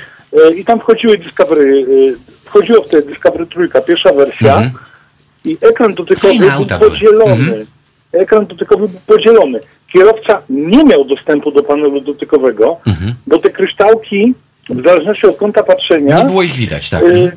Y, 0.51 0.55
I 0.55 0.65
tam 0.65 0.79
wchodziły 0.79 1.17
Discovery, 1.17 1.85
y, 1.89 2.15
wchodziło 2.45 2.83
wtedy 2.83 3.07
Discovery 3.09 3.45
trójka, 3.47 3.81
pierwsza 3.81 4.13
wersja 4.13 4.53
Mhm. 4.57 4.71
i 5.45 5.57
ekran 5.61 5.93
dotykowy 5.93 6.33
był 6.39 6.79
podzielony. 6.89 7.31
Mhm. 7.33 7.65
Ekran 8.11 8.45
dotykowy 8.45 8.87
był 8.89 8.99
podzielony. 9.07 9.59
Kierowca 9.93 10.41
nie 10.49 10.83
miał 10.83 11.05
dostępu 11.05 11.51
do 11.51 11.63
panelu 11.63 12.01
dotykowego, 12.01 12.77
bo 13.27 13.39
te 13.39 13.49
kryształki, 13.49 14.33
w 14.69 14.83
zależności 14.83 15.27
od 15.27 15.37
kąta 15.37 15.63
patrzenia, 15.63 16.07
Mhm. 16.07 16.27
Nie 16.27 16.31
było 16.31 16.43
ich 16.43 16.53
widać, 16.53 16.89
tak. 16.89 17.03
y, 17.03 17.31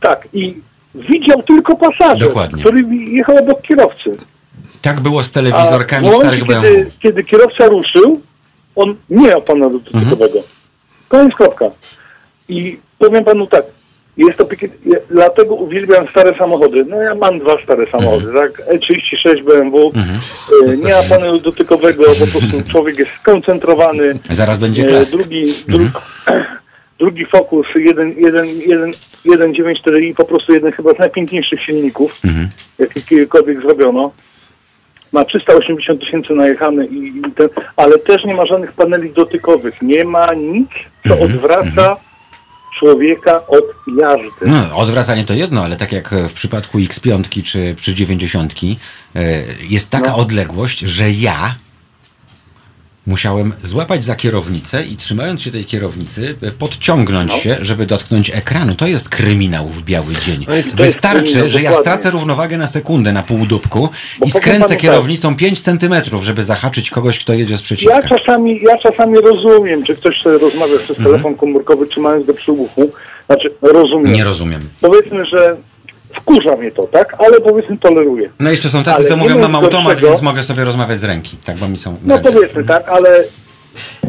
tak, 0.00 0.28
i 0.32 0.54
widział 0.94 1.42
tylko 1.42 1.76
pasażer, 1.76 2.28
Dokładnie. 2.28 2.60
który 2.62 2.82
jechał 3.10 3.36
obok 3.38 3.62
kierowcy. 3.62 4.16
Tak 4.82 5.00
było 5.00 5.22
z 5.24 5.30
A 5.30 5.32
telewizorkami 5.34 6.08
w 6.08 6.10
w 6.10 6.12
momencie, 6.12 6.38
starych 6.38 6.44
BMW. 6.46 6.68
kiedy, 6.76 6.90
kiedy 7.02 7.24
kierowca 7.24 7.66
ruszył, 7.66 8.20
on 8.76 8.94
nie 9.10 9.28
miał 9.28 9.42
panelu 9.42 9.78
dotykowego. 9.80 10.24
Mhm. 10.38 10.44
Koniec 11.08 11.34
kropka. 11.34 11.70
I 12.48 12.78
powiem 12.98 13.24
panu 13.24 13.46
tak, 13.46 13.64
jest 14.16 14.38
to 14.38 14.44
pięknie, 14.44 14.68
ja- 14.86 14.98
dlatego 15.10 15.54
uwielbiam 15.54 16.08
stare 16.08 16.34
samochody. 16.38 16.84
No 16.84 16.96
ja 17.02 17.14
mam 17.14 17.38
dwa 17.38 17.62
stare 17.64 17.86
samochody, 17.86 18.26
Mhm. 18.28 18.34
tak? 18.52 18.62
E36 18.68 19.42
BMW, 19.44 19.92
y, 20.68 20.76
nie 20.78 20.92
ma 20.92 21.02
panelu 21.02 21.38
dotykowego, 21.40 22.04
po 22.04 22.26
prostu 22.26 22.62
człowiek 22.72 22.98
jest 22.98 23.10
skoncentrowany. 23.20 24.18
Zaraz 24.30 24.58
będzie 24.58 24.82
E, 24.84 24.88
klas. 24.88 25.10
Drugi, 25.10 25.44
dru, 25.68 25.78
drugi 26.98 27.24
Focus 27.26 27.66
1.9.4i, 29.24 30.14
po 30.14 30.24
prostu 30.24 30.52
jeden 30.54 30.72
chyba 30.72 30.94
z 30.94 30.98
najpiękniejszych 30.98 31.62
silników, 31.62 32.20
Mhm. 32.24 32.48
jakie 32.78 33.00
kiedykolwiek 33.02 33.62
zrobiono. 33.62 34.10
Ma 35.12 35.24
380 35.24 36.00
tysięcy 36.00 36.32
najechane, 36.32 36.86
i, 36.86 37.06
i 37.18 37.22
ten, 37.34 37.48
ale 37.76 37.98
też 37.98 38.24
nie 38.24 38.34
ma 38.34 38.46
żadnych 38.46 38.72
paneli 38.72 39.10
dotykowych. 39.10 39.82
Nie 39.82 40.04
ma 40.04 40.34
nic, 40.34 40.68
co 41.08 41.12
Mhm. 41.14 41.32
odwraca 41.32 41.96
człowieka 42.78 43.46
od 43.46 43.64
jazdy. 44.00 44.46
No, 44.46 44.76
odwracanie 44.76 45.24
to 45.24 45.34
jedno, 45.34 45.64
ale 45.64 45.76
tak 45.76 45.92
jak 45.92 46.14
w 46.28 46.32
przypadku 46.32 46.78
X5 46.78 47.42
czy 47.42 47.74
przy 47.74 47.94
90 47.94 48.54
e, 49.14 49.42
jest 49.68 49.90
taka 49.90 50.10
No. 50.10 50.16
odległość, 50.16 50.78
że 50.78 51.10
ja 51.10 51.54
Musiałem 53.06 53.52
złapać 53.62 54.04
za 54.04 54.14
kierownicę 54.16 54.82
i 54.84 54.96
trzymając 54.96 55.42
się 55.42 55.50
tej 55.50 55.64
kierownicy, 55.64 56.34
e, 56.42 56.50
podciągnąć 56.50 57.30
No. 57.32 57.38
się, 57.38 57.56
żeby 57.60 57.86
dotknąć 57.86 58.30
ekranu. 58.30 58.74
To 58.74 58.86
jest 58.86 59.08
kryminał 59.08 59.68
w 59.68 59.82
biały 59.82 60.14
dzień. 60.26 60.46
Wystarczy, 60.74 61.50
że 61.50 61.62
ja 61.62 61.72
stracę 61.74 62.10
równowagę 62.10 62.58
na 62.58 62.66
sekundę 62.68 63.12
na 63.12 63.22
półdubku 63.22 63.88
i 64.26 64.30
skręcę 64.30 64.68
panu 64.68 64.80
kierownicą 64.80 65.36
5 65.36 65.60
centymetrów, 65.60 66.24
żeby 66.24 66.44
zahaczyć 66.44 66.90
kogoś, 66.90 67.18
kto 67.18 67.32
jedzie 67.34 67.56
z 67.56 67.62
przeciwka. 67.62 67.94
Ja 67.96 68.08
czasami, 68.08 68.60
ja 68.62 68.78
czasami 68.78 69.18
rozumiem, 69.20 69.84
czy 69.84 69.96
ktoś 69.96 70.22
sobie 70.22 70.38
rozmawia 70.38 70.76
przez 70.78 70.90
Mhm. 70.98 71.04
telefon 71.06 71.34
komórkowy, 71.34 71.86
trzymając 71.86 72.26
go 72.26 72.34
przy 72.34 72.52
uchu. 72.52 72.90
Znaczy, 73.26 73.50
rozumiem. 73.62 74.12
Nie 74.12 74.24
rozumiem. 74.24 74.60
Powiedzmy, 74.80 75.24
że 75.26 75.56
wkurza 76.16 76.56
mnie 76.56 76.70
to, 76.70 76.82
tak? 76.86 77.16
Ale 77.18 77.40
powiedzmy 77.40 77.78
toleruję. 77.78 78.30
No 78.40 78.50
jeszcze 78.50 78.68
są 78.68 78.82
tacy, 78.82 78.96
Ale 78.96 79.08
co 79.08 79.16
mówią, 79.16 79.34
ma 79.38 79.48
mam 79.48 79.64
automat, 79.64 80.00
więc 80.00 80.22
mogę 80.22 80.42
sobie 80.42 80.64
rozmawiać 80.64 81.00
z 81.00 81.04
ręki. 81.04 81.36
Tak, 81.44 81.56
bo 81.56 81.68
mi 81.68 81.78
są 81.78 81.96
No 82.04 82.14
ręce. 82.16 82.32
powiedzmy 82.32 82.64
tak, 82.64 82.88
ale 82.88 83.24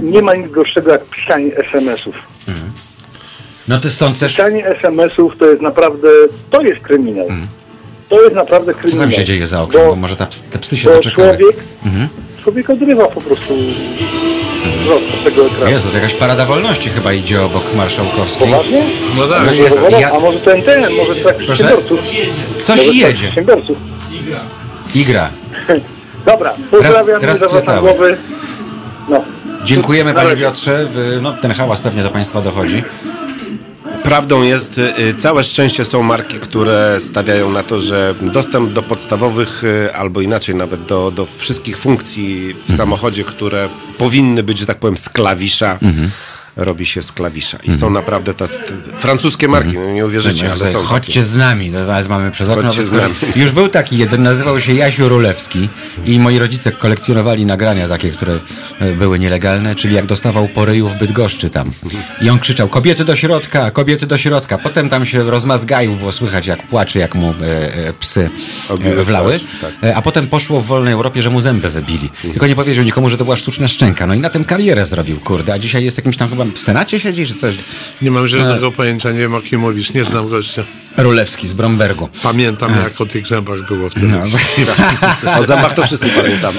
nie 0.01 0.21
ma 0.21 0.33
nic 0.35 0.51
gorszego 0.51 0.91
jak 0.91 1.03
pisanie 1.05 1.57
SMS-ów. 1.57 2.15
No 3.67 3.79
ty 3.79 3.89
stąd 3.89 4.19
też... 4.19 4.31
Pisanie 4.35 4.65
SMS-ów 4.67 5.37
to 5.37 5.45
jest 5.45 5.61
naprawdę, 5.61 6.07
to 6.51 6.61
jest 6.61 6.81
kryminał. 6.81 7.27
To 8.09 8.21
jest 8.23 8.35
naprawdę 8.35 8.71
Mhm. 8.71 8.75
Co 8.75 8.81
kryminał. 8.89 9.03
tam 9.11 9.11
się 9.19 9.23
dzieje 9.25 9.47
za 9.47 9.61
oknem? 9.61 9.83
Bo- 9.83 9.89
Bo 9.89 9.95
może 9.95 10.15
ta, 10.15 10.27
te 10.51 10.59
psy 10.59 10.77
się 10.77 10.89
Bo 10.89 10.95
doczekały. 10.95 11.37
człowiek, 11.37 11.55
Mhm. 11.85 12.07
człowiek 12.43 12.69
odrywa 12.69 13.07
po 13.07 13.21
prostu 13.21 13.53
wzrok 14.81 15.01
od 15.17 15.23
tego 15.23 15.45
ekranu. 15.45 15.71
Jezu, 15.71 15.87
to 15.89 15.95
jakaś 15.97 16.13
parada 16.13 16.45
wolności 16.45 16.89
chyba 16.89 17.13
idzie 17.13 17.41
obok 17.43 17.63
Marszałkowskiej. 17.75 18.47
Poważnie? 18.47 18.81
No 19.17 19.27
tak. 19.27 19.45
No 19.45 19.51
jest, 19.51 19.79
ja- 19.99 20.11
A 20.11 20.19
może 20.19 20.39
ten, 20.39 20.61
ten, 20.61 20.81
może 20.95 21.15
Proszę? 21.15 21.37
przedsiębiorców. 21.39 21.99
Coś 22.61 22.77
Może 22.79 22.91
jedzie. 22.93 23.23
Przedsiębiorców. 23.25 23.77
I 24.95 25.05
gra. 25.05 25.29
Dobra, 26.25 26.53
pozdrawiam, 26.71 27.21
raz 27.21 27.41
nie 27.41 27.47
zawracam 27.47 27.79
głowy. 27.79 28.17
No. 29.09 29.23
Dziękujemy 29.63 30.13
Na 30.13 30.15
panie 30.19 30.29
razie. 30.29 30.41
Piotrze. 30.41 30.85
Wy- 30.85 31.19
No, 31.21 31.33
ten 31.33 31.51
hałas 31.51 31.81
pewnie 31.81 32.03
do 32.03 32.09
państwa 32.09 32.41
dochodzi. 32.41 32.83
Prawdą 34.03 34.43
jest, 34.43 34.77
y, 34.77 35.15
całe 35.17 35.43
szczęście 35.43 35.85
są 35.85 36.03
marki, 36.03 36.39
które 36.39 36.97
stawiają 36.99 37.51
na 37.51 37.63
to, 37.63 37.81
że 37.81 38.15
dostęp 38.21 38.73
do 38.73 38.83
podstawowych, 38.83 39.63
y, 39.63 39.95
albo 39.95 40.21
inaczej 40.21 40.55
nawet 40.55 40.85
do, 40.85 41.11
do 41.11 41.27
wszystkich 41.37 41.77
funkcji 41.77 42.55
w 42.67 42.75
samochodzie, 42.75 43.23
które 43.23 43.69
powinny 43.97 44.43
być, 44.43 44.57
że 44.57 44.65
tak 44.65 44.77
powiem, 44.79 44.97
z 44.97 45.09
klawisza, 45.09 45.79
robi 46.55 46.85
się 46.85 47.03
z 47.03 47.11
klawisza. 47.11 47.57
I 47.63 47.73
są 47.73 47.89
naprawdę 47.89 48.33
te, 48.33 48.47
te 48.47 48.73
francuskie 48.99 49.47
marki, 49.47 49.73
no 49.77 49.93
nie 49.93 50.05
uwierzycie, 50.05 50.51
ale 50.51 50.71
są 50.71 50.79
Chodźcie 50.81 51.13
takie. 51.13 51.23
z 51.23 51.35
nami, 51.35 51.71
to 51.71 51.95
ale 51.95 52.07
mamy 52.07 52.31
przez 52.31 52.49
okno 52.49 52.63
Chodźcie 52.63 52.83
z 52.83 52.91
nami. 52.91 53.13
Już 53.35 53.51
był 53.51 53.67
taki 53.69 53.97
jeden, 53.97 54.23
nazywał 54.23 54.61
się 54.61 54.73
Jasiu 54.73 55.09
Rulewski 55.09 55.69
i 56.05 56.19
moi 56.19 56.39
rodzice 56.39 56.71
kolekcjonowali 56.71 57.45
nagrania 57.45 57.87
takie, 57.87 58.11
które 58.11 58.33
e, 58.79 58.93
były 58.95 59.19
nielegalne, 59.19 59.75
czyli 59.75 59.95
jak 59.95 60.05
dostawał 60.05 60.47
po 60.47 60.65
ryju 60.65 60.89
w 60.89 60.97
Bydgoszczy 60.97 61.49
tam. 61.49 61.71
I 62.21 62.29
on 62.29 62.39
krzyczał, 62.39 62.69
kobiety 62.69 63.05
do 63.05 63.15
środka, 63.15 63.71
kobiety 63.71 64.05
do 64.07 64.17
środka. 64.17 64.57
Potem 64.57 64.89
tam 64.89 65.05
się 65.05 65.23
rozmazgaił, 65.23 65.95
było 65.95 66.11
słychać 66.11 66.47
jak 66.47 66.67
płacze, 66.67 66.99
jak 66.99 67.15
mu 67.15 67.29
e, 67.41 67.73
e, 67.87 67.93
psy 67.93 68.29
e, 68.99 69.03
wlały. 69.03 69.39
tak. 69.61 69.71
E, 69.83 69.95
A 69.95 70.01
potem 70.01 70.27
poszło 70.27 70.61
w 70.61 70.65
wolnej 70.65 70.93
Europie, 70.93 71.21
że 71.21 71.29
mu 71.29 71.41
zęby 71.41 71.69
wybili. 71.69 72.09
Tylko 72.21 72.47
nie 72.47 72.55
powiedział 72.55 72.83
nikomu, 72.85 73.09
że 73.09 73.17
to 73.17 73.23
była 73.23 73.35
sztuczna 73.35 73.67
szczęka. 73.67 74.07
No 74.07 74.13
i 74.13 74.19
na 74.19 74.29
tym 74.29 74.43
karierę 74.43 74.85
zrobił, 74.85 75.19
kurde. 75.19 75.53
A 75.53 75.59
dzisiaj 75.59 75.83
jest 75.85 75.97
jakimś 75.97 76.17
tam 76.17 76.29
chyba 76.29 76.42
w 76.51 76.59
Senacie 76.59 76.99
siedzi, 76.99 77.27
czy 77.27 77.33
coś? 77.33 77.53
Nie 78.01 78.11
mam 78.11 78.27
żadnego 78.27 78.71
pojęcia, 78.71 79.11
nie 79.11 79.19
wiem 79.19 79.33
o 79.33 79.41
kim 79.41 79.59
mówisz, 79.61 79.93
nie 79.93 80.03
znam 80.03 80.29
gościa. 80.29 80.63
Rulewski 80.97 81.47
z 81.47 81.53
Brombergu. 81.53 82.09
Pamiętam 82.23 82.71
jak 82.83 83.01
o 83.01 83.05
tych 83.05 83.27
zębach 83.27 83.67
było 83.67 83.89
wtedy. 83.89 84.07
No. 84.07 84.17
O 85.39 85.43
zębach 85.43 85.73
to 85.73 85.85
wszyscy 85.87 86.09
pamiętamy. 86.09 86.57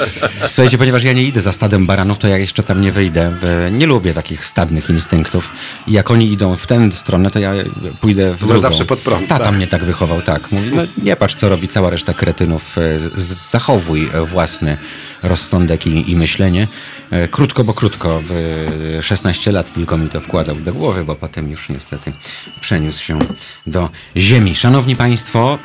Słuchajcie, 0.51 0.79
ponieważ 0.79 1.03
ja 1.05 1.13
nie 1.13 1.23
idę 1.23 1.41
za 1.41 1.53
stadem 1.53 1.87
baranów, 1.87 2.19
to 2.19 2.29
ja 2.29 2.39
jeszcze 2.39 2.63
tam 2.63 2.81
nie 2.81 2.93
wyjdę. 2.93 3.33
E, 3.67 3.71
Nie 3.71 3.87
lubię 3.87 4.15
takich 4.15 4.45
stadnych 4.47 4.91
instynktów. 4.91 5.51
I 5.87 5.93
jak 5.93 6.11
oni 6.11 6.33
idą 6.33 6.57
w 6.57 6.67
tę 6.67 6.91
stronę, 6.93 7.31
to 7.31 7.39
ja 7.39 7.53
pójdę 8.01 8.33
w 8.33 8.39
drugą. 8.39 8.59
zawsze 8.59 8.85
pod 8.85 8.99
prąd, 8.99 9.29
Tata 9.29 9.45
tak. 9.45 9.55
mnie 9.55 9.67
tak 9.67 9.85
wychował, 9.85 10.23
tak. 10.23 10.53
Mówi, 10.53 10.71
no 10.75 10.83
nie 11.03 11.17
patrz, 11.17 11.35
co 11.35 11.49
robi 11.49 11.69
cała 11.69 11.91
reszta 11.91 12.15
kretynów. 12.15 12.79
E, 12.79 12.99
z- 12.99 13.17
z- 13.19 13.51
Zachowuj 13.51 14.09
e, 14.13 14.27
własny 14.27 14.77
rozsądek 15.23 15.87
i, 15.87 16.11
i 16.11 16.17
myślenie. 16.17 16.69
E, 17.11 17.29
Krótko, 17.29 17.65
bo 17.65 17.75
krótko. 17.75 18.23
W 18.25 18.99
16 19.03 19.53
lat 19.53 19.73
tylko 19.73 19.99
mi 19.99 20.09
to 20.09 20.21
wkładał 20.21 20.57
do 20.57 20.73
głowy, 20.73 21.05
bo 21.05 21.15
potem 21.15 21.51
już 21.51 21.69
niestety 21.69 22.13
przeniósł 22.61 23.05
się 23.05 23.19
do 23.67 23.91
ziemi. 24.17 24.55
Szanowni 24.55 24.97
Państwo, 24.97 25.59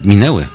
minęły 0.00 0.46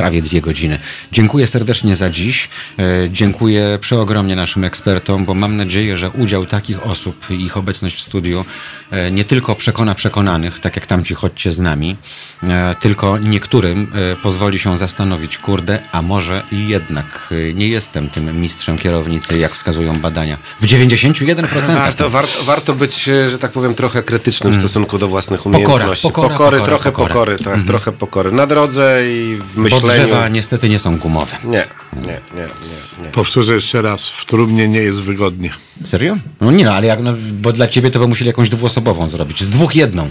prawie 0.00 0.22
dwie 0.22 0.40
godziny. 0.40 0.78
Dziękuję 1.12 1.46
serdecznie 1.46 1.96
za 1.96 2.10
dziś. 2.10 2.48
E, 2.78 2.82
Dziękuję 3.10 3.78
przeogromnie 3.80 4.36
naszym 4.36 4.64
ekspertom, 4.64 5.24
bo 5.24 5.34
mam 5.34 5.56
nadzieję, 5.56 5.96
że 5.96 6.10
udział 6.10 6.46
takich 6.46 6.86
osób 6.86 7.30
i 7.30 7.34
ich 7.34 7.56
obecność 7.56 7.96
w 7.96 8.00
studiu 8.00 8.44
e, 8.90 9.10
nie 9.10 9.24
tylko 9.24 9.56
przekona 9.56 9.94
przekonanych, 9.94 10.60
tak 10.60 10.76
jak 10.76 10.86
tamci 10.86 11.14
chodźcie 11.14 11.52
z 11.52 11.58
nami, 11.58 11.96
e, 12.42 12.74
tylko 12.80 13.18
niektórym 13.18 13.92
pozwoli 14.22 14.58
się 14.58 14.78
zastanowić, 14.78 15.38
kurde, 15.38 15.78
a 15.92 16.02
może 16.02 16.42
i 16.52 16.68
jednak 16.68 17.34
nie 17.54 17.68
jestem 17.68 18.10
tym 18.10 18.40
mistrzem 18.40 18.78
kierownicy, 18.78 19.38
jak 19.38 19.54
wskazują 19.54 20.00
badania. 20.00 20.36
W 20.60 20.66
91%. 20.66 21.74
Warto, 21.74 22.10
warto, 22.10 22.44
warto 22.44 22.74
być, 22.74 23.02
że 23.02 23.38
tak 23.38 23.52
powiem, 23.52 23.74
trochę 23.74 24.02
krytycznym 24.02 24.52
w 24.52 24.58
stosunku 24.58 24.98
do 24.98 25.08
własnych 25.08 25.46
umiejętności. 25.46 26.02
pokora, 26.02 26.28
pokory, 26.28 26.58
pokora, 26.58 26.66
trochę 26.66 26.92
pokora. 26.92 27.08
pokory, 27.08 27.38
tak, 27.38 27.60
trochę 27.66 27.92
pokory. 27.92 28.32
Na 28.32 28.46
drodze 28.46 29.00
i 29.04 29.36
w 29.36 29.70
Bo 29.70 29.89
drzewa 29.92 30.28
niestety 30.28 30.68
nie 30.68 30.78
są 30.78 30.98
gumowe. 30.98 31.36
Nie, 31.44 31.66
nie, 31.96 32.02
nie, 32.02 32.20
nie, 32.36 33.04
nie. 33.04 33.10
Powtórzę 33.12 33.54
jeszcze 33.54 33.82
raz, 33.82 34.08
w 34.08 34.24
trumnie 34.24 34.68
nie 34.68 34.80
jest 34.80 35.00
wygodnie. 35.00 35.50
Serio? 35.84 36.16
No 36.40 36.52
nie 36.52 36.64
no, 36.64 36.72
ale 36.72 36.86
jak, 36.86 37.00
no, 37.00 37.14
bo 37.32 37.52
dla 37.52 37.66
ciebie 37.66 37.90
to 37.90 37.98
by 37.98 38.08
musieli 38.08 38.26
jakąś 38.26 38.48
dwuosobową 38.48 39.08
zrobić. 39.08 39.44
Z 39.44 39.50
dwóch 39.50 39.76
jedną. 39.76 40.08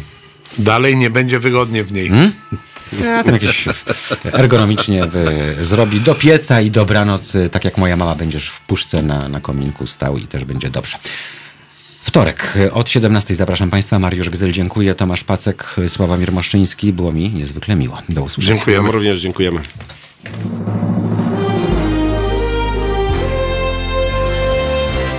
Dalej 0.58 0.98
nie 0.98 1.10
będzie 1.10 1.40
wygodnie 1.40 1.84
w 1.84 1.92
niej. 1.92 2.12
Ja 3.04 3.24
tam 3.24 3.34
jakieś 3.34 3.66
ergonomicznie 4.34 5.04
zrobi 5.62 6.02
do 6.02 6.16
pieca 6.16 6.62
i 6.62 6.72
dobranoc, 6.72 7.34
tak 7.52 7.66
jak 7.66 7.78
moja 7.78 7.98
mama 7.98 8.16
będziesz 8.16 8.50
w 8.50 8.62
puszce 8.62 9.02
na, 9.02 9.30
na 9.30 9.42
kominku 9.42 9.88
stał 9.88 10.18
i 10.18 10.28
też 10.28 10.46
będzie 10.46 10.70
dobrze. 10.70 10.98
Wtorek 12.10 12.58
od 12.74 12.90
17 12.90 13.36
zapraszam 13.36 13.70
Państwa. 13.70 14.00
Mariusz 14.00 14.30
Gzyl, 14.30 14.52
dziękuję. 14.52 14.96
Tomasz 14.96 15.24
Pacek, 15.24 15.76
Sławomir 15.88 16.32
Moszczyński. 16.32 16.94
Było 16.94 17.12
mi 17.12 17.30
niezwykle 17.30 17.76
miło. 17.76 17.98
Do 18.10 18.24
usłyszenia. 18.24 18.56
Dziękujemy. 18.56 18.92
Również 18.92 19.22
dziękujemy. 19.22 19.60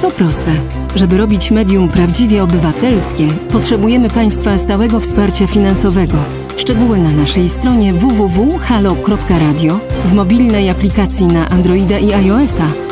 To 0.03 0.11
proste. 0.11 0.53
Żeby 0.97 1.17
robić 1.17 1.51
medium 1.51 1.89
prawdziwie 1.89 2.43
obywatelskie, 2.43 3.29
potrzebujemy 3.53 4.11
Państwa 4.11 4.59
stałego 4.59 5.01
wsparcia 5.01 5.47
finansowego. 5.47 6.19
Szczegóły 6.57 6.99
na 6.99 7.11
naszej 7.11 7.49
stronie 7.49 7.93
www.halo.radio, 7.95 9.81
w 10.05 10.13
mobilnej 10.13 10.71
aplikacji 10.71 11.27
na 11.27 11.49
Androida 11.49 11.99
i 11.99 12.13
iOS-a 12.13 12.90